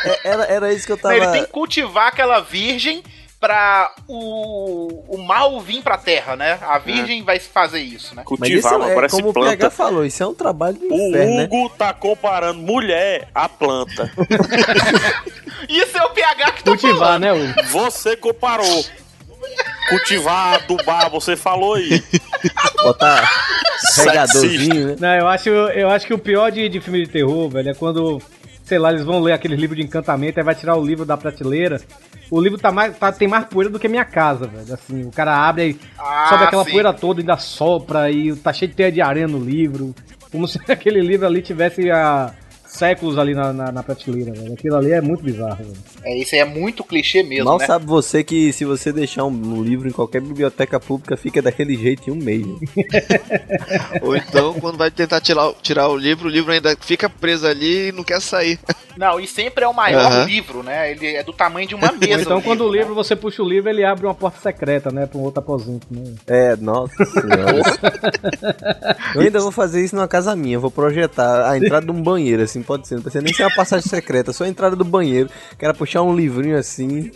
É, 0.06 0.20
Era, 0.30 0.44
era 0.46 0.74
isso 0.74 0.86
que 0.86 0.92
eu 0.92 0.96
Não, 0.98 1.02
tava. 1.04 1.16
Ele 1.16 1.28
tem 1.28 1.46
que 1.46 1.52
cultivar 1.52 2.08
aquela 2.08 2.40
virgem 2.40 3.04
pra 3.42 3.92
o, 4.08 5.04
o 5.16 5.18
mal 5.18 5.60
vir 5.60 5.82
pra 5.82 5.98
terra, 5.98 6.36
né? 6.36 6.60
A 6.62 6.78
virgem 6.78 7.24
vai 7.24 7.40
fazer 7.40 7.80
isso, 7.82 8.16
né? 8.16 8.24
Mas 8.40 8.50
isso 8.52 8.62
Cultivar, 8.70 8.90
é, 8.92 8.96
parece 8.96 9.16
como 9.16 9.30
o 9.30 9.34
PH 9.34 9.58
planta. 9.58 9.70
falou, 9.72 10.06
isso 10.06 10.22
é 10.22 10.28
um 10.28 10.34
trabalho 10.36 10.78
do 10.78 10.86
O 10.94 11.10
inferno, 11.10 11.38
né? 11.38 11.44
Hugo 11.46 11.70
tá 11.70 11.92
comparando 11.92 12.60
mulher 12.62 13.28
a 13.34 13.50
planta. 13.50 14.12
Isso 15.70 15.96
é 15.98 16.04
o 16.04 16.10
PH 16.10 16.52
que 16.54 16.64
tá 16.64 16.72
Cultivar, 16.72 16.98
falando. 17.00 17.22
né, 17.22 17.34
Hugo? 17.34 17.64
Você 17.70 18.16
comparou. 18.16 18.86
Cultivar, 19.90 20.56
adubar, 20.56 21.10
você 21.10 21.36
falou 21.36 21.76
aí. 21.76 22.04
Botar 22.84 23.30
regadorzinho, 23.98 24.88
né? 24.90 24.96
Não, 25.00 25.16
eu 25.16 25.28
acho, 25.28 25.50
eu 25.50 25.90
acho 25.90 26.06
que 26.08 26.14
o 26.14 26.20
pior 26.20 26.52
de, 26.52 26.68
de 26.70 26.80
filme 26.80 27.06
de 27.06 27.12
terror, 27.12 27.50
velho, 27.50 27.70
é 27.70 27.74
quando, 27.74 28.22
sei 28.72 28.80
lá, 28.80 28.90
eles 28.90 29.04
vão 29.04 29.20
ler 29.20 29.34
aqueles 29.34 29.60
livros 29.60 29.78
de 29.78 29.84
encantamento, 29.86 30.40
aí 30.40 30.46
vai 30.46 30.56
tirar 30.56 30.78
o 30.78 30.86
livro 30.86 31.04
da 31.04 31.18
prateleira. 31.18 31.82
O 32.30 32.40
livro 32.40 32.58
tá 32.58 32.72
mais, 32.72 32.98
tá- 32.98 33.12
tem 33.12 33.28
mais 33.28 33.44
poeira 33.44 33.70
do 33.70 33.78
que 33.78 33.90
minha 33.90 34.06
casa, 34.06 34.48
velho. 34.48 34.74
Assim, 34.74 35.04
o 35.04 35.12
cara 35.12 35.36
abre 35.36 35.72
e 35.72 35.80
Ah, 36.00 36.28
sobe 36.30 36.46
aquela 36.46 36.64
sim. 36.64 36.72
poeira 36.72 36.94
toda, 36.94 37.20
ainda 37.20 37.36
sopra 37.36 38.10
e 38.10 38.34
tá 38.34 38.54
cheio 38.54 38.70
de 38.72 38.78
teia 38.78 38.90
de 38.90 39.02
areia 39.02 39.28
no 39.28 39.40
livro. 39.40 39.94
Como 40.32 40.48
se 40.48 40.58
aquele 40.72 41.02
livro 41.02 41.28
ali 41.28 41.42
tivesse 41.42 41.92
há 41.92 42.32
séculos 42.72 43.18
ali 43.18 43.34
na, 43.36 43.52
na, 43.52 43.72
na 43.72 43.84
prateleira, 43.84 44.32
velho. 44.32 44.54
Aquilo 44.54 44.76
ali 44.78 44.92
é 44.92 45.02
muito 45.02 45.24
bizarro, 45.24 45.58
velho. 45.64 45.78
É, 46.04 46.18
isso 46.18 46.34
aí 46.36 46.42
é 46.42 46.46
muito 46.46 46.84
clichê 46.84 47.22
mesmo, 47.22 47.46
Mal 47.46 47.58
né? 47.60 47.66
sabe 47.68 47.86
você 47.86 48.24
que 48.24 48.52
se 48.54 48.64
você 48.66 48.92
deixar 48.94 49.26
um, 49.26 49.30
um 49.30 49.62
livro 49.62 49.88
em 49.88 49.92
qualquer 49.92 50.22
biblioteca 50.22 50.80
pública, 50.80 51.16
fica 51.18 51.42
daquele 51.42 51.76
jeito 51.76 52.10
em 52.10 52.14
um 52.14 52.16
mês. 52.16 52.46
Ou 54.02 54.16
então, 54.16 54.54
quando 54.60 54.78
vai 54.78 54.90
tentar 54.90 55.22
tirar, 55.22 55.50
o- 55.50 55.56
tirar 55.62 55.88
o 55.90 55.96
livro, 55.98 56.28
o 56.28 56.32
livro 56.32 56.52
ainda 56.52 56.76
fica 56.80 57.10
preso 57.10 57.46
ali 57.46 57.90
e 57.90 57.92
não 57.92 58.04
quer 58.04 58.22
sair. 58.22 58.58
Não, 58.98 59.20
e 59.20 59.28
sempre 59.28 59.64
é 59.64 59.68
o 59.68 59.74
maior 59.74 60.06
Aham. 60.06 60.26
livro, 60.26 60.64
né? 60.64 60.92
Ele 60.92 61.16
é 61.16 61.24
do 61.24 61.34
tamanho 61.34 61.68
de 61.68 61.76
uma 61.76 61.92
mesa. 61.92 62.22
Então, 62.22 62.38
o 62.38 62.42
quando 62.42 62.62
o 62.62 62.72
né? 62.72 62.80
livro, 62.80 62.94
você 62.94 63.16
puxa 63.16 63.42
o 63.42 63.48
livro, 63.48 63.70
ele 63.70 63.84
abre 63.84 64.06
uma 64.06 64.14
porta 64.14 64.40
secreta, 64.42 64.92
né? 64.92 65.06
Pra 65.06 65.18
um 65.18 65.24
outro 65.24 65.40
aposento, 65.40 65.88
né? 65.90 66.14
É, 66.28 66.56
nossa 66.56 67.04
senhora. 67.06 67.62
Eu 69.16 69.22
ainda 69.22 69.40
vou 69.40 69.52
fazer 69.52 69.84
isso 69.84 69.96
numa 69.96 70.08
casa 70.08 70.36
minha, 70.36 70.60
vou 70.60 70.72
projetar 70.72 71.50
a 71.50 71.58
entrada 71.58 71.86
de 71.86 71.92
um 71.92 72.02
banheiro, 72.02 72.44
assim, 72.44 72.62
pode 72.62 72.88
ser. 72.88 72.96
Não 72.96 73.02
precisa 73.02 73.24
nem 73.24 73.34
ser 73.34 73.44
uma 73.44 73.56
passagem 73.56 73.88
secreta, 73.88 74.34
só 74.34 74.44
a 74.44 74.48
entrada 74.48 74.76
do 74.76 74.86
banheiro. 74.86 75.30
Quero 75.58 75.74
puxar 75.74 76.02
um 76.02 76.16
livrinho 76.16 76.58
assim. 76.58 77.12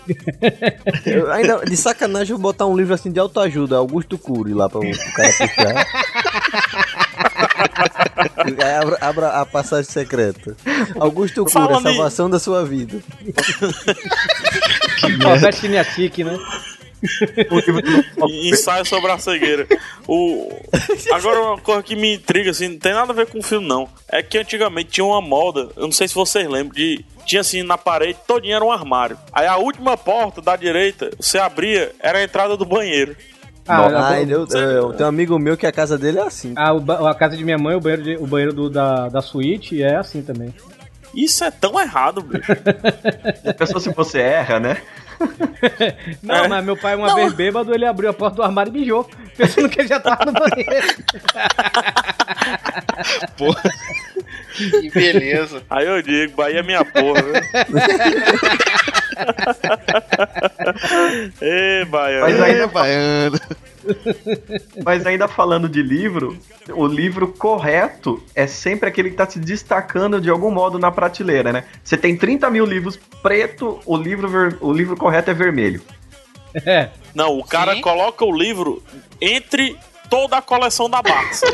Eu 1.06 1.32
ainda, 1.32 1.66
de 1.66 1.78
sacanagem, 1.78 2.32
eu 2.32 2.38
vou 2.38 2.52
botar 2.52 2.66
um 2.66 2.76
livro 2.76 2.94
assim 2.94 3.12
de 3.12 3.20
autoajuda, 3.20 3.78
Augusto 3.78 4.18
Cury 4.18 4.54
lá 4.54 4.70
pra 4.70 4.80
o 4.80 5.14
cara 5.14 5.34
puxar. 5.38 6.85
Aí 8.64 8.74
abra, 8.74 8.98
abra 9.02 9.30
a 9.42 9.46
passagem 9.46 9.90
secreta. 9.92 10.56
Augusto 11.00 11.46
Cury, 11.46 11.74
a 11.74 11.82
salvação 11.82 12.30
da 12.30 12.40
sua 12.40 12.66
vida. 12.66 13.02
Alberto 15.26 15.60
Chiniatique, 15.60 16.24
né? 16.24 16.38
Ensaio 18.44 18.86
sobre 18.86 19.12
a 19.12 19.18
cegueira. 19.18 19.68
O... 20.08 20.50
Agora, 21.12 21.42
uma 21.42 21.58
coisa 21.60 21.84
que 21.84 21.96
me 21.96 22.16
intriga, 22.16 22.52
assim, 22.52 22.70
não 22.70 22.80
tem 22.80 22.94
nada 22.94 23.12
a 23.12 23.16
ver 23.16 23.28
com 23.28 23.40
o 23.40 23.44
filme, 23.44 23.68
não. 23.68 23.88
É 24.08 24.24
que 24.24 24.38
antigamente 24.38 24.92
tinha 24.92 25.06
uma 25.06 25.22
moda, 25.22 25.70
eu 25.76 25.84
não 25.84 25.92
sei 25.92 26.08
se 26.08 26.16
vocês 26.16 26.48
lembram, 26.48 26.76
de. 26.76 27.04
Tinha 27.26 27.42
assim 27.42 27.64
na 27.64 27.76
parede, 27.76 28.20
todinho 28.28 28.56
era 28.56 28.64
um 28.64 28.72
armário. 28.72 29.18
Aí 29.34 29.48
a 29.48 29.58
última 29.58 29.98
porta 29.98 30.42
da 30.42 30.56
direita, 30.56 31.10
você 31.20 31.40
abria, 31.40 31.92
era 32.00 32.20
a 32.20 32.24
entrada 32.24 32.56
do 32.56 32.66
banheiro. 32.66 33.16
Ah, 33.68 34.10
Ah, 34.10 34.22
eu, 34.22 34.46
eu, 34.52 34.60
eu 34.60 34.94
tenho 34.94 35.06
um 35.06 35.10
amigo 35.10 35.40
meu 35.40 35.58
que 35.58 35.66
a 35.66 35.72
casa 35.72 35.98
dele 35.98 36.20
é 36.20 36.24
assim. 36.24 36.54
a, 36.56 36.72
o 36.74 36.80
ba- 36.80 37.10
a 37.10 37.16
casa 37.16 37.36
de 37.36 37.44
minha 37.44 37.58
mãe, 37.58 37.76
o 37.76 37.80
banheiro, 37.80 38.04
de- 38.04 38.16
o 38.18 38.28
banheiro 38.28 38.54
do- 38.54 38.70
da, 38.70 39.10
da 39.10 39.22
suíte 39.22 39.82
é 39.82 39.96
assim 39.96 40.22
também. 40.22 40.54
Isso 41.16 41.44
é 41.44 41.50
tão 41.52 41.80
errado, 41.80 42.22
bicho. 42.22 42.52
Pensou 43.58 43.80
se 43.80 43.90
você 43.94 44.20
erra, 44.20 44.60
né? 44.60 44.78
Não, 46.22 46.36
É. 46.44 46.48
mas 46.48 46.66
meu 46.66 46.76
pai, 46.76 46.94
uma 46.96 47.08
Não. 47.08 47.16
vez 47.16 47.32
bêbado, 47.34 47.74
ele 47.74 47.86
abriu 47.86 48.10
a 48.10 48.14
porta 48.14 48.36
do 48.36 48.44
armário 48.44 48.70
e 48.76 48.80
mijou, 48.80 49.10
pensando 49.38 49.70
que 49.70 49.80
ele 49.80 49.88
já 49.88 50.00
tava 50.00 50.26
no 50.26 50.34
banheiro. 50.34 50.88
Que 54.56 54.90
beleza. 54.90 55.62
Aí 55.70 55.86
eu 55.86 56.02
digo, 56.02 56.36
Bahia 56.38 56.60
é 56.60 56.64
minha 56.64 56.86
porra? 56.86 57.22
Ê, 61.42 61.86
Bahia. 61.86 62.22
Mas 62.22 62.42
ainda 62.42 62.68
baiano. 62.68 63.40
Mas 64.84 65.06
ainda 65.06 65.28
falando 65.28 65.70
de 65.70 65.82
livro, 65.84 66.38
o 66.70 66.88
livro 66.88 67.28
correto 67.28 68.22
é 68.34 68.48
sempre 68.48 68.90
aquele 68.90 69.12
que 69.12 69.16
tá 69.16 69.30
se 69.30 69.40
destacando 69.40 70.20
de 70.20 70.30
algum 70.30 70.50
modo 70.52 70.80
na 70.80 70.92
prateleira, 70.92 71.54
né? 71.54 71.64
Você 71.84 71.96
tem 71.98 72.18
30 72.18 72.50
mil 72.50 72.66
livros 72.66 73.00
preto, 73.22 73.80
o 73.86 73.96
livro, 73.96 74.28
ver- 74.28 74.58
o 74.62 74.74
livro 74.74 74.98
correto 74.98 75.30
é 75.32 75.34
vermelho. 75.34 75.82
É. 76.66 76.90
Não, 77.14 77.38
o 77.38 77.44
cara 77.44 77.76
Sim. 77.76 77.82
coloca 77.82 78.26
o 78.26 78.36
livro 78.36 78.82
entre 79.22 79.78
toda 80.10 80.38
a 80.38 80.42
coleção 80.42 80.90
da 80.90 81.02
Barça. 81.02 81.46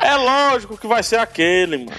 é 0.00 0.16
lógico 0.16 0.76
que 0.76 0.86
vai 0.86 1.02
ser 1.02 1.18
aquele, 1.18 1.78
mano. 1.78 1.92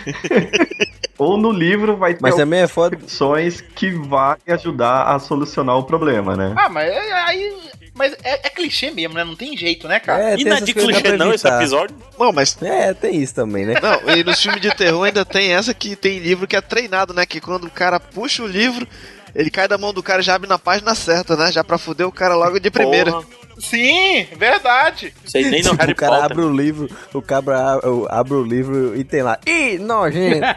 Ou 1.23 1.37
no 1.37 1.51
livro 1.51 1.95
vai 1.97 2.13
ter 2.13 2.21
Mas 2.21 2.35
também 2.35 2.61
é 2.61 2.67
foda. 2.67 2.95
opções 2.95 3.61
que 3.61 3.91
vai 3.91 4.37
ajudar 4.47 5.03
a 5.03 5.19
solucionar 5.19 5.77
o 5.77 5.83
problema, 5.83 6.35
né? 6.35 6.53
Ah, 6.57 6.69
mas 6.69 6.89
é- 6.91 7.13
aí. 7.13 7.53
Mas 7.95 8.13
é, 8.23 8.47
é 8.47 8.49
clichê 8.49 8.89
mesmo, 8.89 9.13
né? 9.13 9.23
Não 9.23 9.35
tem 9.35 9.55
jeito, 9.55 9.87
né, 9.87 9.99
cara? 9.99 10.31
É, 10.31 10.35
e 10.35 10.47
é 10.47 10.49
essas 10.49 10.65
de 10.65 10.73
clichê 10.73 11.15
não 11.15 11.31
esse 11.31 11.47
episódio? 11.47 11.95
Não, 12.19 12.31
mas. 12.31 12.57
É, 12.61 12.93
tem 12.93 13.21
isso 13.21 13.35
também, 13.35 13.65
né? 13.65 13.75
Não, 13.81 14.15
e 14.15 14.23
nos 14.23 14.41
filmes 14.41 14.61
de 14.61 14.73
terror 14.75 15.03
ainda 15.05 15.23
tem 15.23 15.53
essa 15.53 15.73
que 15.73 15.95
tem 15.95 16.17
livro 16.17 16.47
que 16.47 16.55
é 16.55 16.61
treinado, 16.61 17.13
né? 17.13 17.25
Que 17.25 17.39
quando 17.39 17.65
o 17.65 17.69
cara 17.71 17.99
puxa 17.99 18.41
o 18.41 18.47
livro, 18.47 18.87
ele 19.35 19.49
cai 19.49 19.67
da 19.67 19.77
mão 19.77 19.93
do 19.93 20.03
cara 20.03 20.21
e 20.21 20.23
já 20.23 20.35
abre 20.35 20.47
na 20.49 20.59
página 20.59 20.93
certa, 20.95 21.35
né? 21.35 21.51
Já 21.51 21.63
pra 21.63 21.77
fuder 21.77 22.07
o 22.07 22.11
cara 22.11 22.35
logo 22.35 22.59
de 22.59 22.69
primeira. 22.71 23.11
Porra, 23.11 23.25
Sim, 23.59 24.27
verdade. 24.35 25.13
Sei 25.25 25.43
nem 25.49 25.61
no 25.61 25.69
Tipo, 25.71 25.81
Harry 25.81 25.93
o 25.93 25.95
cara 25.95 26.11
Potter. 26.13 26.31
abre 26.31 26.41
o 26.45 26.51
livro, 26.55 26.89
o 27.13 27.21
cabra 27.21 27.79
abre 28.09 28.33
o 28.33 28.43
livro 28.43 28.95
e 28.95 29.03
tem 29.03 29.21
lá, 29.21 29.39
ih, 29.45 29.77
nojento! 29.77 30.45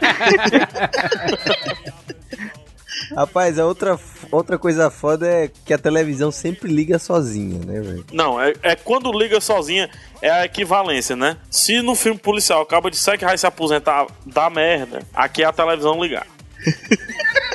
Rapaz, 3.15 3.59
a 3.59 3.65
outra, 3.67 3.99
outra 4.33 4.59
coisa 4.59 4.91
foda 4.91 5.29
é 5.29 5.51
que 5.65 5.73
a 5.73 5.79
televisão 5.79 6.31
sempre 6.33 6.73
liga 6.73 6.99
sozinha, 6.99 7.61
né, 7.65 7.81
velho? 7.81 8.05
Não, 8.13 8.41
é, 8.41 8.53
é 8.63 8.75
quando 8.75 9.13
liga 9.13 9.41
sozinha, 9.41 9.89
é 10.21 10.31
a 10.31 10.45
equivalência, 10.45 11.15
né? 11.15 11.37
Se 11.51 11.81
no 11.83 11.95
filme 11.95 12.19
policial 12.19 12.63
acaba 12.63 12.91
de 12.91 12.97
ser 12.97 13.17
que 13.19 13.25
vai 13.25 13.37
se 13.39 13.47
aposentar 13.47 14.07
da 14.25 14.51
merda, 14.51 15.03
aqui 15.15 15.43
é 15.43 15.47
a 15.47 15.53
televisão 15.53 16.03
ligar. 16.03 16.27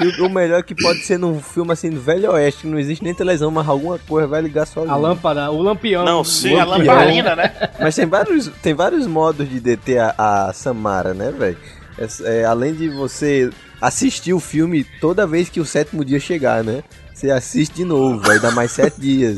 E 0.00 0.22
o, 0.22 0.26
o 0.26 0.30
melhor 0.30 0.60
é 0.60 0.62
que 0.62 0.74
pode 0.74 1.00
ser 1.00 1.18
num 1.18 1.40
filme 1.40 1.72
assim 1.72 1.90
do 1.90 2.00
Velho 2.00 2.30
Oeste, 2.32 2.62
que 2.62 2.66
não 2.66 2.78
existe 2.78 3.02
nem 3.02 3.14
televisão, 3.14 3.50
mas 3.50 3.68
alguma 3.68 3.98
coisa 3.98 4.26
vai 4.28 4.40
ligar 4.40 4.66
sozinha. 4.66 4.92
A 4.94 4.96
lâmpada, 4.96 5.50
o 5.50 5.60
lampião. 5.62 6.04
Não, 6.04 6.22
sim, 6.24 6.58
A 6.58 6.64
Lampião. 6.64 6.94
lamparina, 6.94 7.34
né? 7.36 7.52
Mas 7.80 7.94
tem 7.94 8.06
vários, 8.06 8.48
tem 8.62 8.74
vários 8.74 9.06
modos 9.06 9.48
de 9.48 9.58
deter 9.60 10.00
a, 10.00 10.48
a 10.48 10.52
Samara, 10.52 11.12
né, 11.14 11.30
velho? 11.32 11.56
É- 11.98 12.40
é, 12.40 12.44
além 12.44 12.74
de 12.74 12.88
você 12.88 13.50
assistir 13.80 14.32
o 14.32 14.40
filme 14.40 14.84
toda 15.00 15.26
vez 15.26 15.48
que 15.48 15.60
o 15.60 15.64
sétimo 15.64 16.04
dia 16.04 16.20
chegar, 16.20 16.62
né? 16.62 16.82
Você 17.12 17.30
assiste 17.32 17.74
de 17.74 17.84
novo, 17.84 18.20
vai 18.20 18.38
dar 18.38 18.52
mais 18.52 18.70
sete 18.70 19.00
dias. 19.00 19.34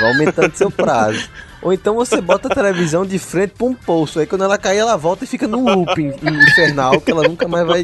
Vai 0.00 0.12
aumentando 0.12 0.52
seu 0.56 0.68
prazo. 0.68 1.28
Ou 1.62 1.72
então 1.72 1.94
você 1.94 2.20
bota 2.20 2.48
a 2.48 2.54
televisão 2.54 3.04
de 3.04 3.18
frente 3.18 3.52
pra 3.56 3.66
um 3.66 3.74
poço. 3.74 4.18
Aí 4.18 4.26
quando 4.26 4.44
ela 4.44 4.56
cair, 4.56 4.78
ela 4.78 4.96
volta 4.96 5.24
e 5.24 5.26
fica 5.26 5.46
num 5.46 5.64
looping 5.64 6.14
infernal 6.22 7.00
que 7.00 7.10
ela 7.10 7.22
nunca 7.22 7.46
mais 7.46 7.66
vai 7.66 7.82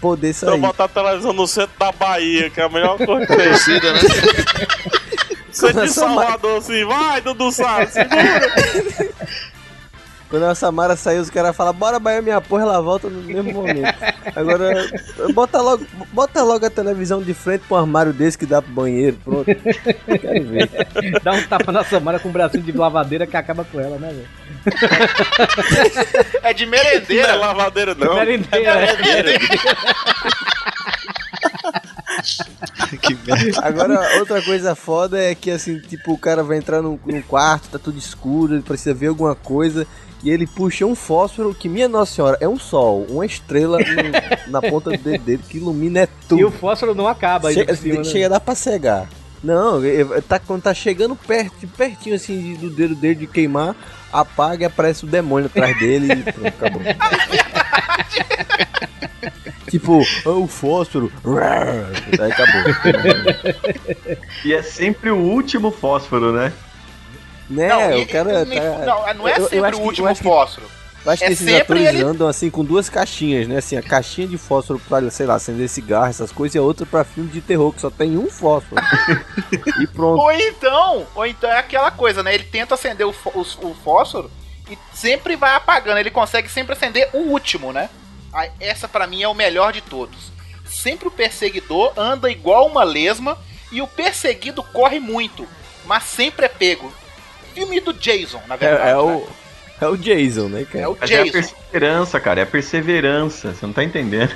poder 0.00 0.32
sair. 0.32 0.58
botar 0.58 0.84
a 0.84 0.88
televisão 0.88 1.32
no 1.32 1.46
centro 1.46 1.72
da 1.78 1.90
Bahia, 1.90 2.50
que 2.50 2.60
é 2.60 2.64
a 2.64 2.68
melhor 2.68 2.96
coisa. 2.98 3.26
Torcida, 3.26 3.92
né? 3.92 4.00
Centro 5.50 5.82
de 5.82 5.92
Salvador, 5.92 6.58
assim, 6.58 6.84
vai, 6.84 7.20
Dudu 7.20 7.50
Sá, 7.50 7.84
segura. 7.86 8.40
Quando 10.30 10.44
a 10.44 10.54
Samara 10.54 10.94
sair, 10.96 11.18
os 11.18 11.28
caras 11.28 11.56
falam, 11.56 11.74
bora 11.74 11.98
Bahia 11.98 12.22
minha 12.22 12.40
porra, 12.40 12.62
ela 12.62 12.80
volta 12.80 13.08
no 13.10 13.20
mesmo 13.20 13.52
momento. 13.52 13.92
Agora, 14.36 14.88
bota 15.34 15.60
logo, 15.60 15.84
bota 16.12 16.44
logo 16.44 16.64
a 16.64 16.70
televisão 16.70 17.20
de 17.20 17.34
frente 17.34 17.64
pra 17.66 17.78
um 17.78 17.80
armário 17.80 18.12
desse 18.12 18.38
que 18.38 18.46
dá 18.46 18.62
pro 18.62 18.70
banheiro, 18.72 19.18
pronto. 19.24 19.44
Quero 19.44 20.44
ver. 20.44 20.70
Dá 21.20 21.32
um 21.32 21.42
tapa 21.42 21.72
na 21.72 21.82
Samara 21.82 22.20
com 22.20 22.28
um 22.28 22.32
bracinho 22.32 22.62
de 22.62 22.70
lavadeira 22.70 23.26
que 23.26 23.36
acaba 23.36 23.64
com 23.64 23.80
ela, 23.80 23.98
né, 23.98 24.12
velho? 24.12 24.28
É 26.42 26.54
de 26.54 26.64
Não 26.64 26.74
é 26.74 26.84
merendeira. 26.84 27.34
lavadeira, 27.34 27.94
não. 27.94 28.14
Merendeira, 28.14 28.70
é. 28.70 28.96
que 33.02 33.14
merda. 33.26 33.60
Agora, 33.62 34.18
outra 34.18 34.42
coisa 34.42 34.74
foda 34.74 35.18
é 35.20 35.34
que, 35.34 35.50
assim, 35.50 35.78
tipo, 35.80 36.12
o 36.12 36.18
cara 36.18 36.42
vai 36.42 36.58
entrar 36.58 36.82
num, 36.82 36.98
num 37.04 37.22
quarto, 37.22 37.68
tá 37.68 37.78
tudo 37.78 37.98
escuro, 37.98 38.54
ele 38.54 38.62
precisa 38.62 38.94
ver 38.94 39.08
alguma 39.08 39.34
coisa, 39.34 39.86
e 40.22 40.30
ele 40.30 40.46
puxa 40.46 40.84
um 40.84 40.94
fósforo 40.94 41.54
que, 41.54 41.68
minha 41.68 41.88
Nossa 41.88 42.14
Senhora, 42.14 42.36
é 42.40 42.48
um 42.48 42.58
sol, 42.58 43.06
uma 43.08 43.24
estrela 43.24 43.78
no- 43.78 43.84
na 44.52 44.60
ponta 44.60 44.90
do 44.90 44.98
dedo 44.98 45.24
dele 45.24 45.42
que 45.48 45.56
ilumina 45.58 46.00
é 46.00 46.08
tudo. 46.28 46.40
E 46.40 46.44
o 46.44 46.50
fósforo 46.50 46.94
não 46.94 47.06
acaba 47.08 47.48
aí 47.48 47.54
Chega, 47.54 47.74
cima, 47.76 47.94
né? 47.96 48.04
chega 48.04 48.26
a 48.26 48.30
dar 48.30 48.40
pra 48.40 48.54
cegar. 48.54 49.08
Não, 49.42 49.82
é- 49.82 50.02
é- 50.02 50.20
tá, 50.20 50.38
quando 50.38 50.62
tá 50.62 50.74
chegando 50.74 51.16
perto, 51.16 51.66
pertinho 51.68 52.14
assim 52.14 52.54
do 52.56 52.68
dedo 52.68 52.94
dele 52.94 53.14
de 53.14 53.26
queimar, 53.26 53.74
apaga 54.12 54.64
e 54.64 54.66
aparece 54.66 55.04
o 55.04 55.08
demônio 55.08 55.46
atrás 55.46 55.78
dele 55.78 56.12
e 56.12 56.32
pronto, 56.32 56.46
acabou. 56.48 56.82
tipo, 59.70 60.02
"Ah, 60.26 60.30
o 60.30 60.46
fósforo. 60.46 61.10
Aí 62.20 62.32
acabou. 62.32 62.74
E 64.44 64.52
é 64.52 64.62
sempre 64.62 65.10
o 65.10 65.16
último 65.16 65.70
fósforo, 65.70 66.32
né? 66.32 66.52
Né, 67.50 67.68
Não, 67.68 68.00
o 68.02 68.06
cara 68.06 68.42
e- 68.42 68.46
tá. 68.60 68.86
não, 68.86 69.14
não 69.14 69.28
é 69.28 69.32
eu- 69.32 69.36
eu 69.42 69.48
sempre 69.48 69.66
acho 69.70 69.80
o 69.80 69.84
último 69.84 70.08
eu 70.08 70.14
que- 70.14 70.22
fósforo. 70.22 70.66
Eu 71.04 71.12
acho 71.12 71.22
que 71.22 71.28
é 71.30 71.32
esses 71.32 71.60
atores 71.60 71.86
ele- 71.86 72.02
andam 72.02 72.28
assim 72.28 72.50
com 72.50 72.62
duas 72.64 72.88
caixinhas, 72.90 73.48
né? 73.48 73.56
Assim, 73.56 73.74
a 73.76 73.82
caixinha 73.82 74.28
de 74.28 74.36
fósforo 74.36 74.78
pra, 74.86 75.10
sei 75.10 75.24
lá, 75.26 75.34
acender 75.34 75.66
cigarro, 75.68 76.06
essas 76.08 76.30
coisas, 76.30 76.54
e 76.54 76.58
a 76.58 76.62
outra 76.62 76.84
pra 76.86 77.02
filme 77.04 77.30
de 77.30 77.40
terror, 77.40 77.72
que 77.72 77.80
só 77.80 77.90
tem 77.90 78.16
um 78.18 78.28
fósforo. 78.30 78.80
e 79.82 79.86
pronto. 79.86 80.20
Ou 80.20 80.30
então, 80.30 81.06
ou 81.14 81.26
então 81.26 81.50
é 81.50 81.58
aquela 81.58 81.90
coisa, 81.90 82.22
né? 82.22 82.34
Ele 82.34 82.44
tenta 82.44 82.74
acender 82.74 83.06
o, 83.06 83.14
os- 83.34 83.58
o 83.62 83.74
fósforo 83.82 84.30
e 84.70 84.76
sempre 84.94 85.36
vai 85.36 85.54
apagando. 85.56 85.98
Ele 85.98 86.10
consegue 86.10 86.48
sempre 86.50 86.74
acender 86.74 87.08
o 87.14 87.18
último, 87.18 87.72
né? 87.72 87.88
Essa 88.60 88.86
pra 88.86 89.06
mim 89.06 89.22
é 89.22 89.28
o 89.28 89.34
melhor 89.34 89.72
de 89.72 89.80
todos. 89.80 90.30
Sempre 90.66 91.08
o 91.08 91.10
perseguidor 91.10 91.92
anda 91.96 92.30
igual 92.30 92.66
uma 92.66 92.84
lesma 92.84 93.36
e 93.72 93.80
o 93.82 93.86
perseguido 93.88 94.62
corre 94.62 95.00
muito, 95.00 95.48
mas 95.86 96.04
sempre 96.04 96.44
é 96.44 96.48
pego. 96.48 96.92
Filme 97.60 97.80
do 97.80 97.92
Jason, 97.92 98.40
na 98.48 98.56
verdade. 98.56 98.82
É, 98.82 98.90
é 98.90 98.94
né? 98.94 98.98
o, 98.98 99.26
é 99.82 99.86
o 99.86 99.96
Jason, 99.96 100.48
né, 100.48 100.62
É 100.62 100.64
cara? 100.64 100.90
o 100.90 100.96
Mas 100.98 101.10
é 101.10 101.14
a 101.14 101.18
Jason. 101.24 101.32
perseverança, 101.32 102.20
cara. 102.20 102.40
É 102.40 102.42
a 102.42 102.46
perseverança. 102.46 103.52
Você 103.52 103.66
não 103.66 103.72
tá 103.74 103.84
entendendo. 103.84 104.34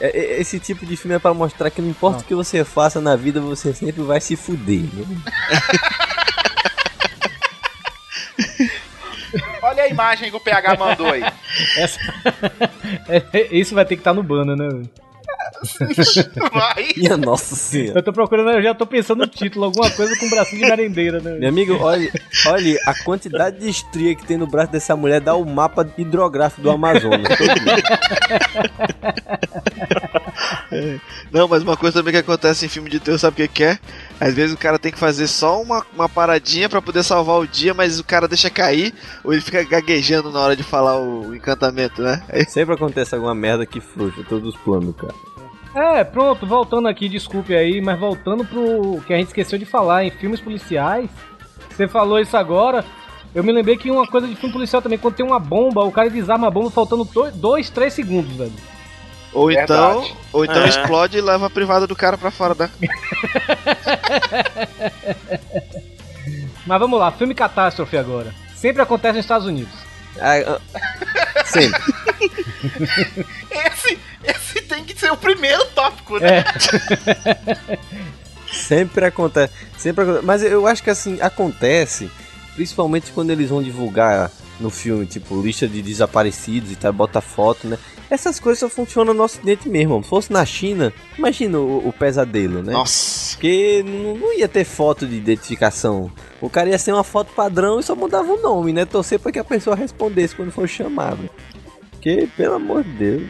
É- 0.00 0.16
é- 0.16 0.40
esse 0.40 0.60
tipo 0.60 0.84
de 0.84 0.96
filme 0.96 1.16
é 1.16 1.18
pra 1.18 1.32
mostrar 1.32 1.70
que 1.70 1.80
não 1.80 1.88
importa 1.88 2.20
o 2.20 2.24
que 2.24 2.34
você 2.34 2.62
faça 2.64 3.00
na 3.00 3.16
vida, 3.16 3.40
você 3.40 3.72
sempre 3.72 4.02
vai 4.02 4.20
se 4.20 4.36
fuder. 4.36 4.82
Né? 4.82 5.16
Olha 9.62 9.82
a 9.84 9.88
imagem 9.88 10.30
que 10.30 10.36
o 10.36 10.40
PH 10.40 10.76
mandou 10.78 11.08
aí. 11.10 11.22
Essa... 11.76 11.98
É, 13.08 13.48
Isso 13.54 13.74
vai 13.74 13.84
ter 13.84 13.96
que 13.96 14.00
estar 14.00 14.14
no 14.14 14.22
banner, 14.22 14.56
né? 14.56 14.82
Vai. 16.52 16.92
Minha 16.96 17.16
nossa 17.16 17.54
senhora. 17.54 17.98
Eu 17.98 18.02
tô 18.02 18.12
procurando, 18.12 18.50
eu 18.50 18.62
já 18.62 18.74
tô 18.74 18.86
pensando 18.86 19.20
no 19.20 19.26
título, 19.26 19.66
alguma 19.66 19.90
coisa 19.90 20.16
com 20.18 20.28
bracinho 20.28 20.62
de 20.62 20.68
merendeira, 20.68 21.20
né? 21.20 21.38
Meu 21.38 21.48
amigo, 21.48 21.76
olha, 21.80 22.10
olha 22.46 22.78
a 22.86 22.94
quantidade 23.04 23.58
de 23.60 23.68
estria 23.68 24.14
que 24.14 24.24
tem 24.26 24.36
no 24.36 24.46
braço 24.46 24.72
dessa 24.72 24.94
mulher 24.96 25.20
dá 25.20 25.34
o 25.34 25.44
mapa 25.44 25.88
hidrográfico 25.96 26.62
do 26.62 26.70
Amazonas. 26.70 27.28
Não, 31.32 31.48
mas 31.48 31.62
uma 31.62 31.76
coisa 31.76 31.98
também 31.98 32.12
que 32.12 32.20
acontece 32.20 32.66
em 32.66 32.68
filme 32.68 32.90
de 32.90 33.00
terror, 33.00 33.18
sabe 33.18 33.42
o 33.42 33.48
que 33.48 33.64
é? 33.64 33.78
Às 34.20 34.34
vezes 34.34 34.54
o 34.54 34.58
cara 34.58 34.78
tem 34.78 34.92
que 34.92 34.98
fazer 34.98 35.26
só 35.26 35.60
uma, 35.60 35.84
uma 35.94 36.08
paradinha 36.08 36.68
pra 36.68 36.82
poder 36.82 37.02
salvar 37.02 37.38
o 37.38 37.46
dia, 37.46 37.74
mas 37.74 37.98
o 37.98 38.04
cara 38.04 38.28
deixa 38.28 38.50
cair, 38.50 38.94
ou 39.24 39.32
ele 39.32 39.42
fica 39.42 39.62
gaguejando 39.62 40.30
na 40.30 40.40
hora 40.40 40.56
de 40.56 40.62
falar 40.62 41.00
o 41.00 41.34
encantamento, 41.34 42.02
né? 42.02 42.22
Sempre 42.48 42.74
acontece 42.74 43.14
alguma 43.14 43.34
merda 43.34 43.66
que 43.66 43.80
frustra 43.80 44.24
todos 44.24 44.54
os 44.54 44.60
planos, 44.60 44.94
cara. 44.96 45.14
É, 45.74 46.02
pronto, 46.04 46.46
voltando 46.46 46.88
aqui, 46.88 47.08
desculpe 47.08 47.54
aí, 47.54 47.80
mas 47.80 47.98
voltando 47.98 48.44
pro 48.44 49.00
que 49.06 49.12
a 49.12 49.16
gente 49.16 49.28
esqueceu 49.28 49.58
de 49.58 49.64
falar 49.64 50.04
em 50.04 50.10
filmes 50.10 50.40
policiais. 50.40 51.08
Você 51.70 51.86
falou 51.86 52.18
isso 52.18 52.36
agora. 52.36 52.84
Eu 53.34 53.44
me 53.44 53.52
lembrei 53.52 53.76
que 53.76 53.90
uma 53.90 54.06
coisa 54.06 54.26
de 54.26 54.34
filme 54.34 54.52
policial 54.52 54.80
também, 54.82 54.98
quando 54.98 55.14
tem 55.14 55.24
uma 55.26 55.38
bomba, 55.38 55.84
o 55.84 55.92
cara 55.92 56.08
desarma 56.10 56.46
a 56.48 56.50
bomba 56.50 56.70
faltando 56.70 57.04
2, 57.34 57.70
3 57.70 57.92
segundos, 57.92 58.34
velho. 58.34 58.52
Ou 59.34 59.48
Verdade. 59.48 59.70
então, 59.72 60.16
ou 60.32 60.44
então 60.44 60.62
É. 60.62 60.68
explode 60.68 61.18
e 61.18 61.20
leva 61.20 61.46
a 61.46 61.50
privada 61.50 61.86
do 61.86 61.94
cara 61.94 62.16
pra 62.16 62.30
fora 62.30 62.54
da. 62.54 62.68
Mas 66.66 66.78
vamos 66.80 66.98
lá, 66.98 67.10
filme 67.12 67.34
catástrofe 67.34 67.96
agora. 67.96 68.34
Sempre 68.54 68.82
acontece 68.82 69.16
nos 69.16 69.24
Estados 69.24 69.46
Unidos. 69.46 69.72
Ah, 70.20 70.34
ah, 70.74 71.44
sempre. 71.44 71.80
Esse, 73.50 73.98
esse 74.24 74.62
tem 74.62 74.84
que 74.84 74.98
ser 74.98 75.10
o 75.12 75.16
primeiro 75.16 75.64
tópico, 75.66 76.18
né? 76.18 76.44
É. 76.44 77.78
Sempre 78.52 79.04
acontece. 79.06 79.52
Sempre 79.76 80.04
acontece. 80.04 80.26
Mas 80.26 80.42
eu 80.42 80.66
acho 80.66 80.82
que 80.82 80.90
assim, 80.90 81.20
acontece, 81.20 82.10
principalmente 82.54 83.12
quando 83.12 83.30
eles 83.30 83.50
vão 83.50 83.62
divulgar 83.62 84.30
no 84.58 84.70
filme, 84.70 85.06
tipo, 85.06 85.40
lista 85.40 85.68
de 85.68 85.80
desaparecidos 85.80 86.72
e 86.72 86.76
tal, 86.76 86.92
bota 86.92 87.20
foto, 87.20 87.68
né? 87.68 87.78
Essas 88.10 88.40
coisas 88.40 88.58
só 88.58 88.68
funcionam 88.68 89.12
no 89.12 89.22
ocidente 89.22 89.68
mesmo. 89.68 90.02
Se 90.02 90.08
fosse 90.08 90.32
na 90.32 90.44
China, 90.44 90.92
imagina 91.16 91.58
o, 91.58 91.88
o 91.88 91.92
pesadelo, 91.92 92.62
né? 92.62 92.72
Nossa. 92.72 93.36
Porque 93.36 93.84
não, 93.86 94.16
não 94.16 94.34
ia 94.36 94.48
ter 94.48 94.64
foto 94.64 95.06
de 95.06 95.14
identificação. 95.16 96.10
O 96.40 96.48
cara 96.48 96.70
ia 96.70 96.78
ser 96.78 96.92
uma 96.92 97.04
foto 97.04 97.32
padrão 97.34 97.78
e 97.78 97.82
só 97.82 97.94
mudava 97.94 98.32
o 98.32 98.40
nome, 98.40 98.72
né? 98.72 98.84
Torcer 98.84 99.20
pra 99.20 99.30
que 99.30 99.38
a 99.38 99.44
pessoa 99.44 99.76
respondesse 99.76 100.34
quando 100.34 100.50
for 100.50 100.66
chamado. 100.66 101.28
Porque, 101.98 102.28
pelo 102.36 102.54
amor 102.54 102.84
de 102.84 102.90
Deus. 102.90 103.22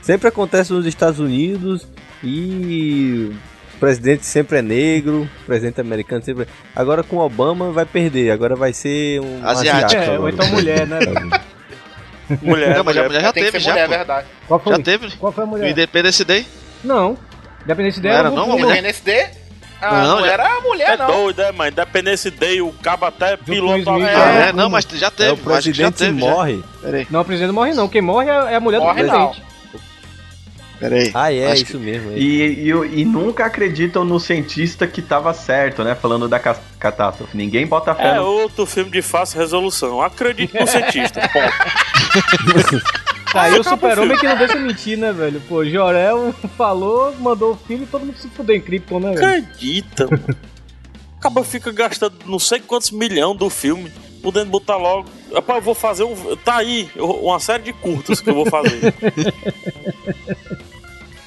Sempre 0.00 0.28
acontece 0.28 0.72
nos 0.72 0.86
Estados 0.86 1.20
Unidos 1.20 1.86
e 2.24 3.30
o 3.74 3.78
presidente 3.78 4.24
sempre 4.24 4.58
é 4.58 4.62
negro, 4.62 5.28
o 5.42 5.44
presidente 5.46 5.80
americano 5.80 6.22
sempre. 6.24 6.48
Agora 6.74 7.02
com 7.02 7.18
Obama 7.18 7.70
vai 7.70 7.84
perder, 7.84 8.30
agora 8.30 8.56
vai 8.56 8.72
ser 8.72 9.20
um 9.20 9.46
Asiático. 9.46 10.00
É, 10.02 10.18
ou 10.18 10.28
então 10.30 10.48
mulher, 10.48 10.86
né? 10.86 10.98
Mulher, 12.42 12.76
Não, 12.76 12.84
mas 12.84 12.94
já, 12.94 13.02
mulher. 13.02 13.20
já 13.22 13.32
teve, 13.32 13.60
ser 13.60 13.70
mulher, 13.70 13.88
já. 13.88 13.94
é 13.94 13.98
verdade. 13.98 14.28
Qual 14.46 14.60
foi? 14.60 14.76
Já 14.76 14.82
teve. 14.82 15.10
Qual 15.16 15.32
foi 15.32 15.42
a 15.42 15.46
mulher? 15.48 15.68
Independence 15.70 16.24
Day. 16.24 16.46
Não. 16.84 17.18
Independente 17.64 17.96
Não 17.96 18.02
dela. 18.04 18.18
era 18.20 18.30
não? 18.30 18.56
Independence 18.56 19.02
Day? 19.04 19.26
Ah, 19.80 20.02
Não, 20.02 20.16
não, 20.18 20.26
já- 20.26 20.32
era 20.32 20.56
a 20.56 20.60
mulher, 20.60 20.90
É 20.90 20.96
não. 20.96 21.06
doido, 21.06 21.40
é, 21.40 21.52
mãe? 21.52 21.70
Independence 21.70 22.30
Day, 22.30 22.60
o 22.60 22.70
cabo 22.82 23.06
até 23.06 23.36
piloto 23.36 23.90
É, 24.02 24.48
é, 24.48 24.52
não, 24.52 24.68
mas 24.68 24.84
já 24.92 25.10
teve. 25.10 25.30
É, 25.30 25.32
o 25.32 25.36
já 25.36 25.42
presidente 25.42 25.94
teve. 25.96 26.12
morre. 26.12 26.62
Peraí, 26.82 27.06
Não, 27.10 27.20
o 27.20 27.24
presidente 27.24 27.52
morre 27.52 27.72
não. 27.72 27.88
Quem 27.88 28.02
morre 28.02 28.28
é 28.28 28.52
é 28.52 28.56
a 28.56 28.60
mulher 28.60 28.78
Morre 28.80 29.02
do 29.02 29.08
não. 29.08 29.28
presidente. 29.28 29.50
peraí. 30.78 31.10
Ah, 31.14 31.32
é, 31.32 31.52
Acho 31.52 31.64
que- 31.64 31.70
isso 31.70 31.78
mesmo. 31.78 32.10
é. 32.12 32.14
E, 32.18 32.68
e, 32.68 33.00
e 33.00 33.04
nunca 33.04 33.44
acreditam 33.46 34.04
no 34.04 34.18
cientista 34.20 34.86
que 34.86 35.00
tava 35.02 35.32
certo, 35.34 35.82
né? 35.84 35.94
Falando 35.94 36.26
da 36.28 36.38
ca- 36.38 36.56
catástrofe. 36.78 37.36
Ninguém 37.36 37.66
bota 37.66 37.94
fé 37.94 38.08
É 38.08 38.14
no 38.14 38.22
outro 38.24 38.64
filme 38.66 38.90
de 38.90 39.02
fácil 39.02 39.38
resolução. 39.40 40.00
Acredito 40.02 40.58
no 40.58 40.66
cientista. 40.66 41.20
Ponto. 41.32 42.82
Tá 43.32 43.42
aí 43.42 43.52
o 43.52 43.60
acaba 43.60 43.76
o 43.76 43.80
super-homem 43.80 44.18
que 44.18 44.26
não 44.26 44.36
deixa 44.36 44.56
mentir, 44.56 44.98
né, 44.98 45.12
velho? 45.12 45.40
Pô, 45.48 45.64
Jorel 45.64 46.34
falou, 46.56 47.14
mandou 47.16 47.52
o 47.52 47.56
filho 47.56 47.84
e 47.84 47.86
todo 47.86 48.04
mundo 48.04 48.18
se 48.18 48.28
fudeu 48.28 48.56
em 48.56 48.60
Krypton, 48.60 48.98
né, 49.00 49.12
velho? 49.14 49.44
Acredita, 49.44 50.06
mano. 50.06 50.36
Acaba 51.18 51.44
fica 51.44 51.70
gastando 51.70 52.16
não 52.26 52.38
sei 52.38 52.60
quantos 52.60 52.90
milhões 52.90 53.36
do 53.36 53.50
filme, 53.50 53.92
podendo 54.22 54.50
botar 54.50 54.76
logo. 54.76 55.08
Rapaz, 55.32 55.58
eu 55.58 55.62
vou 55.62 55.74
fazer 55.74 56.04
um. 56.04 56.36
Tá 56.36 56.56
aí, 56.56 56.90
uma 56.96 57.38
série 57.38 57.62
de 57.62 57.72
curtas 57.72 58.20
que 58.20 58.30
eu 58.30 58.34
vou 58.34 58.46
fazer. 58.46 58.94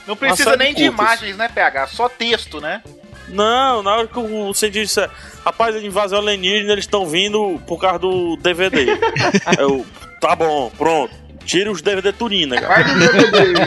Não 0.05 0.17
precisa 0.17 0.57
nem 0.57 0.73
de 0.73 0.81
de 0.81 0.87
imagens, 0.87 1.37
né, 1.37 1.47
PH? 1.47 1.87
Só 1.87 2.09
texto, 2.09 2.59
né? 2.59 2.83
Não, 3.29 3.81
na 3.81 3.95
hora 3.95 4.07
que 4.07 4.19
o 4.19 4.53
cientista 4.53 5.07
disser, 5.07 5.09
rapaz, 5.45 5.75
a 5.75 5.79
invasão 5.79 6.19
alienígena, 6.19 6.73
eles 6.73 6.83
estão 6.83 7.05
vindo 7.05 7.59
por 7.65 7.79
causa 7.79 7.99
do 7.99 8.35
DVD. 8.37 8.85
eu, 9.57 9.85
tá 10.19 10.35
bom, 10.35 10.69
pronto. 10.77 11.22
Tira 11.45 11.71
os 11.71 11.81
DVD 11.81 12.11
Turina, 12.13 12.59
cara. 12.59 12.83
Vai 12.83 12.83
do 12.83 12.99
DVD. 13.31 13.59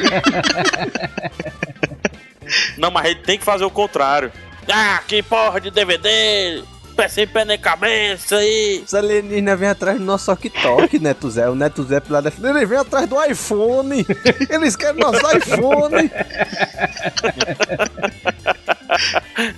Não, 2.78 2.90
mas 2.90 3.06
ele 3.06 3.16
tem 3.16 3.38
que 3.38 3.44
fazer 3.44 3.64
o 3.64 3.70
contrário. 3.70 4.32
Ah, 4.68 5.00
que 5.06 5.22
porra 5.22 5.60
de 5.60 5.70
DVD! 5.70 6.62
Pé 6.96 7.08
sem 7.08 7.26
pé 7.26 7.44
nem 7.44 7.58
cabeça 7.58 8.36
aí! 8.36 8.82
Os 8.86 8.94
alienígenas 8.94 9.60
vêm 9.60 9.68
atrás 9.68 9.98
do 9.98 10.04
nosso 10.04 10.34
Tok, 10.34 10.96
Neto 10.98 11.28
Zé. 11.30 11.46
O 11.50 11.54
Neto 11.54 11.84
Zé 11.84 12.00
lá 12.08 12.22
da 12.22 12.32
Ele 12.42 12.64
vem 12.64 12.78
atrás 12.78 13.06
do 13.06 13.22
iPhone. 13.22 14.06
Eles 14.48 14.74
querem 14.76 15.02
nosso 15.02 15.20
iPhone. 15.36 16.10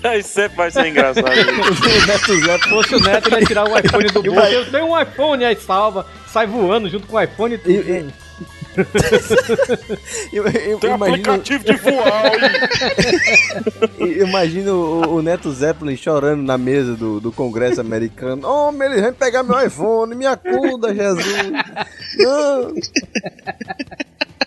Aí 0.03 0.21
sempre 0.23 0.57
vai 0.57 0.71
ser 0.71 0.89
engraçado. 0.89 1.29
o 1.29 2.07
Neto 2.07 2.41
Zé, 2.45 2.59
fosse 2.69 2.97
o 2.97 3.01
Neto, 3.01 3.31
ia 3.31 3.47
tirar 3.47 3.69
o 3.69 3.79
iPhone 3.79 4.09
do 4.09 4.21
bolso. 4.21 4.41
Eu 4.41 4.69
tenho 4.69 4.87
um 4.87 5.01
iPhone, 5.01 5.45
aí 5.45 5.55
salva. 5.55 6.05
Sai 6.27 6.49
voando 6.49 6.89
junto 6.91 7.07
com 7.07 7.17
o 7.17 7.21
iPhone 7.23 7.55
e 7.55 7.59
tudo. 7.59 8.19
Eu- 10.33 10.47
eu- 10.47 10.79
Tem 10.79 10.91
um 10.91 10.95
imagino, 10.97 11.15
aplicativo 11.33 11.65
de 11.65 11.73
voar 11.77 12.23
aí! 12.27 12.39
eu 14.19 14.27
imagino 14.29 14.73
o, 14.75 15.17
o 15.17 15.23
Neto 15.23 15.51
Zeppelin 15.51 15.97
chorando 15.97 16.43
na 16.43 16.57
mesa 16.59 16.95
do, 16.95 17.21
do 17.21 17.33
Congresso 17.33 17.81
americano. 17.81 18.47
Homem, 18.49 18.89
eles 18.91 19.03
vêm 19.03 19.13
pegar 19.13 19.43
meu 19.43 19.61
iPhone, 19.65 20.15
me 20.15 20.27
acuda, 20.27 20.95
Jesus. 20.95 21.27
Não. 22.19 22.75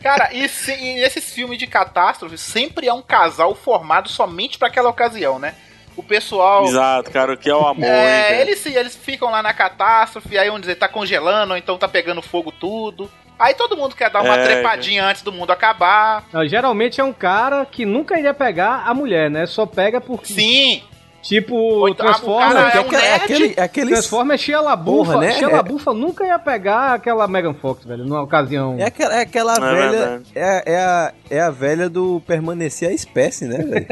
Cara, 0.02 0.30
e, 0.34 0.48
se, 0.48 0.72
e 0.74 0.96
nesses 1.02 1.26
filmes 1.32 1.58
de 1.58 1.68
catástrofe, 1.68 2.38
sempre 2.38 2.88
é 2.88 2.94
um 2.94 3.02
casal 3.02 3.54
formado 3.54 4.10
somente 4.10 4.58
pra 4.58 4.68
aquela 4.68 4.90
ocasião, 4.90 5.38
né? 5.40 5.54
O 5.96 6.02
pessoal. 6.02 6.66
Exato, 6.66 7.12
cara, 7.12 7.34
o 7.34 7.38
que 7.38 7.50
é 7.50 7.54
o 7.56 7.68
amor, 7.68 7.84
hein, 7.84 7.92
É, 7.92 8.24
cara? 8.30 8.42
eles, 8.42 8.66
eles 8.66 8.96
ficam 8.96 9.30
lá 9.30 9.44
na 9.44 9.54
catástrofe, 9.54 10.38
aí 10.38 10.50
onde 10.50 10.62
dizer, 10.62 10.76
tá 10.76 10.88
congelando, 10.88 11.52
ou 11.52 11.58
então 11.58 11.78
tá 11.78 11.88
pegando 11.88 12.22
fogo 12.22 12.52
tudo. 12.52 13.12
Aí 13.42 13.56
todo 13.56 13.76
mundo 13.76 13.96
quer 13.96 14.10
dar 14.12 14.22
uma 14.22 14.38
É, 14.38 14.46
trepadinha 14.46 15.04
antes 15.06 15.24
do 15.24 15.32
mundo 15.32 15.50
acabar. 15.52 16.26
Não, 16.32 16.48
geralmente 16.48 17.02
é 17.02 17.04
um 17.04 17.12
cara 17.12 17.66
que 17.66 17.86
nunca 17.86 18.18
iria 18.20 18.34
pegar 18.36 18.84
a 18.86 18.94
mulher, 18.94 19.32
né? 19.32 19.48
Só 19.48 19.66
pega 19.66 20.00
por. 20.00 20.24
Sim, 20.24 20.84
Tipo, 21.22 21.88
então, 21.88 22.06
o 22.06 22.10
Transformer. 22.10 22.54
cara 22.54 22.72
Que 22.72 22.78
é 22.78 22.80
é 22.80 22.82
um 22.82 22.86
aquele, 22.88 23.02
nerd. 23.02 23.24
aquele, 23.24 23.56
aquele 23.60 23.92
Transformer 23.92 24.36
é 24.36 24.38
Shia 24.38 24.60
LaBeouf. 24.60 25.16
Né? 25.18 25.32
Shia 25.34 25.48
É- 25.48 25.52
LaBeouf 25.52 25.86
nunca 25.94 26.26
ia 26.26 26.40
pegar 26.40 26.94
aquela 26.96 27.28
Megan 27.28 27.54
Fox, 27.54 27.86
velho, 27.86 28.04
numa 28.06 28.22
ocasião. 28.24 28.76
É 28.80 28.86
aquela, 28.86 29.16
é 29.16 29.22
aquela 29.22 29.56
É 29.56 29.60
velha. 29.60 30.22
É, 30.36 30.74
é, 30.74 30.78
a, 30.80 31.14
é 31.30 31.40
a 31.42 31.50
velha 31.52 31.88
do 31.90 32.22
permanecer 32.26 32.90
a 32.90 32.94
espécie, 32.94 33.46
né, 33.46 33.58
velho? 33.60 33.86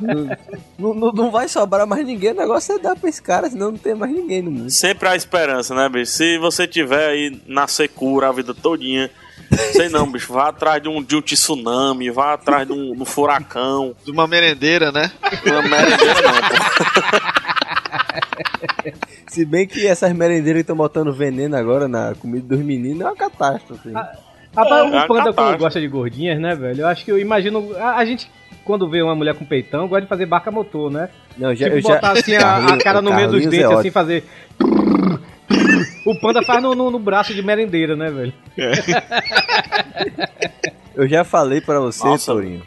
não, 0.78 0.94
não, 0.94 1.12
não 1.12 1.30
vai 1.30 1.48
sobrar 1.48 1.86
mais 1.86 2.04
ninguém, 2.04 2.32
o 2.32 2.36
negócio 2.36 2.74
é 2.74 2.78
dar 2.78 2.96
pra 2.96 3.08
esse 3.08 3.22
cara, 3.22 3.48
senão 3.50 3.70
não 3.72 3.78
tem 3.78 3.94
mais 3.94 4.12
ninguém 4.12 4.42
no 4.42 4.50
mundo. 4.50 4.70
Sempre 4.70 5.08
há 5.08 5.16
esperança, 5.16 5.74
né, 5.74 5.88
bicho? 5.88 6.12
Se 6.12 6.38
você 6.38 6.66
tiver 6.66 7.08
aí 7.08 7.40
na 7.46 7.66
secura 7.68 8.28
a 8.28 8.32
vida 8.32 8.54
todinha, 8.54 9.10
sei 9.72 9.88
não, 9.88 10.10
bicho, 10.10 10.32
vá 10.32 10.48
atrás 10.48 10.82
de 10.82 10.88
um, 10.88 11.02
de 11.02 11.16
um 11.16 11.20
tsunami, 11.22 12.10
vá 12.10 12.32
atrás 12.34 12.66
de 12.66 12.72
um, 12.72 12.94
de 12.94 13.02
um 13.02 13.04
furacão. 13.04 13.94
De 14.04 14.10
uma 14.10 14.26
merendeira, 14.26 14.90
né? 14.92 15.10
Uma 15.46 15.62
merendeira 15.62 16.14
não, 16.22 16.32
pô. 16.32 17.66
Se 19.28 19.44
bem 19.44 19.66
que 19.66 19.86
essas 19.86 20.12
merendeiras 20.12 20.60
que 20.60 20.62
estão 20.62 20.76
botando 20.76 21.12
veneno 21.12 21.56
agora 21.56 21.86
na 21.88 22.14
comida 22.14 22.46
dos 22.56 22.64
meninos 22.64 23.00
é 23.02 23.04
uma 23.04 23.16
catástrofe. 23.16 23.90
Rapaz, 23.92 24.18
É, 24.56 24.74
o 24.74 24.76
é 24.78 24.82
uma 24.82 25.06
panda 25.06 25.32
quando 25.32 25.58
gosta 25.58 25.80
de 25.80 25.88
gordinhas, 25.88 26.40
né, 26.40 26.54
velho? 26.54 26.82
Eu 26.82 26.86
acho 26.86 27.04
que 27.04 27.12
eu 27.12 27.18
imagino. 27.18 27.76
A, 27.76 27.96
a 27.96 28.04
gente, 28.06 28.30
quando 28.64 28.88
vê 28.88 29.02
uma 29.02 29.14
mulher 29.14 29.34
com 29.34 29.44
peitão, 29.44 29.86
gosta 29.88 30.02
de 30.02 30.08
fazer 30.08 30.24
barca 30.26 30.50
motor, 30.50 30.90
né? 30.90 31.10
Não, 31.36 31.54
já, 31.54 31.66
tipo, 31.66 31.76
eu 31.76 31.82
já... 31.82 31.88
botar 31.96 32.12
assim 32.12 32.34
a, 32.36 32.38
a 32.38 32.40
Carlinhos- 32.40 32.82
cara 32.84 33.02
no 33.02 33.12
meio 33.14 33.28
dos 33.28 33.44
é 33.44 33.48
dentes, 33.48 33.66
assim, 33.66 33.74
ótimo. 33.76 33.92
fazer. 33.92 34.24
O 36.04 36.14
panda 36.20 36.42
faz 36.42 36.62
no, 36.62 36.74
no, 36.74 36.90
no 36.90 36.98
braço 36.98 37.34
de 37.34 37.42
merendeira, 37.42 37.94
né, 37.96 38.10
velho? 38.10 38.32
Eu 40.94 41.06
já 41.08 41.24
falei 41.24 41.60
pra 41.60 41.78
você, 41.80 42.04
Nossa. 42.04 42.32
Torinho, 42.32 42.62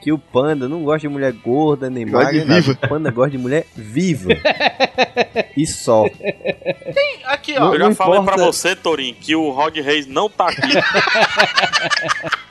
que 0.00 0.10
o 0.12 0.18
panda 0.18 0.68
não 0.68 0.82
gosta 0.82 1.00
de 1.00 1.08
mulher 1.08 1.32
gorda 1.32 1.88
nem 1.90 2.06
Gosta 2.06 2.32
de 2.32 2.38
magra. 2.40 2.54
nada. 2.60 2.70
O 2.72 2.88
panda 2.88 3.10
gosta 3.10 3.30
de 3.30 3.38
mulher 3.38 3.66
viva. 3.74 4.30
e 5.56 5.66
só. 5.66 6.04
aqui, 7.26 7.54
ó. 7.58 7.72
Eu 7.74 7.78
já 7.78 7.88
Não 7.88 7.94
falei 7.94 8.20
importa. 8.20 8.36
pra 8.36 8.44
você, 8.46 8.74
Torinho, 8.76 9.14
que 9.14 9.34
o 9.36 9.50
Rod 9.50 9.76
Reis 9.76 10.06
não 10.06 10.28
tá 10.30 10.48
aqui. 10.48 10.60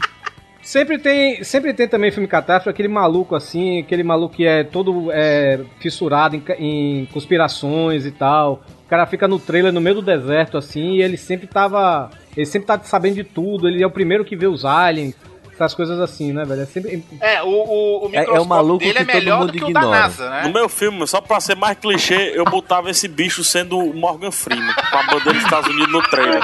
Sempre 0.73 0.97
tem, 0.97 1.43
sempre 1.43 1.71
tem 1.71 1.87
também 1.87 2.09
filme 2.09 2.27
catástrofe, 2.27 2.67
aquele 2.71 2.87
maluco 2.87 3.35
assim, 3.35 3.81
aquele 3.81 4.01
maluco 4.01 4.35
que 4.35 4.43
é 4.43 4.63
todo 4.63 5.11
é, 5.11 5.59
fissurado 5.79 6.35
em, 6.35 6.43
em 6.57 7.05
conspirações 7.13 8.07
e 8.07 8.11
tal. 8.11 8.63
O 8.83 8.89
cara 8.89 9.05
fica 9.05 9.27
no 9.27 9.37
trailer 9.37 9.71
no 9.71 9.79
meio 9.79 9.97
do 9.97 10.01
deserto 10.01 10.57
assim, 10.57 10.93
e 10.95 11.03
ele 11.03 11.15
sempre 11.15 11.45
tava. 11.45 12.09
Ele 12.35 12.47
sempre 12.47 12.65
tá 12.65 12.79
sabendo 12.79 13.13
de 13.13 13.23
tudo, 13.23 13.67
ele 13.67 13.83
é 13.83 13.85
o 13.85 13.91
primeiro 13.91 14.25
que 14.25 14.35
vê 14.35 14.47
os 14.47 14.65
aliens, 14.65 15.13
essas 15.53 15.75
coisas 15.75 15.99
assim, 15.99 16.33
né, 16.33 16.43
velho? 16.43 16.61
É 16.63 16.65
sempre. 16.65 17.03
É, 17.21 17.43
o, 17.43 17.49
o, 17.49 18.07
o 18.07 18.09
É- 18.11 18.23
é 18.25 18.39
o 18.39 18.45
maluco 18.45 18.79
dele 18.83 18.97
é 18.97 19.05
que 19.05 19.11
todo 19.11 19.21
melhor 19.21 19.39
mundo 19.41 19.51
do 19.51 19.57
que 19.59 19.63
o 19.65 19.69
ignora. 19.69 19.85
da 19.85 19.99
NASA, 20.01 20.25
No 20.25 20.31
né? 20.47 20.51
meu 20.53 20.67
filme, 20.67 21.05
só 21.05 21.21
pra 21.21 21.39
ser 21.39 21.55
mais 21.55 21.77
clichê, 21.77 22.31
eu 22.35 22.45
botava 22.45 22.89
esse 22.89 23.07
bicho 23.07 23.43
sendo 23.43 23.77
o 23.77 23.93
Morgan 23.93 24.31
Freeman, 24.31 24.73
com 24.89 24.97
a 24.97 25.03
bandeira 25.03 25.33
dos 25.33 25.43
Estados 25.43 25.69
Unidos 25.69 25.91
no 25.93 26.01
trailer. 26.01 26.43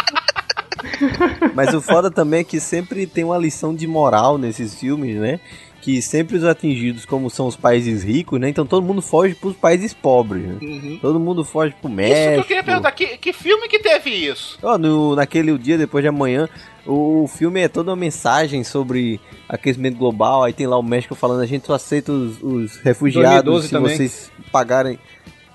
Mas 1.54 1.74
o 1.74 1.82
foda 1.82 2.10
também 2.12 2.42
é 2.42 2.44
que 2.44 2.60
sempre 2.60 3.06
tem 3.06 3.24
uma 3.24 3.38
lição 3.38 3.74
de 3.74 3.88
moral 3.88 4.38
nesses 4.38 4.76
filmes, 4.80 5.16
né? 5.16 5.40
Que 5.82 6.02
sempre 6.02 6.36
os 6.36 6.44
atingidos, 6.44 7.06
como 7.06 7.30
são 7.30 7.48
os 7.48 7.56
países 7.56 8.04
ricos, 8.04 8.40
né? 8.40 8.50
Então 8.50 8.66
todo 8.66 8.86
mundo 8.86 9.02
foge 9.02 9.34
pros 9.34 9.56
países 9.56 9.94
pobres. 9.94 10.44
né? 10.44 10.58
Uhum. 10.62 11.00
Todo 11.02 11.20
mundo 11.20 11.44
foge 11.46 11.74
pro 11.80 11.90
Isso 11.90 11.96
México. 11.96 12.34
que 12.34 12.40
eu 12.40 12.44
queria 12.46 12.64
perguntar, 12.64 12.92
que, 12.92 13.18
que 13.18 13.32
filme 13.32 13.68
que 13.70 13.80
teve 13.80 14.10
isso? 14.10 14.58
Ó, 14.62 14.78
no, 14.78 15.16
naquele 15.16 15.58
dia 15.58 15.78
depois 15.78 16.04
de 16.04 16.10
amanhã, 16.10 16.50
o 16.86 17.28
filme 17.28 17.62
é 17.62 17.70
toda 17.70 17.92
uma 17.92 17.96
mensagem 17.96 18.62
sobre 18.64 19.22
aquecimento 19.48 19.98
global. 19.98 20.44
Aí 20.44 20.52
tem 20.52 20.68
lá 20.68 20.78
o 20.78 20.84
México 20.84 21.16
falando: 21.16 21.42
a 21.42 21.46
gente 21.46 21.66
só 21.66 21.76
aceita 21.76 22.12
os, 22.12 22.42
os 22.44 22.78
refugiados 22.78 23.46
2012 23.46 23.68
se 23.68 23.74
também. 23.74 23.96
vocês 23.96 24.32
pagarem. 24.52 25.00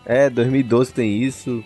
É, 0.07 0.31
2012 0.31 0.93
tem 0.93 1.23
isso. 1.23 1.63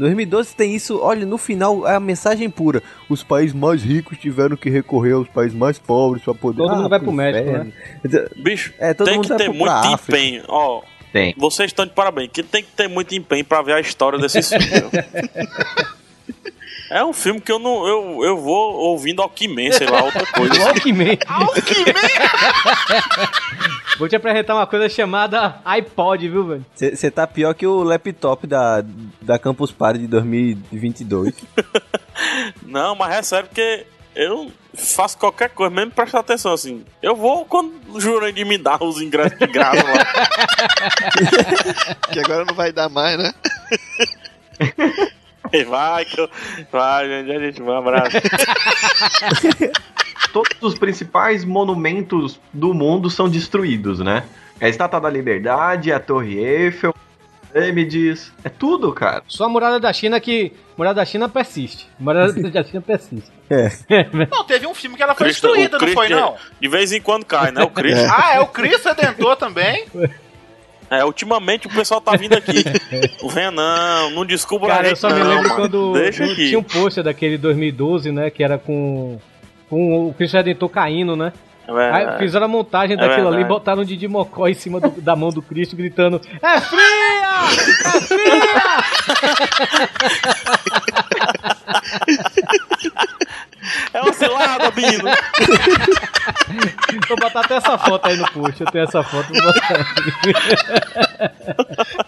2012 0.00 0.56
tem 0.56 0.74
isso, 0.74 0.98
olha, 1.00 1.24
no 1.24 1.38
final 1.38 1.86
é 1.86 1.94
a 1.94 2.00
mensagem 2.00 2.50
pura. 2.50 2.82
Os 3.08 3.22
países 3.22 3.54
mais 3.54 3.82
ricos 3.82 4.18
tiveram 4.18 4.56
que 4.56 4.68
recorrer 4.70 5.12
aos 5.12 5.28
países 5.28 5.56
mais 5.56 5.78
pobres 5.78 6.24
para 6.24 6.34
poder. 6.34 6.56
Todo 6.58 6.74
mundo 6.76 6.88
vai 6.88 6.98
pro 6.98 7.12
México, 7.12 7.48
inferno. 7.48 7.72
Bicho, 8.42 8.72
É, 8.78 8.92
todo 8.94 9.06
tem 9.06 9.16
mundo 9.16 9.28
que 9.28 9.36
ter 9.36 9.48
muito 9.48 9.70
África. 9.70 10.18
empenho. 10.18 10.42
Ó, 10.48 10.82
Tem. 11.12 11.34
vocês 11.38 11.68
estão 11.70 11.84
de 11.86 11.92
parabéns, 11.92 12.30
que 12.32 12.42
tem 12.42 12.62
que 12.62 12.70
ter 12.70 12.88
muito 12.88 13.14
empenho 13.14 13.44
pra 13.44 13.62
ver 13.62 13.74
a 13.74 13.80
história 13.80 14.18
desses 14.18 14.48
filmes. 14.52 14.90
É 16.90 17.04
um 17.04 17.12
filme 17.12 17.40
que 17.40 17.52
eu 17.52 17.58
não. 17.60 17.86
Eu, 17.86 18.24
eu 18.24 18.36
vou 18.36 18.74
ouvindo 18.74 19.22
Alckmin, 19.22 19.70
sei 19.70 19.86
lá, 19.86 20.02
outra 20.02 20.26
coisa. 20.26 20.52
assim. 20.52 20.92
Walkman. 20.92 21.18
Alckmin! 21.26 21.84
Vou 24.00 24.08
te 24.08 24.16
apresentar 24.16 24.54
uma 24.54 24.66
coisa 24.66 24.88
chamada 24.88 25.60
iPod, 25.62 26.26
viu, 26.26 26.46
velho? 26.46 26.64
Você 26.74 27.10
tá 27.10 27.26
pior 27.26 27.52
que 27.52 27.66
o 27.66 27.82
laptop 27.82 28.46
da, 28.46 28.82
da 29.20 29.38
Campus 29.38 29.70
Party 29.72 29.98
de 29.98 30.06
2022. 30.06 31.34
Não, 32.64 32.94
mas 32.96 33.14
é 33.14 33.22
sério 33.22 33.48
porque 33.48 33.84
eu 34.14 34.50
faço 34.74 35.18
qualquer 35.18 35.50
coisa, 35.50 35.74
mesmo 35.74 35.90
prestar 35.90 36.20
atenção 36.20 36.54
assim. 36.54 36.82
Eu 37.02 37.14
vou 37.14 37.44
quando 37.44 37.74
o 37.90 38.00
Jurandir 38.00 38.46
me 38.46 38.56
dá 38.56 38.78
os 38.80 39.02
ingressos 39.02 39.38
de 39.38 39.46
graça 39.46 39.84
lá. 39.84 40.28
Que 42.10 42.20
agora 42.20 42.46
não 42.46 42.54
vai 42.54 42.72
dar 42.72 42.88
mais, 42.88 43.18
né? 43.18 43.34
Vai, 45.68 46.04
que 46.04 46.20
eu... 46.20 46.28
vai, 46.70 47.08
gente, 47.08 47.32
a 47.32 47.38
gente 47.40 47.62
vai, 47.62 47.74
um 47.74 47.78
abraço. 47.78 48.16
Todos 50.32 50.56
os 50.60 50.78
principais 50.78 51.44
monumentos 51.44 52.38
do 52.52 52.72
mundo 52.72 53.10
são 53.10 53.28
destruídos, 53.28 53.98
né? 53.98 54.24
É 54.60 54.66
a 54.66 54.68
Estátua 54.68 55.00
da 55.00 55.10
Liberdade, 55.10 55.92
a 55.92 55.98
Torre 55.98 56.38
Eiffel, 56.38 56.94
pirâmides, 57.52 58.32
é 58.44 58.48
tudo, 58.48 58.92
cara. 58.92 59.22
Só 59.26 59.44
a 59.44 59.48
muralha 59.48 59.80
da 59.80 59.92
China 59.92 60.20
que. 60.20 60.52
Muralha 60.76 60.94
da 60.94 61.04
China 61.04 61.28
persiste. 61.28 61.88
Muralha 61.98 62.32
da 62.50 62.62
China 62.62 62.80
persiste. 62.80 63.30
Não, 64.30 64.44
teve 64.44 64.66
um 64.66 64.74
filme 64.74 64.96
que 64.96 65.02
ela 65.02 65.14
foi 65.14 65.26
Cristo- 65.26 65.48
destruída, 65.48 65.78
não 65.78 65.88
foi, 65.88 66.08
não? 66.10 66.36
De 66.60 66.68
vez 66.68 66.92
em 66.92 67.00
quando 67.00 67.24
cai, 67.24 67.50
né? 67.50 67.62
O 67.62 67.70
Cristo. 67.70 68.06
Ah, 68.08 68.34
é 68.34 68.40
o 68.40 68.46
Cristo 68.46 68.88
Redentor 68.88 69.36
também? 69.36 69.86
É, 70.90 71.04
ultimamente 71.04 71.68
o 71.68 71.70
pessoal 71.70 72.00
tá 72.00 72.16
vindo 72.16 72.34
aqui. 72.34 72.64
Venha 73.32 73.52
não, 73.52 74.10
não 74.10 74.26
desculpa 74.26 74.66
a 74.66 74.68
Cara, 74.68 74.82
eu 74.82 74.88
gente 74.88 74.98
só 74.98 75.08
me 75.08 75.20
não, 75.20 75.28
lembro 75.28 75.44
mano. 75.44 75.54
quando 75.54 75.92
Deixa 75.92 76.24
aqui. 76.24 76.48
tinha 76.48 76.58
um 76.58 76.64
pôster 76.64 77.04
daquele 77.04 77.38
2012, 77.38 78.10
né? 78.10 78.28
Que 78.28 78.42
era 78.42 78.58
com. 78.58 79.18
Com 79.68 80.08
o 80.08 80.12
Cristo 80.14 80.36
Redentor 80.36 80.68
caindo, 80.68 81.14
né? 81.14 81.32
É. 81.78 81.90
Aí 81.92 82.18
fizeram 82.18 82.46
a 82.46 82.48
montagem 82.48 82.96
É 82.96 83.00
daquilo 83.00 83.28
ali 83.28 83.42
e 83.42 83.44
botaram 83.44 83.82
o 83.82 83.84
Didi 83.84 84.08
Mocó 84.08 84.48
em 84.48 84.54
cima 84.54 84.80
do- 84.80 85.00
da 85.00 85.14
mão 85.14 85.28
do 85.30 85.40
Cristo, 85.42 85.76
gritando: 85.76 86.20
É 86.42 86.60
fria! 86.60 87.44
É 87.84 88.00
fria! 88.00 88.50
É 93.92 94.00
uma 94.00 94.12
cilada, 94.12 94.70
Bino. 94.70 95.04
Vou 97.08 97.16
botar 97.18 97.40
até 97.40 97.56
essa 97.56 97.76
foto 97.78 98.06
aí 98.08 98.16
no 98.16 98.30
post. 98.32 98.60
Eu 98.62 98.70
tenho 98.70 98.84
essa 98.84 99.02
foto. 99.02 99.26
Vou 99.32 99.42
botar. 99.42 99.86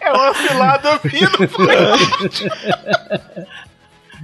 É 0.00 0.12
uma 0.12 0.32
cilada 0.34 1.00
vindo. 1.04 1.30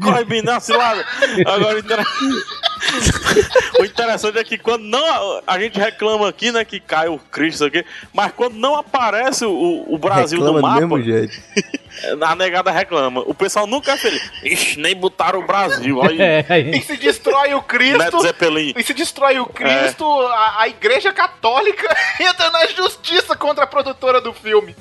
Corre, 0.00 0.38
é 0.38 0.40
uma 0.42 0.60
cilada. 0.60 1.04
Agora, 1.46 1.76
o 1.76 1.78
inter- 1.78 2.04
o 3.80 3.84
interessante 3.84 4.38
é 4.38 4.44
que 4.44 4.58
quando 4.58 4.84
não. 4.84 5.42
A 5.46 5.58
gente 5.58 5.78
reclama 5.78 6.28
aqui, 6.28 6.50
né, 6.52 6.64
que 6.64 6.80
cai 6.80 7.08
o 7.08 7.18
Cristo 7.18 7.64
aqui, 7.64 7.84
mas 8.12 8.32
quando 8.32 8.54
não 8.54 8.76
aparece 8.76 9.44
o, 9.44 9.84
o 9.88 9.98
Brasil 9.98 10.38
Reclama 10.38 10.58
no 10.60 10.62
mapa. 10.66 10.80
do 10.80 10.88
mesmo 10.88 11.02
jeito. 11.02 11.40
A 12.22 12.36
negada 12.36 12.70
reclama. 12.70 13.22
O 13.26 13.34
pessoal 13.34 13.66
nunca 13.66 13.90
é 13.90 13.96
feliz. 13.96 14.22
Ixi, 14.44 14.78
nem 14.78 14.94
botaram 14.94 15.40
o 15.40 15.46
Brasil. 15.46 16.00
Aí, 16.00 16.16
É, 16.22 16.44
aí. 16.48 16.70
E 16.70 16.80
se 16.80 16.96
destrói 16.96 17.54
o 17.54 17.62
Cristo. 17.62 17.98
E 18.76 18.82
se 18.84 18.94
destrói 18.94 19.40
o 19.40 19.46
Cristo, 19.46 20.04
a, 20.28 20.62
a 20.62 20.68
Igreja 20.68 21.12
Católica 21.12 21.88
entra 22.20 22.50
na 22.50 22.66
justiça 22.68 23.34
contra 23.34 23.64
a 23.64 23.66
produtora 23.66 24.20
do 24.20 24.32
filme. 24.32 24.76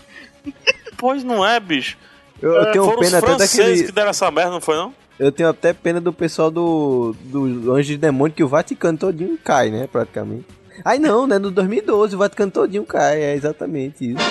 Pois 0.96 1.24
não 1.24 1.44
é, 1.44 1.60
bicho. 1.60 1.98
Eu, 2.40 2.54
eu 2.54 2.72
tenho 2.72 2.86
Foram 2.86 3.00
os 3.00 3.06
pena 3.08 3.18
até 3.18 3.28
franceses 3.28 3.58
daquele. 3.58 3.84
que 3.86 3.92
deram 3.92 4.10
essa 4.12 4.30
merda, 4.30 4.52
não 4.52 4.62
foi 4.62 4.76
não? 4.76 4.94
Eu 5.20 5.32
tenho 5.32 5.50
até 5.50 5.74
pena 5.74 6.00
do 6.00 6.14
pessoal 6.14 6.52
do, 6.52 7.16
do 7.22 7.74
Anjos 7.74 7.96
e 7.96 7.98
Demônio, 7.98 8.36
que 8.36 8.44
o 8.44 8.48
Vaticano 8.48 8.98
todinho 8.98 9.38
cai, 9.44 9.72
né? 9.72 9.88
Praticamente. 9.92 10.46
Aí 10.86 11.00
não, 11.00 11.26
né? 11.26 11.40
No 11.40 11.50
2012 11.50 12.16
o 12.16 12.20
Vaticano 12.20 12.52
todinho 12.52 12.86
cai, 12.86 13.22
é 13.22 13.34
exatamente 13.34 14.12
isso. 14.12 14.24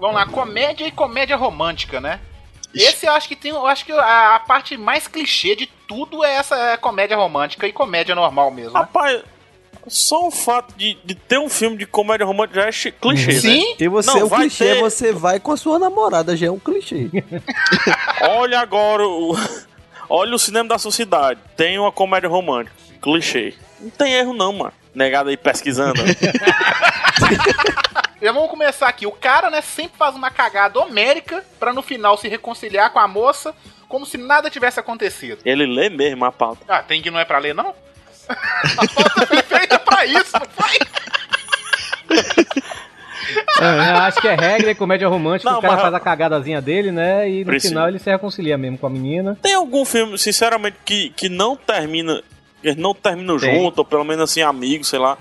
Vamos 0.00 0.14
lá, 0.14 0.26
comédia 0.26 0.86
e 0.86 0.92
comédia 0.92 1.36
romântica, 1.36 2.00
né? 2.00 2.20
Esse 2.72 3.06
eu 3.06 3.12
acho 3.12 3.26
que 3.26 3.36
tem. 3.36 3.52
Eu 3.52 3.66
acho 3.66 3.84
que 3.84 3.92
a, 3.92 4.36
a 4.36 4.40
parte 4.40 4.76
mais 4.76 5.08
clichê 5.08 5.56
de 5.56 5.66
tudo 5.88 6.22
é 6.24 6.34
essa 6.34 6.56
é 6.56 6.76
comédia 6.76 7.16
romântica 7.16 7.66
e 7.66 7.72
comédia 7.72 8.14
normal 8.14 8.50
mesmo. 8.50 8.78
Né? 8.78 8.88
Só 9.88 10.26
o 10.26 10.30
fato 10.30 10.74
de, 10.76 10.96
de 11.04 11.14
ter 11.14 11.38
um 11.38 11.48
filme 11.48 11.76
de 11.76 11.86
comédia 11.86 12.26
romântica 12.26 12.60
já 12.60 12.88
é 12.88 12.92
clichê, 12.92 13.32
né? 13.34 13.38
Sim, 13.40 13.76
E 13.78 13.88
você, 13.88 14.10
Não, 14.10 14.26
o 14.26 14.30
clichê 14.30 14.64
é 14.64 14.74
ter- 14.74 14.80
você 14.80 15.12
vai 15.12 15.38
com 15.40 15.52
a 15.52 15.56
sua 15.56 15.78
namorada, 15.78 16.36
já 16.36 16.46
é 16.46 16.50
um 16.50 16.58
clichê. 16.58 17.08
Olha 18.22 18.60
agora 18.60 19.06
o. 19.06 19.34
Olha 20.08 20.34
o 20.34 20.38
cinema 20.38 20.68
da 20.68 20.78
sociedade. 20.78 21.40
Tem 21.56 21.78
uma 21.78 21.90
comédia 21.90 22.28
romântica. 22.28 22.76
Clichê. 23.00 23.54
Não 23.80 23.90
tem 23.90 24.12
erro, 24.12 24.32
não, 24.34 24.52
mano. 24.52 24.72
Negado 24.94 25.28
aí 25.30 25.36
pesquisando. 25.36 26.00
Já 28.22 28.32
vamos 28.32 28.48
começar 28.50 28.88
aqui. 28.88 29.06
O 29.06 29.12
cara, 29.12 29.50
né, 29.50 29.60
sempre 29.60 29.98
faz 29.98 30.14
uma 30.14 30.30
cagada 30.30 30.78
homérica 30.80 31.44
pra 31.58 31.72
no 31.72 31.82
final 31.82 32.16
se 32.16 32.28
reconciliar 32.28 32.90
com 32.90 32.98
a 32.98 33.08
moça 33.08 33.54
como 33.88 34.06
se 34.06 34.16
nada 34.16 34.48
tivesse 34.50 34.80
acontecido. 34.80 35.40
Ele 35.44 35.66
lê 35.66 35.88
mesmo 35.90 36.24
a 36.24 36.32
pauta. 36.32 36.64
Ah, 36.68 36.82
tem 36.82 37.02
que 37.02 37.10
não 37.10 37.18
é 37.18 37.24
pra 37.24 37.38
ler, 37.38 37.54
não? 37.54 37.74
A 38.78 38.86
pauta 38.88 39.26
foi 39.26 39.42
feita 39.42 39.78
pra 39.78 40.06
isso, 40.06 40.32
não 40.34 40.46
foi? 40.50 40.78
É, 43.60 43.90
eu 43.92 43.96
acho 44.02 44.20
que 44.20 44.28
é 44.28 44.34
regra 44.34 44.70
e 44.70 44.74
comédia 44.74 45.08
romântica. 45.08 45.50
Não, 45.50 45.58
o 45.58 45.62
cara 45.62 45.74
mas- 45.74 45.82
faz 45.82 45.94
a 45.94 46.00
cagadazinha 46.00 46.60
dele, 46.60 46.90
né? 46.92 47.28
E 47.28 47.40
no 47.40 47.46
Precisa. 47.46 47.70
final 47.72 47.88
ele 47.88 47.98
se 47.98 48.10
reconcilia 48.10 48.58
mesmo 48.58 48.76
com 48.78 48.86
a 48.86 48.90
menina. 48.90 49.38
Tem 49.40 49.54
algum 49.54 49.84
filme, 49.84 50.18
sinceramente, 50.18 50.76
que, 50.84 51.10
que 51.10 51.28
não 51.28 51.56
termina. 51.56 52.22
Eles 52.62 52.76
não 52.76 52.94
terminam 52.94 53.36
Tem. 53.38 53.54
junto, 53.54 53.78
ou 53.78 53.84
pelo 53.84 54.04
menos 54.04 54.22
assim, 54.30 54.42
amigos, 54.42 54.88
sei 54.88 54.98
lá. 54.98 55.16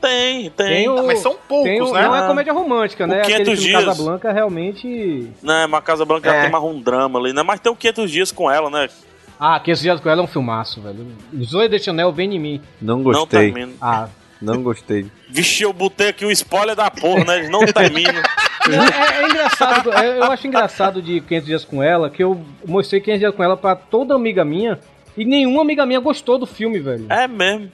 Tem, 0.00 0.48
tem. 0.50 0.66
Tem 0.66 0.88
o- 0.88 1.06
Mas 1.06 1.18
são 1.18 1.36
poucos, 1.48 1.64
Tem 1.68 1.80
o- 1.82 1.92
né? 1.92 2.02
Não 2.02 2.14
é 2.16 2.26
comédia 2.26 2.52
romântica, 2.52 3.04
O 3.04 3.06
né? 3.06 3.22
500 3.22 3.32
Aquele 3.40 3.56
filme 3.56 3.68
dias. 3.70 3.84
Casablanca 3.84 4.32
realmente. 4.32 5.30
Né, 5.42 5.66
mas 5.66 5.84
Casa 5.84 6.04
Branca 6.04 6.30
já 6.30 6.36
É. 6.36 6.42
tem 6.42 6.50
mais 6.50 6.64
um 6.64 6.80
drama 6.80 7.18
ali, 7.18 7.32
né? 7.32 7.42
Mas 7.42 7.58
tem 7.60 7.70
o 7.72 7.76
500 7.76 8.10
dias 8.10 8.30
com 8.32 8.50
ela, 8.50 8.70
né? 8.70 8.88
Ah, 9.40 9.58
500 9.60 9.80
dias 9.82 10.00
com 10.00 10.08
ela 10.08 10.20
é 10.20 10.24
um 10.24 10.28
filmaço, 10.28 10.80
velho. 10.80 11.06
Zoe 11.44 11.68
de 11.68 11.78
Chanel 11.78 12.12
vem 12.12 12.34
em 12.34 12.38
mim. 12.38 12.60
Não 12.80 12.96
Não 12.96 13.04
gostei, 13.04 13.52
termina. 13.52 13.72
Ah, 13.80 14.08
não 14.42 14.62
gostei. 14.62 15.06
Vixe, 15.28 15.62
eu 15.62 15.72
botei 15.72 16.08
aqui 16.08 16.24
um 16.26 16.30
spoiler 16.30 16.74
da 16.74 16.90
porra, 16.90 17.24
né? 17.24 17.36
Eles 17.38 17.50
não 17.50 17.64
terminam. 17.66 18.12
É, 18.68 19.22
é 19.22 19.24
engraçado, 19.24 19.90
é- 19.94 20.18
eu 20.18 20.24
acho 20.24 20.46
engraçado 20.46 21.00
de 21.00 21.22
500 21.22 21.46
dias 21.46 21.64
com 21.64 21.82
ela, 21.82 22.10
que 22.10 22.22
eu 22.22 22.38
mostrei 22.66 23.00
500 23.00 23.20
dias 23.20 23.34
com 23.34 23.42
ela 23.42 23.56
pra 23.56 23.74
toda 23.74 24.14
amiga 24.14 24.44
minha, 24.44 24.78
e 25.16 25.24
nenhuma 25.24 25.62
amiga 25.62 25.86
minha 25.86 26.00
gostou 26.00 26.36
do 26.36 26.44
filme, 26.44 26.78
velho. 26.78 27.06
É 27.08 27.26
mesmo. 27.26 27.72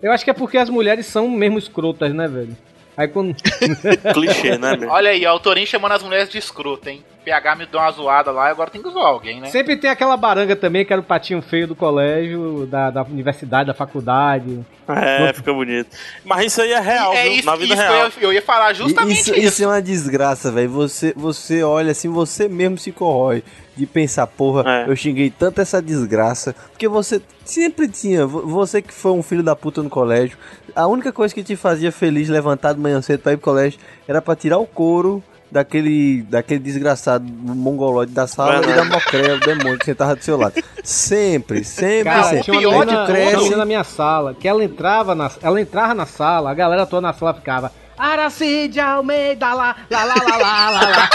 Eu 0.00 0.12
acho 0.12 0.22
que 0.22 0.30
é 0.30 0.34
porque 0.34 0.56
as 0.56 0.70
mulheres 0.70 1.06
são 1.06 1.28
mesmo 1.28 1.58
escrotas, 1.58 2.14
né, 2.14 2.28
velho? 2.28 2.56
Aí 2.96 3.08
quando. 3.08 3.34
Clichê, 4.14 4.56
né, 4.58 4.76
meu? 4.78 4.88
Olha 4.90 5.10
aí, 5.10 5.26
a 5.26 5.30
autorinha 5.30 5.66
chamando 5.66 5.92
as 5.92 6.02
mulheres 6.04 6.28
de 6.28 6.38
escroto, 6.38 6.88
hein? 6.88 7.02
PH 7.28 7.54
me 7.56 7.66
deu 7.66 7.80
uma 7.80 7.90
zoada 7.90 8.30
lá, 8.30 8.48
agora 8.48 8.70
tem 8.70 8.82
que 8.82 8.88
zoar 8.90 9.06
alguém, 9.06 9.40
né? 9.40 9.48
Sempre 9.48 9.76
tem 9.76 9.90
aquela 9.90 10.16
baranga 10.16 10.56
também, 10.56 10.84
que 10.84 10.92
era 10.92 11.00
o 11.00 11.04
patinho 11.04 11.42
feio 11.42 11.66
do 11.66 11.74
colégio, 11.76 12.66
da, 12.66 12.90
da 12.90 13.02
universidade, 13.02 13.66
da 13.66 13.74
faculdade. 13.74 14.60
É, 14.88 15.32
fica 15.34 15.52
bonito. 15.52 15.88
Mas 16.24 16.46
isso 16.46 16.62
aí 16.62 16.72
é 16.72 16.80
real, 16.80 17.12
é 17.12 17.24
viu? 17.24 17.32
isso, 17.32 17.46
Na 17.46 17.56
vida 17.56 17.74
isso 17.74 17.82
real. 17.82 17.94
eu, 17.94 18.06
ia, 18.06 18.12
eu 18.20 18.32
ia 18.32 18.42
falar 18.42 18.72
justamente 18.72 19.20
isso, 19.20 19.30
isso. 19.34 19.40
isso 19.40 19.64
é 19.64 19.66
uma 19.66 19.82
desgraça, 19.82 20.50
velho. 20.50 20.70
Você, 20.70 21.12
você 21.14 21.62
olha 21.62 21.90
assim, 21.92 22.08
você 22.08 22.48
mesmo 22.48 22.78
se 22.78 22.90
corrói 22.90 23.42
de 23.76 23.84
pensar, 23.86 24.26
porra, 24.26 24.64
É. 24.86 24.90
eu 24.90 24.96
xinguei 24.96 25.28
tanto 25.30 25.60
essa 25.60 25.80
desgraça. 25.82 26.54
Porque 26.70 26.88
você 26.88 27.20
sempre 27.44 27.86
tinha, 27.88 28.26
vo- 28.26 28.46
você 28.46 28.80
que 28.80 28.92
foi 28.94 29.12
um 29.12 29.22
filho 29.22 29.42
da 29.42 29.54
puta 29.54 29.82
no 29.82 29.90
colégio, 29.90 30.38
a 30.74 30.86
única 30.86 31.12
coisa 31.12 31.34
que 31.34 31.44
te 31.44 31.54
fazia 31.54 31.92
feliz 31.92 32.28
levantar 32.30 32.72
de 32.72 32.80
manhã 32.80 33.00
cedo 33.02 33.20
pra 33.20 33.32
ir 33.32 33.36
pro 33.36 33.44
colégio 33.52 33.78
era 34.08 34.22
pra 34.22 34.34
tirar 34.34 34.58
o 34.58 34.66
couro 34.66 35.22
daquele, 35.50 36.22
daquele 36.22 36.60
desgraçado 36.60 37.24
mongoloide 37.24 38.12
da 38.12 38.26
sala 38.26 38.62
e 38.64 38.72
da 38.74 38.84
mocréia, 38.84 39.36
o 39.36 39.40
demônio 39.40 39.78
que 39.78 39.84
sentava 39.86 40.14
do 40.14 40.22
seu 40.22 40.36
lado. 40.36 40.54
Sempre, 40.84 41.64
sempre, 41.64 42.04
Cara, 42.04 42.24
sempre. 42.24 42.42
tinha 42.44 42.54
uma 42.54 42.60
pior 42.60 42.70
menina, 42.80 42.92
de 42.92 42.96
uma 42.96 43.06
cresce. 43.06 43.36
menina 43.36 43.56
na 43.56 43.64
minha 43.64 43.84
sala, 43.84 44.34
que 44.34 44.48
ela 44.48 44.62
entrava 44.62 45.14
na, 45.14 45.30
ela 45.42 45.60
entrava 45.60 45.94
na 45.94 46.06
sala, 46.06 46.50
a 46.50 46.54
galera 46.54 46.86
toda 46.86 47.02
na 47.02 47.12
sala 47.12 47.34
ficava. 47.34 47.72
Aracide 47.98 48.78
Almeida, 48.78 49.52
lá, 49.52 49.74
lá, 49.90 50.04
lá, 50.04 50.14
lá, 50.14 50.36
lá, 50.36 50.70
lá, 50.70 50.80
lá. 50.88 51.08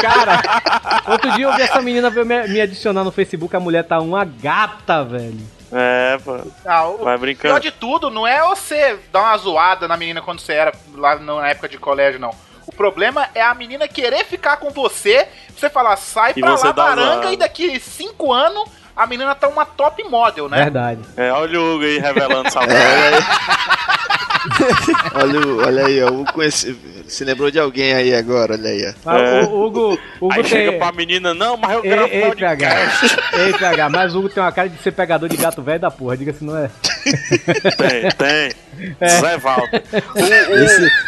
Cara, 0.00 0.40
outro 1.06 1.30
dia 1.32 1.44
eu 1.44 1.54
vi 1.54 1.62
essa 1.62 1.82
menina 1.82 2.08
me, 2.10 2.48
me 2.48 2.60
adicionar 2.62 3.04
no 3.04 3.12
Facebook, 3.12 3.54
a 3.54 3.60
mulher 3.60 3.84
tá 3.84 4.00
uma 4.00 4.24
gata, 4.24 5.04
velho. 5.04 5.38
É, 5.70 6.16
pô. 6.24 6.38
Ah, 6.64 6.88
o 6.88 6.96
Vai 6.98 7.04
pior 7.04 7.18
brincando. 7.18 7.60
de 7.60 7.70
tudo 7.70 8.08
não 8.08 8.26
é 8.26 8.40
você 8.42 8.98
dar 9.12 9.20
uma 9.20 9.36
zoada 9.36 9.86
na 9.86 9.98
menina 9.98 10.22
quando 10.22 10.40
você 10.40 10.54
era 10.54 10.72
lá 10.94 11.16
na 11.16 11.46
época 11.48 11.68
de 11.68 11.76
colégio, 11.76 12.18
não. 12.18 12.30
O 12.78 12.80
problema 12.80 13.28
é 13.34 13.42
a 13.42 13.52
menina 13.56 13.88
querer 13.88 14.24
ficar 14.24 14.58
com 14.58 14.70
você, 14.70 15.26
você 15.52 15.68
falar, 15.68 15.96
sai 15.96 16.32
E 16.36 16.40
pra 16.40 16.50
lá, 16.50 16.56
dá 16.56 16.62
uma 16.62 16.72
baranga, 16.72 17.32
e 17.32 17.36
daqui 17.36 17.80
cinco 17.80 18.32
anos 18.32 18.70
a 18.98 19.06
menina 19.06 19.34
tá 19.34 19.48
uma 19.48 19.64
top 19.64 20.02
model, 20.04 20.48
né? 20.48 20.58
Verdade. 20.64 21.00
É, 21.16 21.32
olha 21.32 21.60
o 21.60 21.74
Hugo 21.76 21.84
aí 21.84 21.98
revelando 21.98 22.48
essa 22.48 22.60
Olha 25.14 25.38
aí, 25.40 25.44
o- 25.46 25.66
olha 25.66 25.86
aí, 25.86 26.02
ó, 26.02 26.08
o 26.10 26.24
conheci- 26.32 26.76
Se 27.08 27.24
lembrou 27.24 27.50
de 27.50 27.58
alguém 27.58 27.94
aí 27.94 28.14
agora, 28.14 28.52
olha 28.54 28.68
aí. 28.70 28.86
ó. 28.88 28.92
Mas 29.04 29.20
É. 29.22 29.40
o, 29.42 29.48
o 29.48 29.66
Hugo, 29.66 29.98
o 30.20 30.26
Hugo 30.26 30.34
Aí 30.34 30.42
tem... 30.42 30.50
chega 30.50 30.72
pra 30.78 30.92
menina, 30.92 31.32
não, 31.32 31.56
mas 31.56 31.72
eu 31.72 31.84
Ei, 31.84 31.90
gravo 31.90 32.08
ei, 32.12 32.20
PH. 32.20 32.28
podcast. 32.68 33.16
Ei, 33.34 33.52
PH, 33.54 33.88
mas 33.88 34.14
o 34.14 34.18
Hugo 34.18 34.28
tem 34.28 34.42
uma 34.42 34.52
cara 34.52 34.68
de 34.68 34.76
ser 34.82 34.92
pegador 34.92 35.28
de 35.28 35.36
gato 35.36 35.62
velho 35.62 35.80
da 35.80 35.90
porra, 35.90 36.16
diga 36.18 36.32
se 36.34 36.44
não 36.44 36.56
é. 36.56 36.70
Tem, 37.76 38.10
tem. 38.12 38.98
Zé 39.08 39.38
Valdo. 39.38 39.68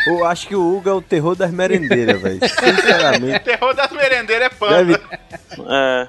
Eu 0.07 0.25
acho 0.27 0.49
que 0.49 0.57
o 0.57 0.77
Hugo 0.77 0.89
é 0.89 0.93
o 0.93 1.03
terror 1.03 1.35
das 1.37 1.51
merendeiras, 1.51 2.21
velho. 2.21 2.41
Sinceramente. 2.49 3.41
Terror 3.45 3.75
das 3.75 3.91
merendeiras 3.93 4.47
é 4.47 4.49
pano. 4.51 4.87
Deve, 4.87 5.01
É. 5.69 6.09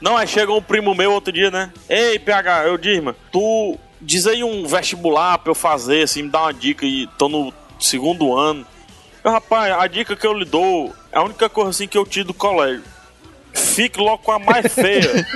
Não, 0.00 0.16
aí 0.16 0.26
chega 0.26 0.52
um 0.52 0.62
primo 0.62 0.94
meu 0.94 1.12
outro 1.12 1.32
dia, 1.32 1.50
né? 1.50 1.72
Ei, 1.88 2.18
PH, 2.18 2.64
eu 2.66 2.78
Dirma, 2.78 3.16
tu 3.32 3.76
diz 4.00 4.26
aí 4.26 4.44
um 4.44 4.66
vestibular 4.66 5.38
pra 5.38 5.50
eu 5.50 5.54
fazer, 5.54 6.02
assim, 6.02 6.22
me 6.22 6.30
dá 6.30 6.42
uma 6.42 6.54
dica 6.54 6.86
e 6.86 7.06
tô 7.18 7.28
no 7.28 7.52
segundo 7.80 8.36
ano. 8.36 8.66
Eu, 9.24 9.32
rapaz, 9.32 9.72
a 9.72 9.86
dica 9.86 10.14
que 10.14 10.26
eu 10.26 10.32
lhe 10.32 10.44
dou 10.44 10.94
é 11.10 11.18
a 11.18 11.22
única 11.22 11.48
coisa 11.48 11.70
assim 11.70 11.88
que 11.88 11.98
eu 11.98 12.06
tiro 12.06 12.28
do 12.28 12.34
colégio. 12.34 12.84
Fique 13.52 13.98
logo 13.98 14.18
com 14.18 14.32
a 14.32 14.38
mais 14.38 14.72
feia. 14.72 15.26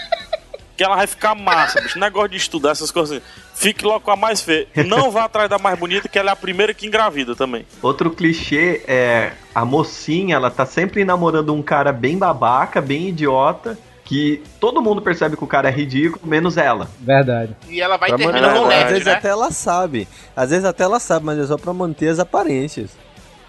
que 0.76 0.84
ela 0.84 0.96
vai 0.96 1.06
ficar 1.06 1.34
massa, 1.34 1.80
bicho. 1.80 1.98
Negócio 1.98 2.30
de 2.30 2.36
estudar 2.36 2.70
essas 2.70 2.90
coisas 2.90 3.16
assim. 3.16 3.26
Fique 3.54 3.84
logo 3.84 4.00
com 4.00 4.10
a 4.10 4.16
mais 4.16 4.42
feia. 4.42 4.68
Não 4.86 5.10
vá 5.10 5.24
atrás 5.24 5.48
da 5.48 5.58
mais 5.58 5.78
bonita, 5.78 6.08
que 6.08 6.18
ela 6.18 6.30
é 6.30 6.32
a 6.32 6.36
primeira 6.36 6.74
que 6.74 6.86
engravida 6.86 7.34
também. 7.34 7.64
Outro 7.80 8.10
clichê 8.10 8.82
é 8.86 9.32
a 9.54 9.64
mocinha, 9.64 10.36
ela 10.36 10.50
tá 10.50 10.66
sempre 10.66 11.04
namorando 11.04 11.54
um 11.54 11.62
cara 11.62 11.90
bem 11.90 12.18
babaca, 12.18 12.82
bem 12.82 13.08
idiota, 13.08 13.78
que 14.06 14.40
todo 14.60 14.80
mundo 14.80 15.02
percebe 15.02 15.36
que 15.36 15.42
o 15.44 15.46
cara 15.48 15.68
é 15.68 15.72
ridículo, 15.72 16.20
menos 16.24 16.56
ela. 16.56 16.88
Verdade. 17.00 17.54
E 17.68 17.80
ela 17.80 17.96
vai 17.96 18.08
pra 18.08 18.16
terminar 18.18 18.40
manter- 18.40 18.54
no 18.60 18.68
verdade, 18.68 18.74
às 18.76 18.84
LED, 18.84 18.92
vezes 18.92 19.06
né? 19.06 19.12
até 19.14 19.28
ela 19.28 19.50
sabe. 19.50 20.08
Às 20.34 20.50
vezes 20.50 20.64
até 20.64 20.84
ela 20.84 21.00
sabe, 21.00 21.26
mas 21.26 21.38
é 21.38 21.46
só 21.46 21.58
pra 21.58 21.72
manter 21.74 22.08
as 22.08 22.18
aparências. 22.20 22.90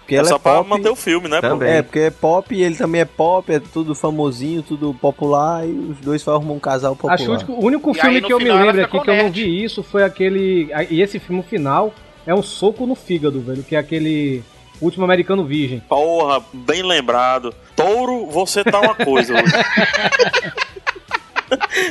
Porque 0.00 0.16
ela 0.16 0.26
é 0.26 0.30
só 0.30 0.36
é 0.36 0.38
pra 0.38 0.54
pop. 0.54 0.68
manter 0.70 0.88
o 0.88 0.96
filme, 0.96 1.28
né? 1.28 1.40
Também. 1.40 1.68
É, 1.70 1.82
porque 1.82 1.98
é 2.00 2.10
pop 2.10 2.54
e 2.54 2.62
ele 2.62 2.74
também 2.74 3.02
é 3.02 3.04
pop, 3.04 3.52
é 3.52 3.60
tudo 3.60 3.94
famosinho, 3.94 4.62
tudo 4.62 4.92
popular, 4.94 5.64
e 5.66 5.70
os 5.70 5.98
dois 6.00 6.22
formam 6.22 6.56
um 6.56 6.58
casal 6.58 6.96
popular. 6.96 7.14
Acho 7.14 7.24
que 7.46 7.52
o 7.52 7.62
único- 7.64 7.94
filme 7.94 8.16
aí, 8.16 8.22
que 8.22 8.32
eu 8.32 8.38
me 8.38 8.50
lembro 8.50 8.82
aqui 8.82 8.98
que 9.00 9.10
eu 9.10 9.16
não 9.16 9.30
vi 9.30 9.62
isso 9.62 9.82
foi 9.82 10.02
aquele. 10.02 10.70
E 10.90 11.02
esse 11.02 11.18
filme 11.18 11.42
final 11.42 11.92
é 12.26 12.34
um 12.34 12.42
soco 12.42 12.84
no 12.86 12.94
fígado, 12.94 13.40
velho. 13.40 13.62
Que 13.62 13.76
é 13.76 13.78
aquele 13.78 14.42
Último 14.80 15.04
Americano 15.04 15.44
Virgem. 15.44 15.80
Porra, 15.80 16.44
bem 16.52 16.82
lembrado. 16.82 17.54
Touro, 17.74 18.26
você 18.26 18.62
tá 18.62 18.80
uma 18.80 18.94
coisa 18.94 19.34
hoje. 19.34 19.52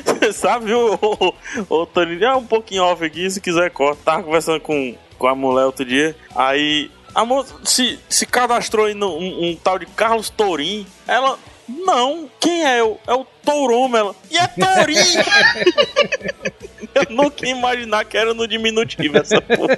Você 0.05 0.33
sabe, 0.33 0.73
o, 0.73 0.99
o, 1.01 1.33
o 1.69 1.85
Toninho, 1.85 2.23
é 2.23 2.35
um 2.35 2.45
pouquinho 2.45 2.83
off 2.83 3.03
aqui, 3.03 3.29
se 3.29 3.41
quiser 3.41 3.71
corta. 3.71 4.01
Tava 4.05 4.23
conversando 4.23 4.59
com, 4.59 4.95
com 5.17 5.27
a 5.27 5.35
mulher 5.35 5.65
outro 5.65 5.85
dia. 5.85 6.15
Aí, 6.35 6.91
a 7.13 7.25
moça 7.25 7.55
se, 7.63 7.99
se 8.07 8.25
cadastrou 8.25 8.85
aí 8.85 8.93
num 8.93 9.17
um, 9.17 9.49
um 9.49 9.55
tal 9.55 9.79
de 9.79 9.85
Carlos 9.87 10.29
Tourim. 10.29 10.85
Ela, 11.07 11.37
não, 11.67 12.29
quem 12.39 12.65
é 12.65 12.79
eu? 12.79 12.99
É 13.07 13.13
o 13.13 13.25
Touroma. 13.43 13.97
Ela, 13.97 14.15
e 14.29 14.37
é 14.37 14.47
Tourim! 14.47 14.95
eu 16.95 17.05
nunca 17.15 17.45
ia 17.45 17.55
imaginar 17.55 18.05
que 18.05 18.17
era 18.17 18.33
no 18.33 18.47
diminutivo 18.47 19.17
essa 19.17 19.41
porra. 19.41 19.77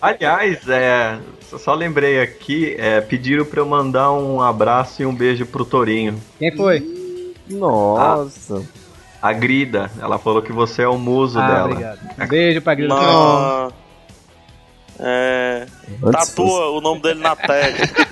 Aliás, 0.00 0.58
é, 0.68 1.18
só- 1.58 1.74
lembrei 1.74 2.20
aqui, 2.20 2.74
é, 2.78 3.00
pediram 3.00 3.44
pra 3.44 3.60
eu 3.60 3.66
mandar 3.66 4.12
um 4.12 4.40
abraço 4.40 5.02
e 5.02 5.06
um 5.06 5.14
beijo 5.14 5.46
pro 5.46 5.64
Torinho. 5.64 6.20
Quem 6.38 6.54
foi? 6.56 6.82
Nossa. 7.48 8.62
A 9.20 9.32
Grida, 9.32 9.90
ela 10.00 10.18
falou 10.18 10.42
que 10.42 10.52
você 10.52 10.82
é 10.82 10.88
o 10.88 10.98
muso 10.98 11.38
Ah, 11.38 11.46
dela. 11.46 11.64
obrigado. 11.70 11.98
Um 12.20 12.26
beijo 12.26 12.60
pra 12.60 12.74
Grilo. 12.74 12.94
Não. 12.94 13.72
É. 15.00 15.66
Antes 16.04 16.28
Tatua 16.28 16.70
o 16.70 16.80
nome 16.80 17.00
dele 17.02 17.20
na 17.20 17.34
testa. 17.34 18.06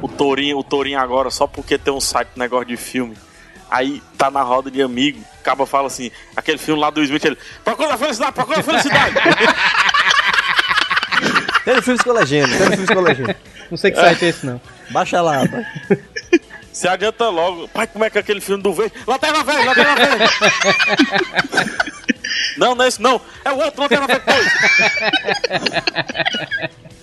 O 0.00 0.08
Tourinho, 0.08 0.58
o 0.58 0.64
Tourinho 0.64 0.98
agora, 0.98 1.30
só 1.30 1.46
porque 1.46 1.76
tem 1.76 1.92
um 1.92 2.00
site 2.00 2.30
negócio 2.36 2.66
de 2.66 2.76
filme. 2.76 3.16
Aí 3.70 4.02
tá 4.16 4.30
na 4.30 4.42
roda 4.42 4.70
de 4.70 4.80
amigo, 4.80 5.22
acaba 5.40 5.66
fala 5.66 5.88
assim, 5.88 6.10
aquele 6.34 6.58
filme 6.58 6.80
lá 6.80 6.88
do 6.90 7.02
Smith, 7.02 7.24
ele. 7.24 7.36
Procura 7.64 7.94
a 7.94 7.98
felicidade, 7.98 8.32
procura 8.32 8.60
a 8.60 8.62
felicidade! 8.62 9.14
Telefilmes 11.64 12.02
com 12.02 12.12
legenda, 12.12 12.56
telefilmes 12.56 12.88
com 12.88 13.00
legenda. 13.00 13.36
Não 13.70 13.76
sei 13.76 13.90
que 13.90 14.00
site 14.00 14.24
é 14.24 14.28
esse, 14.28 14.46
não. 14.46 14.58
Baixa 14.90 15.20
lá, 15.20 15.44
vai. 15.44 15.66
Se 16.72 16.88
adianta 16.88 17.28
logo. 17.28 17.68
Pai, 17.68 17.86
como 17.86 18.04
é 18.04 18.10
que 18.10 18.16
é 18.16 18.20
aquele 18.22 18.40
filme 18.40 18.62
do 18.62 18.72
verde? 18.72 18.94
Lanterna 19.06 19.44
Verde, 19.44 19.66
Lanterna 19.66 19.94
Verde! 19.96 20.24
não, 22.56 22.74
não 22.74 22.84
é 22.84 22.88
esse 22.88 23.02
não. 23.02 23.20
É 23.44 23.52
o 23.52 23.58
outro 23.58 23.82
Lanterna 23.82 24.06
Verde 24.06 24.24
2. 24.24 24.46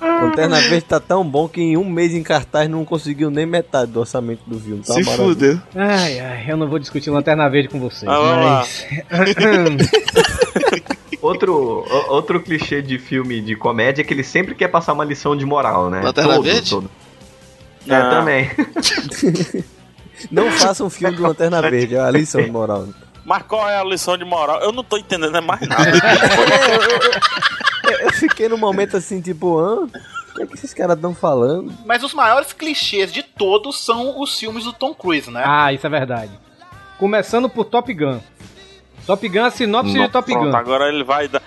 Lanterna 0.00 0.60
Verde 0.60 0.82
tá 0.84 1.00
tão 1.00 1.24
bom 1.24 1.48
que 1.48 1.60
em 1.60 1.76
um 1.76 1.84
mês 1.88 2.14
em 2.14 2.22
cartaz 2.22 2.68
não 2.68 2.84
conseguiu 2.84 3.30
nem 3.30 3.46
metade 3.46 3.90
do 3.90 4.00
orçamento 4.00 4.42
do 4.46 4.58
filme. 4.60 4.82
Tá 4.82 4.94
Se 4.94 5.02
uma 5.02 5.12
maravilha. 5.12 5.34
fudeu. 5.34 5.60
Ai, 5.74 6.20
ai, 6.20 6.44
eu 6.48 6.56
não 6.56 6.68
vou 6.68 6.78
discutir 6.78 7.10
Lanterna 7.10 7.48
Verde 7.48 7.68
com 7.68 7.80
vocês, 7.80 8.10
Ah, 8.10 8.60
mas. 8.60 8.86
Outro, 11.22 11.84
outro 12.08 12.40
clichê 12.40 12.80
de 12.82 12.98
filme 12.98 13.40
de 13.40 13.56
comédia 13.56 14.02
é 14.02 14.04
que 14.04 14.12
ele 14.14 14.22
sempre 14.22 14.54
quer 14.54 14.68
passar 14.68 14.92
uma 14.92 15.04
lição 15.04 15.36
de 15.36 15.44
moral, 15.44 15.90
né? 15.90 16.00
Lanterna 16.02 16.34
Todo, 16.34 16.44
Verde? 16.44 16.70
todo. 16.70 16.90
É, 17.88 17.94
Ah. 17.94 18.10
também. 18.10 18.50
Não 20.30 20.50
faça 20.52 20.84
um 20.84 20.90
filme 20.90 21.16
do 21.16 21.22
Lanterna 21.22 21.60
Verde, 21.62 21.96
é 21.96 22.00
a 22.00 22.10
lição 22.10 22.42
de 22.42 22.50
moral. 22.50 22.86
Mas 23.24 23.42
qual 23.42 23.68
é 23.68 23.78
a 23.78 23.84
lição 23.84 24.16
de 24.16 24.24
moral? 24.24 24.60
Eu 24.60 24.70
não 24.72 24.84
tô 24.84 24.96
entendendo 24.96 25.36
é 25.36 25.40
mais 25.40 25.60
nada. 25.66 25.84
Eu, 27.86 27.98
eu 28.00 28.12
fiquei 28.12 28.48
num 28.48 28.56
momento 28.56 28.96
assim, 28.96 29.20
tipo, 29.20 29.58
hã? 29.58 29.84
O 29.84 30.34
que 30.34 30.42
é 30.42 30.46
que 30.46 30.54
esses 30.54 30.74
caras 30.74 30.96
estão 30.96 31.14
falando? 31.14 31.72
Mas 31.84 32.02
os 32.02 32.12
maiores 32.12 32.52
clichês 32.52 33.12
de 33.12 33.22
todos 33.22 33.80
são 33.84 34.20
os 34.20 34.38
filmes 34.38 34.64
do 34.64 34.72
Tom 34.72 34.94
Cruise, 34.94 35.30
né? 35.30 35.42
Ah, 35.46 35.72
isso 35.72 35.86
é 35.86 35.90
verdade. 35.90 36.32
Começando 36.98 37.48
por 37.48 37.64
Top 37.64 37.92
Gun. 37.92 38.20
Top 39.06 39.28
Gun, 39.28 39.44
a 39.44 39.50
sinopse 39.50 39.92
de 39.92 40.08
Top 40.08 40.32
Gun. 40.32 40.40
Pronto, 40.40 40.56
agora 40.56 40.88
ele 40.88 41.04
vai 41.04 41.28
dar. 41.28 41.42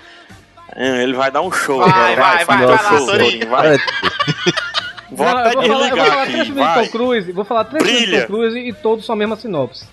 É, 0.76 1.04
Ele 1.04 1.14
vai 1.14 1.32
dar 1.32 1.42
um 1.42 1.52
show. 1.52 1.80
Vai, 1.80 2.14
agora. 2.14 2.22
vai, 2.22 2.46
vai, 2.46 2.68
dar 2.68 2.94
um 2.94 3.06
vai. 3.08 3.46
Vai. 3.46 3.78
Vou 5.12 5.26
Não, 5.26 5.40
eu 5.40 5.54
vou 5.54 5.64
falar, 5.64 5.90
eu 5.90 5.96
vou 5.96 6.06
falar 6.06 6.26
três 6.26 6.28
filmes 6.30 6.46
de 6.48 6.54
Vai. 6.54 6.86
Tom 6.86 6.92
Cruise. 6.92 7.32
Vou 7.32 7.46
falar 7.46 7.64
três 7.66 7.84
filmes 7.90 8.10
de. 8.10 8.22
Tom 8.22 8.28
Cruise 8.28 8.60
e 8.60 8.74
todos 8.74 9.06
são 9.06 9.14
a 9.14 9.18
mesma 9.18 9.36
sinopse. 9.36 9.86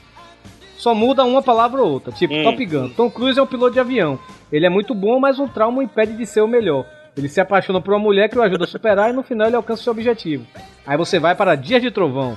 Só 0.76 0.94
muda 0.94 1.24
uma 1.24 1.42
palavra 1.42 1.82
ou 1.82 1.90
outra. 1.90 2.12
Tipo, 2.12 2.34
Hum. 2.34 2.42
Top 2.44 2.66
Gun. 2.66 2.88
Tom 2.90 3.10
Cruise 3.10 3.38
é 3.38 3.42
um 3.42 3.46
piloto 3.46 3.72
de 3.72 3.80
avião. 3.80 4.18
Ele 4.52 4.66
é 4.66 4.68
muito 4.68 4.94
bom, 4.94 5.18
mas 5.18 5.38
um 5.38 5.48
trauma 5.48 5.78
o 5.78 5.82
impede 5.82 6.12
de 6.16 6.26
ser 6.26 6.40
o 6.42 6.48
melhor. 6.48 6.84
Ele 7.16 7.28
se 7.28 7.40
apaixona 7.40 7.80
por 7.80 7.92
uma 7.94 8.00
mulher 8.00 8.28
que 8.28 8.38
o 8.38 8.42
ajuda 8.42 8.64
a 8.64 8.66
superar 8.68 9.08
e 9.10 9.12
no 9.14 9.22
final 9.22 9.46
ele 9.46 9.56
alcança 9.56 9.82
seu 9.82 9.90
objetivo. 9.90 10.46
Aí 10.86 10.96
você 10.98 11.18
vai 11.18 11.34
para 11.34 11.54
Dias 11.54 11.80
de 11.80 11.90
Trovão. 11.90 12.36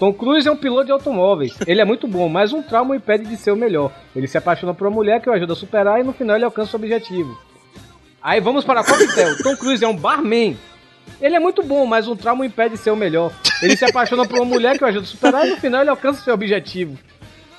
Tom 0.00 0.12
Cruise 0.12 0.46
é 0.46 0.50
um 0.52 0.56
piloto 0.56 0.86
de 0.86 0.92
automóveis. 0.92 1.56
Ele 1.66 1.80
é 1.80 1.84
muito 1.84 2.08
bom, 2.08 2.28
mas 2.28 2.52
um 2.52 2.60
trauma 2.60 2.90
o 2.92 2.96
impede 2.96 3.24
de 3.24 3.36
ser 3.36 3.52
o 3.52 3.56
melhor. 3.56 3.92
Ele 4.14 4.26
se 4.26 4.36
apaixona 4.36 4.74
por 4.74 4.86
uma 4.88 4.94
mulher 4.94 5.20
que 5.20 5.30
o 5.30 5.32
ajuda 5.32 5.52
a 5.52 5.56
superar 5.56 6.00
e 6.00 6.02
no 6.02 6.12
final 6.12 6.36
ele 6.36 6.44
alcança 6.44 6.72
seu 6.72 6.78
objetivo. 6.80 7.38
Aí 8.20 8.40
vamos 8.40 8.64
para 8.64 8.82
Coquetel. 8.82 9.38
Tom 9.42 9.56
Cruise 9.56 9.84
é 9.84 9.88
um 9.88 9.96
barman. 9.96 10.56
Ele 11.20 11.36
é 11.36 11.38
muito 11.38 11.62
bom, 11.62 11.86
mas 11.86 12.08
um 12.08 12.16
trauma 12.16 12.42
o 12.42 12.44
impede 12.44 12.74
de 12.74 12.80
ser 12.80 12.90
o 12.90 12.96
melhor. 12.96 13.32
Ele 13.62 13.76
se 13.76 13.84
apaixona 13.84 14.26
por 14.26 14.38
uma 14.40 14.44
mulher 14.44 14.76
que 14.76 14.82
o 14.84 14.86
ajuda 14.86 15.04
a 15.04 15.08
superar 15.08 15.46
e 15.46 15.50
no 15.50 15.56
final 15.56 15.80
ele 15.80 15.90
alcança 15.90 16.22
seu 16.22 16.34
objetivo. 16.34 16.98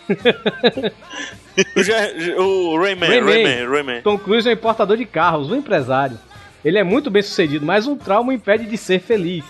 O, 2.38 2.77
Rayman, 2.77 3.09
Rayman. 3.09 3.23
Rayman, 3.23 3.67
Rayman. 3.67 4.01
Tom 4.03 4.17
Cruise 4.17 4.47
é 4.47 4.51
um 4.51 4.53
importador 4.53 4.95
de 4.95 5.05
carros, 5.05 5.49
um 5.49 5.55
empresário. 5.55 6.19
Ele 6.63 6.77
é 6.77 6.84
muito 6.84 7.09
bem 7.09 7.23
sucedido, 7.23 7.65
mas 7.65 7.88
um 7.88 7.95
trauma 7.95 8.29
o 8.29 8.34
impede 8.34 8.65
de 8.67 8.77
ser 8.77 8.99
feliz. 8.99 9.43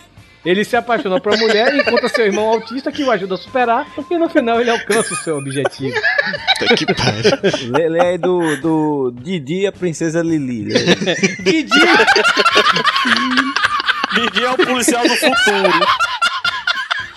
Ele 0.45 0.63
se 0.63 0.77
apaixona 0.77 1.19
por 1.19 1.33
uma 1.33 1.41
mulher 1.41 1.75
e 1.75 1.81
encontra 1.81 2.07
seu 2.07 2.25
irmão 2.25 2.47
autista 2.47 2.89
que 2.91 3.03
o 3.03 3.11
ajuda 3.11 3.35
a 3.35 3.37
superar 3.37 3.85
e 4.09 4.17
no 4.17 4.29
final 4.29 4.61
ele 4.61 4.69
alcança 4.69 5.13
o 5.13 5.17
seu 5.17 5.37
objetivo. 5.37 5.93
Puta 6.59 6.75
que 6.75 6.85
pariu. 6.85 7.71
Lê, 7.75 7.89
lê 7.89 7.99
aí 7.99 8.17
do, 8.17 8.55
do 8.61 9.11
Didi 9.21 9.61
e 9.61 9.67
a 9.67 9.71
Princesa 9.73 10.21
Lili. 10.21 10.73
Didi! 11.43 11.69
Didi 14.13 14.45
é 14.45 14.51
o 14.51 14.55
policial 14.55 15.03
do 15.03 15.15
futuro. 15.15 15.85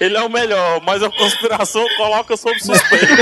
Ele 0.00 0.16
é 0.16 0.22
o 0.22 0.28
melhor, 0.30 0.80
mas 0.84 1.02
a 1.02 1.10
conspiração 1.10 1.84
coloca 1.98 2.36
sob 2.36 2.58
suspeito. 2.60 3.06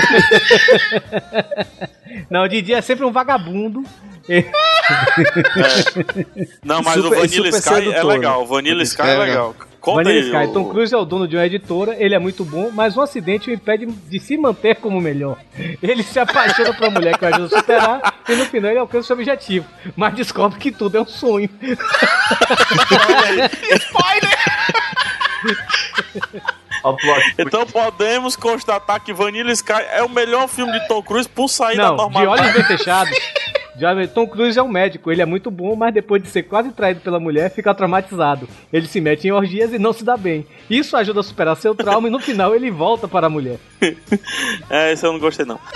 Não, 2.31 2.45
o 2.45 2.49
Didi 2.49 2.73
é 2.75 2.81
sempre 2.81 3.05
um 3.05 3.13
vagabundo. 3.13 3.83
Não, 6.65 6.83
mas 6.83 6.95
Super- 6.95 7.19
o 7.19 7.21
Vanilla 7.21 7.49
Sky 7.49 7.69
é 7.69 7.75
sedutor, 7.75 8.05
legal. 8.05 8.43
O 8.43 8.47
Vanilla 8.47 8.83
Sky 8.83 9.03
é 9.03 9.19
legal. 9.19 9.55
Conta 9.81 10.05
Vanilla 10.05 10.39
aí, 10.41 10.47
Sky, 10.47 10.51
o- 10.51 10.53
Tom 10.53 10.65
Cruise 10.71 10.95
é 10.95 10.99
o 10.99 11.05
dono 11.05 11.27
de 11.29 11.37
uma 11.37 11.47
editora, 11.47 11.97
ele 11.99 12.15
é 12.15 12.19
muito 12.19 12.45
bom, 12.45 12.71
mas 12.73 12.97
um 12.97 13.01
acidente 13.01 13.49
o 13.49 13.53
impede 13.53 13.87
de 13.87 14.19
se 14.21 14.37
manter 14.37 14.77
como 14.77 14.99
o 14.99 15.01
melhor. 15.01 15.39
Ele 15.83 16.03
se 16.03 16.19
apaixona 16.19 16.75
por 16.75 16.89
uma 16.89 16.99
mulher 16.99 17.17
que 17.17 17.25
o 17.25 17.29
ajuda 17.29 17.57
a 17.57 17.61
superar 17.61 18.15
e 18.29 18.35
no 18.35 18.45
final 18.47 18.71
ele 18.71 18.81
alcança 18.81 19.05
o 19.05 19.07
seu 19.07 19.17
objetivo, 19.17 19.67
mas 19.97 20.15
descobre 20.15 20.59
que 20.59 20.73
tudo 20.73 20.99
é 20.99 21.01
um 21.01 21.07
sonho. 21.07 21.49
Plot. 23.93 24.29
Então 27.39 27.67
podemos 27.67 28.37
constatar 28.37 29.01
que 29.03 29.13
Vanilla 29.13 29.53
Sky 29.53 29.73
é 29.93 30.03
o 30.03 30.09
melhor 30.09 30.49
filme 30.49 30.73
de 30.73 30.87
Tom 30.89 31.03
Cruise 31.03 31.29
por 31.29 31.49
sair 31.49 31.77
da 31.77 31.89
Não, 31.89 31.97
de 31.97 32.03
normalidade. 32.03 32.41
olhos 32.43 32.55
bem 32.55 32.65
fechados. 32.79 33.19
Tom 34.13 34.27
Cruise 34.27 34.59
é 34.59 34.63
um 34.63 34.67
médico, 34.69 35.13
ele 35.13 35.23
é 35.23 35.27
muito 35.27 35.53
bom, 35.53 35.77
mas 35.77 35.95
depois 35.95 36.21
de 36.21 36.29
ser 36.29 36.43
quase 36.43 36.73
traído 36.73 36.99
pela 37.01 37.21
mulher, 37.21 37.49
fica 37.51 37.73
traumatizado. 37.73 38.49
Ele 38.73 38.89
se 38.89 39.01
mete 39.01 39.29
em 39.29 39.31
orgias 39.31 39.73
e 39.73 39.79
não 39.79 39.93
se 39.93 40.05
dá 40.05 40.17
bem. 40.17 40.45
Isso 40.69 40.97
ajuda 40.97 41.21
a 41.21 41.23
superar 41.23 41.57
seu 41.57 41.77
trauma 41.77 42.09
e 42.09 42.11
no 42.11 42.19
final 42.19 42.57
ele 42.57 42.73
volta 42.73 43.07
para 43.07 43.29
a 43.29 43.31
mulher. 43.31 43.59
É, 44.71 44.93
esse 44.93 45.07
eu 45.07 45.13
não 45.13 45.21
gostei 45.21 45.47
não. 45.47 45.59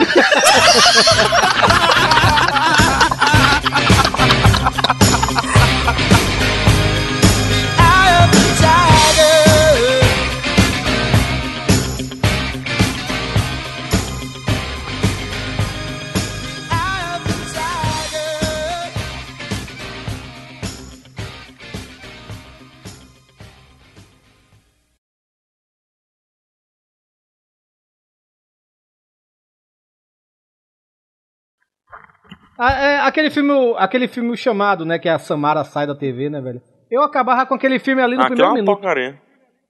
aquele 32.59 33.31
filme, 33.31 33.75
aquele 33.79 34.09
filme 34.09 34.37
chamado, 34.37 34.85
né, 34.85 34.99
que 34.99 35.09
a 35.09 35.19
Samara 35.19 35.65
sai 35.65 35.87
da 35.87 35.95
TV, 35.95 36.29
né, 36.31 36.41
velho? 36.41 36.61
Eu 36.91 37.03
acabava 37.03 37.47
com 37.47 37.55
aquele 37.55 37.79
filme 37.79 38.03
ali 38.03 38.17
no 38.17 38.23
Aquilo 38.23 38.35
é 38.35 38.37
primeiro 38.37 38.51
uma 38.51 38.55
minuto. 38.63 38.77
porcaria. 38.81 39.21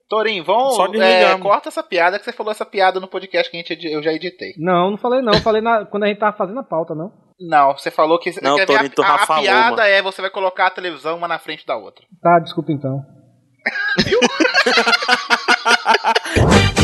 Torinho, 0.08 0.44
vamos. 0.44 0.74
Só 0.76 0.86
é, 0.94 1.38
corta 1.38 1.68
essa 1.70 1.82
piada 1.82 2.18
que 2.18 2.24
você 2.24 2.32
falou 2.32 2.50
essa 2.50 2.66
piada 2.66 3.00
no 3.00 3.08
podcast 3.08 3.50
que 3.50 3.56
a 3.56 3.60
gente, 3.60 3.86
eu 3.86 4.02
já 4.02 4.12
editei. 4.12 4.52
Não, 4.58 4.90
não 4.90 4.98
falei 4.98 5.22
não, 5.22 5.32
eu 5.32 5.40
falei 5.40 5.62
na- 5.62 5.86
quando 5.86 6.02
a 6.02 6.06
gente 6.08 6.18
tava 6.18 6.36
fazendo 6.36 6.60
a 6.60 6.64
pauta, 6.64 6.94
não. 6.94 7.10
Não, 7.40 7.72
você 7.76 7.90
falou 7.90 8.18
que. 8.18 8.30
Não, 8.42 8.56
quer 8.56 8.66
ver, 8.66 8.74
Torinho, 8.74 8.90
tu 8.90 9.02
a, 9.02 9.06
a, 9.06 9.14
a 9.22 9.40
piada 9.40 9.70
mano. 9.76 9.80
é 9.82 10.02
você 10.02 10.20
vai 10.20 10.30
colocar 10.30 10.66
a 10.66 10.70
televisão 10.70 11.16
uma 11.16 11.26
na 11.26 11.38
frente 11.38 11.66
da 11.66 11.76
outra. 11.76 12.04
Tá, 12.20 12.38
desculpa 12.40 12.72
então. 12.72 13.00